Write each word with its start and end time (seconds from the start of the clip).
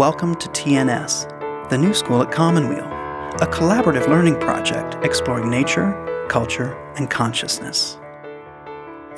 Welcome 0.00 0.34
to 0.36 0.48
TNS, 0.48 1.68
the 1.68 1.76
new 1.76 1.92
school 1.92 2.22
at 2.22 2.32
Commonweal, 2.32 2.86
a 2.86 3.46
collaborative 3.46 4.08
learning 4.08 4.40
project 4.40 4.96
exploring 5.04 5.50
nature, 5.50 6.26
culture, 6.30 6.72
and 6.96 7.10
consciousness. 7.10 7.98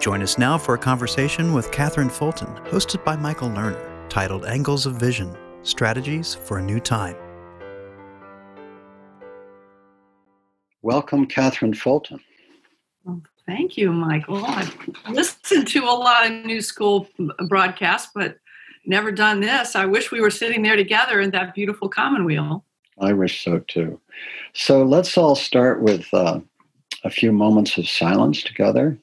Join 0.01 0.23
us 0.23 0.39
now 0.39 0.59
for 0.59 0.75
a 0.75 0.79
conversation 0.79 1.53
with 1.53 1.71
Katherine 1.71 2.11
Fulton, 2.11 2.49
hosted 2.65 3.05
by 3.05 3.15
Michael 3.15 3.49
Lerner, 3.49 4.09
titled 4.09 4.45
Angles 4.45 4.85
of 4.85 4.95
Vision 4.97 5.39
Strategies 5.63 6.35
for 6.35 6.59
a 6.59 6.63
New 6.63 6.81
Time. 6.81 7.15
Welcome, 10.83 11.27
Katherine 11.27 11.75
Fulton. 11.75 12.19
Well, 13.05 13.23
thank 13.47 13.77
you, 13.77 13.93
Michael. 13.93 14.45
I've 14.45 14.77
listened 15.09 15.69
to 15.69 15.85
a 15.85 15.95
lot 15.95 16.27
of 16.27 16.45
new 16.45 16.61
school 16.61 17.07
broadcasts, 17.47 18.11
but 18.13 18.39
never 18.85 19.13
done 19.13 19.41
this. 19.41 19.77
I 19.77 19.85
wish 19.85 20.11
we 20.11 20.21
were 20.21 20.31
sitting 20.31 20.63
there 20.63 20.77
together 20.77 21.21
in 21.21 21.31
that 21.31 21.55
beautiful 21.55 21.89
commonweal. 21.89 22.65
I 22.99 23.13
wish 23.13 23.45
so 23.45 23.61
too. 23.61 24.01
So 24.53 24.83
let's 24.83 25.17
all 25.17 25.35
start 25.35 25.83
with 25.83 26.07
uh, 26.13 26.41
a 27.05 27.11
few 27.11 27.33
moments 27.33 27.79
of 27.79 27.89
silence 27.89 28.43
together. 28.43 28.99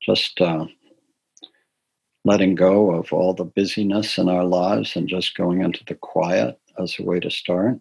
Just 0.00 0.40
uh, 0.40 0.66
letting 2.24 2.54
go 2.54 2.90
of 2.92 3.12
all 3.12 3.34
the 3.34 3.44
busyness 3.44 4.18
in 4.18 4.28
our 4.28 4.44
lives 4.44 4.96
and 4.96 5.08
just 5.08 5.36
going 5.36 5.62
into 5.62 5.84
the 5.84 5.94
quiet 5.94 6.58
as 6.78 6.98
a 6.98 7.02
way 7.02 7.20
to 7.20 7.30
start. 7.30 7.78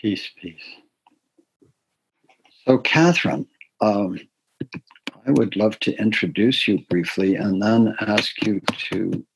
Peace, 0.00 0.30
peace. 0.40 0.62
So, 2.64 2.78
Katherine, 2.78 3.48
um, 3.80 4.20
I 5.26 5.32
would 5.32 5.56
love 5.56 5.80
to 5.80 5.98
introduce 5.98 6.68
you 6.68 6.84
briefly 6.88 7.34
and 7.34 7.60
then 7.60 7.96
ask 8.00 8.46
you 8.46 8.60
to 8.90 9.26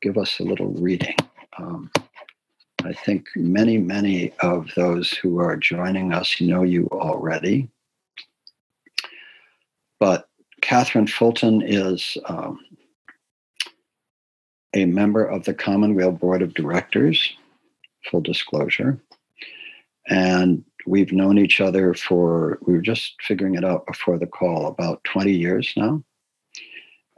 give 0.00 0.16
us 0.16 0.40
a 0.40 0.44
little 0.44 0.68
reading. 0.68 1.16
Um, 1.58 1.90
I 2.82 2.94
think 2.94 3.26
many, 3.36 3.76
many 3.76 4.32
of 4.40 4.70
those 4.74 5.10
who 5.10 5.38
are 5.38 5.56
joining 5.58 6.14
us 6.14 6.40
know 6.40 6.62
you 6.62 6.88
already. 6.92 7.68
But 9.98 10.28
Katherine 10.62 11.08
Fulton 11.08 11.60
is 11.60 12.16
um, 12.24 12.58
a 14.72 14.86
member 14.86 15.26
of 15.26 15.44
the 15.44 15.52
Commonweal 15.52 16.12
Board 16.12 16.40
of 16.40 16.54
Directors, 16.54 17.36
full 18.10 18.22
disclosure. 18.22 18.98
And 20.10 20.64
we've 20.86 21.12
known 21.12 21.38
each 21.38 21.60
other 21.60 21.94
for, 21.94 22.58
we 22.62 22.74
were 22.74 22.82
just 22.82 23.14
figuring 23.22 23.54
it 23.54 23.64
out 23.64 23.86
before 23.86 24.18
the 24.18 24.26
call, 24.26 24.66
about 24.66 25.02
20 25.04 25.32
years 25.32 25.72
now. 25.76 26.02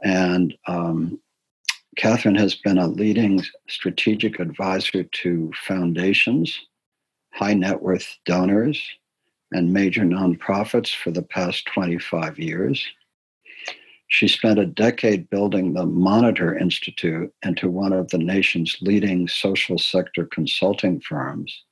And 0.03 0.55
um, 0.67 1.19
Katherine 1.97 2.35
has 2.35 2.53
been 2.53 2.77
a 2.77 2.87
leading 2.87 3.43
strategic 3.67 4.39
advisor 4.39 5.03
to 5.03 5.51
foundations, 5.55 6.59
high 7.33 7.55
net 7.55 7.81
worth 7.81 8.15
donors, 8.25 8.81
and 9.51 9.73
major 9.73 10.01
nonprofits 10.01 10.95
for 10.95 11.09
the 11.09 11.21
past 11.23 11.65
25 11.73 12.37
years. 12.37 12.85
She 14.07 14.27
spent 14.27 14.59
a 14.59 14.65
decade 14.67 15.29
building 15.31 15.73
the 15.73 15.85
Monitor 15.87 16.55
Institute 16.55 17.33
into 17.43 17.71
one 17.71 17.93
of 17.93 18.09
the 18.09 18.19
nation's 18.19 18.77
leading 18.81 19.27
social 19.27 19.79
sector 19.79 20.25
consulting 20.25 20.99
firms 20.99 21.63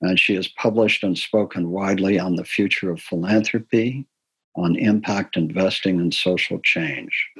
and 0.00 0.18
she 0.18 0.34
has 0.34 0.48
published 0.48 1.02
and 1.04 1.16
spoken 1.16 1.70
widely 1.70 2.18
on 2.18 2.36
the 2.36 2.44
future 2.44 2.90
of 2.90 3.00
philanthropy, 3.00 4.06
on 4.56 4.76
impact 4.76 5.36
investing, 5.36 6.00
and 6.00 6.12
social 6.12 6.58
change. 6.60 7.30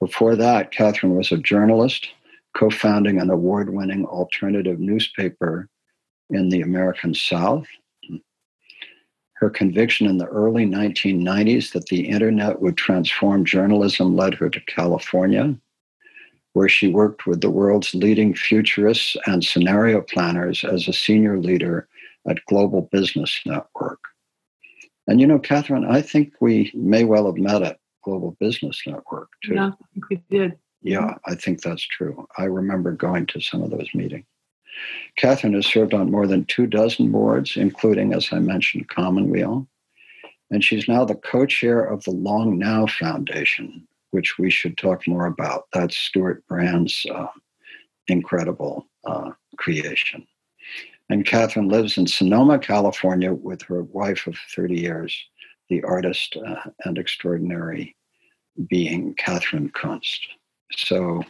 Before 0.00 0.36
that, 0.36 0.70
Katherine 0.70 1.16
was 1.16 1.32
a 1.32 1.38
journalist, 1.38 2.08
co 2.56 2.70
founding 2.70 3.20
an 3.20 3.30
award 3.30 3.72
winning 3.72 4.04
alternative 4.04 4.78
newspaper 4.78 5.68
in 6.30 6.48
the 6.48 6.62
American 6.62 7.14
South. 7.14 7.66
Her 9.34 9.50
conviction 9.50 10.06
in 10.06 10.16
the 10.16 10.26
early 10.26 10.64
1990s 10.64 11.72
that 11.72 11.86
the 11.86 12.08
internet 12.08 12.60
would 12.62 12.76
transform 12.76 13.44
journalism 13.44 14.16
led 14.16 14.34
her 14.34 14.48
to 14.48 14.60
California 14.60 15.56
where 16.54 16.68
she 16.68 16.88
worked 16.88 17.26
with 17.26 17.40
the 17.40 17.50
world's 17.50 17.94
leading 17.94 18.32
futurists 18.32 19.16
and 19.26 19.44
scenario 19.44 20.00
planners 20.00 20.64
as 20.64 20.88
a 20.88 20.92
senior 20.92 21.38
leader 21.38 21.88
at 22.28 22.44
Global 22.46 22.82
Business 22.90 23.38
Network. 23.44 24.00
And 25.06 25.20
you 25.20 25.26
know, 25.26 25.38
Katherine, 25.38 25.84
I 25.84 26.00
think 26.00 26.32
we 26.40 26.72
may 26.74 27.04
well 27.04 27.26
have 27.26 27.36
met 27.36 27.62
at 27.62 27.78
Global 28.02 28.36
Business 28.40 28.80
Network 28.86 29.28
too. 29.44 29.54
Yeah, 29.54 29.68
I 29.68 29.84
think 29.92 30.08
we 30.08 30.22
did. 30.30 30.58
Yeah, 30.82 31.14
I 31.26 31.34
think 31.34 31.60
that's 31.60 31.82
true. 31.82 32.26
I 32.38 32.44
remember 32.44 32.92
going 32.92 33.26
to 33.26 33.40
some 33.40 33.62
of 33.62 33.70
those 33.70 33.88
meetings. 33.94 34.24
Katherine 35.16 35.54
has 35.54 35.66
served 35.66 35.94
on 35.94 36.10
more 36.10 36.26
than 36.26 36.44
two 36.46 36.66
dozen 36.66 37.10
boards, 37.10 37.56
including, 37.56 38.12
as 38.12 38.28
I 38.32 38.38
mentioned, 38.38 38.88
Commonweal. 38.88 39.66
And 40.50 40.62
she's 40.62 40.88
now 40.88 41.04
the 41.04 41.14
co 41.14 41.46
chair 41.46 41.82
of 41.82 42.04
the 42.04 42.10
Long 42.10 42.58
Now 42.58 42.86
Foundation, 42.86 43.86
which 44.14 44.38
we 44.38 44.48
should 44.48 44.78
talk 44.78 45.08
more 45.08 45.26
about. 45.26 45.64
That's 45.72 45.96
Stewart 45.96 46.46
Brand's 46.46 47.04
uh, 47.12 47.26
incredible 48.06 48.86
uh, 49.04 49.32
creation. 49.56 50.24
And 51.10 51.26
Katherine 51.26 51.68
lives 51.68 51.98
in 51.98 52.06
Sonoma, 52.06 52.60
California, 52.60 53.34
with 53.34 53.60
her 53.62 53.82
wife 53.82 54.28
of 54.28 54.36
30 54.54 54.80
years, 54.80 55.20
the 55.68 55.82
artist 55.82 56.36
uh, 56.46 56.70
and 56.84 56.96
extraordinary 56.96 57.96
being 58.68 59.14
Catherine 59.14 59.70
Kunst. 59.70 60.20
So, 60.76 61.24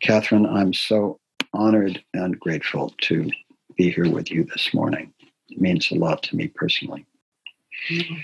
Katherine, 0.00 0.46
I'm 0.46 0.72
so 0.72 1.20
honored 1.52 2.02
and 2.14 2.40
grateful 2.40 2.94
to 3.02 3.30
be 3.76 3.90
here 3.90 4.10
with 4.10 4.30
you 4.30 4.44
this 4.44 4.72
morning. 4.72 5.12
It 5.50 5.60
means 5.60 5.90
a 5.90 5.96
lot 5.96 6.22
to 6.24 6.36
me 6.36 6.48
personally. 6.48 7.04
Mm-hmm 7.90 8.14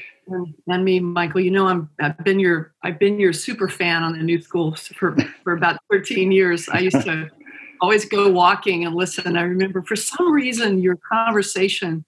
and 0.66 0.84
me, 0.84 1.00
Michael. 1.00 1.40
You 1.40 1.50
know, 1.50 1.66
I'm 1.66 1.90
I've 2.00 2.18
been 2.24 2.38
your 2.38 2.72
I've 2.82 2.98
been 2.98 3.18
your 3.18 3.32
super 3.32 3.68
fan 3.68 4.02
on 4.02 4.12
the 4.12 4.22
New 4.22 4.40
School 4.40 4.74
for 4.74 5.16
for 5.44 5.52
about 5.52 5.78
13 5.90 6.32
years. 6.32 6.68
I 6.68 6.80
used 6.80 7.02
to 7.02 7.28
always 7.80 8.04
go 8.04 8.30
walking 8.30 8.84
and 8.84 8.94
listen. 8.94 9.36
I 9.36 9.42
remember 9.42 9.82
for 9.82 9.96
some 9.96 10.32
reason 10.32 10.80
your 10.80 10.98
conversation 11.10 12.04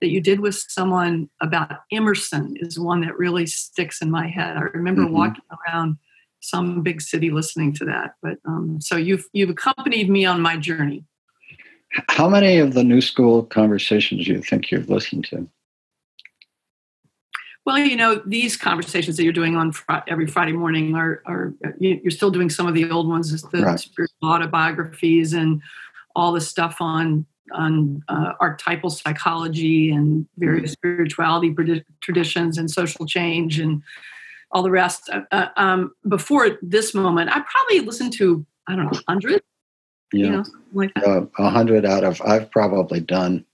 that 0.00 0.08
you 0.08 0.20
did 0.20 0.40
with 0.40 0.54
someone 0.54 1.28
about 1.40 1.80
Emerson 1.92 2.56
is 2.58 2.78
one 2.78 3.02
that 3.02 3.18
really 3.18 3.46
sticks 3.46 4.00
in 4.00 4.10
my 4.10 4.26
head. 4.26 4.56
I 4.56 4.60
remember 4.60 5.02
mm-hmm. 5.02 5.14
walking 5.14 5.44
around 5.68 5.98
some 6.40 6.82
big 6.82 7.02
city 7.02 7.30
listening 7.30 7.74
to 7.74 7.84
that. 7.84 8.14
But 8.22 8.38
um, 8.46 8.80
so 8.80 8.96
you've 8.96 9.26
you've 9.32 9.50
accompanied 9.50 10.08
me 10.08 10.24
on 10.24 10.40
my 10.40 10.56
journey. 10.56 11.04
How 12.08 12.28
many 12.28 12.58
of 12.58 12.74
the 12.74 12.84
New 12.84 13.00
School 13.00 13.42
conversations 13.42 14.24
do 14.24 14.32
you 14.32 14.42
think 14.42 14.70
you've 14.70 14.88
listened 14.88 15.24
to? 15.26 15.48
Well, 17.70 17.78
you 17.78 17.94
know, 17.94 18.20
these 18.26 18.56
conversations 18.56 19.16
that 19.16 19.22
you're 19.22 19.32
doing 19.32 19.54
on 19.54 19.70
fr- 19.70 20.02
every 20.08 20.26
Friday 20.26 20.50
morning 20.50 20.96
are, 20.96 21.22
are, 21.24 21.54
you're 21.78 22.10
still 22.10 22.32
doing 22.32 22.50
some 22.50 22.66
of 22.66 22.74
the 22.74 22.90
old 22.90 23.08
ones, 23.08 23.30
the 23.42 23.62
right. 23.62 23.78
spiritual 23.78 24.16
autobiographies 24.24 25.34
and 25.34 25.62
all 26.16 26.32
the 26.32 26.40
stuff 26.40 26.78
on 26.80 27.26
on 27.52 28.02
uh, 28.08 28.32
archetypal 28.40 28.90
psychology 28.90 29.92
and 29.92 30.26
various 30.38 30.72
mm-hmm. 30.72 30.96
spirituality 30.96 31.54
traditions 32.00 32.58
and 32.58 32.68
social 32.68 33.06
change 33.06 33.60
and 33.60 33.84
all 34.50 34.64
the 34.64 34.70
rest. 34.70 35.08
Uh, 35.08 35.20
uh, 35.30 35.46
um, 35.56 35.94
before 36.08 36.58
this 36.62 36.92
moment, 36.92 37.30
I 37.30 37.40
probably 37.40 37.86
listened 37.86 38.14
to 38.14 38.44
I 38.66 38.74
don't 38.74 38.92
know, 38.92 39.00
hundred. 39.06 39.42
Yeah, 40.12 40.24
you 40.24 40.30
know, 40.32 40.44
like 40.72 40.90
uh, 41.06 41.20
a 41.38 41.50
hundred 41.50 41.86
out 41.86 42.02
of 42.02 42.20
I've 42.22 42.50
probably 42.50 42.98
done 42.98 43.44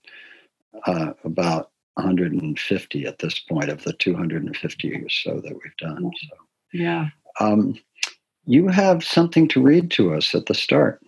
uh, 0.87 1.13
about 1.23 1.69
150 1.97 3.05
at 3.05 3.19
this 3.19 3.39
point 3.39 3.69
of 3.69 3.83
the 3.83 3.93
250 3.93 4.93
or 4.93 5.09
so 5.09 5.41
that 5.41 5.53
we've 5.53 5.77
done. 5.77 6.11
So, 6.21 6.37
yeah. 6.73 7.09
Um, 7.39 7.77
you 8.45 8.67
have 8.69 9.03
something 9.03 9.47
to 9.49 9.61
read 9.61 9.91
to 9.91 10.13
us 10.13 10.33
at 10.33 10.45
the 10.45 10.53
start. 10.53 11.01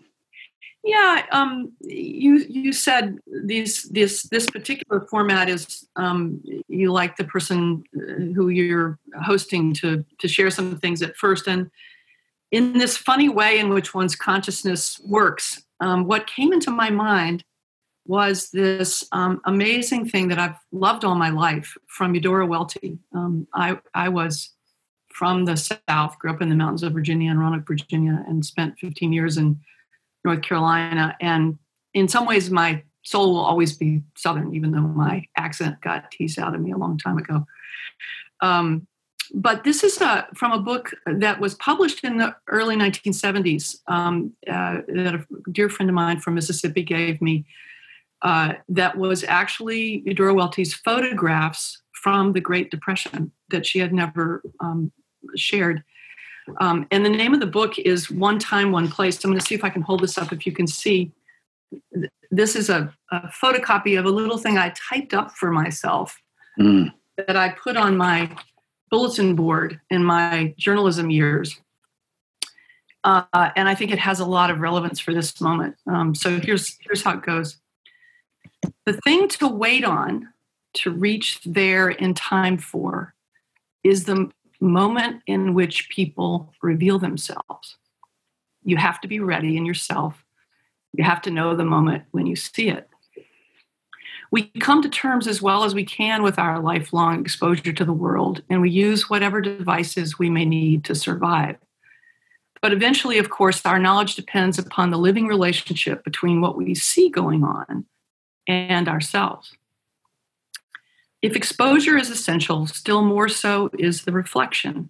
Yeah, 0.83 1.25
um, 1.31 1.73
you 1.81 2.37
you 2.37 2.71
said 2.71 3.19
these 3.45 3.83
this 3.83 4.23
this 4.23 4.49
particular 4.49 5.01
format 5.01 5.49
is 5.49 5.87
um, 5.97 6.41
you 6.67 6.91
like 6.91 7.17
the 7.17 7.25
person 7.25 7.83
uh, 7.95 8.33
who 8.33 8.47
you're 8.47 8.97
hosting 9.21 9.73
to 9.75 10.05
to 10.19 10.27
share 10.27 10.49
some 10.49 10.77
things 10.77 11.01
at 11.01 11.17
first, 11.17 11.47
and 11.47 11.69
in 12.51 12.73
this 12.73 12.95
funny 12.95 13.27
way 13.27 13.59
in 13.59 13.69
which 13.69 13.93
one's 13.93 14.15
consciousness 14.15 14.99
works, 15.05 15.63
um, 15.81 16.05
what 16.05 16.27
came 16.27 16.53
into 16.53 16.71
my 16.71 16.89
mind 16.89 17.43
was 18.09 18.49
this 18.49 19.07
um, 19.11 19.39
amazing 19.45 20.09
thing 20.09 20.29
that 20.29 20.39
I've 20.39 20.55
loved 20.71 21.05
all 21.05 21.13
my 21.13 21.29
life 21.29 21.77
from 21.85 22.15
Eudora 22.15 22.47
Welty. 22.47 22.97
Um, 23.13 23.47
I, 23.53 23.77
I 23.93 24.09
was 24.09 24.49
from 25.13 25.45
the 25.45 25.55
South, 25.55 26.17
grew 26.17 26.31
up 26.31 26.41
in 26.41 26.49
the 26.49 26.55
mountains 26.55 26.81
of 26.81 26.93
Virginia 26.93 27.29
and 27.29 27.39
Roanoke, 27.39 27.67
Virginia, 27.67 28.25
and 28.27 28.43
spent 28.43 28.79
15 28.79 29.13
years 29.13 29.37
in 29.37 29.59
North 30.25 30.41
Carolina. 30.41 31.15
And 31.21 31.59
in 31.93 32.07
some 32.07 32.25
ways, 32.25 32.49
my 32.49 32.81
soul 33.03 33.31
will 33.31 33.45
always 33.45 33.77
be 33.77 34.01
Southern, 34.17 34.55
even 34.55 34.71
though 34.71 34.81
my 34.81 35.27
accent 35.37 35.79
got 35.81 36.09
teased 36.09 36.39
out 36.39 36.55
of 36.55 36.61
me 36.61 36.71
a 36.71 36.77
long 36.77 36.97
time 36.97 37.19
ago. 37.19 37.45
Um, 38.41 38.87
but 39.35 39.63
this 39.63 39.83
is 39.83 40.01
a, 40.01 40.27
from 40.33 40.51
a 40.51 40.59
book 40.59 40.89
that 41.05 41.39
was 41.39 41.53
published 41.53 42.03
in 42.03 42.17
the 42.17 42.35
early 42.47 42.75
1970s 42.75 43.75
um, 43.85 44.33
uh, 44.47 44.77
that 44.87 45.13
a 45.13 45.51
dear 45.51 45.69
friend 45.69 45.91
of 45.91 45.93
mine 45.93 46.19
from 46.19 46.33
Mississippi 46.33 46.81
gave 46.81 47.21
me. 47.21 47.45
Uh, 48.21 48.53
that 48.67 48.97
was 48.97 49.23
actually 49.23 50.03
Eudora 50.05 50.33
Welty's 50.33 50.73
photographs 50.73 51.81
from 51.93 52.33
the 52.33 52.41
Great 52.41 52.71
Depression 52.71 53.31
that 53.49 53.65
she 53.65 53.79
had 53.79 53.93
never 53.93 54.41
um, 54.59 54.91
shared. 55.35 55.83
Um, 56.59 56.87
and 56.91 57.05
the 57.05 57.09
name 57.09 57.33
of 57.33 57.39
the 57.39 57.45
book 57.45 57.77
is 57.77 58.09
One 58.09 58.39
Time, 58.39 58.71
One 58.71 58.89
Place. 58.89 59.23
I'm 59.23 59.31
going 59.31 59.39
to 59.39 59.45
see 59.45 59.55
if 59.55 59.63
I 59.63 59.69
can 59.69 59.81
hold 59.81 60.01
this 60.01 60.17
up 60.17 60.33
if 60.33 60.45
you 60.45 60.51
can 60.51 60.67
see. 60.67 61.11
This 62.31 62.55
is 62.55 62.69
a, 62.69 62.93
a 63.11 63.27
photocopy 63.27 63.99
of 63.99 64.05
a 64.05 64.09
little 64.09 64.37
thing 64.37 64.57
I 64.57 64.73
typed 64.89 65.13
up 65.13 65.31
for 65.31 65.51
myself 65.51 66.17
mm. 66.59 66.91
that 67.17 67.35
I 67.35 67.49
put 67.49 67.77
on 67.77 67.97
my 67.97 68.35
bulletin 68.89 69.35
board 69.35 69.79
in 69.89 70.03
my 70.03 70.53
journalism 70.57 71.09
years. 71.09 71.59
Uh, 73.03 73.23
and 73.55 73.69
I 73.69 73.75
think 73.75 73.91
it 73.91 73.99
has 73.99 74.19
a 74.19 74.25
lot 74.25 74.49
of 74.49 74.59
relevance 74.59 74.99
for 74.99 75.13
this 75.13 75.39
moment. 75.39 75.75
Um, 75.87 76.13
so 76.13 76.39
here's 76.39 76.77
here's 76.81 77.01
how 77.01 77.13
it 77.13 77.21
goes. 77.21 77.57
The 78.85 78.99
thing 79.03 79.27
to 79.29 79.47
wait 79.47 79.83
on 79.83 80.29
to 80.75 80.91
reach 80.91 81.39
there 81.45 81.89
in 81.89 82.13
time 82.13 82.57
for 82.57 83.13
is 83.83 84.05
the 84.05 84.31
moment 84.59 85.21
in 85.25 85.53
which 85.53 85.89
people 85.89 86.53
reveal 86.61 86.99
themselves. 86.99 87.77
You 88.63 88.77
have 88.77 88.99
to 89.01 89.07
be 89.07 89.19
ready 89.19 89.57
in 89.57 89.65
yourself. 89.65 90.23
You 90.93 91.03
have 91.03 91.21
to 91.23 91.31
know 91.31 91.55
the 91.55 91.63
moment 91.63 92.03
when 92.11 92.25
you 92.25 92.35
see 92.35 92.69
it. 92.69 92.89
We 94.31 94.51
come 94.59 94.81
to 94.83 94.89
terms 94.89 95.27
as 95.27 95.41
well 95.41 95.63
as 95.63 95.73
we 95.73 95.85
can 95.85 96.21
with 96.21 96.37
our 96.37 96.59
lifelong 96.59 97.21
exposure 97.21 97.73
to 97.73 97.85
the 97.85 97.93
world, 97.93 98.43
and 98.49 98.61
we 98.61 98.69
use 98.69 99.09
whatever 99.09 99.41
devices 99.41 100.19
we 100.19 100.29
may 100.29 100.45
need 100.45 100.83
to 100.85 100.93
survive. 100.93 101.55
But 102.61 102.73
eventually, 102.73 103.17
of 103.17 103.29
course, 103.29 103.65
our 103.65 103.79
knowledge 103.79 104.15
depends 104.15 104.59
upon 104.59 104.91
the 104.91 104.97
living 104.97 105.27
relationship 105.27 106.03
between 106.03 106.41
what 106.41 106.57
we 106.57 106.75
see 106.75 107.09
going 107.09 107.43
on 107.43 107.85
and 108.49 108.89
ourselves. 108.89 109.55
If 111.21 111.35
exposure 111.35 111.97
is 111.97 112.09
essential, 112.09 112.65
still 112.67 113.03
more 113.03 113.29
so 113.29 113.69
is 113.77 114.03
the 114.03 114.11
reflection. 114.11 114.89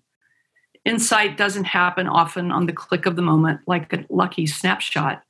Insight 0.86 1.38
doesn't 1.38 1.66
happen 1.66 2.08
often 2.08 2.52
on 2.52 2.66
the 2.66 2.74
click 2.74 3.06
of 3.06 3.16
the 3.16 3.22
moment 3.22 3.62
like 3.68 3.92
a 3.92 4.06
lucky 4.10 4.46
snapshot, 4.46 5.24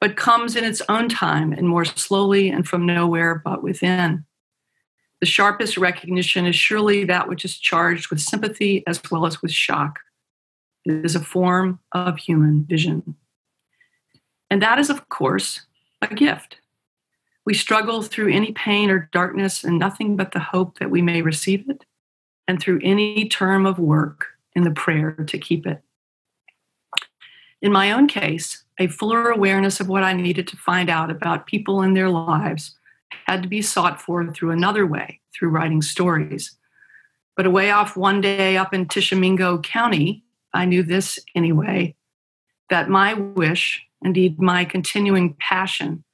but 0.00 0.16
comes 0.16 0.56
in 0.56 0.64
its 0.64 0.82
own 0.88 1.08
time 1.08 1.52
and 1.52 1.68
more 1.68 1.84
slowly 1.84 2.48
and 2.48 2.66
from 2.66 2.86
nowhere 2.86 3.40
but 3.44 3.62
within. 3.62 4.24
The 5.20 5.26
sharpest 5.26 5.76
recognition 5.76 6.46
is 6.46 6.56
surely 6.56 7.04
that 7.04 7.28
which 7.28 7.44
is 7.44 7.56
charged 7.56 8.10
with 8.10 8.20
sympathy 8.20 8.82
as 8.88 9.00
well 9.10 9.24
as 9.24 9.40
with 9.40 9.52
shock. 9.52 10.00
It 10.84 11.04
is 11.04 11.14
a 11.14 11.20
form 11.20 11.78
of 11.92 12.18
human 12.18 12.64
vision. 12.64 13.14
And 14.50 14.60
that 14.62 14.78
is, 14.78 14.90
of 14.90 15.08
course, 15.08 15.60
a 16.02 16.12
gift. 16.12 16.56
We 17.44 17.54
struggle 17.54 18.02
through 18.02 18.32
any 18.32 18.52
pain 18.52 18.90
or 18.90 19.08
darkness 19.12 19.64
and 19.64 19.78
nothing 19.78 20.16
but 20.16 20.32
the 20.32 20.38
hope 20.38 20.78
that 20.78 20.90
we 20.90 21.02
may 21.02 21.22
receive 21.22 21.68
it, 21.68 21.84
and 22.46 22.60
through 22.60 22.80
any 22.82 23.28
term 23.28 23.66
of 23.66 23.78
work 23.78 24.26
in 24.54 24.64
the 24.64 24.70
prayer 24.70 25.12
to 25.12 25.38
keep 25.38 25.66
it. 25.66 25.82
In 27.60 27.72
my 27.72 27.92
own 27.92 28.08
case, 28.08 28.64
a 28.78 28.88
fuller 28.88 29.30
awareness 29.30 29.80
of 29.80 29.88
what 29.88 30.02
I 30.02 30.12
needed 30.12 30.48
to 30.48 30.56
find 30.56 30.90
out 30.90 31.10
about 31.10 31.46
people 31.46 31.80
and 31.80 31.96
their 31.96 32.08
lives 32.08 32.76
had 33.26 33.42
to 33.42 33.48
be 33.48 33.62
sought 33.62 34.00
for 34.00 34.26
through 34.32 34.50
another 34.50 34.86
way, 34.86 35.20
through 35.32 35.50
writing 35.50 35.82
stories. 35.82 36.56
But 37.36 37.46
away 37.46 37.70
off 37.70 37.96
one 37.96 38.20
day 38.20 38.56
up 38.56 38.74
in 38.74 38.88
Tishomingo 38.88 39.58
County, 39.60 40.24
I 40.52 40.64
knew 40.64 40.82
this 40.82 41.18
anyway 41.34 41.94
that 42.68 42.88
my 42.88 43.14
wish, 43.14 43.82
indeed 44.02 44.40
my 44.40 44.64
continuing 44.64 45.34
passion, 45.34 46.04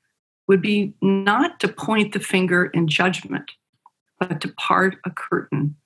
would 0.49 0.63
be 0.63 0.95
not 1.01 1.61
to 1.61 1.69
point 1.69 2.13
the 2.13 2.21
finger 2.21 2.67
in 2.67 2.89
judgment, 2.89 3.53
but 4.19 4.41
to 4.41 4.49
part 4.49 4.97
a 5.05 5.11
curtain, 5.11 5.77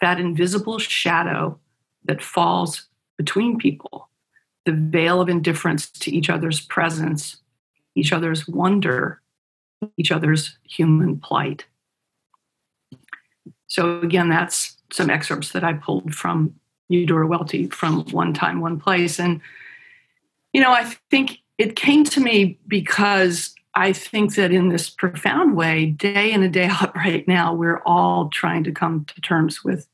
that 0.00 0.20
invisible 0.20 0.78
shadow 0.78 1.58
that 2.04 2.22
falls 2.22 2.86
between 3.16 3.58
people, 3.58 4.08
the 4.66 4.72
veil 4.72 5.20
of 5.20 5.28
indifference 5.28 5.90
to 5.90 6.14
each 6.14 6.28
other's 6.28 6.60
presence, 6.60 7.38
each 7.94 8.12
other's 8.12 8.46
wonder, 8.46 9.20
each 9.96 10.12
other's 10.12 10.58
human 10.64 11.18
plight. 11.18 11.64
So, 13.66 14.00
again, 14.00 14.28
that's 14.28 14.76
some 14.92 15.10
excerpts 15.10 15.52
that 15.52 15.64
I 15.64 15.72
pulled 15.72 16.14
from 16.14 16.54
Eudora 16.88 17.26
Welty 17.26 17.68
from 17.68 18.04
One 18.10 18.34
Time, 18.34 18.60
One 18.60 18.78
Place. 18.78 19.18
And, 19.18 19.40
you 20.52 20.60
know, 20.60 20.72
I 20.72 20.84
think 21.10 21.38
it 21.58 21.74
came 21.74 22.04
to 22.04 22.20
me 22.20 22.58
because 22.68 23.54
I 23.76 23.92
think 23.92 24.34
that 24.36 24.52
in 24.52 24.68
this 24.68 24.88
profound 24.88 25.56
way, 25.56 25.86
day 25.86 26.32
in 26.32 26.42
and 26.42 26.52
day 26.52 26.66
out 26.66 26.94
right 26.96 27.26
now, 27.26 27.54
we're 27.54 27.82
all 27.84 28.30
trying 28.30 28.64
to 28.64 28.72
come 28.72 29.04
to 29.06 29.20
terms 29.20 29.64
with 29.64 29.86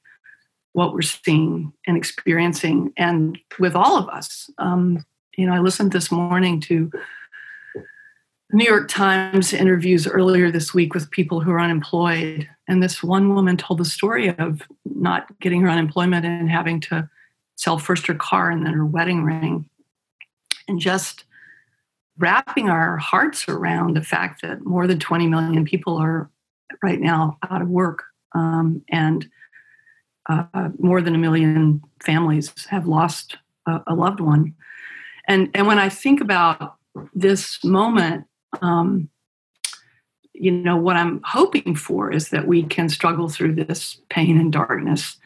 what 0.73 0.93
we're 0.93 1.03
seeing 1.03 1.73
and 1.87 1.97
experiencing, 1.97 2.93
and 2.97 3.39
with 3.59 3.75
all 3.75 3.97
of 3.97 4.09
us. 4.09 4.49
Um, 4.59 5.05
you 5.37 5.47
know, 5.47 5.53
I 5.53 5.59
listened 5.59 5.91
this 5.91 6.13
morning 6.13 6.61
to 6.63 6.91
New 8.53 8.65
York 8.65 8.89
Times 8.89 9.53
interviews 9.53 10.07
earlier 10.07 10.51
this 10.51 10.75
week 10.75 10.93
with 10.93 11.11
people 11.11 11.41
who 11.41 11.51
are 11.51 11.61
unemployed. 11.61 12.49
And 12.69 12.83
this 12.83 13.03
one 13.03 13.35
woman 13.35 13.57
told 13.57 13.79
the 13.79 13.85
story 13.85 14.37
of 14.37 14.63
not 14.85 15.27
getting 15.41 15.61
her 15.63 15.69
unemployment 15.69 16.27
and 16.27 16.51
having 16.51 16.81
to 16.83 17.09
sell 17.57 17.79
first 17.79 18.07
her 18.07 18.15
car 18.15 18.51
and 18.51 18.67
then 18.67 18.73
her 18.73 18.87
wedding 18.87 19.23
ring. 19.23 19.69
And 20.67 20.81
just 20.81 21.25
wrapping 22.19 22.69
our 22.69 22.97
hearts 22.97 23.49
around 23.49 23.97
the 23.97 24.03
fact 24.03 24.43
that 24.43 24.65
more 24.65 24.87
than 24.87 24.99
20 24.99 25.27
million 25.27 25.65
people 25.65 25.97
are 25.97 26.31
right 26.83 27.01
now 27.01 27.39
out 27.51 27.63
of 27.63 27.69
work 27.69 28.05
um, 28.35 28.83
and 28.91 29.29
uh, 30.29 30.69
more 30.79 31.01
than 31.01 31.15
a 31.15 31.19
million 31.19 31.83
families 32.03 32.53
have 32.69 32.87
lost 32.87 33.37
a, 33.67 33.81
a, 33.89 33.95
loved 33.95 34.21
one. 34.21 34.55
And 35.27 35.51
and 35.55 35.67
when 35.67 35.79
i 35.79 35.89
think 35.89 36.21
about 36.21 36.77
this 37.15 37.63
moment 37.65 38.25
um, 38.63 39.09
you 40.33 40.51
know 40.51 40.77
what 40.77 40.97
i'm 40.97 41.21
hoping 41.25 41.75
for 41.75 42.13
is 42.13 42.31
that 42.31 42.47
we 42.47 42.63
can 42.63 42.89
struggle 42.89 43.29
through 43.29 43.55
this 43.55 44.01
pain 44.09 44.39
and 44.39 44.53
darkness 44.53 45.17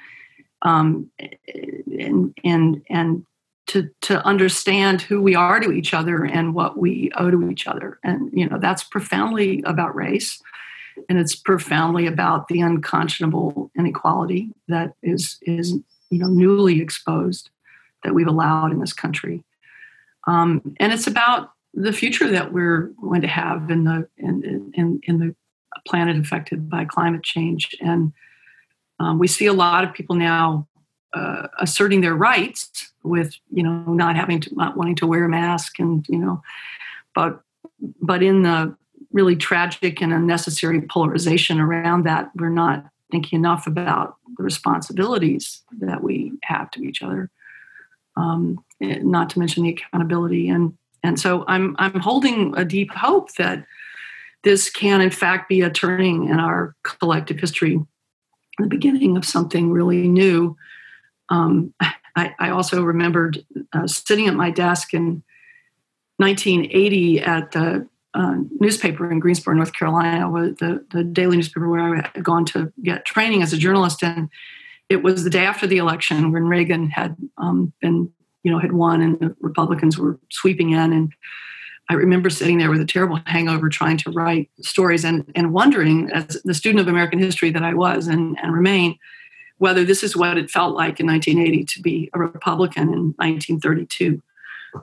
um, 0.62 1.11
and 1.99 2.35
and 2.44 2.82
and 2.90 3.26
to 3.66 3.88
to 4.02 4.25
understand 4.26 5.02
who 5.02 5.21
we 5.21 5.35
are 5.35 5.61
to 5.61 5.73
each 5.73 5.94
other 5.94 6.25
and 6.25 6.54
what 6.54 6.78
we 6.78 7.11
owe 7.16 7.30
to 7.30 7.50
each 7.50 7.66
other. 7.66 7.99
And 8.02 8.30
you 8.33 8.49
know 8.49 8.59
that's 8.59 8.85
profoundly 8.85 9.62
about 9.64 9.94
race. 9.94 10.40
And 11.09 11.18
it's 11.18 11.35
profoundly 11.35 12.06
about 12.06 12.47
the 12.47 12.61
unconscionable 12.61 13.71
inequality 13.76 14.50
that 14.68 14.94
is 15.02 15.38
is 15.42 15.73
you 16.11 16.18
know 16.18 16.28
newly 16.28 16.80
exposed 16.80 17.50
that 18.02 18.14
we've 18.14 18.28
allowed 18.28 18.71
in 18.71 18.80
this 18.80 18.92
country. 18.92 19.42
Um, 20.26 20.75
and 20.78 20.92
it's 20.92 21.06
about 21.06 21.50
the 21.73 21.92
future 21.92 22.30
that 22.30 22.52
we're 22.52 22.92
going 23.00 23.23
to 23.23 23.28
have 23.28 23.71
in 23.71 23.85
the 23.85 24.09
in 24.18 24.73
in, 24.75 25.00
in 25.04 25.18
the 25.18 25.35
planet 25.87 26.16
affected 26.16 26.68
by 26.68 26.85
climate 26.85 27.23
change. 27.23 27.75
And 27.80 28.12
um, 29.00 29.18
we 29.18 29.26
see 29.26 29.47
a 29.47 29.52
lot 29.52 29.85
of 29.85 29.92
people 29.92 30.16
now 30.16 30.68
uh, 31.14 31.49
asserting 31.59 32.00
their 32.00 32.14
rights 32.14 32.92
with 33.02 33.35
you 33.52 33.62
know 33.62 33.85
not 33.87 34.16
having 34.16 34.40
to 34.40 34.54
not 34.54 34.76
wanting 34.76 34.94
to 34.97 35.06
wear 35.06 35.25
a 35.25 35.28
mask 35.28 35.78
and 35.78 36.06
you 36.09 36.18
know 36.18 36.42
but 37.14 37.40
but 38.00 38.23
in 38.23 38.42
the 38.42 38.75
really 39.12 39.37
tragic 39.37 40.02
and 40.02 40.12
unnecessary 40.12 40.80
polarization 40.80 41.61
around 41.61 42.04
that 42.04 42.30
we're 42.37 42.49
not 42.49 42.85
thinking 43.11 43.38
enough 43.38 43.66
about 43.66 44.16
the 44.37 44.42
responsibilities 44.42 45.62
that 45.78 46.02
we 46.02 46.33
have 46.42 46.71
to 46.71 46.83
each 46.83 47.02
other 47.02 47.30
um, 48.16 48.64
not 48.80 49.30
to 49.30 49.38
mention 49.38 49.62
the 49.62 49.71
accountability. 49.71 50.49
And 50.49 50.76
and 51.04 51.21
so 51.21 51.44
i'm 51.47 51.76
i'm 51.78 52.00
holding 52.00 52.56
a 52.56 52.64
deep 52.64 52.90
hope 52.90 53.33
that 53.35 53.64
this 54.42 54.68
can 54.71 55.00
in 55.00 55.11
fact 55.11 55.49
be 55.49 55.61
a 55.61 55.71
turning 55.71 56.28
in 56.28 56.40
our 56.40 56.75
collective 56.83 57.38
history 57.38 57.78
the 58.59 58.66
beginning 58.66 59.16
of 59.16 59.25
something 59.25 59.71
really 59.71 60.09
new 60.09 60.56
um, 61.28 61.75
I, 62.16 62.33
I, 62.38 62.50
also 62.50 62.83
remembered 62.83 63.45
uh, 63.73 63.88
sitting 63.88 64.28
at 64.28 64.35
my 64.35 64.50
desk 64.50 64.95
in 64.95 65.25
1980 66.19 67.21
at 67.21 67.50
the 67.50 67.88
uh, 68.14 68.37
newspaper 68.61 69.11
in 69.11 69.19
Greensboro, 69.19 69.57
North 69.57 69.73
Carolina, 69.73 70.31
the, 70.31 70.85
the 70.93 71.02
daily 71.02 71.37
newspaper 71.37 71.69
where 71.69 71.97
I 71.97 72.11
had 72.14 72.23
gone 72.23 72.45
to 72.47 72.73
get 72.83 73.04
training 73.04 73.43
as 73.43 73.52
a 73.52 73.57
journalist. 73.57 74.04
And 74.04 74.28
it 74.88 75.02
was 75.02 75.25
the 75.25 75.31
day 75.31 75.45
after 75.45 75.66
the 75.66 75.78
election 75.78 76.31
when 76.31 76.47
Reagan 76.47 76.88
had 76.88 77.16
um, 77.38 77.73
been, 77.81 78.12
you 78.45 78.52
know, 78.52 78.61
had 78.61 78.73
won 78.73 79.02
and 79.02 79.19
the 79.19 79.35
Republicans 79.40 79.99
were 79.99 80.21
sweeping 80.31 80.71
in. 80.71 80.93
And 80.93 81.12
I 81.90 81.95
remember 81.95 82.31
sitting 82.31 82.59
there 82.59 82.71
with 82.71 82.81
a 82.81 82.87
terrible 82.87 83.19
hangover 83.26 83.69
trying 83.69 83.97
to 83.99 84.11
write 84.12 84.49
stories 84.61 85.04
and, 85.04 85.31
and 85.35 85.52
wondering, 85.52 86.11
as 86.12 86.40
the 86.45 86.54
student 86.54 86.81
of 86.81 86.87
American 86.87 87.19
history 87.19 87.50
that 87.50 87.64
I 87.64 87.75
was 87.75 88.07
and, 88.07 88.38
and 88.40 88.54
remain, 88.54 88.97
whether 89.64 89.83
this 89.83 90.02
is 90.02 90.14
what 90.14 90.37
it 90.37 90.50
felt 90.50 90.76
like 90.76 91.00
in 91.00 91.06
1980 91.06 91.64
to 91.64 91.80
be 91.80 92.11
a 92.12 92.18
Republican 92.18 92.83
in 92.83 93.14
1932. 93.16 94.21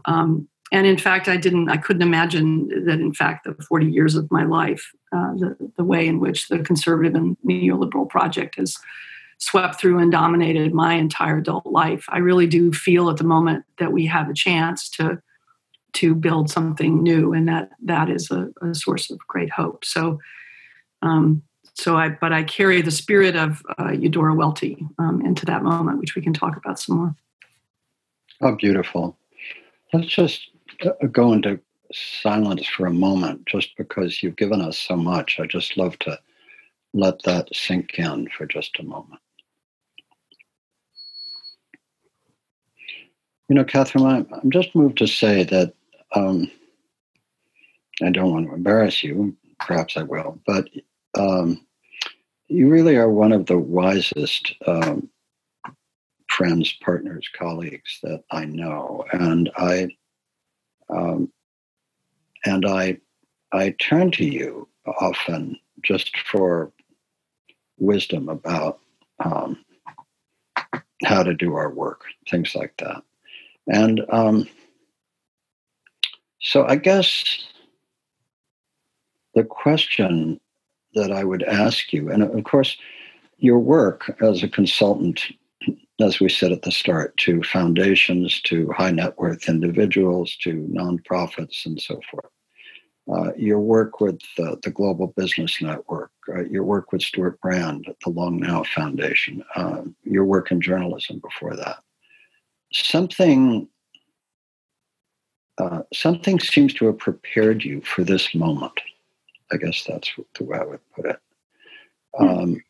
Um, 0.05 0.47
and 0.71 0.87
in 0.87 0.97
fact, 0.97 1.27
I 1.27 1.37
didn't, 1.37 1.69
I 1.69 1.77
couldn't 1.77 2.01
imagine 2.01 2.67
that 2.85 2.99
in 2.99 3.13
fact 3.13 3.43
the 3.43 3.53
40 3.53 3.85
years 3.85 4.15
of 4.15 4.31
my 4.31 4.43
life, 4.43 4.91
uh, 5.11 5.33
the, 5.35 5.55
the 5.77 5.83
way 5.83 6.07
in 6.07 6.19
which 6.19 6.47
the 6.47 6.57
conservative 6.63 7.13
and 7.13 7.37
neoliberal 7.45 8.09
project 8.09 8.55
has 8.55 8.75
swept 9.37 9.79
through 9.79 9.99
and 9.99 10.11
dominated 10.11 10.73
my 10.73 10.95
entire 10.95 11.37
adult 11.37 11.67
life. 11.67 12.05
I 12.09 12.17
really 12.17 12.47
do 12.47 12.73
feel 12.73 13.11
at 13.11 13.17
the 13.17 13.23
moment 13.23 13.65
that 13.77 13.91
we 13.91 14.07
have 14.07 14.29
a 14.29 14.33
chance 14.33 14.89
to 14.97 15.21
to 15.93 16.15
build 16.15 16.49
something 16.49 17.03
new, 17.03 17.33
and 17.33 17.47
that 17.49 17.69
that 17.83 18.09
is 18.09 18.31
a, 18.31 18.49
a 18.61 18.73
source 18.73 19.11
of 19.11 19.19
great 19.27 19.51
hope. 19.51 19.83
So, 19.83 20.19
um, 21.03 21.43
so 21.73 21.97
I 21.97 22.09
but 22.09 22.33
I 22.33 22.43
carry 22.43 22.81
the 22.81 22.91
spirit 22.91 23.35
of 23.35 23.63
uh, 23.79 23.91
Eudora 23.91 24.35
Welty 24.35 24.85
um, 24.99 25.21
into 25.25 25.45
that 25.45 25.63
moment, 25.63 25.99
which 25.99 26.15
we 26.15 26.21
can 26.21 26.33
talk 26.33 26.57
about 26.57 26.79
some 26.79 26.97
more. 26.97 27.15
Oh, 28.41 28.55
beautiful. 28.55 29.17
Let's 29.93 30.07
just 30.07 30.49
uh, 30.83 31.07
go 31.11 31.33
into 31.33 31.59
silence 31.93 32.65
for 32.67 32.85
a 32.85 32.93
moment, 32.93 33.45
just 33.45 33.75
because 33.77 34.23
you've 34.23 34.35
given 34.35 34.61
us 34.61 34.77
so 34.77 34.95
much. 34.95 35.39
I 35.39 35.45
just 35.45 35.77
love 35.77 35.97
to 35.99 36.19
let 36.93 37.21
that 37.23 37.53
sink 37.53 37.97
in 37.97 38.29
for 38.29 38.45
just 38.45 38.79
a 38.79 38.83
moment. 38.83 39.21
You 43.49 43.55
know, 43.55 43.65
Katherine, 43.65 44.05
I'm, 44.05 44.27
I'm 44.31 44.51
just 44.51 44.75
moved 44.75 44.97
to 44.99 45.07
say 45.07 45.43
that 45.43 45.73
um, 46.15 46.49
I 48.01 48.09
don't 48.09 48.31
want 48.31 48.47
to 48.47 48.53
embarrass 48.53 49.03
you, 49.03 49.35
perhaps 49.59 49.97
I 49.97 50.03
will, 50.03 50.39
but 50.45 50.69
um, 51.17 51.65
you 52.47 52.69
really 52.69 52.97
are 52.97 53.09
one 53.09 53.31
of 53.31 53.45
the 53.45 53.57
wisest 53.57 54.53
um, 54.67 55.09
friends, 56.29 56.73
partners, 56.81 57.29
colleagues 57.37 57.99
that 58.03 58.23
I 58.31 58.45
know, 58.45 59.05
and 59.13 59.49
I 59.57 59.89
um, 60.89 61.31
and 62.45 62.65
I 62.65 62.97
I 63.51 63.71
turn 63.79 64.11
to 64.11 64.25
you 64.25 64.67
often 64.99 65.57
just 65.83 66.17
for 66.17 66.71
wisdom 67.77 68.29
about 68.29 68.79
um, 69.23 69.63
how 71.03 71.23
to 71.23 71.33
do 71.33 71.55
our 71.55 71.69
work, 71.69 72.01
things 72.29 72.55
like 72.55 72.75
that, 72.77 73.03
and 73.67 74.01
um, 74.09 74.47
so 76.41 76.65
I 76.65 76.75
guess 76.75 77.23
the 79.35 79.43
question 79.43 80.39
that 80.93 81.11
I 81.11 81.23
would 81.23 81.43
ask 81.43 81.93
you, 81.93 82.09
and 82.09 82.23
of 82.23 82.43
course, 82.43 82.77
your 83.37 83.59
work 83.59 84.15
as 84.21 84.43
a 84.43 84.49
consultant, 84.49 85.25
as 85.99 86.19
we 86.19 86.29
said 86.29 86.51
at 86.51 86.61
the 86.61 86.71
start, 86.71 87.17
to 87.17 87.43
foundations, 87.43 88.41
to 88.41 88.71
high 88.71 88.91
net 88.91 89.17
worth 89.17 89.49
individuals, 89.49 90.35
to 90.41 90.67
nonprofits, 90.71 91.65
and 91.65 91.81
so 91.81 91.99
forth. 92.09 92.29
Uh, 93.11 93.33
your 93.35 93.59
work 93.59 93.99
with 93.99 94.21
uh, 94.39 94.55
the 94.63 94.69
Global 94.69 95.07
Business 95.07 95.61
Network, 95.61 96.11
uh, 96.29 96.43
your 96.43 96.63
work 96.63 96.91
with 96.91 97.01
Stewart 97.01 97.41
Brand 97.41 97.85
at 97.89 97.99
the 98.05 98.11
Long 98.11 98.39
Now 98.39 98.63
Foundation, 98.63 99.43
uh, 99.55 99.81
your 100.03 100.23
work 100.23 100.51
in 100.51 100.61
journalism 100.61 101.19
before 101.19 101.55
that. 101.55 101.79
Something 102.71 103.67
uh, 105.57 105.83
something 105.93 106.39
seems 106.39 106.73
to 106.73 106.85
have 106.85 106.97
prepared 106.97 107.63
you 107.63 107.81
for 107.81 108.03
this 108.03 108.33
moment. 108.33 108.79
I 109.51 109.57
guess 109.57 109.83
that's 109.83 110.11
the 110.37 110.43
way 110.43 110.57
I 110.57 110.65
would 110.65 110.79
put 110.95 111.05
it. 111.05 111.19
Um, 112.17 112.61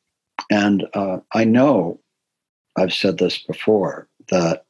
and 0.50 0.86
uh, 0.94 1.20
I 1.34 1.44
know 1.44 2.00
I've 2.78 2.94
said 2.94 3.18
this 3.18 3.38
before 3.40 4.08
that 4.30 4.66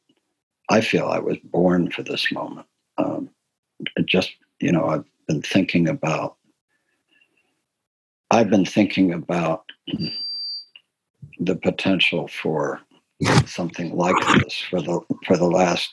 I 0.69 0.81
feel 0.81 1.07
I 1.07 1.19
was 1.19 1.37
born 1.43 1.91
for 1.91 2.03
this 2.03 2.31
moment. 2.31 2.67
Um, 2.97 3.29
just, 4.05 4.31
you 4.59 4.71
know, 4.71 4.85
I've 4.85 5.05
been 5.27 5.41
thinking 5.41 5.87
about, 5.87 6.37
I've 8.29 8.49
been 8.49 8.65
thinking 8.65 9.13
about 9.13 9.65
the 11.39 11.55
potential 11.55 12.27
for 12.27 12.79
something 13.45 13.95
like 13.95 14.15
this 14.39 14.57
for 14.57 14.81
the 14.81 14.99
for 15.25 15.37
the 15.37 15.45
last 15.45 15.89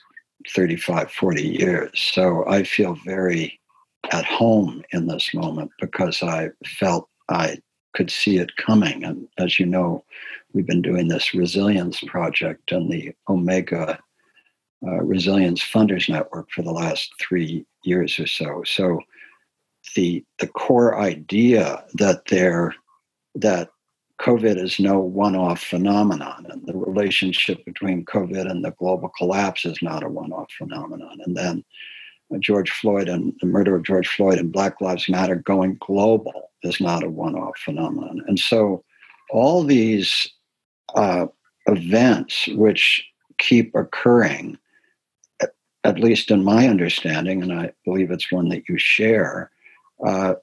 35, 0.55 1.11
40 1.11 1.43
years. 1.43 1.91
So 1.95 2.47
I 2.49 2.63
feel 2.63 2.97
very 3.05 3.59
at 4.13 4.25
home 4.25 4.83
in 4.93 5.07
this 5.07 5.35
moment 5.35 5.71
because 5.81 6.23
I 6.23 6.51
felt 6.65 7.09
I 7.29 7.59
could 7.95 8.11
see 8.11 8.39
it 8.39 8.57
coming. 8.57 9.05
And 9.05 9.29
as 9.39 9.59
you 9.59 9.67
know, 9.67 10.05
we've 10.53 10.67
been 10.67 10.83
doing 10.83 11.09
this 11.09 11.35
resilience 11.35 12.01
project 12.01 12.73
and 12.73 12.91
the 12.91 13.13
Omega 13.29 13.99
uh, 14.87 15.01
Resilience 15.03 15.61
Funders 15.63 16.09
Network 16.09 16.51
for 16.51 16.63
the 16.63 16.71
last 16.71 17.13
three 17.21 17.67
years 17.83 18.19
or 18.19 18.27
so. 18.27 18.63
So 18.65 19.01
the 19.97 20.25
the 20.39 20.47
core 20.47 20.99
idea 20.99 21.85
that 21.95 22.27
there 22.27 22.75
that 23.35 23.71
COVID 24.21 24.63
is 24.63 24.81
no 24.81 24.99
one 24.99 25.37
off 25.37 25.61
phenomenon, 25.63 26.47
and 26.49 26.67
the 26.67 26.77
relationship 26.77 27.65
between 27.65 28.05
COVID 28.05 28.51
and 28.51 28.65
the 28.65 28.73
global 28.73 29.09
collapse 29.17 29.65
is 29.65 29.79
not 29.83 30.03
a 30.05 30.09
one 30.09 30.33
off 30.33 30.51
phenomenon. 30.57 31.19
And 31.25 31.37
then 31.37 31.65
George 32.41 32.71
Floyd 32.71 33.09
and 33.09 33.35
the 33.41 33.47
murder 33.47 33.77
of 33.77 33.85
George 33.85 34.09
Floyd 34.09 34.39
and 34.39 34.53
Black 34.53 34.81
Lives 34.81 35.09
Matter 35.09 35.37
going 35.37 35.77
global 35.81 36.51
is 36.63 36.81
not 36.81 37.03
a 37.03 37.09
one 37.09 37.35
off 37.35 37.59
phenomenon. 37.59 38.23
And 38.27 38.39
so 38.39 38.85
all 39.31 39.65
these 39.65 40.29
uh, 40.95 41.27
events 41.67 42.49
which 42.49 43.05
keep 43.39 43.75
occurring, 43.75 44.59
at 45.85 45.99
least 45.99 46.31
in 46.31 46.45
my 46.45 46.69
understanding, 46.69 47.43
and 47.43 47.53
I 47.53 47.73
believe 47.85 48.11
it's 48.11 48.33
one 48.33 48.49
that 48.49 48.69
you 48.69 48.79
share, 48.79 49.51
uh, 50.05 50.35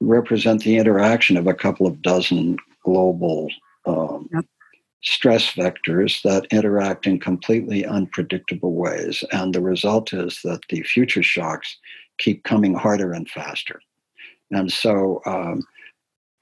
represent 0.00 0.64
the 0.64 0.76
interaction 0.76 1.36
of 1.36 1.46
a 1.46 1.54
couple 1.54 1.86
of 1.86 2.02
dozen 2.02 2.58
global 2.84 3.48
um, 3.86 4.28
yep. 4.32 4.44
Stress 5.02 5.52
vectors 5.52 6.22
that 6.22 6.46
interact 6.50 7.06
in 7.06 7.18
completely 7.18 7.84
unpredictable 7.84 8.74
ways. 8.74 9.24
And 9.32 9.54
the 9.54 9.60
result 9.60 10.12
is 10.12 10.40
that 10.44 10.60
the 10.68 10.82
future 10.82 11.22
shocks 11.22 11.76
keep 12.18 12.44
coming 12.44 12.74
harder 12.74 13.12
and 13.12 13.28
faster. 13.28 13.80
And 14.50 14.72
so, 14.72 15.20
um, 15.26 15.64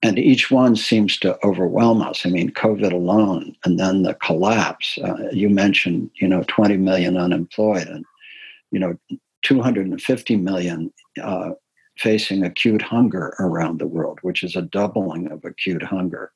and 0.02 0.18
each 0.18 0.50
one 0.50 0.76
seems 0.76 1.18
to 1.18 1.38
overwhelm 1.44 2.02
us. 2.02 2.24
I 2.24 2.30
mean, 2.30 2.50
COVID 2.50 2.92
alone, 2.92 3.54
and 3.64 3.78
then 3.78 4.02
the 4.02 4.14
collapse. 4.14 4.98
Uh, 4.98 5.28
you 5.30 5.48
mentioned, 5.50 6.10
you 6.14 6.26
know, 6.26 6.42
20 6.48 6.78
million 6.78 7.16
unemployed, 7.16 7.86
and 7.86 8.04
you 8.70 8.78
know, 8.78 8.96
250 9.42 10.36
million 10.36 10.92
uh, 11.22 11.50
facing 11.98 12.42
acute 12.44 12.80
hunger 12.80 13.34
around 13.38 13.78
the 13.78 13.86
world, 13.86 14.18
which 14.22 14.42
is 14.42 14.56
a 14.56 14.62
doubling 14.62 15.30
of 15.30 15.44
acute 15.44 15.82
hunger, 15.82 16.32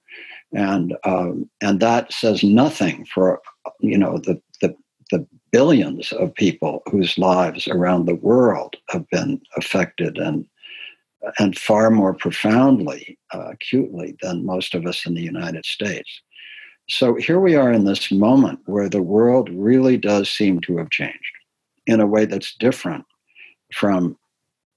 and 0.54 0.96
um, 1.04 1.48
and 1.60 1.80
that 1.80 2.12
says 2.12 2.42
nothing 2.42 3.06
for 3.06 3.40
you 3.80 3.98
know 3.98 4.18
the, 4.18 4.40
the 4.60 4.74
the 5.10 5.26
billions 5.50 6.12
of 6.12 6.34
people 6.34 6.82
whose 6.90 7.18
lives 7.18 7.68
around 7.68 8.06
the 8.06 8.14
world 8.16 8.76
have 8.90 9.08
been 9.10 9.40
affected 9.56 10.18
and 10.18 10.46
and 11.38 11.58
far 11.58 11.90
more 11.90 12.12
profoundly, 12.12 13.18
uh, 13.32 13.48
acutely 13.50 14.14
than 14.20 14.44
most 14.44 14.74
of 14.74 14.84
us 14.84 15.06
in 15.06 15.14
the 15.14 15.22
United 15.22 15.64
States. 15.64 16.20
So 16.88 17.14
here 17.14 17.40
we 17.40 17.54
are 17.54 17.72
in 17.72 17.86
this 17.86 18.12
moment 18.12 18.60
where 18.66 18.90
the 18.90 19.00
world 19.00 19.48
really 19.50 19.96
does 19.96 20.28
seem 20.28 20.60
to 20.62 20.76
have 20.76 20.90
changed 20.90 21.18
in 21.86 22.00
a 22.00 22.06
way 22.06 22.26
that's 22.26 22.54
different 22.56 23.06
from 23.72 24.18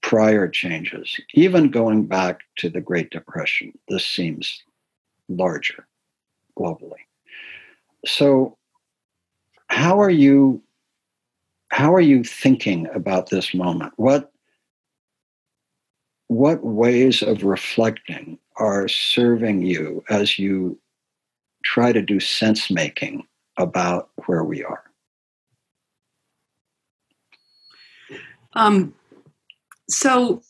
prior 0.02 0.48
changes, 0.48 1.20
even 1.34 1.70
going 1.70 2.06
back 2.06 2.40
to 2.56 2.70
the 2.70 2.80
Great 2.80 3.10
Depression, 3.10 3.72
this 3.88 4.06
seems 4.06 4.62
larger 5.28 5.86
globally. 6.58 7.06
So, 8.06 8.56
how 9.68 10.00
are 10.00 10.10
you? 10.10 10.62
How 11.70 11.94
are 11.94 12.00
you 12.00 12.24
thinking 12.24 12.88
about 12.94 13.28
this 13.28 13.54
moment? 13.54 13.92
What 13.96 14.32
what 16.28 16.64
ways 16.64 17.22
of 17.22 17.42
reflecting 17.42 18.38
are 18.56 18.88
serving 18.88 19.62
you 19.62 20.04
as 20.10 20.38
you 20.38 20.78
try 21.64 21.92
to 21.92 22.02
do 22.02 22.20
sense 22.20 22.70
making 22.70 23.26
about 23.56 24.10
where 24.26 24.44
we 24.44 24.62
are? 24.62 24.84
Um, 28.54 28.94
so 29.88 30.42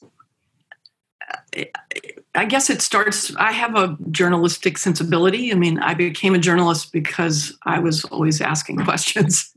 I 2.39 2.45
guess 2.45 2.71
it 2.71 2.81
starts. 2.81 3.35
I 3.35 3.51
have 3.51 3.75
a 3.75 3.99
journalistic 4.13 4.79
sensibility. 4.79 5.51
I 5.51 5.57
mean, 5.57 5.81
I 5.81 5.95
became 5.95 6.37
a 6.37 6.39
journalist 6.39 6.93
because 6.93 7.59
I 7.67 7.81
was 7.81 8.05
always 8.05 8.41
asking 8.41 8.77
questions, 8.85 9.53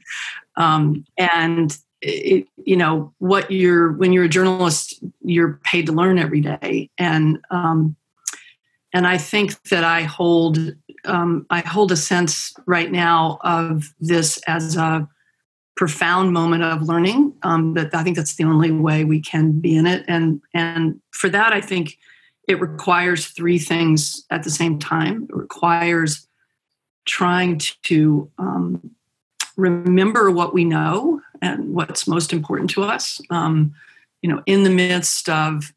um, 0.57 1.05
and 1.15 1.77
it, 2.01 2.47
you 2.65 2.75
know 2.75 3.13
what 3.19 3.51
you're 3.51 3.91
when 3.91 4.11
you're 4.11 4.23
a 4.23 4.29
journalist 4.29 5.03
you're 5.21 5.59
paid 5.63 5.85
to 5.85 5.91
learn 5.91 6.17
every 6.17 6.41
day 6.41 6.89
and 6.97 7.37
um, 7.51 7.95
and 8.91 9.05
i 9.05 9.19
think 9.19 9.61
that 9.69 9.83
i 9.83 10.01
hold 10.01 10.57
um, 11.05 11.45
i 11.51 11.59
hold 11.59 11.91
a 11.91 11.95
sense 11.95 12.55
right 12.65 12.91
now 12.91 13.37
of 13.43 13.93
this 13.99 14.41
as 14.47 14.75
a 14.75 15.07
profound 15.75 16.33
moment 16.33 16.63
of 16.63 16.81
learning 16.81 17.31
um, 17.43 17.75
that 17.75 17.93
i 17.93 18.01
think 18.01 18.17
that's 18.17 18.33
the 18.33 18.45
only 18.45 18.71
way 18.71 19.03
we 19.03 19.21
can 19.21 19.59
be 19.59 19.75
in 19.75 19.85
it 19.85 20.03
and 20.07 20.41
and 20.55 20.99
for 21.11 21.29
that 21.29 21.53
i 21.53 21.61
think 21.61 21.99
it 22.51 22.61
requires 22.61 23.27
three 23.27 23.57
things 23.57 24.25
at 24.29 24.43
the 24.43 24.51
same 24.51 24.77
time 24.77 25.27
it 25.29 25.35
requires 25.35 26.27
trying 27.05 27.59
to 27.83 28.29
um, 28.37 28.91
remember 29.57 30.31
what 30.31 30.53
we 30.53 30.63
know 30.63 31.21
and 31.41 31.73
what's 31.73 32.07
most 32.07 32.33
important 32.33 32.69
to 32.71 32.83
us. 32.83 33.19
Um, 33.29 33.73
you 34.21 34.29
know, 34.29 34.43
in 34.45 34.63
the 34.63 34.69
midst 34.69 35.29
of 35.29 35.73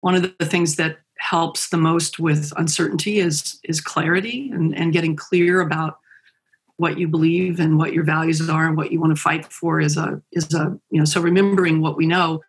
one 0.00 0.14
of 0.14 0.22
the 0.38 0.46
things 0.46 0.76
that 0.76 0.98
helps 1.18 1.68
the 1.68 1.76
most 1.76 2.18
with 2.18 2.52
uncertainty 2.56 3.18
is 3.18 3.60
is 3.64 3.80
clarity 3.80 4.50
and, 4.50 4.74
and 4.74 4.92
getting 4.92 5.14
clear 5.14 5.60
about 5.60 5.98
what 6.78 6.98
you 6.98 7.06
believe 7.06 7.60
and 7.60 7.76
what 7.76 7.92
your 7.92 8.04
values 8.04 8.48
are 8.48 8.66
and 8.66 8.76
what 8.76 8.90
you 8.90 8.98
want 8.98 9.14
to 9.14 9.20
fight 9.20 9.44
for 9.52 9.80
is 9.80 9.98
a 9.98 10.20
is 10.32 10.52
a 10.54 10.78
you 10.90 10.98
know 10.98 11.04
so 11.04 11.20
remembering 11.20 11.82
what 11.82 11.96
we 11.96 12.06
know 12.06 12.40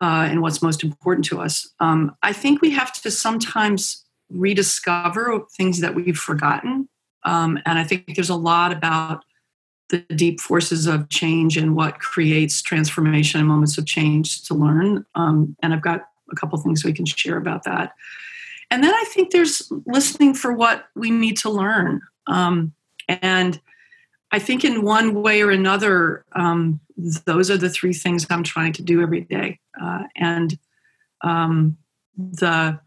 uh, 0.00 0.26
and 0.30 0.42
what's 0.42 0.62
most 0.62 0.84
important 0.84 1.24
to 1.26 1.40
us. 1.40 1.68
Um, 1.80 2.16
I 2.22 2.32
think 2.32 2.60
we 2.60 2.70
have 2.70 2.92
to 3.02 3.10
sometimes 3.10 4.04
rediscover 4.30 5.40
things 5.56 5.80
that 5.80 5.94
we've 5.94 6.18
forgotten, 6.18 6.88
um, 7.24 7.58
and 7.64 7.78
I 7.78 7.84
think 7.84 8.14
there's 8.14 8.30
a 8.30 8.36
lot 8.36 8.72
about 8.72 9.24
the 9.88 9.98
deep 10.14 10.40
forces 10.40 10.86
of 10.86 11.08
change 11.08 11.56
and 11.56 11.76
what 11.76 12.00
creates 12.00 12.60
transformation 12.60 13.40
and 13.40 13.48
moments 13.48 13.78
of 13.78 13.86
change 13.86 14.42
to 14.44 14.54
learn. 14.54 15.04
Um, 15.14 15.56
and 15.62 15.72
I've 15.72 15.82
got 15.82 16.08
a 16.30 16.34
couple 16.34 16.58
things 16.58 16.84
we 16.84 16.92
can 16.92 17.06
share 17.06 17.36
about 17.36 17.64
that. 17.64 17.92
And 18.70 18.82
then 18.82 18.92
I 18.92 19.04
think 19.08 19.30
there's 19.30 19.70
listening 19.86 20.34
for 20.34 20.52
what 20.52 20.86
we 20.96 21.10
need 21.10 21.36
to 21.38 21.50
learn. 21.50 22.00
Um, 22.26 22.72
and 23.08 23.60
I 24.32 24.40
think 24.40 24.64
in 24.64 24.82
one 24.82 25.22
way 25.22 25.42
or 25.42 25.50
another, 25.50 26.24
um, 26.32 26.80
those 26.96 27.50
are 27.50 27.58
the 27.58 27.70
three 27.70 27.92
things 27.92 28.26
I'm 28.30 28.42
trying 28.42 28.72
to 28.74 28.82
do 28.82 29.02
every 29.02 29.22
day. 29.22 29.58
Uh, 29.80 30.04
and 30.16 30.58
um, 31.22 31.76
the 32.16 32.78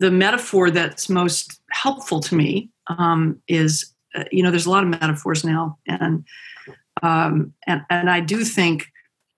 the 0.00 0.10
metaphor 0.12 0.70
that's 0.70 1.08
most 1.08 1.60
helpful 1.70 2.20
to 2.20 2.34
me 2.36 2.70
um, 2.86 3.42
is 3.48 3.92
uh, 4.14 4.24
you 4.32 4.42
know, 4.42 4.50
there's 4.50 4.66
a 4.66 4.70
lot 4.70 4.82
of 4.82 4.88
metaphors 4.88 5.44
now, 5.44 5.78
and 5.86 6.24
um, 7.02 7.52
and 7.66 7.82
and 7.90 8.10
I 8.10 8.20
do 8.20 8.44
think 8.44 8.86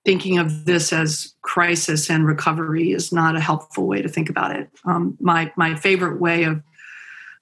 thinking 0.05 0.39
of 0.39 0.65
this 0.65 0.93
as 0.93 1.35
crisis 1.43 2.09
and 2.09 2.27
recovery 2.27 2.93
is 2.93 3.12
not 3.12 3.37
a 3.37 3.41
helpful 3.41 3.87
way 3.87 4.00
to 4.00 4.09
think 4.09 4.31
about 4.31 4.55
it. 4.55 4.71
Um, 4.85 5.17
my 5.21 5.53
my 5.57 5.75
favorite 5.75 6.21
way 6.21 6.45
of 6.45 6.62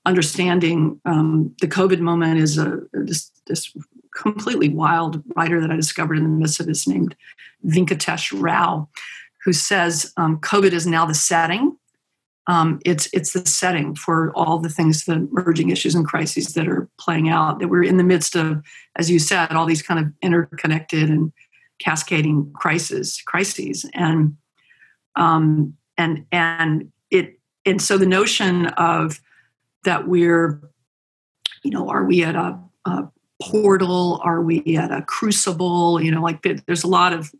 understanding 0.06 1.00
um, 1.04 1.54
the 1.60 1.68
COVID 1.68 2.00
moment 2.00 2.40
is 2.40 2.56
a 2.56 2.80
this, 2.92 3.30
this 3.46 3.72
completely 4.22 4.68
wild 4.68 5.22
writer 5.36 5.60
that 5.60 5.70
I 5.70 5.76
discovered 5.76 6.18
in 6.18 6.24
the 6.24 6.30
midst 6.30 6.60
of 6.60 6.66
this 6.66 6.86
named 6.86 7.14
Venkatesh 7.66 8.32
Rao, 8.38 8.88
who 9.44 9.52
says 9.52 10.12
um, 10.16 10.38
COVID 10.38 10.72
is 10.72 10.86
now 10.86 11.06
the 11.06 11.14
setting 11.14 11.76
um, 12.48 12.80
it's 12.86 13.10
it's 13.12 13.34
the 13.34 13.46
setting 13.46 13.94
for 13.94 14.32
all 14.34 14.58
the 14.58 14.70
things, 14.70 15.04
the 15.04 15.28
emerging 15.30 15.68
issues 15.68 15.94
and 15.94 16.06
crises 16.06 16.54
that 16.54 16.66
are 16.66 16.88
playing 16.98 17.28
out. 17.28 17.60
That 17.60 17.68
we're 17.68 17.84
in 17.84 17.98
the 17.98 18.04
midst 18.04 18.34
of, 18.34 18.64
as 18.96 19.10
you 19.10 19.18
said, 19.18 19.52
all 19.52 19.66
these 19.66 19.82
kind 19.82 20.00
of 20.00 20.10
interconnected 20.22 21.10
and 21.10 21.30
cascading 21.78 22.50
crises, 22.54 23.22
crises, 23.26 23.84
and 23.92 24.34
um, 25.14 25.76
and 25.98 26.24
and 26.32 26.90
it 27.10 27.38
and 27.66 27.82
so 27.82 27.98
the 27.98 28.06
notion 28.06 28.66
of 28.78 29.20
that 29.84 30.08
we're, 30.08 30.58
you 31.62 31.70
know, 31.70 31.90
are 31.90 32.04
we 32.04 32.24
at 32.24 32.34
a, 32.34 32.58
a 32.86 33.10
portal? 33.42 34.20
Are 34.24 34.42
we 34.42 34.76
at 34.76 34.90
a 34.90 35.02
crucible? 35.02 36.02
You 36.02 36.10
know, 36.10 36.22
like 36.22 36.42
there's 36.66 36.84
a 36.84 36.88
lot 36.88 37.12
of 37.12 37.32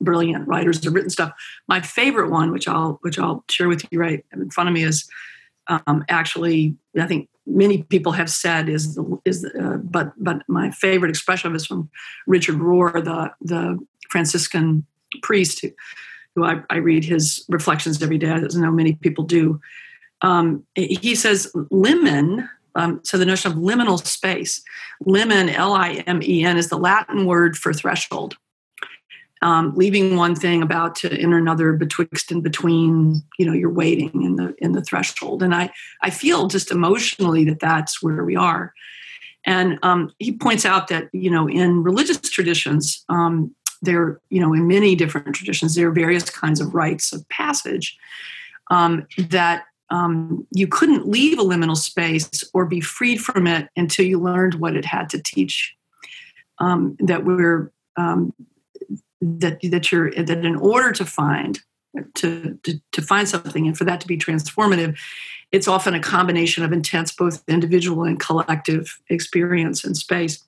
brilliant 0.00 0.46
writers 0.48 0.82
have 0.84 0.94
written 0.94 1.10
stuff. 1.10 1.32
My 1.68 1.80
favorite 1.80 2.30
one, 2.30 2.52
which 2.52 2.68
I'll 2.68 2.98
which 3.02 3.18
I'll 3.18 3.44
share 3.50 3.68
with 3.68 3.84
you 3.90 4.00
right 4.00 4.24
in 4.32 4.50
front 4.50 4.68
of 4.68 4.74
me, 4.74 4.82
is 4.82 5.08
um, 5.68 6.04
actually 6.08 6.76
I 6.98 7.06
think 7.06 7.28
many 7.46 7.82
people 7.84 8.12
have 8.12 8.30
said 8.30 8.68
is 8.68 8.94
the, 8.94 9.18
is 9.24 9.42
the, 9.42 9.50
uh, 9.58 9.76
but 9.78 10.12
but 10.22 10.42
my 10.48 10.70
favorite 10.70 11.10
expression 11.10 11.48
of 11.48 11.54
it 11.54 11.56
is 11.56 11.66
from 11.66 11.90
Richard 12.26 12.56
Rohr, 12.56 13.04
the 13.04 13.32
the 13.40 13.78
Franciscan 14.10 14.84
priest 15.22 15.60
who, 15.60 15.70
who 16.34 16.44
I, 16.44 16.62
I 16.70 16.76
read 16.76 17.04
his 17.04 17.44
reflections 17.48 18.02
every 18.02 18.18
day. 18.18 18.30
I 18.30 18.38
know 18.38 18.70
many 18.70 18.94
people 18.94 19.24
do. 19.24 19.60
Um, 20.22 20.64
he 20.74 21.14
says 21.14 21.50
limen. 21.54 22.48
Um, 22.74 23.00
so 23.02 23.18
the 23.18 23.26
notion 23.26 23.52
of 23.52 23.58
liminal 23.58 24.04
space, 24.04 24.62
limen, 25.06 25.52
L-I-M-E-N, 25.52 26.56
is 26.56 26.68
the 26.68 26.78
Latin 26.78 27.26
word 27.26 27.56
for 27.56 27.72
threshold 27.72 28.36
um, 29.42 29.72
leaving 29.74 30.16
one 30.16 30.34
thing 30.34 30.62
about 30.62 30.94
to 30.96 31.12
enter 31.18 31.38
another 31.38 31.72
betwixt 31.72 32.30
and 32.30 32.42
between 32.42 33.22
you 33.38 33.46
know 33.46 33.52
you're 33.52 33.72
waiting 33.72 34.22
in 34.22 34.36
the 34.36 34.54
in 34.58 34.72
the 34.72 34.82
threshold. 34.82 35.42
And 35.42 35.54
i 35.54 35.70
i 36.02 36.10
feel 36.10 36.46
just 36.46 36.70
emotionally 36.70 37.44
that 37.44 37.60
that's 37.60 38.02
where 38.02 38.24
we 38.24 38.36
are. 38.36 38.74
And 39.46 39.78
um, 39.82 40.12
he 40.18 40.32
points 40.32 40.66
out 40.66 40.88
that 40.88 41.08
you 41.12 41.30
know 41.30 41.48
in 41.48 41.82
religious 41.82 42.20
traditions 42.20 43.04
um, 43.08 43.54
there 43.82 44.20
you 44.28 44.40
know 44.40 44.52
in 44.52 44.66
many 44.66 44.94
different 44.94 45.34
traditions 45.34 45.74
there 45.74 45.88
are 45.88 45.92
various 45.92 46.28
kinds 46.28 46.60
of 46.60 46.74
rites 46.74 47.12
of 47.12 47.26
passage 47.30 47.96
um, 48.70 49.06
that 49.16 49.64
um, 49.90 50.46
you 50.52 50.66
couldn't 50.66 51.08
leave 51.08 51.38
a 51.38 51.42
liminal 51.42 51.76
space 51.76 52.44
or 52.54 52.64
be 52.64 52.80
freed 52.80 53.20
from 53.20 53.46
it 53.46 53.68
until 53.76 54.06
you 54.06 54.20
learned 54.20 54.54
what 54.54 54.76
it 54.76 54.84
had 54.84 55.08
to 55.10 55.22
teach 55.22 55.74
um, 56.58 56.96
that 57.00 57.24
we're 57.24 57.72
um, 57.96 58.32
that 59.20 59.58
that 59.62 59.92
you're 59.92 60.10
that 60.12 60.44
in 60.44 60.56
order 60.56 60.92
to 60.92 61.04
find 61.04 61.60
to, 62.14 62.56
to, 62.62 62.80
to 62.92 63.02
find 63.02 63.28
something 63.28 63.66
and 63.66 63.76
for 63.76 63.82
that 63.84 64.00
to 64.00 64.06
be 64.06 64.16
transformative 64.16 64.96
it's 65.50 65.66
often 65.66 65.94
a 65.94 66.00
combination 66.00 66.62
of 66.62 66.72
intense 66.72 67.12
both 67.12 67.42
individual 67.48 68.04
and 68.04 68.20
collective 68.20 69.00
experience 69.08 69.82
and 69.84 69.96
space 69.96 70.44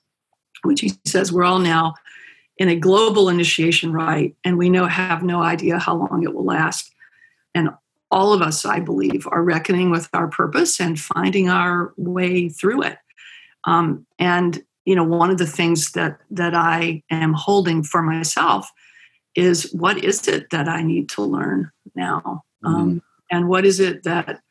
which 0.63 0.79
he 0.79 0.93
says 1.05 1.31
we're 1.31 1.43
all 1.43 1.59
now 1.59 1.93
in 2.57 2.69
a 2.69 2.75
global 2.75 3.29
initiation 3.29 3.91
rite 3.91 4.35
and 4.43 4.57
we 4.57 4.69
know 4.69 4.85
have 4.85 5.23
no 5.23 5.41
idea 5.41 5.79
how 5.79 5.95
long 5.95 6.23
it 6.23 6.33
will 6.33 6.45
last. 6.45 6.93
And 7.55 7.69
all 8.13 8.31
of 8.31 8.41
us 8.41 8.63
i 8.63 8.79
believe 8.79 9.27
are 9.31 9.43
reckoning 9.43 9.89
with 9.89 10.07
our 10.13 10.27
purpose 10.27 10.79
and 10.79 10.99
finding 10.99 11.49
our 11.49 11.93
way 11.97 12.47
through 12.47 12.83
it. 12.83 12.97
Um, 13.65 14.05
and 14.19 14.63
you 14.85 14.95
know 14.95 15.03
one 15.03 15.31
of 15.31 15.37
the 15.37 15.47
things 15.47 15.93
that 15.93 16.19
that 16.29 16.53
i 16.53 17.01
am 17.09 17.33
holding 17.33 17.83
for 17.83 18.01
myself 18.01 18.69
is 19.35 19.73
what 19.73 20.03
is 20.03 20.27
it 20.27 20.49
that 20.51 20.69
i 20.69 20.83
need 20.83 21.09
to 21.09 21.23
learn 21.23 21.71
now? 21.95 22.43
Mm-hmm. 22.63 22.75
um, 22.75 23.01
and 23.31 23.49
what 23.49 23.65
is 23.65 23.79
it 23.79 24.03
that 24.03 24.41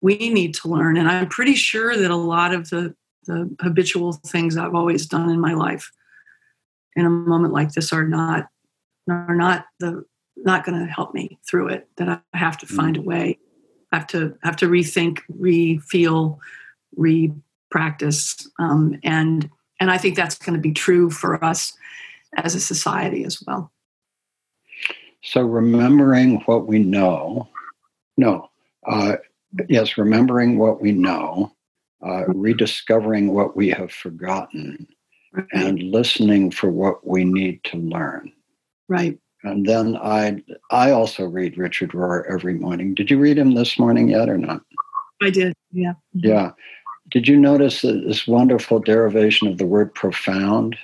we 0.00 0.16
need 0.30 0.54
to 0.54 0.68
learn? 0.68 0.96
And 0.96 1.08
i'm 1.08 1.28
pretty 1.28 1.54
sure 1.54 1.96
that 1.96 2.10
a 2.10 2.16
lot 2.16 2.54
of 2.54 2.70
the 2.70 2.94
the 3.26 3.54
habitual 3.60 4.12
things 4.12 4.56
i've 4.56 4.74
always 4.74 5.06
done 5.06 5.30
in 5.30 5.40
my 5.40 5.54
life 5.54 5.90
in 6.96 7.06
a 7.06 7.10
moment 7.10 7.52
like 7.52 7.72
this 7.72 7.92
are 7.92 8.06
not 8.06 8.48
are 9.08 9.34
not 9.34 9.66
the 9.80 10.04
not 10.44 10.64
going 10.64 10.78
to 10.78 10.92
help 10.92 11.14
me 11.14 11.38
through 11.48 11.68
it 11.68 11.88
that 11.96 12.08
i 12.08 12.38
have 12.38 12.58
to 12.58 12.66
find 12.66 12.96
mm-hmm. 12.96 13.04
a 13.04 13.08
way 13.08 13.38
I 13.92 13.98
have 13.98 14.06
to 14.08 14.36
have 14.42 14.56
to 14.56 14.66
rethink 14.66 15.20
re-feel 15.28 16.40
re-practice 16.96 18.48
um, 18.58 18.98
and 19.04 19.48
and 19.80 19.90
I 19.90 19.98
think 19.98 20.16
that's 20.16 20.36
going 20.36 20.54
to 20.54 20.60
be 20.60 20.72
true 20.72 21.10
for 21.10 21.42
us 21.44 21.72
as 22.36 22.54
a 22.54 22.60
society 22.60 23.24
as 23.24 23.42
well. 23.46 23.70
So, 25.22 25.42
remembering 25.42 26.36
what 26.46 26.66
we 26.66 26.78
know, 26.78 27.48
no, 28.16 28.50
uh, 28.86 29.16
yes, 29.68 29.96
remembering 29.96 30.58
what 30.58 30.80
we 30.80 30.92
know, 30.92 31.52
uh, 32.04 32.24
rediscovering 32.28 33.32
what 33.32 33.56
we 33.56 33.68
have 33.70 33.92
forgotten, 33.92 34.86
right. 35.32 35.46
and 35.52 35.82
listening 35.82 36.50
for 36.50 36.70
what 36.70 37.06
we 37.06 37.24
need 37.24 37.62
to 37.64 37.78
learn. 37.78 38.32
Right. 38.88 39.18
And 39.44 39.66
then 39.66 39.96
I, 39.96 40.42
I 40.70 40.90
also 40.90 41.26
read 41.26 41.58
Richard 41.58 41.90
Rohr 41.90 42.24
every 42.30 42.54
morning. 42.54 42.94
Did 42.94 43.10
you 43.10 43.18
read 43.18 43.38
him 43.38 43.54
this 43.54 43.78
morning 43.78 44.08
yet 44.08 44.28
or 44.30 44.38
not? 44.38 44.62
I 45.22 45.30
did. 45.30 45.52
Yeah. 45.70 45.92
Yeah. 46.14 46.52
Did 47.10 47.28
you 47.28 47.36
notice 47.36 47.82
this 47.82 48.26
wonderful 48.26 48.80
derivation 48.80 49.46
of 49.46 49.58
the 49.58 49.66
word 49.66 49.94
profound? 49.94 50.76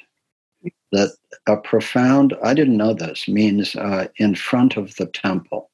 That 0.93 1.17
a 1.49 1.57
profound, 1.57 2.37
I 2.45 2.53
didn't 2.53 2.77
know 2.77 2.93
this, 2.93 3.27
means 3.27 3.75
uh, 3.77 4.09
in 4.17 4.35
front 4.35 4.77
of 4.77 4.95
the 4.97 5.07
temple. 5.07 5.71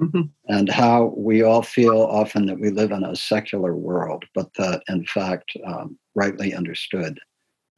Mm-hmm. 0.00 0.22
And 0.48 0.68
how 0.68 1.14
we 1.16 1.42
all 1.42 1.62
feel 1.62 2.00
often 2.02 2.46
that 2.46 2.58
we 2.58 2.70
live 2.70 2.90
in 2.90 3.04
a 3.04 3.14
secular 3.14 3.76
world, 3.76 4.24
but 4.34 4.52
that 4.54 4.82
in 4.88 5.04
fact, 5.04 5.52
um, 5.64 5.96
rightly 6.14 6.54
understood, 6.54 7.20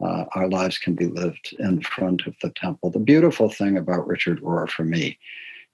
uh, 0.03 0.25
our 0.35 0.49
lives 0.49 0.79
can 0.79 0.95
be 0.95 1.07
lived 1.07 1.55
in 1.59 1.81
front 1.83 2.27
of 2.27 2.35
the 2.43 2.51
temple. 2.51 2.91
The 2.91 2.99
beautiful 2.99 3.49
thing 3.49 3.77
about 3.77 4.07
Richard 4.07 4.41
Rohr 4.41 4.69
for 4.69 4.85
me 4.85 5.19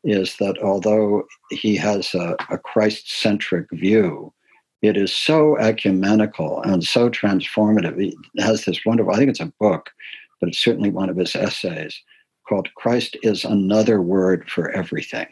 is 0.05 0.37
that 0.37 0.59
although 0.63 1.25
he 1.51 1.77
has 1.77 2.15
a, 2.15 2.37
a 2.49 2.59
Christ 2.59 3.11
centric 3.11 3.67
view, 3.73 4.33
it 4.83 4.97
is 4.97 5.15
so 5.15 5.59
ecumenical 5.59 6.63
and 6.63 6.83
so 6.83 7.11
transformative. 7.11 8.01
He 8.01 8.17
has 8.39 8.65
this 8.65 8.85
wonderful, 8.87 9.13
I 9.13 9.19
think 9.19 9.31
it's 9.31 9.41
a 9.41 9.53
book, 9.61 9.91
but 10.41 10.49
it's 10.49 10.59
certainly 10.59 10.91
one 10.91 11.11
of 11.11 11.17
his 11.17 11.37
essays 11.37 12.01
called 12.49 12.75
Christ 12.75 13.17
is 13.23 13.45
Another 13.45 14.01
Word 14.01 14.51
for 14.51 14.71
Everything. 14.71 15.27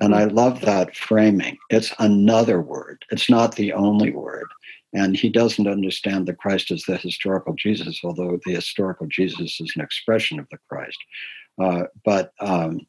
And 0.00 0.14
I 0.14 0.24
love 0.24 0.62
that 0.62 0.96
framing. 0.96 1.58
It's 1.68 1.92
another 1.98 2.60
word, 2.60 3.04
it's 3.10 3.28
not 3.28 3.56
the 3.56 3.72
only 3.72 4.10
word. 4.10 4.46
And 4.92 5.16
he 5.16 5.28
doesn't 5.28 5.68
understand 5.68 6.26
that 6.26 6.38
Christ 6.38 6.70
is 6.70 6.82
the 6.84 6.96
historical 6.96 7.54
Jesus, 7.54 8.00
although 8.02 8.40
the 8.44 8.54
historical 8.54 9.06
Jesus 9.06 9.60
is 9.60 9.72
an 9.76 9.82
expression 9.82 10.40
of 10.40 10.48
the 10.50 10.58
Christ. 10.68 10.98
Uh, 11.60 11.84
but 12.04 12.32
um, 12.40 12.80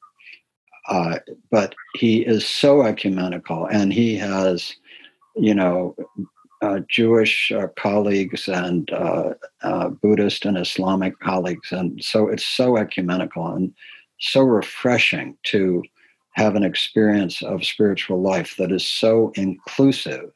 uh, 0.88 1.20
but 1.52 1.76
he 1.96 2.22
is 2.22 2.46
so 2.46 2.84
ecumenical, 2.84 3.68
and 3.68 3.94
he 3.94 4.16
has, 4.18 4.76
you 5.36 5.54
know, 5.54 5.96
uh, 6.62 6.80
Jewish 6.90 7.52
uh, 7.52 7.68
colleagues 7.78 8.48
and 8.48 8.92
uh, 8.92 9.34
uh, 9.62 9.90
Buddhist 9.90 10.46
and 10.46 10.58
Islamic 10.58 11.20
colleagues, 11.20 11.72
and 11.72 12.04
so 12.04 12.28
it's 12.28 12.46
so 12.46 12.78
ecumenical 12.78 13.48
and 13.48 13.74
so 14.20 14.42
refreshing 14.42 15.38
to 15.44 15.84
have 16.34 16.56
an 16.56 16.64
experience 16.64 17.42
of 17.42 17.66
spiritual 17.66 18.22
life 18.22 18.56
that 18.58 18.72
is 18.72 18.88
so 18.88 19.32
inclusive 19.36 20.32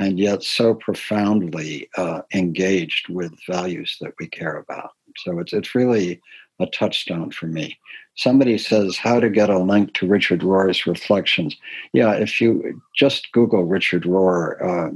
and 0.00 0.18
yet 0.18 0.42
so 0.42 0.74
profoundly 0.74 1.88
uh, 1.96 2.22
engaged 2.32 3.08
with 3.08 3.32
values 3.46 3.96
that 4.00 4.14
we 4.18 4.26
care 4.26 4.56
about. 4.56 4.90
So 5.18 5.38
it's 5.38 5.52
it's 5.52 5.74
really 5.74 6.20
a 6.58 6.66
touchstone 6.66 7.30
for 7.30 7.46
me. 7.46 7.78
Somebody 8.16 8.58
says 8.58 8.96
how 8.96 9.20
to 9.20 9.30
get 9.30 9.50
a 9.50 9.58
link 9.58 9.94
to 9.94 10.06
Richard 10.06 10.40
Rohr's 10.40 10.86
reflections. 10.86 11.56
Yeah, 11.92 12.12
if 12.12 12.40
you 12.40 12.80
just 12.96 13.30
Google 13.32 13.64
Richard 13.64 14.04
Rohr, 14.04 14.62
uh, 14.62 14.90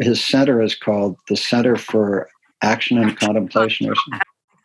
his 0.00 0.24
center 0.24 0.62
is 0.62 0.74
called 0.74 1.16
the 1.28 1.36
Center 1.36 1.76
for 1.76 2.28
Action 2.62 2.98
and 2.98 3.16
Contemplation 3.18 3.88
or 3.88 3.94
something 3.94 4.20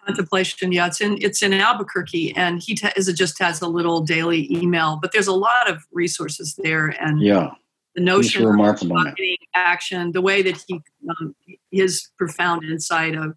contemplation 0.05 0.71
yeah 0.71 0.87
it's 0.87 0.99
in 0.99 1.15
it's 1.21 1.43
in 1.43 1.53
albuquerque 1.53 2.35
and 2.35 2.59
he 2.63 2.73
t- 2.73 2.89
is 2.95 3.11
just 3.13 3.37
has 3.37 3.61
a 3.61 3.67
little 3.67 4.01
daily 4.01 4.51
email 4.51 4.97
but 4.99 5.11
there's 5.11 5.27
a 5.27 5.33
lot 5.33 5.69
of 5.69 5.85
resources 5.91 6.55
there 6.63 6.87
and 6.99 7.21
yeah 7.21 7.51
the 7.95 8.01
notion 8.01 8.45
of 8.45 9.15
action 9.53 10.11
the 10.11 10.21
way 10.21 10.41
that 10.41 10.63
he 10.67 10.81
um, 11.09 11.35
his 11.71 12.09
profound 12.17 12.63
insight 12.63 13.15
of 13.15 13.35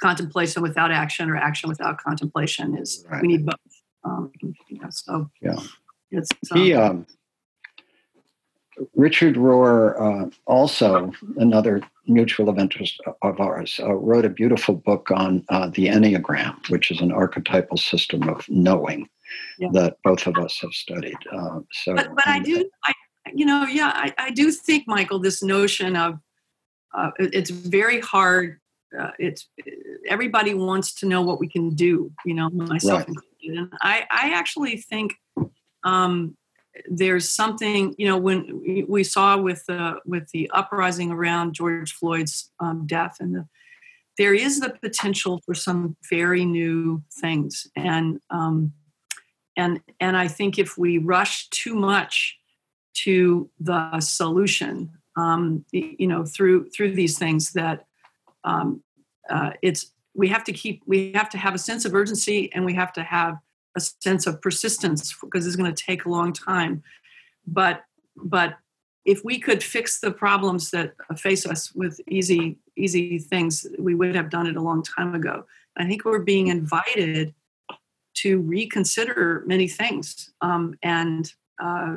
contemplation 0.00 0.62
without 0.62 0.92
action 0.92 1.28
or 1.28 1.36
action 1.36 1.68
without 1.68 1.98
contemplation 1.98 2.76
is 2.76 3.04
right. 3.10 3.22
we 3.22 3.28
need 3.28 3.44
both 3.44 3.56
um, 4.04 4.30
so 4.90 5.28
yeah 5.42 5.58
it's 6.10 6.28
um, 6.52 6.58
he 6.58 6.72
um 6.72 7.06
Richard 8.94 9.36
Rohr, 9.36 10.00
uh, 10.00 10.30
also 10.46 11.12
another 11.36 11.82
mutual 12.06 12.48
of 12.48 12.58
interest 12.58 13.00
of 13.22 13.40
ours, 13.40 13.80
uh, 13.82 13.94
wrote 13.94 14.24
a 14.24 14.28
beautiful 14.30 14.76
book 14.76 15.10
on 15.10 15.44
uh, 15.48 15.68
the 15.68 15.86
Enneagram, 15.86 16.68
which 16.70 16.90
is 16.90 17.00
an 17.00 17.12
archetypal 17.12 17.76
system 17.76 18.28
of 18.28 18.44
knowing 18.48 19.08
yeah. 19.58 19.68
that 19.72 19.96
both 20.04 20.26
of 20.26 20.36
us 20.38 20.58
have 20.60 20.72
studied. 20.72 21.16
Uh, 21.32 21.60
so, 21.72 21.94
but, 21.94 22.14
but 22.14 22.26
I 22.26 22.38
do, 22.38 22.68
I, 22.84 22.92
you 23.34 23.46
know, 23.46 23.64
yeah, 23.64 23.92
I, 23.94 24.14
I 24.18 24.30
do 24.30 24.50
think, 24.50 24.84
Michael, 24.86 25.18
this 25.18 25.42
notion 25.42 25.96
of 25.96 26.18
uh, 26.96 27.10
it's 27.18 27.50
very 27.50 28.00
hard. 28.00 28.60
Uh, 28.98 29.10
it's 29.18 29.48
everybody 30.08 30.54
wants 30.54 30.94
to 30.94 31.06
know 31.06 31.22
what 31.22 31.38
we 31.38 31.48
can 31.48 31.70
do, 31.74 32.10
you 32.24 32.34
know, 32.34 32.48
myself 32.48 33.00
right. 33.00 33.08
included, 33.08 33.58
and 33.58 33.72
I, 33.80 34.04
I 34.10 34.30
actually 34.34 34.78
think. 34.78 35.14
Um, 35.84 36.36
there's 36.88 37.28
something 37.28 37.92
you 37.98 38.06
know 38.06 38.16
when 38.16 38.86
we 38.88 39.02
saw 39.02 39.36
with 39.36 39.64
the 39.66 39.96
with 40.04 40.28
the 40.30 40.48
uprising 40.54 41.10
around 41.10 41.54
George 41.54 41.92
Floyd's 41.92 42.52
um, 42.60 42.86
death 42.86 43.16
and 43.18 43.34
the 43.34 43.48
there 44.16 44.34
is 44.34 44.60
the 44.60 44.70
potential 44.70 45.40
for 45.46 45.54
some 45.54 45.96
very 46.10 46.44
new 46.44 47.02
things 47.20 47.66
and 47.76 48.20
um, 48.30 48.72
and 49.56 49.80
and 50.00 50.16
I 50.16 50.28
think 50.28 50.58
if 50.58 50.78
we 50.78 50.98
rush 50.98 51.48
too 51.50 51.74
much 51.74 52.38
to 53.04 53.48
the 53.60 54.00
solution 54.00 54.90
um, 55.16 55.64
you 55.72 56.06
know 56.06 56.24
through 56.24 56.68
through 56.70 56.94
these 56.94 57.18
things 57.18 57.52
that 57.52 57.86
um, 58.44 58.82
uh, 59.28 59.50
it's 59.62 59.92
we 60.14 60.28
have 60.28 60.44
to 60.44 60.52
keep 60.52 60.82
we 60.86 61.12
have 61.12 61.28
to 61.30 61.38
have 61.38 61.54
a 61.54 61.58
sense 61.58 61.84
of 61.84 61.94
urgency 61.94 62.50
and 62.52 62.64
we 62.64 62.74
have 62.74 62.92
to 62.92 63.02
have 63.02 63.38
a 63.76 63.80
sense 63.80 64.26
of 64.26 64.40
persistence 64.42 65.14
because 65.22 65.46
it's 65.46 65.56
going 65.56 65.72
to 65.72 65.84
take 65.84 66.04
a 66.04 66.08
long 66.08 66.32
time. 66.32 66.82
But 67.46 67.84
but 68.16 68.56
if 69.04 69.24
we 69.24 69.38
could 69.38 69.62
fix 69.62 70.00
the 70.00 70.10
problems 70.10 70.70
that 70.72 70.94
face 71.16 71.46
us 71.46 71.72
with 71.74 72.00
easy 72.08 72.58
easy 72.76 73.18
things, 73.18 73.66
we 73.78 73.94
would 73.94 74.14
have 74.14 74.30
done 74.30 74.46
it 74.46 74.56
a 74.56 74.62
long 74.62 74.82
time 74.82 75.14
ago. 75.14 75.44
I 75.76 75.86
think 75.86 76.04
we're 76.04 76.18
being 76.18 76.48
invited 76.48 77.34
to 78.14 78.40
reconsider 78.40 79.44
many 79.46 79.68
things, 79.68 80.32
um, 80.40 80.76
and 80.82 81.32
uh, 81.62 81.96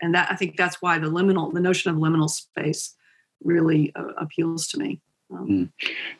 and 0.00 0.14
that 0.14 0.30
I 0.30 0.36
think 0.36 0.56
that's 0.56 0.80
why 0.80 0.98
the 0.98 1.08
liminal 1.08 1.52
the 1.52 1.60
notion 1.60 1.90
of 1.90 1.96
liminal 1.96 2.30
space 2.30 2.94
really 3.42 3.92
uh, 3.94 4.12
appeals 4.18 4.68
to 4.68 4.78
me. 4.78 5.00
Um, 5.32 5.72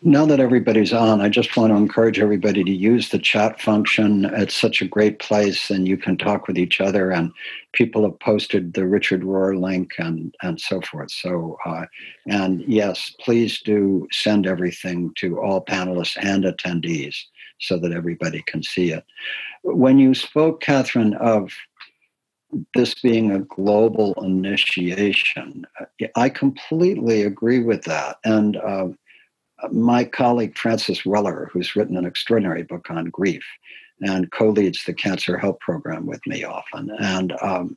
now 0.02 0.24
that 0.26 0.38
everybody's 0.38 0.92
on, 0.92 1.20
I 1.20 1.28
just 1.28 1.56
want 1.56 1.72
to 1.72 1.76
encourage 1.76 2.20
everybody 2.20 2.62
to 2.62 2.70
use 2.70 3.08
the 3.08 3.18
chat 3.18 3.60
function. 3.60 4.26
It's 4.26 4.54
such 4.54 4.80
a 4.80 4.88
great 4.88 5.18
place, 5.18 5.68
and 5.70 5.88
you 5.88 5.96
can 5.96 6.16
talk 6.16 6.46
with 6.46 6.56
each 6.56 6.80
other. 6.80 7.10
And 7.10 7.32
people 7.72 8.04
have 8.04 8.18
posted 8.20 8.74
the 8.74 8.86
Richard 8.86 9.22
Rohr 9.22 9.60
link 9.60 9.94
and 9.98 10.34
and 10.42 10.60
so 10.60 10.80
forth. 10.80 11.10
So, 11.10 11.58
uh, 11.64 11.86
and 12.26 12.62
yes, 12.68 13.12
please 13.20 13.60
do 13.60 14.06
send 14.12 14.46
everything 14.46 15.12
to 15.16 15.40
all 15.40 15.64
panelists 15.64 16.16
and 16.20 16.44
attendees 16.44 17.16
so 17.58 17.78
that 17.78 17.92
everybody 17.92 18.42
can 18.46 18.62
see 18.62 18.92
it. 18.92 19.04
When 19.62 19.98
you 19.98 20.14
spoke, 20.14 20.60
Katherine, 20.62 21.14
of 21.14 21.52
this 22.74 22.94
being 22.94 23.30
a 23.30 23.40
global 23.40 24.14
initiation. 24.22 25.66
I 26.16 26.28
completely 26.28 27.22
agree 27.22 27.60
with 27.60 27.84
that. 27.84 28.18
And 28.24 28.56
uh, 28.56 28.88
my 29.70 30.04
colleague 30.04 30.56
Francis 30.56 31.04
Weller, 31.04 31.50
who's 31.52 31.76
written 31.76 31.96
an 31.96 32.06
extraordinary 32.06 32.62
book 32.62 32.90
on 32.90 33.06
grief 33.06 33.44
and 34.00 34.30
co 34.32 34.50
leads 34.50 34.84
the 34.84 34.94
Cancer 34.94 35.36
Help 35.36 35.60
Program 35.60 36.06
with 36.06 36.20
me 36.26 36.44
often. 36.44 36.90
And 36.98 37.34
um, 37.42 37.76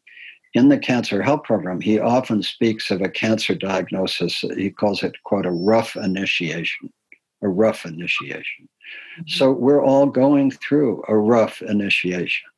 in 0.53 0.69
the 0.69 0.77
Cancer 0.77 1.21
Help 1.21 1.45
Program, 1.45 1.81
he 1.81 1.99
often 1.99 2.43
speaks 2.43 2.91
of 2.91 3.01
a 3.01 3.09
cancer 3.09 3.55
diagnosis. 3.55 4.39
He 4.55 4.69
calls 4.69 5.03
it, 5.03 5.15
quote, 5.23 5.45
a 5.45 5.51
rough 5.51 5.95
initiation, 5.95 6.91
a 7.41 7.49
rough 7.49 7.85
initiation. 7.85 8.69
Mm-hmm. 9.17 9.23
So 9.27 9.51
we're 9.51 9.83
all 9.83 10.05
going 10.05 10.51
through 10.51 11.03
a 11.07 11.17
rough 11.17 11.61
initiation. 11.61 12.49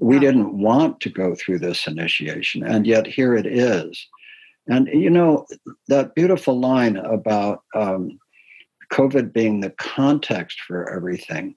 We 0.00 0.18
didn't 0.18 0.58
want 0.58 1.00
to 1.00 1.10
go 1.10 1.34
through 1.34 1.58
this 1.60 1.86
initiation, 1.86 2.64
and 2.64 2.86
yet 2.86 3.06
here 3.06 3.34
it 3.34 3.46
is. 3.46 4.06
And 4.66 4.88
you 4.88 5.10
know, 5.10 5.46
that 5.88 6.14
beautiful 6.14 6.58
line 6.58 6.96
about 6.96 7.62
um, 7.74 8.18
COVID 8.92 9.32
being 9.32 9.60
the 9.60 9.70
context 9.70 10.60
for 10.66 10.90
everything, 10.90 11.54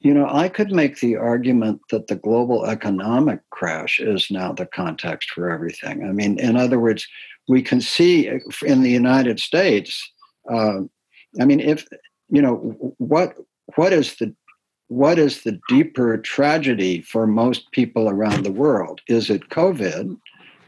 you 0.00 0.14
know, 0.14 0.26
I 0.30 0.48
could 0.48 0.72
make 0.72 1.00
the 1.00 1.16
argument 1.16 1.80
that 1.90 2.06
the 2.06 2.16
global 2.16 2.64
economic 2.64 3.40
crash 3.50 4.00
is 4.00 4.30
now 4.30 4.52
the 4.52 4.66
context 4.66 5.30
for 5.30 5.50
everything. 5.50 6.04
I 6.04 6.12
mean, 6.12 6.38
in 6.38 6.56
other 6.56 6.80
words, 6.80 7.06
we 7.48 7.60
can 7.60 7.80
see 7.80 8.28
in 8.64 8.82
the 8.82 8.90
United 8.90 9.40
States, 9.40 10.10
uh, 10.50 10.80
I 11.40 11.44
mean, 11.44 11.60
if, 11.60 11.86
you 12.30 12.40
know, 12.40 12.94
what 12.98 13.34
what 13.76 13.92
is 13.92 14.16
the 14.16 14.34
what 14.90 15.20
is 15.20 15.44
the 15.44 15.60
deeper 15.68 16.18
tragedy 16.18 17.00
for 17.00 17.24
most 17.24 17.70
people 17.70 18.08
around 18.08 18.44
the 18.44 18.50
world? 18.50 19.00
Is 19.06 19.30
it 19.30 19.48
COVID 19.48 20.18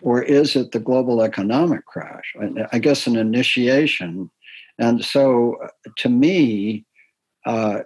or 0.01 0.23
is 0.23 0.55
it 0.55 0.71
the 0.71 0.79
global 0.79 1.23
economic 1.23 1.87
crash? 1.87 2.33
I 2.71 2.79
guess 2.79 3.09
an 3.09 3.17
initiation. 3.17 4.31
And 4.79 5.05
so 5.05 5.57
to 5.97 6.09
me, 6.09 6.87
uh, 7.47 7.81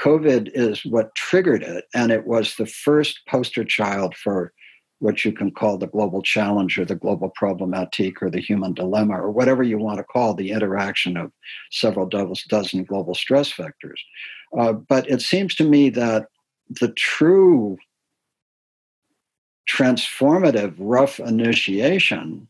COVID 0.00 0.50
is 0.54 0.82
what 0.82 1.14
triggered 1.14 1.62
it. 1.62 1.84
And 1.94 2.10
it 2.10 2.26
was 2.26 2.56
the 2.56 2.64
first 2.64 3.20
poster 3.28 3.62
child 3.62 4.16
for 4.16 4.54
what 5.02 5.24
you 5.24 5.32
can 5.32 5.50
call 5.50 5.76
the 5.76 5.88
global 5.88 6.22
challenge 6.22 6.78
or 6.78 6.84
the 6.84 6.94
global 6.94 7.32
problematique 7.36 8.22
or 8.22 8.30
the 8.30 8.40
human 8.40 8.72
dilemma 8.72 9.20
or 9.20 9.32
whatever 9.32 9.64
you 9.64 9.76
want 9.76 9.98
to 9.98 10.04
call 10.04 10.32
the 10.32 10.52
interaction 10.52 11.16
of 11.16 11.32
several 11.72 12.06
dozen 12.06 12.84
global 12.84 13.12
stress 13.12 13.52
vectors. 13.52 13.98
Uh, 14.56 14.72
but 14.72 15.10
it 15.10 15.20
seems 15.20 15.56
to 15.56 15.64
me 15.64 15.90
that 15.90 16.28
the 16.80 16.88
true 16.92 17.76
transformative 19.68 20.74
rough 20.78 21.18
initiation 21.18 22.46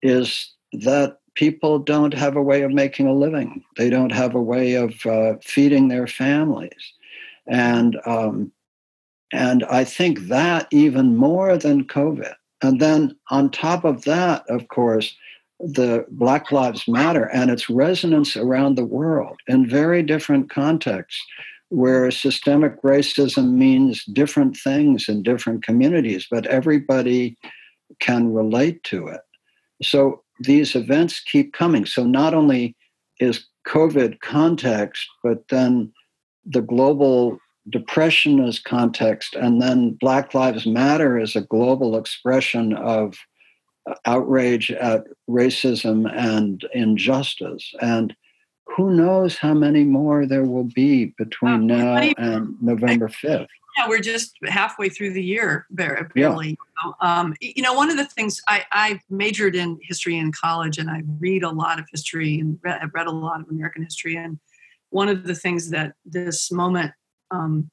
is 0.00 0.52
that 0.72 1.18
people 1.34 1.80
don't 1.80 2.14
have 2.14 2.36
a 2.36 2.42
way 2.42 2.62
of 2.62 2.70
making 2.70 3.08
a 3.08 3.12
living. 3.12 3.64
They 3.76 3.90
don't 3.90 4.12
have 4.12 4.36
a 4.36 4.42
way 4.42 4.74
of 4.74 5.04
uh, 5.04 5.34
feeding 5.42 5.88
their 5.88 6.06
families, 6.06 6.92
and 7.48 7.98
um, 8.06 8.52
and 9.32 9.64
I 9.64 9.84
think 9.84 10.28
that 10.28 10.68
even 10.70 11.16
more 11.16 11.56
than 11.56 11.84
COVID. 11.84 12.34
And 12.62 12.80
then 12.80 13.16
on 13.30 13.50
top 13.50 13.84
of 13.84 14.02
that, 14.04 14.44
of 14.48 14.68
course, 14.68 15.14
the 15.60 16.06
Black 16.10 16.52
Lives 16.52 16.86
Matter 16.86 17.24
and 17.24 17.50
its 17.50 17.68
resonance 17.68 18.36
around 18.36 18.76
the 18.76 18.84
world 18.84 19.38
in 19.46 19.68
very 19.68 20.02
different 20.02 20.50
contexts, 20.50 21.20
where 21.68 22.10
systemic 22.10 22.80
racism 22.82 23.52
means 23.52 24.04
different 24.06 24.56
things 24.56 25.08
in 25.08 25.22
different 25.22 25.62
communities, 25.62 26.26
but 26.30 26.46
everybody 26.46 27.36
can 28.00 28.32
relate 28.32 28.82
to 28.84 29.06
it. 29.08 29.20
So 29.82 30.22
these 30.40 30.74
events 30.74 31.20
keep 31.20 31.52
coming. 31.52 31.84
So 31.86 32.04
not 32.04 32.34
only 32.34 32.76
is 33.20 33.46
COVID 33.66 34.20
context, 34.20 35.06
but 35.22 35.48
then 35.48 35.92
the 36.44 36.62
global 36.62 37.38
depression 37.70 38.40
is 38.40 38.58
context, 38.58 39.34
and 39.34 39.60
then 39.60 39.92
Black 40.00 40.34
Lives 40.34 40.66
Matter 40.66 41.18
is 41.18 41.36
a 41.36 41.42
global 41.42 41.96
expression 41.96 42.74
of 42.74 43.14
outrage 44.04 44.70
at 44.70 45.04
racism 45.28 46.10
and 46.14 46.64
injustice. 46.74 47.72
And 47.80 48.14
who 48.66 48.90
knows 48.90 49.36
how 49.36 49.54
many 49.54 49.84
more 49.84 50.26
there 50.26 50.44
will 50.44 50.64
be 50.64 51.06
between 51.18 51.66
now 51.66 51.96
and 51.96 52.54
November 52.60 53.08
5th. 53.08 53.46
Yeah, 53.76 53.88
we're 53.88 54.00
just 54.00 54.36
halfway 54.46 54.88
through 54.88 55.12
the 55.12 55.22
year, 55.22 55.66
barely. 55.70 56.08
Yeah. 56.14 56.34
You, 56.42 56.56
know? 56.84 56.94
Um, 57.00 57.34
you 57.40 57.62
know, 57.62 57.74
one 57.74 57.90
of 57.90 57.96
the 57.96 58.04
things 58.04 58.42
I, 58.48 58.64
I 58.72 59.00
majored 59.08 59.54
in 59.54 59.78
history 59.82 60.18
in 60.18 60.32
college, 60.32 60.78
and 60.78 60.90
I 60.90 61.02
read 61.20 61.44
a 61.44 61.50
lot 61.50 61.78
of 61.78 61.86
history 61.90 62.40
and 62.40 62.58
I've 62.66 62.92
read 62.92 63.06
a 63.06 63.12
lot 63.12 63.40
of 63.40 63.48
American 63.48 63.82
history. 63.82 64.16
And 64.16 64.38
one 64.90 65.08
of 65.08 65.24
the 65.24 65.34
things 65.34 65.70
that 65.70 65.94
this 66.04 66.50
moment 66.50 66.92
um, 67.30 67.70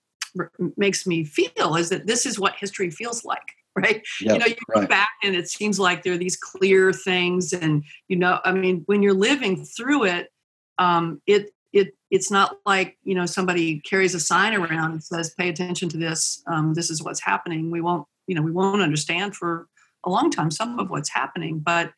makes 0.77 1.07
me 1.07 1.23
feel 1.23 1.75
is 1.75 1.89
that 1.89 2.07
this 2.07 2.25
is 2.25 2.39
what 2.39 2.55
history 2.55 2.89
feels 2.89 3.23
like 3.23 3.55
right? 3.75 4.07
Yep, 4.21 4.33
you 4.33 4.39
know, 4.39 4.45
you 4.45 4.55
right. 4.73 4.87
back 4.87 5.09
and 5.21 5.35
it 5.35 5.49
seems 5.49 5.79
like 5.79 6.03
there 6.03 6.13
are 6.13 6.17
these 6.17 6.37
clear 6.37 6.93
things, 6.93 7.51
and 7.51 7.83
you 8.07 8.15
know, 8.15 8.39
I 8.45 8.53
mean, 8.53 8.83
when 8.85 9.03
you're 9.03 9.13
living 9.13 9.65
through 9.65 10.05
it, 10.05 10.31
um, 10.77 11.21
it 11.27 11.49
it 11.73 11.93
it's 12.09 12.31
not 12.31 12.55
like 12.65 12.97
you 13.03 13.15
know 13.15 13.25
somebody 13.25 13.81
carries 13.81 14.15
a 14.15 14.19
sign 14.21 14.53
around 14.53 14.91
and 14.93 15.03
says, 15.03 15.35
"Pay 15.37 15.49
attention 15.49 15.89
to 15.89 15.97
this. 15.97 16.41
Um, 16.47 16.73
this 16.73 16.89
is 16.89 17.03
what's 17.03 17.19
happening." 17.19 17.69
We 17.69 17.81
won't, 17.81 18.07
you 18.27 18.35
know, 18.35 18.41
we 18.41 18.51
won't 18.51 18.81
understand 18.81 19.35
for 19.35 19.67
a 20.05 20.09
long 20.09 20.31
time 20.31 20.51
some 20.51 20.79
of 20.79 20.89
what's 20.89 21.09
happening, 21.09 21.59
but 21.59 21.91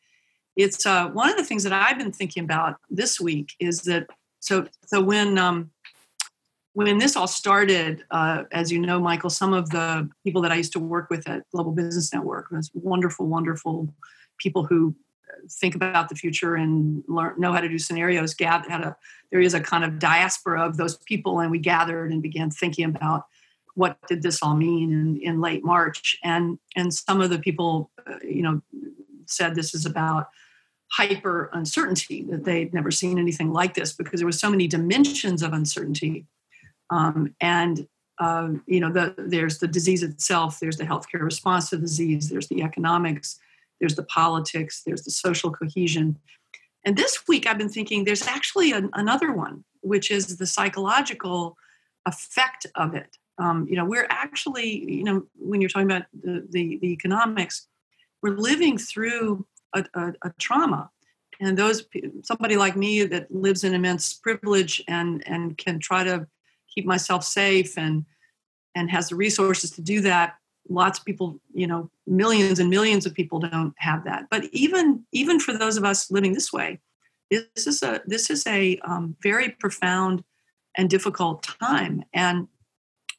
it's 0.56 0.84
uh, 0.84 1.06
one 1.10 1.30
of 1.30 1.36
the 1.36 1.44
things 1.44 1.62
that 1.62 1.72
I've 1.72 1.98
been 1.98 2.10
thinking 2.10 2.42
about 2.42 2.78
this 2.90 3.20
week 3.20 3.52
is 3.60 3.82
that 3.82 4.08
so 4.40 4.66
so 4.84 5.00
when 5.00 5.38
um, 5.38 5.70
when 6.84 6.98
this 6.98 7.16
all 7.16 7.26
started, 7.26 8.04
uh, 8.12 8.44
as 8.52 8.70
you 8.70 8.78
know, 8.78 9.00
Michael, 9.00 9.30
some 9.30 9.52
of 9.52 9.68
the 9.70 10.08
people 10.22 10.40
that 10.42 10.52
I 10.52 10.54
used 10.54 10.72
to 10.74 10.78
work 10.78 11.10
with 11.10 11.28
at 11.28 11.42
Global 11.50 11.72
Business 11.72 12.14
Network, 12.14 12.50
those 12.52 12.70
wonderful, 12.72 13.26
wonderful 13.26 13.92
people 14.38 14.62
who 14.62 14.94
uh, 15.28 15.40
think 15.50 15.74
about 15.74 16.08
the 16.08 16.14
future 16.14 16.54
and 16.54 17.02
learn 17.08 17.34
know 17.36 17.52
how 17.52 17.60
to 17.60 17.68
do 17.68 17.80
scenarios. 17.80 18.32
Gather 18.32 18.70
had 18.70 18.82
a 18.82 18.96
there 19.32 19.40
is 19.40 19.54
a 19.54 19.60
kind 19.60 19.82
of 19.82 19.98
diaspora 19.98 20.64
of 20.64 20.76
those 20.76 20.98
people, 20.98 21.40
and 21.40 21.50
we 21.50 21.58
gathered 21.58 22.12
and 22.12 22.22
began 22.22 22.48
thinking 22.48 22.84
about 22.84 23.24
what 23.74 23.98
did 24.06 24.22
this 24.22 24.40
all 24.40 24.54
mean 24.54 24.92
in, 24.92 25.20
in 25.20 25.40
late 25.40 25.64
March. 25.64 26.16
And 26.22 26.60
and 26.76 26.94
some 26.94 27.20
of 27.20 27.30
the 27.30 27.40
people, 27.40 27.90
uh, 28.06 28.18
you 28.22 28.42
know, 28.42 28.62
said 29.26 29.56
this 29.56 29.74
is 29.74 29.84
about 29.84 30.28
hyper 30.92 31.50
uncertainty 31.54 32.22
that 32.30 32.44
they'd 32.44 32.72
never 32.72 32.92
seen 32.92 33.18
anything 33.18 33.52
like 33.52 33.74
this 33.74 33.92
because 33.92 34.20
there 34.20 34.28
were 34.28 34.32
so 34.32 34.48
many 34.48 34.68
dimensions 34.68 35.42
of 35.42 35.52
uncertainty 35.52 36.24
um, 36.90 37.34
and 37.40 37.86
um, 38.20 38.62
you 38.66 38.80
know, 38.80 38.90
the, 38.90 39.14
there's 39.16 39.58
the 39.58 39.68
disease 39.68 40.02
itself, 40.02 40.58
there's 40.58 40.76
the 40.76 40.84
healthcare 40.84 41.22
response 41.22 41.70
to 41.70 41.76
the 41.76 41.82
disease, 41.82 42.28
there's 42.28 42.48
the 42.48 42.62
economics, 42.62 43.38
there's 43.80 43.94
the 43.94 44.02
politics, 44.02 44.82
there's 44.84 45.04
the 45.04 45.10
social 45.10 45.52
cohesion. 45.52 46.18
And 46.84 46.96
this 46.96 47.28
week, 47.28 47.46
I've 47.46 47.58
been 47.58 47.68
thinking 47.68 48.04
there's 48.04 48.26
actually 48.26 48.72
an, 48.72 48.90
another 48.94 49.32
one, 49.32 49.64
which 49.82 50.10
is 50.10 50.36
the 50.36 50.46
psychological 50.46 51.56
effect 52.06 52.66
of 52.74 52.94
it. 52.94 53.16
Um, 53.38 53.68
you 53.70 53.76
know, 53.76 53.84
we're 53.84 54.08
actually, 54.10 54.68
you 54.68 55.04
know, 55.04 55.24
when 55.36 55.60
you're 55.60 55.70
talking 55.70 55.88
about 55.88 56.06
the, 56.12 56.44
the, 56.50 56.78
the 56.78 56.92
economics, 56.92 57.68
we're 58.20 58.36
living 58.36 58.78
through 58.78 59.46
a, 59.74 59.84
a, 59.94 60.12
a 60.22 60.32
trauma 60.38 60.90
and 61.40 61.56
those 61.56 61.84
somebody 62.22 62.56
like 62.56 62.76
me 62.76 63.04
that 63.04 63.32
lives 63.32 63.64
in 63.64 63.74
immense 63.74 64.14
privilege 64.14 64.82
and 64.88 65.22
and 65.26 65.56
can 65.56 65.78
try 65.78 66.02
to 66.04 66.26
keep 66.78 66.86
myself 66.86 67.24
safe 67.24 67.76
and 67.76 68.04
and 68.74 68.90
has 68.90 69.08
the 69.08 69.16
resources 69.16 69.70
to 69.72 69.82
do 69.82 70.00
that. 70.02 70.36
Lots 70.68 70.98
of 70.98 71.04
people 71.04 71.40
you 71.52 71.66
know 71.66 71.90
millions 72.06 72.58
and 72.60 72.70
millions 72.70 73.06
of 73.06 73.14
people 73.14 73.40
don't 73.40 73.74
have 73.78 74.04
that. 74.04 74.26
But 74.30 74.44
even 74.52 75.04
even 75.12 75.40
for 75.40 75.56
those 75.56 75.76
of 75.76 75.84
us 75.84 76.10
living 76.10 76.34
this 76.34 76.52
way 76.52 76.80
this 77.30 77.66
is 77.66 77.82
a 77.82 78.00
this 78.06 78.30
is 78.30 78.46
a 78.46 78.78
um, 78.78 79.16
very 79.22 79.50
profound 79.50 80.24
and 80.76 80.88
difficult 80.88 81.42
time. 81.60 82.04
And 82.12 82.48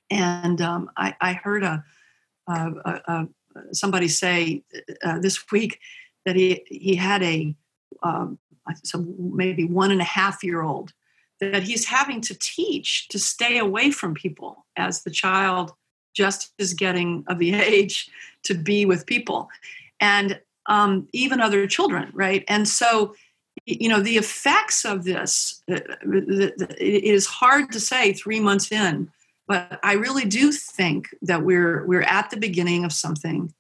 and 0.10 0.60
um, 0.62 0.90
I, 0.98 1.16
I, 1.22 1.34
heard 1.34 1.64
a, 1.64 1.84
somebody 3.74 4.08
say 4.08 4.64
uh, 5.04 5.20
this 5.20 5.52
week 5.52 5.80
that 6.26 6.36
he 6.36 6.64
he 6.68 6.96
had 6.96 7.22
a 7.22 7.56
um, 8.02 8.40
so 8.84 9.06
maybe 9.18 9.66
one 9.66 9.92
and 9.92 10.02
a 10.02 10.06
half 10.06 10.44
year 10.44 10.62
old 10.62 10.94
that 11.40 11.64
he's 11.64 11.86
having 11.86 12.22
to 12.22 12.38
teach 12.38 13.08
to 13.10 13.20
stay 13.20 13.58
away 13.58 13.92
from 13.92 14.14
people 14.14 14.66
as 14.76 15.04
the 15.04 15.12
child 15.12 15.74
just 16.14 16.54
is 16.58 16.74
getting 16.74 17.24
of 17.28 17.40
the 17.40 17.54
age 17.56 18.10
to 18.44 18.54
be 18.54 18.86
with 18.86 19.06
people 19.06 19.50
and 20.00 20.40
um, 20.68 21.08
even 21.14 21.42
other 21.42 21.66
children 21.68 22.12
right? 22.14 22.44
And 22.48 22.68
so 22.68 23.16
you 23.66 23.90
know 23.90 24.02
the 24.02 24.18
effects 24.18 24.86
of 24.86 25.04
this 25.04 25.62
uh, 25.72 25.80
it 26.08 27.04
is 27.04 27.26
hard 27.26 27.72
to 27.72 27.80
say 27.80 28.14
three 28.14 28.40
months 28.40 28.72
in 28.72 29.10
but 29.48 29.80
i 29.84 29.94
really 29.94 30.26
do 30.26 30.52
think 30.52 31.10
that 31.22 31.44
we're 31.44 31.86
we're 31.86 32.02
at 32.04 32.30
the 32.30 32.38
beginning 32.38 32.84
of 32.84 32.94
something 32.94 33.54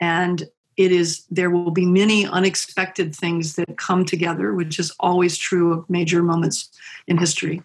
and 0.00 0.48
it 0.78 0.92
is 0.92 1.24
there 1.30 1.50
will 1.50 1.70
be 1.70 1.84
many 1.84 2.26
unexpected 2.26 3.14
things 3.14 3.56
that 3.56 3.76
come 3.76 4.04
together 4.04 4.54
which 4.54 4.78
is 4.78 4.90
always 5.00 5.36
true 5.36 5.72
of 5.72 5.90
major 5.90 6.22
moments 6.22 6.70
in 7.06 7.18
history. 7.18 7.60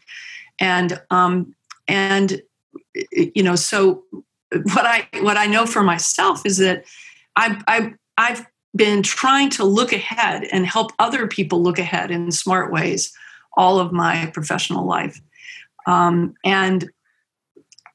And 0.60 1.02
um, 1.10 1.56
and 1.88 2.41
you 3.12 3.43
know 3.43 3.56
so 3.56 4.04
what 4.52 4.86
i 4.86 5.08
what 5.21 5.36
i 5.36 5.47
know 5.47 5.65
for 5.65 5.84
myself 5.84 6.45
is 6.45 6.58
that 6.58 6.86
i 7.36 7.60
i 7.67 7.93
i've 8.17 8.45
been 8.76 9.02
trying 9.02 9.49
to 9.49 9.63
look 9.63 9.91
ahead 9.91 10.43
and 10.52 10.65
help 10.65 10.91
other 10.99 11.28
people 11.28 11.62
look 11.62 11.80
ahead 11.80 12.12
in 12.12 12.32
smart 12.32 12.71
ways 12.71 13.13
all 13.56 13.80
of 13.80 13.91
my 13.91 14.28
professional 14.34 14.86
life. 14.86 15.21
Um, 15.86 16.34
and 16.43 16.89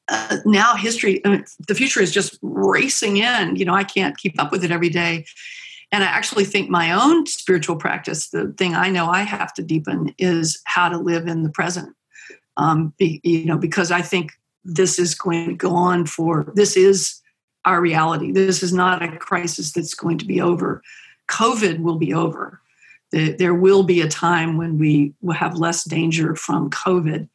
uh, 0.09 0.39
now 0.45 0.75
history, 0.75 1.25
I 1.25 1.29
mean, 1.29 1.45
the 1.67 1.75
future 1.75 2.01
is 2.01 2.13
just 2.13 2.39
racing 2.43 3.19
in. 3.19 3.57
You 3.57 3.65
know, 3.65 3.75
I 3.75 3.85
can't 3.85 4.17
keep 4.17 4.41
up 4.41 4.51
with 4.51 4.65
it 4.65 4.71
every 4.71 4.89
day. 4.89 5.27
And 5.91 6.05
I 6.05 6.07
actually 6.07 6.45
think 6.45 6.69
my 6.69 6.93
own 6.93 7.27
spiritual 7.27 7.77
practice, 7.77 8.29
the 8.29 8.53
thing 8.59 8.75
I 8.75 8.91
know 8.91 9.09
I 9.09 9.23
have 9.23 9.55
to 9.55 9.63
deepen 9.63 10.15
is 10.19 10.61
how 10.65 10.89
to 10.89 10.99
live 10.99 11.27
in 11.27 11.43
the 11.43 11.51
present. 11.51 11.95
Um, 12.57 12.93
be, 12.99 13.21
you 13.23 13.47
know, 13.47 13.57
because 13.57 13.91
I 13.91 14.03
think 14.03 14.33
this 14.65 14.99
is 14.99 15.15
going 15.15 15.49
to 15.49 15.55
go 15.55 15.75
on 15.75 16.07
for, 16.07 16.53
this 16.55 16.77
is 16.77 17.23
our 17.65 17.81
reality. 17.81 18.33
This 18.33 18.63
is 18.63 18.73
not 18.73 19.03
a 19.03 19.17
crisis 19.17 19.73
that's 19.73 19.95
going 19.95 20.19
to 20.19 20.27
be 20.27 20.41
over. 20.41 20.83
COVID 21.29 21.81
will 21.81 21.97
be 21.97 22.13
over. 22.13 22.61
There 23.13 23.55
will 23.55 23.85
be 23.85 24.01
a 24.01 24.09
time 24.09 24.59
when 24.59 24.79
we 24.79 25.15
will 25.23 25.35
have 25.35 25.59
less 25.59 25.85
danger 25.85 26.35
from 26.35 26.69
COVID 26.71 27.29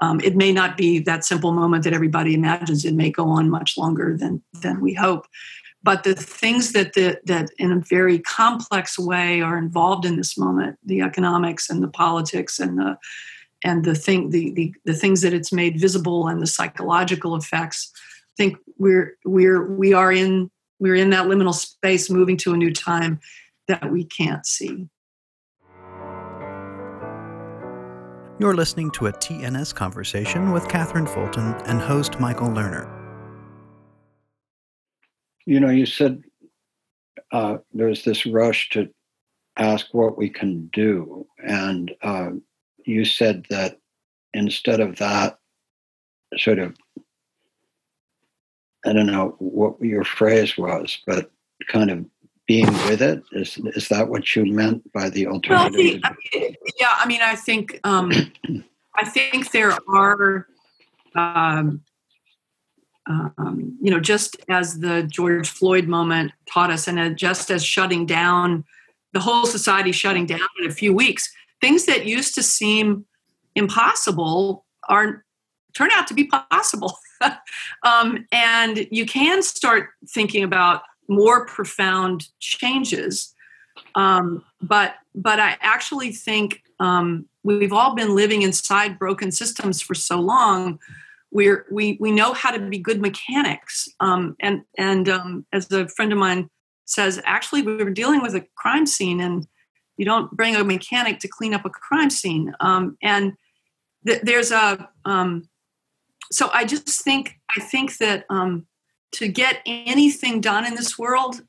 um, 0.00 0.20
it 0.20 0.36
may 0.36 0.52
not 0.52 0.76
be 0.76 0.98
that 1.00 1.24
simple 1.24 1.52
moment 1.52 1.84
that 1.84 1.92
everybody 1.92 2.34
imagines. 2.34 2.84
It 2.84 2.94
may 2.94 3.10
go 3.10 3.28
on 3.28 3.50
much 3.50 3.76
longer 3.76 4.16
than 4.16 4.42
than 4.60 4.80
we 4.80 4.94
hope. 4.94 5.26
But 5.82 6.04
the 6.04 6.14
things 6.14 6.72
that 6.72 6.94
the, 6.94 7.20
that 7.24 7.50
in 7.58 7.72
a 7.72 7.80
very 7.80 8.18
complex 8.18 8.98
way 8.98 9.40
are 9.40 9.56
involved 9.56 10.04
in 10.04 10.16
this 10.16 10.36
moment, 10.36 10.76
the 10.84 11.00
economics 11.02 11.70
and 11.70 11.82
the 11.82 11.88
politics 11.88 12.58
and 12.58 12.78
the 12.78 12.98
and 13.64 13.84
the 13.84 13.94
thing 13.94 14.30
the, 14.30 14.52
the, 14.52 14.74
the 14.84 14.94
things 14.94 15.20
that 15.22 15.32
it's 15.32 15.52
made 15.52 15.80
visible 15.80 16.28
and 16.28 16.40
the 16.40 16.46
psychological 16.46 17.34
effects, 17.34 17.90
I 17.94 18.34
think 18.36 18.56
we're 18.76 19.16
we're 19.24 19.66
we 19.66 19.92
are 19.92 20.12
in 20.12 20.50
we're 20.78 20.94
in 20.94 21.10
that 21.10 21.26
liminal 21.26 21.54
space 21.54 22.08
moving 22.08 22.36
to 22.38 22.54
a 22.54 22.56
new 22.56 22.72
time 22.72 23.20
that 23.66 23.90
we 23.90 24.04
can't 24.04 24.46
see. 24.46 24.88
You're 28.40 28.54
listening 28.54 28.92
to 28.92 29.08
a 29.08 29.12
TNS 29.12 29.74
conversation 29.74 30.52
with 30.52 30.68
Katherine 30.68 31.08
Fulton 31.08 31.54
and 31.66 31.80
host 31.80 32.20
Michael 32.20 32.46
Lerner. 32.46 32.88
You 35.44 35.58
know, 35.58 35.70
you 35.70 35.86
said 35.86 36.22
uh, 37.32 37.56
there's 37.72 38.04
this 38.04 38.26
rush 38.26 38.68
to 38.70 38.88
ask 39.56 39.88
what 39.90 40.16
we 40.16 40.30
can 40.30 40.68
do. 40.72 41.26
And 41.44 41.92
uh, 42.00 42.30
you 42.84 43.04
said 43.04 43.44
that 43.50 43.80
instead 44.34 44.78
of 44.78 44.94
that, 44.98 45.40
sort 46.36 46.60
of, 46.60 46.76
I 48.86 48.92
don't 48.92 49.06
know 49.06 49.34
what 49.40 49.80
your 49.80 50.04
phrase 50.04 50.56
was, 50.56 50.96
but 51.08 51.32
kind 51.66 51.90
of 51.90 52.04
being 52.48 52.66
with 52.88 53.02
it 53.02 53.22
is 53.32 53.58
is 53.76 53.88
that 53.88 54.08
what 54.08 54.34
you 54.34 54.46
meant 54.46 54.90
by 54.92 55.10
the 55.10 55.26
alternative? 55.28 56.00
Well, 56.02 56.42
yeah, 56.80 56.96
I 56.98 57.06
mean, 57.06 57.20
I 57.22 57.36
think 57.36 57.78
um, 57.84 58.10
I 58.96 59.04
think 59.04 59.52
there 59.52 59.78
are, 59.86 60.48
um, 61.14 61.82
um, 63.06 63.78
you 63.80 63.90
know, 63.90 64.00
just 64.00 64.36
as 64.48 64.80
the 64.80 65.02
George 65.02 65.48
Floyd 65.48 65.86
moment 65.86 66.32
taught 66.50 66.70
us, 66.70 66.88
and 66.88 67.16
just 67.16 67.50
as 67.50 67.62
shutting 67.62 68.06
down 68.06 68.64
the 69.12 69.20
whole 69.20 69.46
society 69.46 69.92
shutting 69.92 70.26
down 70.26 70.40
in 70.60 70.68
a 70.68 70.72
few 70.72 70.94
weeks, 70.94 71.30
things 71.60 71.84
that 71.84 72.06
used 72.06 72.34
to 72.34 72.42
seem 72.42 73.04
impossible 73.54 74.64
are 74.88 75.24
turn 75.74 75.90
out 75.92 76.06
to 76.06 76.14
be 76.14 76.24
possible. 76.24 76.96
um, 77.82 78.26
and 78.32 78.86
you 78.90 79.04
can 79.04 79.42
start 79.42 79.90
thinking 80.08 80.44
about 80.44 80.82
more 81.08 81.46
profound 81.46 82.28
changes. 82.38 83.34
Um, 83.94 84.44
but 84.60 84.96
but 85.14 85.40
I 85.40 85.56
actually 85.60 86.12
think 86.12 86.62
um, 86.78 87.26
we've 87.42 87.72
all 87.72 87.94
been 87.94 88.14
living 88.14 88.42
inside 88.42 88.98
broken 88.98 89.32
systems 89.32 89.80
for 89.80 89.94
so 89.94 90.20
long. 90.20 90.78
We're 91.30 91.66
we 91.70 91.96
we 92.00 92.12
know 92.12 92.32
how 92.32 92.50
to 92.50 92.60
be 92.60 92.78
good 92.78 93.00
mechanics. 93.00 93.88
Um, 94.00 94.36
and 94.40 94.62
and 94.76 95.08
um, 95.08 95.46
as 95.52 95.70
a 95.72 95.88
friend 95.88 96.12
of 96.12 96.18
mine 96.18 96.50
says, 96.84 97.20
actually 97.24 97.62
we 97.62 97.76
were 97.76 97.90
dealing 97.90 98.22
with 98.22 98.34
a 98.34 98.46
crime 98.56 98.86
scene, 98.86 99.20
and 99.20 99.46
you 99.96 100.04
don't 100.04 100.30
bring 100.32 100.56
a 100.56 100.64
mechanic 100.64 101.18
to 101.20 101.28
clean 101.28 101.54
up 101.54 101.64
a 101.64 101.70
crime 101.70 102.10
scene. 102.10 102.54
Um, 102.60 102.96
and 103.02 103.34
th- 104.06 104.22
there's 104.22 104.52
a 104.52 104.88
um, 105.04 105.48
so 106.30 106.50
I 106.52 106.64
just 106.64 107.02
think 107.02 107.38
I 107.56 107.60
think 107.60 107.98
that 107.98 108.24
to 109.12 109.28
get 109.28 109.62
anything 109.66 110.40
done 110.40 110.66
in 110.66 110.74
this 110.74 110.98
world 110.98 111.42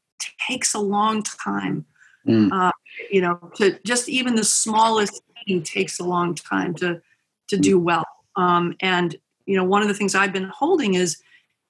takes 0.47 0.73
a 0.73 0.79
long 0.79 1.23
time. 1.23 1.85
Mm. 2.27 2.51
Uh, 2.51 2.71
you 3.09 3.21
know, 3.21 3.51
to 3.55 3.79
just 3.85 4.09
even 4.09 4.35
the 4.35 4.43
smallest 4.43 5.21
thing 5.45 5.63
takes 5.63 5.99
a 5.99 6.03
long 6.03 6.35
time 6.35 6.73
to 6.75 7.01
to 7.47 7.57
do 7.57 7.79
well. 7.79 8.05
Um, 8.35 8.75
and 8.81 9.15
you 9.45 9.55
know, 9.55 9.63
one 9.63 9.81
of 9.81 9.87
the 9.87 9.93
things 9.93 10.15
I've 10.15 10.33
been 10.33 10.51
holding 10.53 10.93
is 10.93 11.17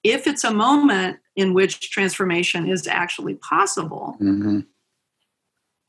if 0.02 0.26
it's 0.26 0.44
a 0.44 0.52
moment 0.52 1.18
in 1.36 1.54
which 1.54 1.90
transformation 1.90 2.68
is 2.68 2.86
actually 2.86 3.34
possible. 3.36 4.16
Mm-hmm. 4.20 4.60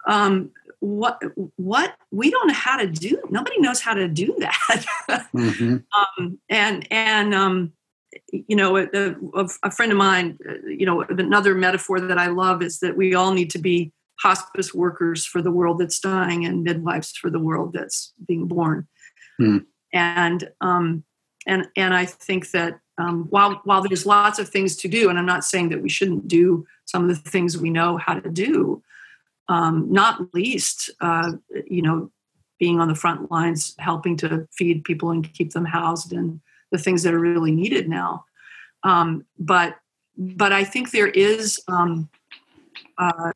Um, 0.08 0.52
what 0.80 1.22
what 1.58 1.96
we 2.10 2.32
don't 2.32 2.48
know 2.48 2.56
how 2.56 2.76
to 2.76 2.88
do 2.88 3.22
nobody 3.30 3.60
knows 3.60 3.82
how 3.82 3.94
to 3.94 4.08
do 4.08 4.36
that 4.40 4.84
mm-hmm. 5.32 5.78
um, 5.96 6.40
and 6.50 6.88
and 6.90 7.36
um, 7.36 7.72
you 8.32 8.56
know 8.56 8.78
a, 8.78 8.88
a, 8.94 9.48
a, 9.64 9.72
friend 9.72 9.92
of 9.92 9.98
mine 9.98 10.38
you 10.66 10.86
know 10.86 11.02
another 11.02 11.56
metaphor 11.56 12.00
that 12.00 12.18
i 12.18 12.28
love 12.28 12.62
is 12.62 12.80
that 12.80 12.98
we 12.98 13.14
all 13.14 13.34
need 13.34 13.50
to 13.50 13.60
be 13.60 13.92
hospice 14.20 14.74
workers 14.74 15.26
for 15.26 15.42
the 15.42 15.52
world 15.52 15.80
that's 15.80 16.00
dying 16.00 16.46
and 16.46 16.64
midwives 16.64 17.12
for 17.12 17.30
the 17.30 17.40
world 17.40 17.74
that's 17.74 18.14
being 18.28 18.48
born 18.48 18.88
mm. 19.40 19.64
and 19.94 20.50
um, 20.62 21.04
and 21.48 21.68
and 21.76 21.94
i 21.94 22.06
think 22.06 22.52
that 22.52 22.80
um, 22.98 23.26
while 23.30 23.62
while 23.64 23.82
there's 23.82 24.06
lots 24.06 24.40
of 24.40 24.50
things 24.50 24.76
to 24.76 24.88
do 24.88 25.10
and 25.10 25.18
i'm 25.18 25.26
not 25.26 25.44
saying 25.44 25.70
that 25.70 25.82
we 25.82 25.90
shouldn't 25.90 26.28
do 26.28 26.66
some 26.86 27.10
of 27.10 27.24
the 27.24 27.30
things 27.30 27.58
we 27.58 27.70
know 27.70 27.98
how 27.98 28.14
to 28.14 28.30
do 28.30 28.84
um, 29.52 29.92
not 29.92 30.34
least, 30.34 30.90
uh, 31.02 31.34
you 31.68 31.82
know, 31.82 32.10
being 32.58 32.80
on 32.80 32.88
the 32.88 32.96
front 32.96 33.30
lines, 33.30 33.76
helping 33.80 34.16
to 34.18 34.48
feed 34.52 34.86
people 34.86 35.12
and 35.12 35.32
keep 35.34 35.52
them 35.52 35.66
housed, 35.66 36.14
and 36.14 36.40
the 36.72 36.78
things 36.78 37.04
that 37.04 37.14
are 37.14 37.20
really 37.20 37.52
needed 37.52 37.90
now. 37.90 38.26
Um, 38.84 39.26
but 39.38 39.76
but 40.18 40.52
I 40.52 40.64
think 40.64 40.92
there 40.92 41.08
is 41.08 41.60
um, 41.68 42.10
uh, 42.98 43.32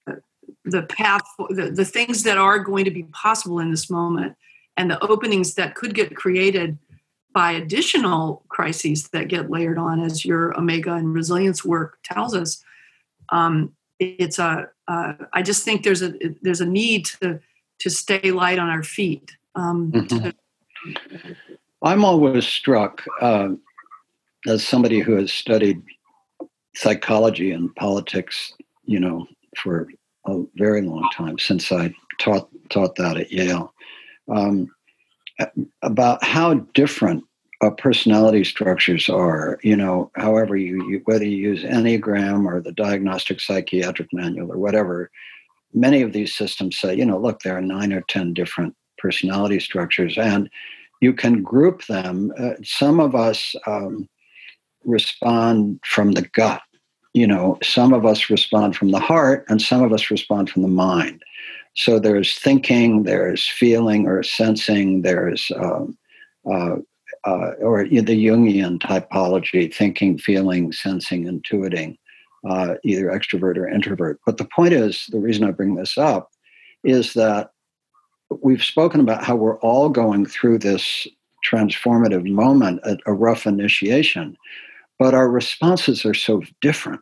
the 0.66 0.84
path, 0.84 1.24
the, 1.50 1.72
the 1.72 1.86
things 1.86 2.24
that 2.24 2.38
are 2.38 2.60
going 2.60 2.86
to 2.86 2.92
be 2.92 3.04
possible 3.04 3.60
in 3.60 3.72
this 3.72 3.90
moment, 3.90 4.36
and 4.78 4.90
the 4.92 5.04
openings 5.04 5.56
that 5.56 5.76
could 5.76 5.94
get 5.94 6.16
created 6.16 6.78
by 7.34 7.52
additional 7.52 8.44
crises 8.48 9.10
that 9.10 9.28
get 9.28 9.50
layered 9.50 9.78
on, 9.78 10.02
as 10.02 10.26
your 10.26 10.58
omega 10.58 10.94
and 10.94 11.14
resilience 11.14 11.64
work 11.64 11.98
tells 12.04 12.36
us. 12.36 12.64
Um, 13.30 13.74
it's 14.00 14.40
a 14.40 14.70
uh, 14.88 15.14
I 15.34 15.42
just 15.42 15.64
think 15.64 15.84
there's 15.84 16.02
a 16.02 16.14
there's 16.42 16.62
a 16.62 16.66
need 16.66 17.06
to 17.22 17.40
to 17.80 17.90
stay 17.90 18.32
light 18.32 18.60
on 18.60 18.70
our 18.70 18.84
feet. 18.84 19.32
Um, 19.56 19.92
mm-hmm. 19.92 20.18
to, 20.18 20.34
I'm 21.86 22.04
always 22.04 22.48
struck 22.48 23.04
uh, 23.22 23.50
as 24.48 24.68
somebody 24.68 25.00
who 25.00 25.16
has 25.18 25.32
studied 25.32 25.84
psychology 26.74 27.52
and 27.52 27.74
politics, 27.76 28.54
you 28.86 29.00
know, 29.00 29.28
for 29.56 29.88
a 30.26 30.42
very 30.56 30.82
long 30.82 31.08
time 31.14 31.38
since 31.38 31.72
I 31.72 31.94
taught 32.20 32.50
taught 32.70 32.96
that 32.96 33.18
at 33.18 33.32
Yale, 33.32 33.72
um, 34.34 34.74
about 35.84 36.24
how 36.24 36.56
different 36.74 37.24
uh, 37.62 37.70
personality 37.70 38.44
structures 38.44 39.08
are. 39.08 39.60
You 39.62 39.76
know, 39.78 40.10
however 40.16 40.58
you, 40.58 40.90
you, 40.90 41.02
whether 41.06 41.24
you 41.24 41.38
use 41.38 41.64
Enneagram 41.64 42.46
or 42.48 42.62
the 42.62 42.72
Diagnostic 42.72 43.40
Psychiatric 43.40 44.10
Manual 44.12 44.52
or 44.52 44.58
whatever, 44.58 45.12
many 45.72 46.02
of 46.02 46.14
these 46.14 46.34
systems 46.34 46.80
say, 46.80 46.96
you 46.96 47.06
know, 47.06 47.20
look, 47.20 47.42
there 47.42 47.56
are 47.56 47.62
nine 47.62 47.94
or 47.94 48.02
ten 48.10 48.34
different 48.34 48.76
personality 48.98 49.60
structures, 49.60 50.18
and 50.18 50.50
you 51.06 51.14
can 51.14 51.44
group 51.44 51.86
them. 51.86 52.34
Uh, 52.44 52.56
some 52.64 53.00
of 53.00 53.14
us 53.14 53.56
um, 53.68 54.10
respond 54.84 55.80
from 55.86 56.14
the 56.14 56.24
gut. 56.40 56.64
You 57.14 57.28
know, 57.28 57.60
some 57.62 57.94
of 57.94 58.04
us 58.12 58.30
respond 58.36 58.76
from 58.76 58.90
the 58.90 59.00
heart, 59.00 59.46
and 59.48 59.62
some 59.62 59.84
of 59.84 59.94
us 59.94 60.10
respond 60.10 60.50
from 60.50 60.64
the 60.64 60.76
mind. 60.92 61.22
So 61.76 62.00
there's 62.00 62.32
thinking, 62.40 63.04
there's 63.04 63.48
feeling 63.48 64.08
or 64.08 64.24
sensing, 64.24 65.04
there's 65.04 65.52
um, 65.56 65.96
uh, 66.52 66.78
uh, 67.32 67.52
or 67.70 67.78
the 67.88 68.26
Jungian 68.26 68.80
typology, 68.80 69.74
thinking, 69.74 70.18
feeling, 70.18 70.72
sensing, 70.72 71.26
intuiting, 71.26 71.98
uh, 72.50 72.76
either 72.84 73.08
extrovert 73.18 73.58
or 73.58 73.68
introvert. 73.68 74.20
But 74.26 74.38
the 74.38 74.50
point 74.58 74.74
is, 74.74 75.06
the 75.12 75.20
reason 75.20 75.44
I 75.44 75.52
bring 75.52 75.76
this 75.76 75.98
up 75.98 76.32
is 76.84 77.14
that 77.14 77.52
we've 78.30 78.64
spoken 78.64 79.00
about 79.00 79.24
how 79.24 79.36
we're 79.36 79.60
all 79.60 79.90
going 79.90 80.26
through 80.26 80.60
this 80.60 81.08
transformative 81.46 82.30
moment, 82.30 82.80
a, 82.84 82.98
a 83.06 83.14
rough 83.14 83.46
initiation, 83.46 84.36
but 84.98 85.14
our 85.14 85.30
responses 85.30 86.06
are 86.06 86.14
so 86.14 86.42
different. 86.62 87.02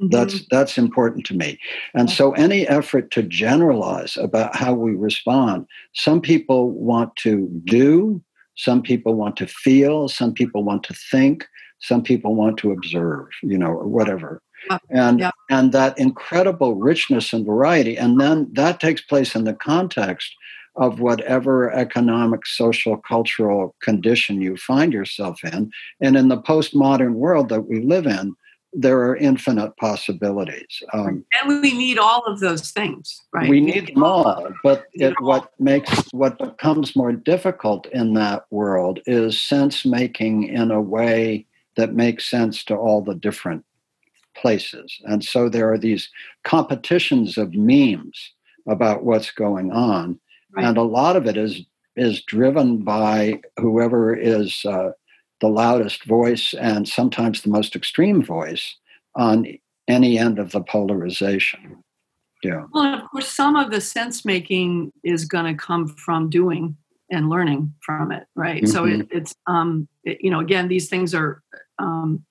Mm-hmm. 0.00 0.08
That's 0.10 0.44
that's 0.50 0.76
important 0.76 1.24
to 1.26 1.34
me. 1.34 1.58
And 1.94 2.10
so 2.10 2.32
any 2.32 2.68
effort 2.68 3.10
to 3.12 3.22
generalize 3.22 4.16
about 4.16 4.54
how 4.54 4.74
we 4.74 4.92
respond, 4.92 5.66
some 5.94 6.20
people 6.20 6.70
want 6.70 7.16
to 7.16 7.48
do, 7.64 8.22
some 8.56 8.82
people 8.82 9.14
want 9.14 9.36
to 9.38 9.46
feel, 9.46 10.08
some 10.08 10.34
people 10.34 10.64
want 10.64 10.82
to 10.84 10.94
think, 11.10 11.46
some 11.80 12.02
people 12.02 12.34
want 12.34 12.58
to 12.58 12.72
observe, 12.72 13.28
you 13.42 13.56
know, 13.56 13.68
or 13.68 13.86
whatever. 13.86 14.42
and 14.90 15.20
yeah. 15.20 15.30
and 15.48 15.72
that 15.72 15.98
incredible 15.98 16.74
richness 16.74 17.32
and 17.32 17.46
variety. 17.46 17.96
And 17.96 18.20
then 18.20 18.48
that 18.52 18.80
takes 18.80 19.00
place 19.00 19.34
in 19.34 19.44
the 19.44 19.54
context 19.54 20.34
of 20.76 21.00
whatever 21.00 21.72
economic, 21.72 22.46
social, 22.46 22.96
cultural 22.98 23.74
condition 23.80 24.40
you 24.40 24.56
find 24.56 24.92
yourself 24.92 25.42
in. 25.44 25.70
And 26.00 26.16
in 26.16 26.28
the 26.28 26.40
postmodern 26.40 27.14
world 27.14 27.48
that 27.48 27.62
we 27.62 27.80
live 27.80 28.06
in, 28.06 28.34
there 28.72 28.98
are 29.00 29.16
infinite 29.16 29.74
possibilities. 29.78 30.82
Um, 30.92 31.24
and 31.40 31.62
we 31.62 31.72
need 31.72 31.98
all 31.98 32.22
of 32.26 32.40
those 32.40 32.70
things, 32.72 33.22
right? 33.32 33.48
We 33.48 33.60
need 33.60 33.94
them 33.94 34.04
all, 34.04 34.48
but 34.62 34.84
it, 34.92 35.14
what 35.20 35.50
makes 35.58 35.90
what 36.12 36.38
becomes 36.38 36.94
more 36.94 37.12
difficult 37.12 37.86
in 37.86 38.12
that 38.14 38.44
world 38.50 39.00
is 39.06 39.40
sense 39.40 39.86
making 39.86 40.44
in 40.44 40.70
a 40.70 40.80
way 40.80 41.46
that 41.76 41.94
makes 41.94 42.28
sense 42.28 42.64
to 42.64 42.76
all 42.76 43.02
the 43.02 43.14
different 43.14 43.64
places. 44.36 45.00
And 45.04 45.24
so 45.24 45.48
there 45.48 45.72
are 45.72 45.78
these 45.78 46.10
competitions 46.44 47.38
of 47.38 47.54
memes 47.54 48.32
about 48.68 49.04
what's 49.04 49.30
going 49.30 49.72
on, 49.72 50.18
right. 50.56 50.64
and 50.64 50.76
a 50.76 50.82
lot 50.82 51.16
of 51.16 51.26
it 51.26 51.36
is 51.36 51.62
is 51.96 52.22
driven 52.22 52.78
by 52.78 53.40
whoever 53.58 54.14
is. 54.14 54.64
Uh, 54.64 54.90
the 55.40 55.48
loudest 55.48 56.04
voice 56.04 56.54
and 56.54 56.88
sometimes 56.88 57.42
the 57.42 57.50
most 57.50 57.76
extreme 57.76 58.22
voice 58.22 58.76
on 59.14 59.46
any 59.88 60.18
end 60.18 60.38
of 60.38 60.52
the 60.52 60.60
polarization. 60.60 61.82
Yeah. 62.42 62.64
Well, 62.72 62.94
of 62.94 63.10
course, 63.10 63.28
some 63.28 63.56
of 63.56 63.70
the 63.70 63.80
sense 63.80 64.24
making 64.24 64.92
is 65.02 65.24
going 65.24 65.46
to 65.46 65.54
come 65.54 65.88
from 65.88 66.30
doing 66.30 66.76
and 67.10 67.28
learning 67.28 67.74
from 67.80 68.12
it, 68.12 68.26
right? 68.34 68.62
Mm-hmm. 68.62 68.72
So 68.72 68.84
it, 68.84 69.08
it's, 69.10 69.34
um, 69.46 69.88
it, 70.04 70.18
you 70.20 70.30
know, 70.30 70.40
again, 70.40 70.68
these 70.68 70.88
things 70.88 71.14
are. 71.14 71.42
Um, 71.78 72.24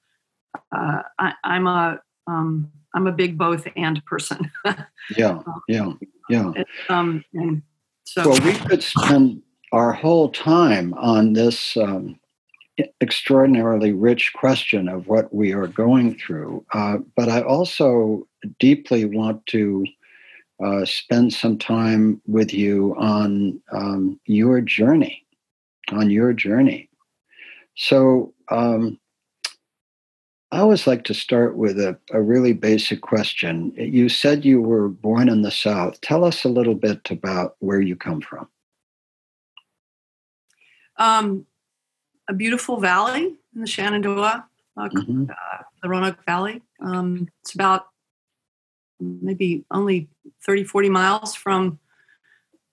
uh, 0.71 1.01
I, 1.19 1.33
am 1.43 1.67
a, 1.67 1.99
um, 2.27 2.71
I'm 2.93 3.07
a 3.07 3.11
big 3.11 3.37
both 3.37 3.67
and 3.75 4.03
person. 4.05 4.49
yeah, 5.17 5.41
yeah. 5.67 5.91
Yeah. 6.29 6.53
Um, 6.89 7.23
and 7.33 7.61
so, 8.05 8.29
well, 8.29 8.41
we 8.41 8.53
could 8.53 8.83
spend 8.83 9.41
our 9.71 9.91
whole 9.91 10.29
time 10.29 10.93
on 10.93 11.33
this 11.33 11.75
um, 11.75 12.17
extraordinarily 13.01 13.93
rich 13.93 14.31
question 14.33 14.87
of 14.87 15.07
what 15.07 15.33
we 15.33 15.53
are 15.53 15.67
going 15.67 16.15
through. 16.15 16.65
Uh, 16.73 16.99
but 17.15 17.29
I 17.29 17.41
also 17.41 18.27
deeply 18.59 19.05
want 19.05 19.45
to 19.47 19.85
uh, 20.63 20.85
spend 20.85 21.33
some 21.33 21.57
time 21.57 22.21
with 22.27 22.53
you 22.53 22.95
on 22.97 23.61
um, 23.71 24.19
your 24.25 24.61
journey, 24.61 25.25
on 25.89 26.09
your 26.09 26.31
journey. 26.31 26.89
So, 27.75 28.33
um, 28.49 28.99
I 30.51 30.59
always 30.59 30.87
like 30.87 31.03
to 31.05 31.13
start 31.13 31.57
with 31.57 31.79
a, 31.79 31.97
a 32.11 32.21
really 32.21 32.53
basic 32.53 33.01
question. 33.01 33.73
You 33.75 34.09
said 34.09 34.45
you 34.45 34.61
were 34.61 34.87
born 34.87 35.27
in 35.27 35.41
the 35.41 35.51
South. 35.51 35.99
Tell 36.01 36.23
us 36.23 36.43
a 36.43 36.49
little 36.49 36.75
bit 36.75 37.09
about 37.09 37.55
where 37.59 37.81
you 37.81 37.95
come 37.95 38.21
from. 38.21 38.47
Um, 40.97 41.45
a 42.29 42.33
beautiful 42.33 42.79
valley 42.79 43.35
in 43.53 43.61
the 43.61 43.67
Shenandoah, 43.67 44.45
uh, 44.77 44.89
mm-hmm. 44.89 45.25
uh, 45.29 45.63
the 45.81 45.89
Roanoke 45.89 46.23
Valley. 46.25 46.61
Um, 46.79 47.27
it's 47.41 47.53
about 47.53 47.87
maybe 48.99 49.65
only 49.71 50.07
30, 50.45 50.63
40 50.63 50.89
miles 50.89 51.35
from 51.35 51.79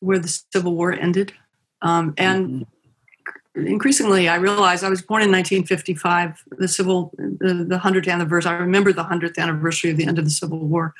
where 0.01 0.18
the 0.18 0.29
Civil 0.53 0.77
War 0.77 0.93
ended. 0.93 1.33
Um, 1.81 2.14
and 2.16 2.47
mm-hmm 2.47 2.62
increasingly 3.55 4.28
I 4.28 4.36
realized 4.36 4.84
I 4.84 4.88
was 4.88 5.03
born 5.03 5.22
in 5.22 5.30
1955, 5.30 6.44
the 6.59 6.68
civil, 6.68 7.12
the, 7.16 7.66
the 7.68 7.78
100th 7.78 8.09
anniversary. 8.09 8.53
I 8.53 8.55
remember 8.55 8.92
the 8.92 9.05
100th 9.05 9.38
anniversary 9.38 9.90
of 9.90 9.96
the 9.96 10.07
end 10.07 10.18
of 10.18 10.24
the 10.24 10.30
Civil 10.30 10.59
War. 10.59 10.94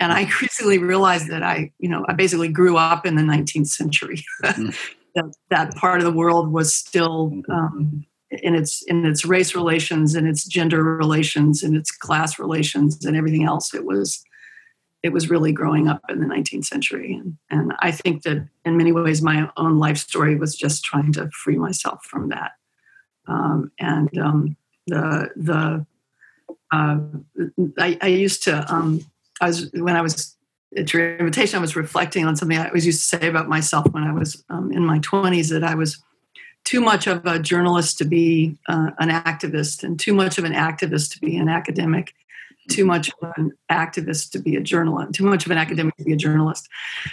And 0.00 0.12
I 0.12 0.20
increasingly 0.26 0.78
realized 0.78 1.28
that 1.28 1.42
I, 1.42 1.72
you 1.78 1.88
know, 1.88 2.04
I 2.08 2.12
basically 2.12 2.48
grew 2.48 2.76
up 2.76 3.06
in 3.06 3.16
the 3.16 3.22
19th 3.22 3.68
century. 3.68 4.24
Mm. 4.44 4.76
that, 5.14 5.36
that 5.50 5.74
part 5.76 5.98
of 5.98 6.04
the 6.04 6.12
world 6.12 6.52
was 6.52 6.74
still 6.74 7.30
mm-hmm. 7.30 7.50
um, 7.50 8.06
in 8.30 8.54
its 8.54 8.82
in 8.82 9.04
its 9.06 9.24
race 9.24 9.54
relations 9.54 10.14
and 10.14 10.28
its 10.28 10.44
gender 10.44 10.82
relations 10.82 11.62
and 11.62 11.76
its 11.76 11.90
class 11.90 12.38
relations 12.38 13.04
and 13.04 13.16
everything 13.16 13.44
else. 13.44 13.74
It 13.74 13.84
was 13.84 14.22
it 15.06 15.12
was 15.12 15.30
really 15.30 15.52
growing 15.52 15.88
up 15.88 16.02
in 16.08 16.20
the 16.20 16.26
19th 16.26 16.64
century. 16.64 17.14
And, 17.14 17.38
and 17.48 17.72
I 17.78 17.92
think 17.92 18.24
that 18.24 18.46
in 18.64 18.76
many 18.76 18.92
ways, 18.92 19.22
my 19.22 19.48
own 19.56 19.78
life 19.78 19.96
story 19.96 20.36
was 20.36 20.54
just 20.54 20.84
trying 20.84 21.12
to 21.12 21.30
free 21.30 21.56
myself 21.56 22.04
from 22.04 22.28
that. 22.30 22.52
Um, 23.28 23.70
and 23.78 24.18
um, 24.18 24.56
the, 24.86 25.30
the, 25.36 25.86
uh, 26.72 26.98
I, 27.78 27.98
I, 28.00 28.06
used 28.08 28.42
to, 28.44 28.72
um, 28.72 29.00
I 29.40 29.46
was, 29.46 29.70
when 29.72 29.96
I 29.96 30.02
was 30.02 30.36
at 30.76 30.92
your 30.92 31.16
invitation, 31.16 31.58
I 31.58 31.60
was 31.60 31.76
reflecting 31.76 32.26
on 32.26 32.36
something 32.36 32.58
I 32.58 32.66
always 32.66 32.84
used 32.84 33.08
to 33.08 33.16
say 33.16 33.28
about 33.28 33.48
myself 33.48 33.86
when 33.92 34.04
I 34.04 34.12
was 34.12 34.44
um, 34.50 34.72
in 34.72 34.84
my 34.84 34.98
20s 34.98 35.50
that 35.50 35.64
I 35.64 35.74
was 35.74 36.02
too 36.64 36.80
much 36.80 37.06
of 37.06 37.24
a 37.24 37.38
journalist 37.38 37.98
to 37.98 38.04
be 38.04 38.56
uh, 38.68 38.90
an 38.98 39.08
activist 39.08 39.84
and 39.84 39.98
too 39.98 40.12
much 40.12 40.36
of 40.36 40.44
an 40.44 40.52
activist 40.52 41.12
to 41.12 41.20
be 41.20 41.36
an 41.36 41.48
academic 41.48 42.12
too 42.68 42.84
much 42.84 43.10
of 43.22 43.32
an 43.36 43.52
activist 43.70 44.30
to 44.32 44.38
be 44.38 44.56
a 44.56 44.60
journalist, 44.60 45.14
too 45.14 45.24
much 45.24 45.46
of 45.46 45.52
an 45.52 45.58
academic 45.58 45.96
to 45.96 46.04
be 46.04 46.12
a 46.12 46.16
journalist. 46.16 46.68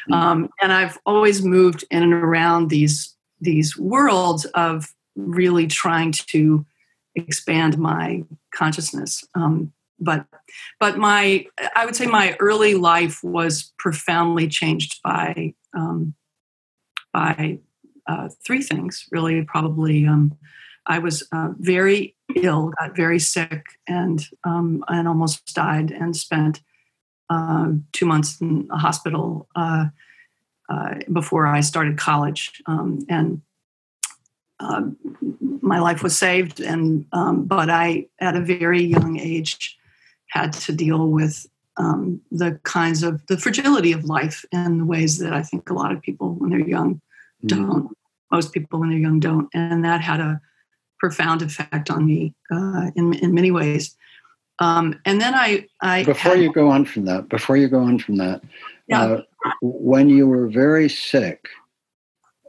Mm-hmm. 0.10 0.14
Um, 0.14 0.50
and 0.62 0.74
I've 0.74 0.98
always 1.06 1.44
moved 1.44 1.86
in 1.92 2.04
and 2.04 2.14
around 2.14 2.70
these 2.70 3.16
these 3.42 3.78
worlds 3.78 4.46
of 4.46 4.94
really 5.16 5.68
trying 5.68 6.12
to 6.12 6.66
expand 7.16 7.78
my 7.78 8.24
consciousness. 8.56 9.24
Um, 9.36 9.74
but 10.00 10.26
but 10.80 10.98
my 10.98 11.46
I 11.76 11.86
would 11.86 11.96
say 11.96 12.08
my 12.08 12.36
early 12.40 12.76
life 12.76 13.24
was 13.24 13.72
profoundly 13.78 14.48
changed 14.48 15.02
by 15.04 15.54
um, 15.74 16.14
by 17.12 17.60
uh, 18.08 18.30
three 18.46 18.62
things 18.62 19.06
really 19.12 19.44
probably. 19.44 20.06
Um, 20.86 20.96
I 20.96 21.00
was 21.00 21.28
uh, 21.32 21.50
very 21.60 22.16
ill, 22.36 22.74
got 22.80 22.96
very 22.96 23.20
sick, 23.20 23.66
and 23.88 24.26
um, 24.44 24.84
and 24.88 25.08
almost 25.08 25.54
died, 25.54 25.92
and 25.92 26.16
spent 26.16 26.62
uh, 27.30 27.72
two 27.92 28.06
months 28.06 28.42
in 28.42 28.68
a 28.72 28.78
hospital 28.78 29.48
uh, 29.56 29.86
uh 30.70 30.96
before 31.12 31.48
I 31.48 31.62
started 31.62 31.98
college. 31.98 32.62
Um, 32.66 33.06
and 33.10 33.42
um, 34.60 34.98
my 35.62 35.80
life 35.80 36.04
was 36.04 36.18
saved, 36.18 36.60
and 36.60 37.06
um, 37.12 37.46
but 37.46 37.70
I, 37.70 38.08
at 38.20 38.36
a 38.36 38.42
very 38.42 38.84
young 38.84 39.20
age, 39.20 39.78
had 40.28 40.54
to 40.54 40.74
deal 40.74 41.08
with 41.08 41.48
um, 41.78 42.22
the 42.32 42.60
kinds 42.64 43.04
of 43.04 43.26
the 43.28 43.38
fragility 43.38 43.94
of 43.94 44.06
life 44.06 44.46
in 44.52 44.80
the 44.80 44.86
ways 44.86 45.18
that 45.20 45.34
I 45.34 45.42
think 45.42 45.70
a 45.70 45.74
lot 45.74 45.92
of 45.92 46.02
people 46.02 46.36
when 46.36 46.50
they're 46.52 46.60
young 46.60 47.02
mm-hmm. 47.44 47.48
don't. 47.48 47.98
Most 48.32 48.52
people 48.52 48.80
when 48.80 48.90
they're 48.90 48.98
young 48.98 49.20
don't, 49.20 49.48
and 49.54 49.86
that 49.86 50.02
had 50.02 50.20
a 50.20 50.42
profound 51.04 51.42
effect 51.42 51.92
on 51.92 52.06
me 52.06 52.34
uh, 52.50 52.90
in 52.96 53.14
in 53.16 53.34
many 53.34 53.52
ways. 53.52 53.98
Um, 54.60 54.98
and 55.04 55.20
then 55.20 55.34
I, 55.36 55.68
I 55.82 56.06
before 56.06 56.36
had, 56.36 56.42
you 56.42 56.54
go 56.54 56.70
on 56.70 56.86
from 56.86 57.04
that, 57.06 57.28
before 57.28 57.58
you 57.58 57.68
go 57.68 57.80
on 57.80 58.00
from 58.00 58.16
that, 58.18 58.42
yeah. 58.88 59.02
uh, 59.02 59.22
when 59.62 60.08
you 60.08 60.28
were 60.28 60.48
very 60.48 60.88
sick, 60.88 61.50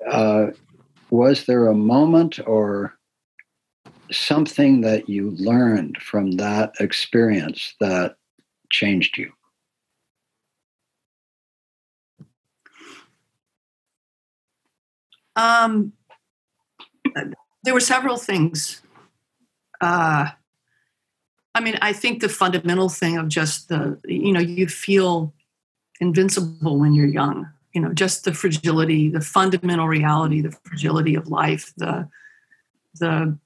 uh, 0.09 0.46
was 1.11 1.46
there 1.46 1.66
a 1.66 1.74
moment 1.74 2.38
or 2.46 2.96
something 4.12 4.82
that 4.82 5.09
you 5.09 5.32
learned 5.32 5.96
from 6.00 6.32
that 6.32 6.74
experience 6.78 7.74
that 7.80 8.14
changed 8.70 9.18
you? 9.18 9.32
Um, 15.34 15.92
there 17.64 17.74
were 17.74 17.80
several 17.80 18.16
things. 18.16 18.82
Uh, 19.80 20.28
I 21.54 21.60
mean, 21.60 21.78
I 21.80 21.92
think 21.92 22.20
the 22.20 22.28
fundamental 22.28 22.88
thing 22.88 23.16
of 23.16 23.28
just 23.28 23.68
the, 23.68 23.98
you 24.04 24.32
know, 24.32 24.40
you 24.40 24.66
feel 24.68 25.32
invincible 26.00 26.78
when 26.78 26.92
you're 26.94 27.06
young. 27.06 27.48
You 27.72 27.80
know, 27.80 27.92
just 27.92 28.24
the 28.24 28.34
fragility, 28.34 29.08
the 29.08 29.20
fundamental 29.20 29.88
reality, 29.88 30.40
the 30.40 30.52
fragility 30.52 31.16
of 31.16 31.28
life, 31.28 31.72
the 31.76 32.08
the 33.00 33.36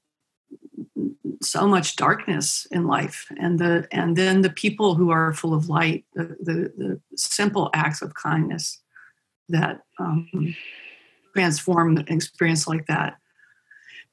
so 1.40 1.66
much 1.66 1.96
darkness 1.96 2.66
in 2.70 2.86
life, 2.86 3.26
and 3.40 3.58
the 3.58 3.88
and 3.90 4.16
then 4.16 4.42
the 4.42 4.50
people 4.50 4.96
who 4.96 5.10
are 5.10 5.32
full 5.32 5.54
of 5.54 5.70
light, 5.70 6.04
the 6.12 6.36
the, 6.40 6.72
the 6.76 7.00
simple 7.16 7.70
acts 7.72 8.02
of 8.02 8.12
kindness 8.14 8.82
that 9.48 9.80
um, 9.98 10.54
transform 11.34 11.96
an 11.96 12.04
experience 12.08 12.68
like 12.68 12.86
that 12.86 13.16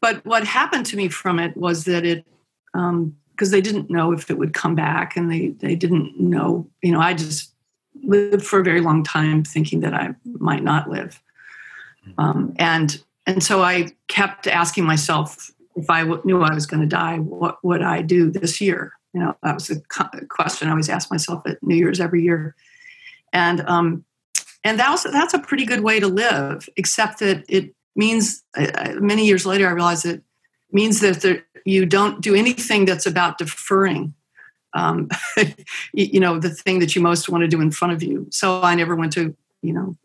but 0.01 0.25
what 0.25 0.45
happened 0.45 0.85
to 0.87 0.97
me 0.97 1.09
from 1.09 1.39
it 1.39 1.55
was 1.57 1.85
that 1.85 2.05
it 2.05 2.25
because 2.73 3.49
um, 3.49 3.51
they 3.51 3.61
didn't 3.61 3.89
know 3.89 4.11
if 4.11 4.29
it 4.29 4.37
would 4.37 4.53
come 4.53 4.75
back 4.75 5.15
and 5.15 5.31
they 5.31 5.49
they 5.49 5.75
didn't 5.75 6.19
know 6.19 6.67
you 6.81 6.91
know 6.91 6.99
i 6.99 7.13
just 7.13 7.53
lived 8.03 8.45
for 8.45 8.59
a 8.59 8.63
very 8.63 8.81
long 8.81 9.03
time 9.03 9.43
thinking 9.43 9.79
that 9.79 9.93
i 9.93 10.13
might 10.25 10.63
not 10.63 10.89
live. 10.89 11.21
Um, 12.17 12.53
and 12.57 13.01
and 13.25 13.43
so 13.43 13.63
i 13.63 13.89
kept 14.07 14.47
asking 14.47 14.85
myself 14.85 15.51
if 15.75 15.89
I 15.89 16.01
w- 16.01 16.21
knew 16.23 16.41
i 16.41 16.53
was 16.53 16.65
going 16.65 16.81
to 16.81 16.87
die 16.87 17.17
what 17.17 17.63
would 17.63 17.81
i 17.81 18.01
do 18.01 18.29
this 18.29 18.61
year? 18.61 18.93
You 19.13 19.21
know 19.21 19.35
that 19.43 19.55
was 19.55 19.69
a 19.69 19.81
question 20.27 20.67
i 20.67 20.71
always 20.71 20.89
ask 20.89 21.09
myself 21.09 21.41
at 21.47 21.63
new 21.63 21.75
year's 21.75 21.99
every 21.99 22.23
year. 22.23 22.55
And 23.33 23.61
um 23.61 24.05
and 24.63 24.79
that 24.79 24.89
was 24.89 25.03
that's 25.03 25.33
a 25.33 25.39
pretty 25.39 25.65
good 25.65 25.81
way 25.81 25.99
to 25.99 26.07
live 26.07 26.67
except 26.75 27.19
that 27.19 27.45
it 27.47 27.74
means 27.95 28.43
many 28.95 29.25
years 29.25 29.45
later, 29.45 29.67
I 29.67 29.71
realized 29.71 30.05
it 30.05 30.21
means 30.71 30.99
that 30.99 31.21
there, 31.21 31.43
you 31.65 31.85
don't 31.85 32.21
do 32.21 32.35
anything 32.35 32.85
that's 32.85 33.05
about 33.05 33.37
deferring. 33.37 34.13
Um, 34.73 35.09
you 35.93 36.19
know, 36.19 36.39
the 36.39 36.49
thing 36.49 36.79
that 36.79 36.95
you 36.95 37.01
most 37.01 37.29
want 37.29 37.41
to 37.41 37.47
do 37.47 37.61
in 37.61 37.71
front 37.71 37.93
of 37.93 38.03
you. 38.03 38.27
So 38.31 38.61
I 38.61 38.75
never 38.75 38.95
went 38.95 39.13
to, 39.13 39.35
you 39.61 39.73
know, 39.73 39.95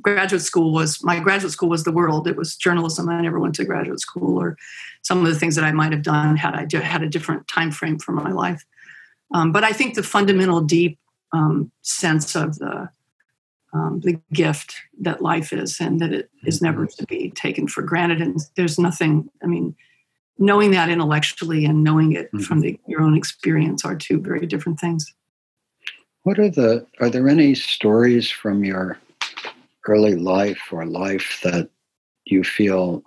graduate 0.00 0.42
school 0.42 0.72
was 0.72 1.02
my 1.02 1.18
graduate 1.18 1.52
school 1.52 1.68
was 1.68 1.84
the 1.84 1.92
world. 1.92 2.28
It 2.28 2.36
was 2.36 2.54
journalism. 2.54 3.08
I 3.08 3.20
never 3.20 3.40
went 3.40 3.54
to 3.56 3.64
graduate 3.64 4.00
school 4.00 4.40
or 4.40 4.56
some 5.02 5.24
of 5.24 5.32
the 5.32 5.38
things 5.38 5.56
that 5.56 5.64
I 5.64 5.72
might 5.72 5.92
have 5.92 6.02
done 6.02 6.36
had 6.36 6.54
I 6.54 6.80
had 6.80 7.02
a 7.02 7.08
different 7.08 7.48
time 7.48 7.70
frame 7.70 7.98
for 7.98 8.12
my 8.12 8.30
life. 8.30 8.64
Um, 9.34 9.50
but 9.50 9.64
I 9.64 9.72
think 9.72 9.94
the 9.94 10.02
fundamental 10.02 10.60
deep 10.60 10.98
um, 11.32 11.72
sense 11.82 12.34
of 12.36 12.58
the 12.58 12.90
um, 13.78 14.00
the 14.00 14.20
gift 14.32 14.74
that 15.00 15.22
life 15.22 15.52
is 15.52 15.80
and 15.80 16.00
that 16.00 16.12
it 16.12 16.30
is 16.44 16.60
never 16.60 16.86
mm-hmm. 16.86 16.96
to 17.00 17.06
be 17.06 17.30
taken 17.30 17.68
for 17.68 17.82
granted. 17.82 18.20
And 18.20 18.40
there's 18.56 18.78
nothing, 18.78 19.30
I 19.42 19.46
mean, 19.46 19.76
knowing 20.38 20.72
that 20.72 20.88
intellectually 20.88 21.64
and 21.64 21.84
knowing 21.84 22.12
it 22.12 22.26
mm-hmm. 22.26 22.40
from 22.40 22.60
the, 22.60 22.78
your 22.86 23.02
own 23.02 23.16
experience 23.16 23.84
are 23.84 23.96
two 23.96 24.20
very 24.20 24.46
different 24.46 24.80
things. 24.80 25.14
What 26.22 26.38
are 26.38 26.50
the, 26.50 26.86
are 27.00 27.08
there 27.08 27.28
any 27.28 27.54
stories 27.54 28.30
from 28.30 28.64
your 28.64 28.98
early 29.86 30.16
life 30.16 30.60
or 30.70 30.84
life 30.84 31.40
that 31.44 31.70
you 32.24 32.44
feel 32.44 33.02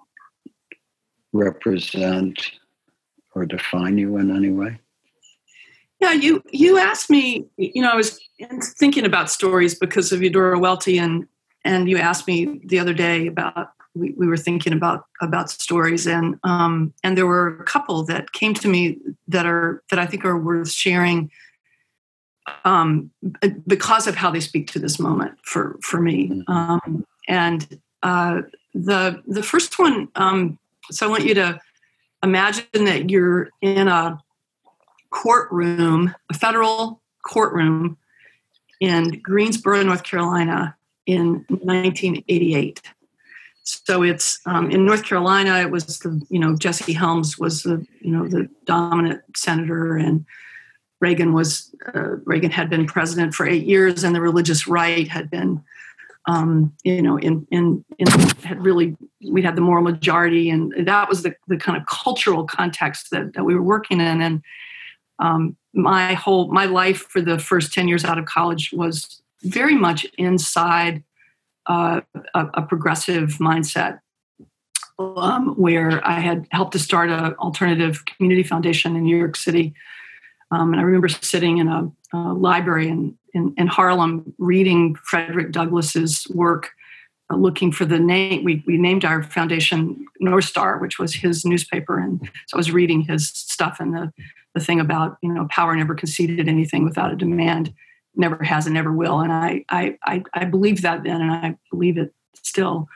represent 1.33 2.51
or 3.35 3.45
define 3.45 3.97
you 3.97 4.17
in 4.17 4.35
any 4.35 4.51
way? 4.51 4.80
Yeah, 6.01 6.13
you 6.13 6.43
you 6.51 6.79
asked 6.79 7.09
me. 7.09 7.45
You 7.57 7.81
know, 7.83 7.91
I 7.91 7.95
was 7.95 8.19
thinking 8.79 9.05
about 9.05 9.29
stories 9.29 9.75
because 9.75 10.11
of 10.11 10.23
Eudora 10.23 10.57
Welty, 10.57 10.97
and 10.97 11.27
and 11.63 11.87
you 11.87 11.97
asked 11.97 12.27
me 12.27 12.59
the 12.65 12.79
other 12.79 12.93
day 12.93 13.27
about 13.27 13.69
we, 13.93 14.11
we 14.17 14.25
were 14.25 14.37
thinking 14.37 14.73
about 14.73 15.05
about 15.21 15.51
stories, 15.51 16.07
and 16.07 16.39
um, 16.43 16.91
and 17.03 17.15
there 17.15 17.27
were 17.27 17.59
a 17.59 17.63
couple 17.63 18.03
that 18.05 18.31
came 18.31 18.55
to 18.55 18.67
me 18.67 18.97
that 19.27 19.45
are 19.45 19.83
that 19.91 19.99
I 19.99 20.07
think 20.07 20.25
are 20.25 20.39
worth 20.39 20.71
sharing 20.71 21.29
um, 22.65 23.11
because 23.67 24.07
of 24.07 24.15
how 24.15 24.31
they 24.31 24.39
speak 24.39 24.71
to 24.71 24.79
this 24.79 24.99
moment 24.99 25.37
for 25.43 25.77
for 25.83 26.01
me. 26.01 26.29
Mm-hmm. 26.29 26.51
Um, 26.51 27.05
and 27.27 27.79
uh, 28.01 28.41
the 28.73 29.21
the 29.27 29.43
first 29.43 29.77
one, 29.77 30.07
um, 30.15 30.57
so 30.89 31.05
I 31.05 31.09
want 31.09 31.25
you 31.25 31.35
to 31.35 31.59
imagine 32.23 32.85
that 32.85 33.11
you're 33.11 33.49
in 33.61 33.87
a 33.87 34.19
courtroom, 35.11 36.15
a 36.29 36.33
federal 36.33 37.01
courtroom 37.23 37.97
in 38.79 39.21
Greensboro, 39.21 39.83
North 39.83 40.03
Carolina, 40.03 40.75
in 41.05 41.45
1988. 41.49 42.81
So 43.63 44.01
it's 44.01 44.39
um, 44.45 44.71
in 44.71 44.85
North 44.85 45.05
Carolina. 45.05 45.59
It 45.59 45.71
was 45.71 45.99
the 45.99 46.19
you 46.29 46.39
know 46.39 46.55
Jesse 46.55 46.93
Helms 46.93 47.37
was 47.37 47.63
the 47.63 47.85
you 48.01 48.11
know 48.11 48.27
the 48.27 48.49
dominant 48.65 49.21
senator, 49.35 49.95
and 49.95 50.25
Reagan 50.99 51.33
was 51.33 51.73
uh, 51.93 52.17
Reagan 52.25 52.51
had 52.51 52.69
been 52.69 52.87
president 52.87 53.35
for 53.35 53.47
eight 53.47 53.65
years, 53.65 54.03
and 54.03 54.15
the 54.15 54.21
religious 54.21 54.67
right 54.67 55.07
had 55.07 55.29
been 55.29 55.63
um, 56.25 56.73
you 56.83 57.03
know 57.03 57.17
in, 57.17 57.47
in 57.51 57.85
in 57.99 58.07
had 58.43 58.63
really 58.63 58.97
we 59.29 59.43
had 59.43 59.55
the 59.55 59.61
moral 59.61 59.83
majority, 59.83 60.49
and 60.49 60.73
that 60.87 61.07
was 61.07 61.21
the 61.21 61.35
the 61.47 61.57
kind 61.57 61.79
of 61.79 61.85
cultural 61.85 62.45
context 62.45 63.11
that 63.11 63.33
that 63.33 63.43
we 63.43 63.53
were 63.53 63.61
working 63.61 64.01
in, 64.01 64.21
and 64.21 64.41
um, 65.21 65.55
my 65.73 66.13
whole 66.15 66.51
my 66.51 66.65
life 66.65 67.05
for 67.09 67.21
the 67.21 67.39
first 67.39 67.73
10 67.73 67.87
years 67.87 68.03
out 68.03 68.17
of 68.17 68.25
college 68.25 68.71
was 68.73 69.21
very 69.43 69.75
much 69.75 70.05
inside 70.17 71.03
uh, 71.67 72.01
a, 72.33 72.45
a, 72.55 72.61
progressive 72.63 73.37
mindset 73.39 73.99
um, 74.99 75.53
where 75.55 76.05
i 76.05 76.19
had 76.19 76.47
helped 76.51 76.73
to 76.73 76.79
start 76.79 77.09
an 77.09 77.33
alternative 77.35 78.03
community 78.05 78.43
foundation 78.43 78.95
in 78.95 79.03
new 79.03 79.17
york 79.17 79.35
city. 79.35 79.73
Um, 80.49 80.73
and 80.73 80.81
i 80.81 80.83
remember 80.83 81.07
sitting 81.07 81.59
in 81.59 81.67
a, 81.67 81.89
a 82.13 82.33
library 82.33 82.89
in, 82.89 83.17
in, 83.33 83.53
in, 83.57 83.67
harlem 83.67 84.33
reading 84.39 84.95
frederick 84.95 85.51
douglass's 85.51 86.27
work 86.33 86.71
looking 87.35 87.71
for 87.71 87.85
the 87.85 87.99
name 87.99 88.43
we, 88.43 88.63
we 88.65 88.77
named 88.77 89.05
our 89.05 89.23
foundation 89.23 90.05
north 90.19 90.45
star 90.45 90.77
which 90.77 90.99
was 90.99 91.13
his 91.13 91.45
newspaper. 91.45 91.99
And 91.99 92.21
so 92.47 92.55
i 92.55 92.57
was 92.57 92.71
reading 92.71 93.01
his 93.01 93.29
stuff 93.29 93.77
and 93.79 93.93
the 93.93 94.13
the 94.53 94.59
thing 94.59 94.79
about 94.79 95.17
you 95.21 95.33
know 95.33 95.47
power 95.49 95.75
never 95.75 95.95
conceded 95.95 96.47
anything 96.47 96.83
without 96.83 97.11
a 97.11 97.15
demand 97.15 97.73
never 98.15 98.43
has 98.43 98.65
and 98.65 98.73
never 98.73 98.91
will. 98.91 99.19
And 99.19 99.31
i 99.31 99.63
i 99.69 99.97
i, 100.03 100.23
I 100.33 100.45
believe 100.45 100.81
that 100.81 101.03
then 101.03 101.21
and 101.21 101.31
i 101.31 101.57
believe 101.69 101.97
it 101.97 102.13
still. 102.41 102.87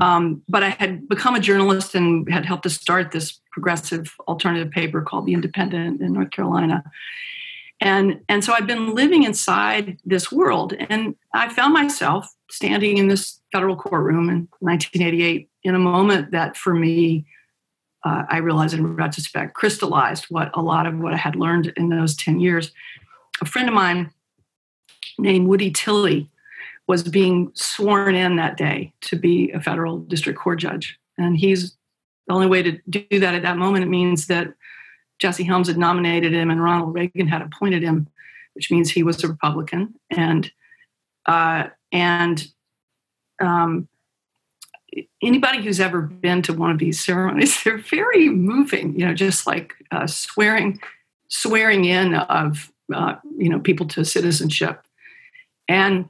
Um, 0.00 0.42
but 0.48 0.64
i 0.64 0.70
had 0.70 1.08
become 1.08 1.36
a 1.36 1.40
journalist 1.40 1.94
and 1.94 2.28
had 2.28 2.44
helped 2.44 2.64
to 2.64 2.70
start 2.70 3.12
this 3.12 3.40
progressive 3.52 4.12
alternative 4.26 4.72
paper 4.72 5.02
called 5.02 5.26
the 5.26 5.34
independent 5.34 6.00
in 6.00 6.12
north 6.12 6.32
carolina 6.32 6.82
and 7.80 8.20
and 8.28 8.44
so 8.44 8.52
i've 8.52 8.66
been 8.66 8.94
living 8.94 9.22
inside 9.22 9.98
this 10.04 10.30
world 10.30 10.72
and 10.88 11.14
i 11.34 11.48
found 11.48 11.72
myself 11.72 12.28
standing 12.50 12.98
in 12.98 13.08
this 13.08 13.40
federal 13.52 13.76
courtroom 13.76 14.28
in 14.28 14.48
1988 14.60 15.48
in 15.62 15.74
a 15.74 15.78
moment 15.78 16.30
that 16.30 16.56
for 16.56 16.74
me 16.74 17.26
uh, 18.04 18.24
I 18.28 18.38
realized 18.38 18.74
in 18.74 18.96
retrospect, 18.96 19.54
crystallized 19.54 20.26
what 20.28 20.50
a 20.54 20.60
lot 20.60 20.86
of 20.86 20.98
what 20.98 21.14
I 21.14 21.16
had 21.16 21.36
learned 21.36 21.72
in 21.76 21.88
those 21.88 22.14
10 22.16 22.38
years. 22.38 22.70
A 23.40 23.46
friend 23.46 23.68
of 23.68 23.74
mine 23.74 24.10
named 25.18 25.48
Woody 25.48 25.70
Tilley 25.70 26.30
was 26.86 27.02
being 27.02 27.50
sworn 27.54 28.14
in 28.14 28.36
that 28.36 28.56
day 28.56 28.92
to 29.02 29.16
be 29.16 29.50
a 29.52 29.60
federal 29.60 30.00
district 30.00 30.38
court 30.38 30.58
judge. 30.58 30.98
And 31.16 31.36
he's 31.36 31.76
the 32.26 32.34
only 32.34 32.46
way 32.46 32.62
to 32.62 32.78
do 32.88 33.20
that 33.20 33.34
at 33.34 33.42
that 33.42 33.56
moment, 33.56 33.84
it 33.84 33.88
means 33.88 34.26
that 34.26 34.48
Jesse 35.18 35.44
Helms 35.44 35.68
had 35.68 35.78
nominated 35.78 36.32
him 36.32 36.50
and 36.50 36.62
Ronald 36.62 36.94
Reagan 36.94 37.28
had 37.28 37.42
appointed 37.42 37.82
him, 37.82 38.08
which 38.54 38.70
means 38.70 38.90
he 38.90 39.02
was 39.02 39.22
a 39.22 39.28
Republican. 39.28 39.94
And 40.10 40.50
uh, 41.26 41.68
and 41.92 42.46
um, 43.40 43.88
anybody 45.22 45.62
who's 45.62 45.80
ever 45.80 46.02
been 46.02 46.42
to 46.42 46.52
one 46.52 46.70
of 46.70 46.78
these 46.78 47.02
ceremonies, 47.02 47.60
they're 47.64 47.78
very 47.78 48.28
moving. 48.28 48.98
You 48.98 49.06
know, 49.06 49.14
just 49.14 49.46
like 49.46 49.74
uh, 49.90 50.06
swearing, 50.06 50.80
swearing 51.28 51.84
in 51.84 52.14
of 52.14 52.72
uh, 52.92 53.16
you 53.36 53.48
know 53.48 53.60
people 53.60 53.86
to 53.88 54.04
citizenship, 54.04 54.84
and 55.68 56.08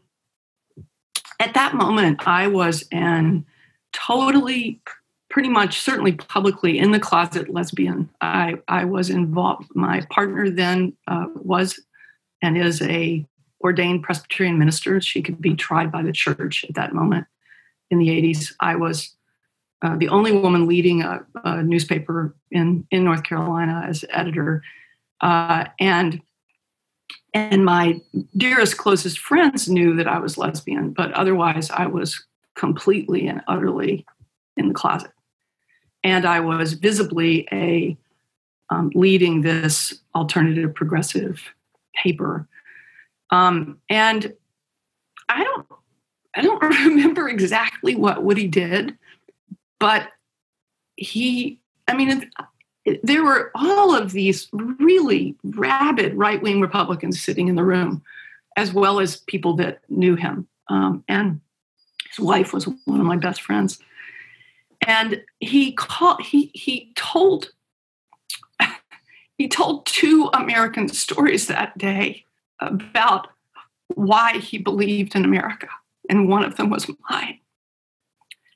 at 1.40 1.54
that 1.54 1.74
moment, 1.74 2.26
I 2.26 2.46
was 2.48 2.88
an 2.90 3.44
totally, 3.92 4.80
pretty 5.34 5.50
much, 5.50 5.80
certainly 5.80 6.12
publicly 6.12 6.78
in 6.78 6.92
the 6.92 7.00
closet 7.00 7.50
lesbian. 7.50 8.08
I 8.20 8.54
I 8.68 8.84
was 8.84 9.10
involved. 9.10 9.68
My 9.74 10.00
partner 10.08 10.48
then 10.48 10.94
uh, 11.08 11.26
was 11.34 11.78
and 12.40 12.56
is 12.56 12.80
a 12.82 13.26
ordained 13.62 14.04
Presbyterian 14.04 14.58
minister. 14.58 15.00
She 15.00 15.22
could 15.22 15.40
be 15.40 15.54
tried 15.54 15.92
by 15.92 16.02
the 16.02 16.12
church 16.12 16.64
at 16.68 16.76
that 16.76 16.94
moment 16.94 17.26
in 17.90 17.98
the 17.98 18.08
80s, 18.08 18.52
I 18.60 18.76
was 18.76 19.14
uh, 19.82 19.96
the 19.96 20.08
only 20.08 20.32
woman 20.32 20.66
leading 20.66 21.02
a, 21.02 21.24
a, 21.44 21.62
newspaper 21.62 22.34
in, 22.50 22.86
in 22.90 23.04
North 23.04 23.22
Carolina 23.22 23.84
as 23.86 24.04
editor. 24.10 24.62
Uh, 25.20 25.66
and 25.78 26.20
and 27.32 27.64
my 27.64 28.00
dearest, 28.36 28.78
closest 28.78 29.18
friends 29.18 29.68
knew 29.68 29.96
that 29.96 30.06
I 30.06 30.18
was 30.20 30.38
lesbian, 30.38 30.92
but 30.92 31.12
otherwise 31.12 31.68
I 31.70 31.86
was 31.86 32.24
completely 32.54 33.26
and 33.26 33.40
utterly 33.48 34.06
in 34.56 34.68
the 34.68 34.74
closet. 34.74 35.10
And 36.04 36.24
I 36.24 36.40
was 36.40 36.74
visibly 36.74 37.48
a 37.50 37.96
um, 38.70 38.90
leading 38.94 39.40
this 39.40 39.94
alternative 40.14 40.74
progressive 40.74 41.42
paper. 41.94 42.46
Um, 43.30 43.78
and 43.88 44.32
I 45.28 45.42
don't 45.42 45.66
I 46.36 46.42
don't 46.42 46.62
remember 46.84 47.28
exactly 47.28 47.94
what 47.94 48.24
Woody 48.24 48.48
did, 48.48 48.96
but 49.78 50.08
he, 50.96 51.58
I 51.88 51.94
mean, 51.94 52.30
there 53.02 53.24
were 53.24 53.50
all 53.54 53.94
of 53.94 54.12
these 54.12 54.48
really 54.52 55.36
rabid 55.42 56.14
right 56.14 56.42
wing 56.42 56.60
Republicans 56.60 57.20
sitting 57.20 57.48
in 57.48 57.56
the 57.56 57.64
room, 57.64 58.02
as 58.56 58.72
well 58.72 59.00
as 59.00 59.16
people 59.16 59.54
that 59.56 59.80
knew 59.88 60.16
him. 60.16 60.46
Um, 60.68 61.04
and 61.08 61.40
his 62.08 62.24
wife 62.24 62.52
was 62.52 62.66
one 62.84 63.00
of 63.00 63.06
my 63.06 63.16
best 63.16 63.42
friends. 63.42 63.78
And 64.86 65.22
he 65.40 65.72
called, 65.72 66.20
he, 66.20 66.50
he 66.54 66.92
told, 66.94 67.50
he 69.38 69.48
told 69.48 69.86
two 69.86 70.30
American 70.34 70.88
stories 70.88 71.46
that 71.46 71.76
day 71.78 72.24
about 72.60 73.28
why 73.88 74.38
he 74.38 74.58
believed 74.58 75.14
in 75.14 75.24
America 75.24 75.68
and 76.08 76.28
one 76.28 76.44
of 76.44 76.56
them 76.56 76.70
was 76.70 76.88
mine. 77.08 77.38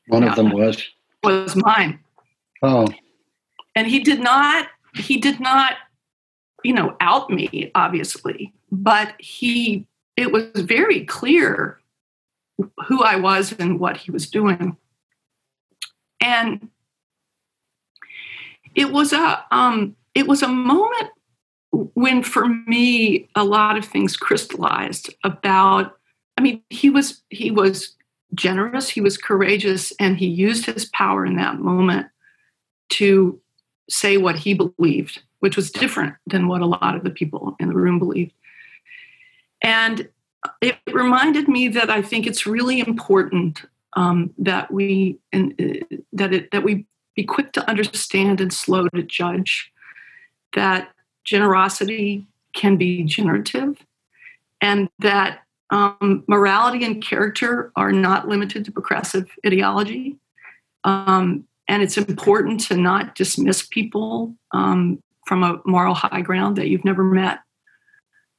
One 0.08 0.24
of 0.24 0.36
them 0.36 0.50
was 0.50 0.82
was 1.22 1.56
mine. 1.56 2.00
Oh. 2.62 2.86
And 3.74 3.86
he 3.86 4.00
did 4.00 4.20
not 4.20 4.68
he 4.94 5.18
did 5.18 5.40
not 5.40 5.74
you 6.64 6.72
know 6.72 6.96
out 7.00 7.30
me 7.30 7.70
obviously, 7.74 8.52
but 8.70 9.14
he 9.18 9.86
it 10.16 10.32
was 10.32 10.46
very 10.54 11.04
clear 11.04 11.80
who 12.86 13.02
I 13.02 13.16
was 13.16 13.52
and 13.52 13.78
what 13.78 13.96
he 13.96 14.10
was 14.10 14.28
doing. 14.28 14.76
And 16.20 16.68
it 18.74 18.92
was 18.92 19.12
a 19.12 19.44
um 19.50 19.96
it 20.14 20.26
was 20.26 20.42
a 20.42 20.48
moment 20.48 21.10
when 21.70 22.22
for 22.22 22.48
me 22.48 23.28
a 23.34 23.44
lot 23.44 23.76
of 23.76 23.84
things 23.84 24.16
crystallized 24.16 25.14
about 25.24 25.98
I 26.36 26.40
mean, 26.40 26.62
he 26.70 26.88
was 26.88 27.22
he 27.30 27.50
was 27.50 27.96
generous, 28.34 28.88
he 28.88 29.00
was 29.00 29.18
courageous, 29.18 29.92
and 29.98 30.16
he 30.16 30.26
used 30.26 30.66
his 30.66 30.84
power 30.86 31.26
in 31.26 31.36
that 31.36 31.58
moment 31.58 32.06
to 32.90 33.40
say 33.90 34.16
what 34.16 34.36
he 34.36 34.54
believed, 34.54 35.22
which 35.40 35.56
was 35.56 35.70
different 35.70 36.14
than 36.26 36.46
what 36.46 36.60
a 36.60 36.66
lot 36.66 36.94
of 36.94 37.02
the 37.02 37.10
people 37.10 37.56
in 37.58 37.68
the 37.68 37.74
room 37.74 37.98
believed. 37.98 38.32
And 39.62 40.08
it 40.60 40.76
reminded 40.92 41.48
me 41.48 41.68
that 41.68 41.90
I 41.90 42.02
think 42.02 42.26
it's 42.26 42.46
really 42.46 42.80
important 42.80 43.62
um, 43.98 44.32
that 44.38 44.70
we 44.70 45.18
and 45.32 45.54
uh, 45.60 45.96
that 46.12 46.32
it 46.32 46.44
that 46.52 46.62
we 46.62 46.86
be 47.16 47.24
quick 47.24 47.52
to 47.52 47.68
understand 47.68 48.40
and 48.40 48.52
slow 48.52 48.86
to 48.94 49.02
judge. 49.02 49.72
That 50.54 50.82
generosity 51.24 52.26
can 52.52 52.76
be 52.76 53.04
generative, 53.16 53.70
and 54.60 54.88
that 55.00 55.40
um, 55.70 56.24
morality 56.26 56.84
and 56.84 57.02
character 57.02 57.72
are 57.74 57.92
not 57.92 58.28
limited 58.28 58.64
to 58.64 58.72
progressive 58.72 59.26
ideology. 59.46 60.16
Um, 60.84 61.44
and 61.66 61.82
it's 61.82 61.98
important 61.98 62.60
to 62.68 62.76
not 62.76 63.14
dismiss 63.14 63.66
people 63.66 64.34
um, 64.52 65.02
from 65.26 65.42
a 65.42 65.60
moral 65.66 65.94
high 65.94 66.22
ground 66.22 66.56
that 66.56 66.68
you've 66.68 66.84
never 66.84 67.04
met. 67.04 67.40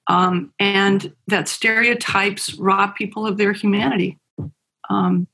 um, 0.09 0.51
and 0.59 1.13
that 1.27 1.47
stereotypes 1.47 2.55
rob 2.55 2.95
people 2.95 3.27
of 3.27 3.37
their 3.37 3.53
humanity. 3.53 4.17
Um, 4.89 5.27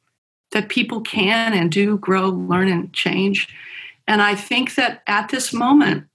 that 0.55 0.69
people 0.69 1.01
can 1.01 1.53
and 1.53 1.69
do 1.69 1.97
grow, 1.97 2.29
learn, 2.29 2.69
and 2.69 2.93
change. 2.93 3.53
And 4.07 4.21
I 4.21 4.35
think 4.35 4.75
that 4.75 5.03
at 5.05 5.27
this 5.27 5.51
moment, 5.51 6.05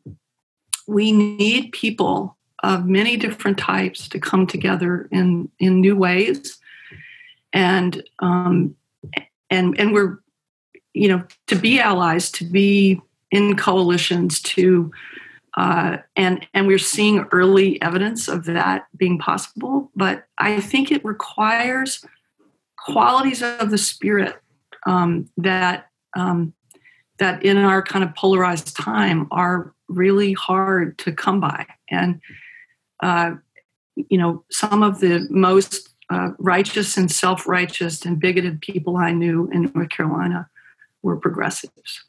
we 0.87 1.13
need 1.13 1.73
people 1.73 2.39
of 2.63 2.87
many 2.87 3.19
different 3.19 3.59
types 3.59 4.09
to 4.09 4.19
come 4.19 4.47
together 4.47 5.09
in 5.13 5.51
in 5.59 5.83
new 5.83 5.95
ways, 5.95 6.59
and 7.53 8.03
um, 8.21 8.75
and 9.51 9.79
and 9.79 9.93
we're 9.93 10.21
you 10.95 11.09
know 11.09 11.23
to 11.49 11.55
be 11.55 11.79
allies, 11.79 12.31
to 12.33 12.45
be 12.47 12.99
in 13.31 13.57
coalitions, 13.57 14.41
to 14.41 14.91
uh, 15.59 15.99
and 16.17 16.47
and 16.55 16.67
we're 16.67 16.79
seeing 16.79 17.27
early 17.31 17.81
evidence 17.83 18.27
of 18.27 18.47
that 18.47 18.87
being 18.97 19.19
possible. 19.19 19.91
But 19.95 20.25
I 20.39 20.61
think 20.63 20.91
it 20.91 21.05
requires 21.05 22.07
qualities 22.87 23.43
of 23.43 23.71
the 23.71 23.79
spirit 23.79 24.37
um, 24.87 25.29
that 25.37 25.87
um, 26.17 26.53
that 27.19 27.45
in 27.45 27.57
our 27.59 27.83
kind 27.83 28.03
of 28.03 28.15
polarized 28.15 28.77
time 28.77 29.29
are 29.31 29.75
really 29.89 30.33
hard 30.33 30.99
to 30.99 31.13
come 31.13 31.41
by. 31.41 31.67
And 31.91 32.21
uh, 33.03 33.33
you 33.95 34.19
know, 34.19 34.45
some 34.51 34.83
of 34.83 35.01
the 35.01 35.27
most 35.31 35.91
uh, 36.11 36.31
righteous 36.39 36.97
and 36.97 37.11
self-righteous 37.11 38.05
and 38.05 38.19
bigoted 38.19 38.61
people 38.61 38.97
I 38.97 39.13
knew 39.13 39.49
in 39.53 39.71
North 39.75 39.91
Carolina 39.91 40.49
were 41.03 41.17
progressives. 41.17 42.05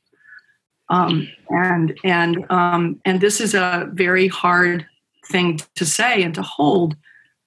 Um, 0.89 1.29
and 1.49 1.97
and 2.03 2.45
um, 2.49 2.99
and 3.05 3.21
this 3.21 3.39
is 3.39 3.53
a 3.53 3.89
very 3.93 4.27
hard 4.27 4.85
thing 5.27 5.59
to 5.75 5.85
say 5.85 6.23
and 6.23 6.35
to 6.35 6.41
hold. 6.41 6.95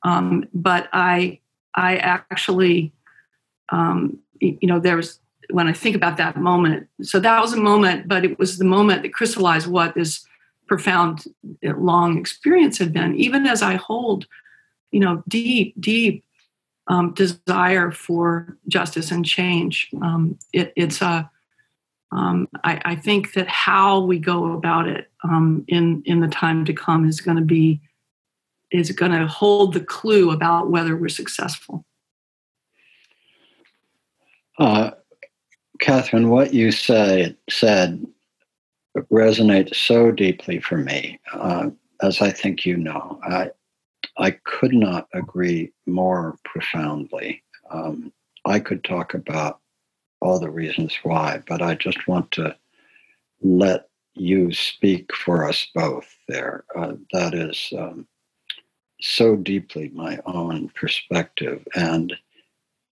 Um, 0.03 0.49
but 0.55 0.89
I 0.93 1.41
I 1.75 1.97
actually 1.97 2.93
um, 3.71 4.19
you 4.41 4.67
know 4.69 4.79
there's 4.79 5.19
when 5.51 5.67
I 5.67 5.73
think 5.73 5.97
about 5.97 6.17
that 6.17 6.37
moment. 6.37 6.89
So 7.03 7.21
that 7.21 7.41
was 7.41 7.53
a 7.53 7.61
moment, 7.61 8.09
but 8.09 8.25
it 8.25 8.39
was 8.39 8.59
the 8.59 8.65
moment 8.65 9.03
that 9.03 9.13
crystallized 9.13 9.67
what 9.67 9.95
this 9.95 10.25
profound, 10.67 11.25
long 11.63 12.19
experience 12.19 12.79
had 12.79 12.93
been. 12.93 13.15
Even 13.17 13.47
as 13.47 13.63
I 13.63 13.75
hold, 13.75 14.27
you 14.91 15.01
know, 15.01 15.23
deep, 15.29 15.79
deep 15.81 16.25
um, 16.89 17.13
desire 17.15 17.91
for 17.91 18.57
justice 18.69 19.11
and 19.11 19.25
change, 19.25 19.89
um, 20.03 20.39
it, 20.53 20.73
it's 20.77 21.03
a 21.03 21.31
um, 22.13 22.49
I, 22.63 22.81
I, 22.85 22.95
think 22.95 23.33
that 23.33 23.49
how 23.49 23.99
we 23.99 24.21
go 24.21 24.53
about 24.53 24.87
it 24.87 25.11
um, 25.25 25.65
in 25.67 26.01
in 26.07 26.21
the 26.21 26.29
time 26.29 26.65
to 26.67 26.73
come 26.73 27.09
is 27.09 27.21
going 27.21 27.39
to 27.39 27.43
be 27.43 27.81
is 28.71 28.93
going 28.93 29.11
to 29.11 29.27
hold 29.27 29.73
the 29.73 29.81
clue 29.81 30.31
about 30.31 30.71
whether 30.71 30.97
we're 30.97 31.09
successful. 31.09 31.85
Uh, 34.59 34.91
Katherine, 35.81 36.31
what 36.31 36.55
you 36.55 36.71
say 36.71 37.37
said 37.51 38.07
resonates 39.11 39.75
so 39.75 40.11
deeply 40.11 40.61
for 40.61 40.77
me, 40.77 41.21
uh, 41.33 41.71
as 42.03 42.21
I 42.21 42.31
think 42.31 42.65
you 42.65 42.77
know. 42.77 43.19
I 43.25 43.51
I 44.19 44.33
could 44.45 44.73
not 44.73 45.09
agree 45.13 45.73
more 45.87 46.39
profoundly. 46.45 47.43
Um, 47.71 48.13
I 48.45 48.61
could 48.61 48.85
talk 48.85 49.15
about 49.15 49.61
all 50.21 50.39
the 50.39 50.51
reasons 50.51 50.97
why, 51.03 51.43
but 51.49 51.61
I 51.61 51.75
just 51.75 52.07
want 52.07 52.31
to 52.33 52.57
let 53.43 53.89
you 54.15 54.53
speak 54.53 55.13
for 55.15 55.49
us 55.49 55.67
both 55.75 56.07
there. 56.29 56.65
Uh, 56.77 56.93
that 57.13 57.35
is 57.35 57.73
um, 57.77 58.07
so 59.01 59.35
deeply 59.37 59.91
my 59.93 60.21
own 60.27 60.71
perspective, 60.71 61.67
and 61.75 62.15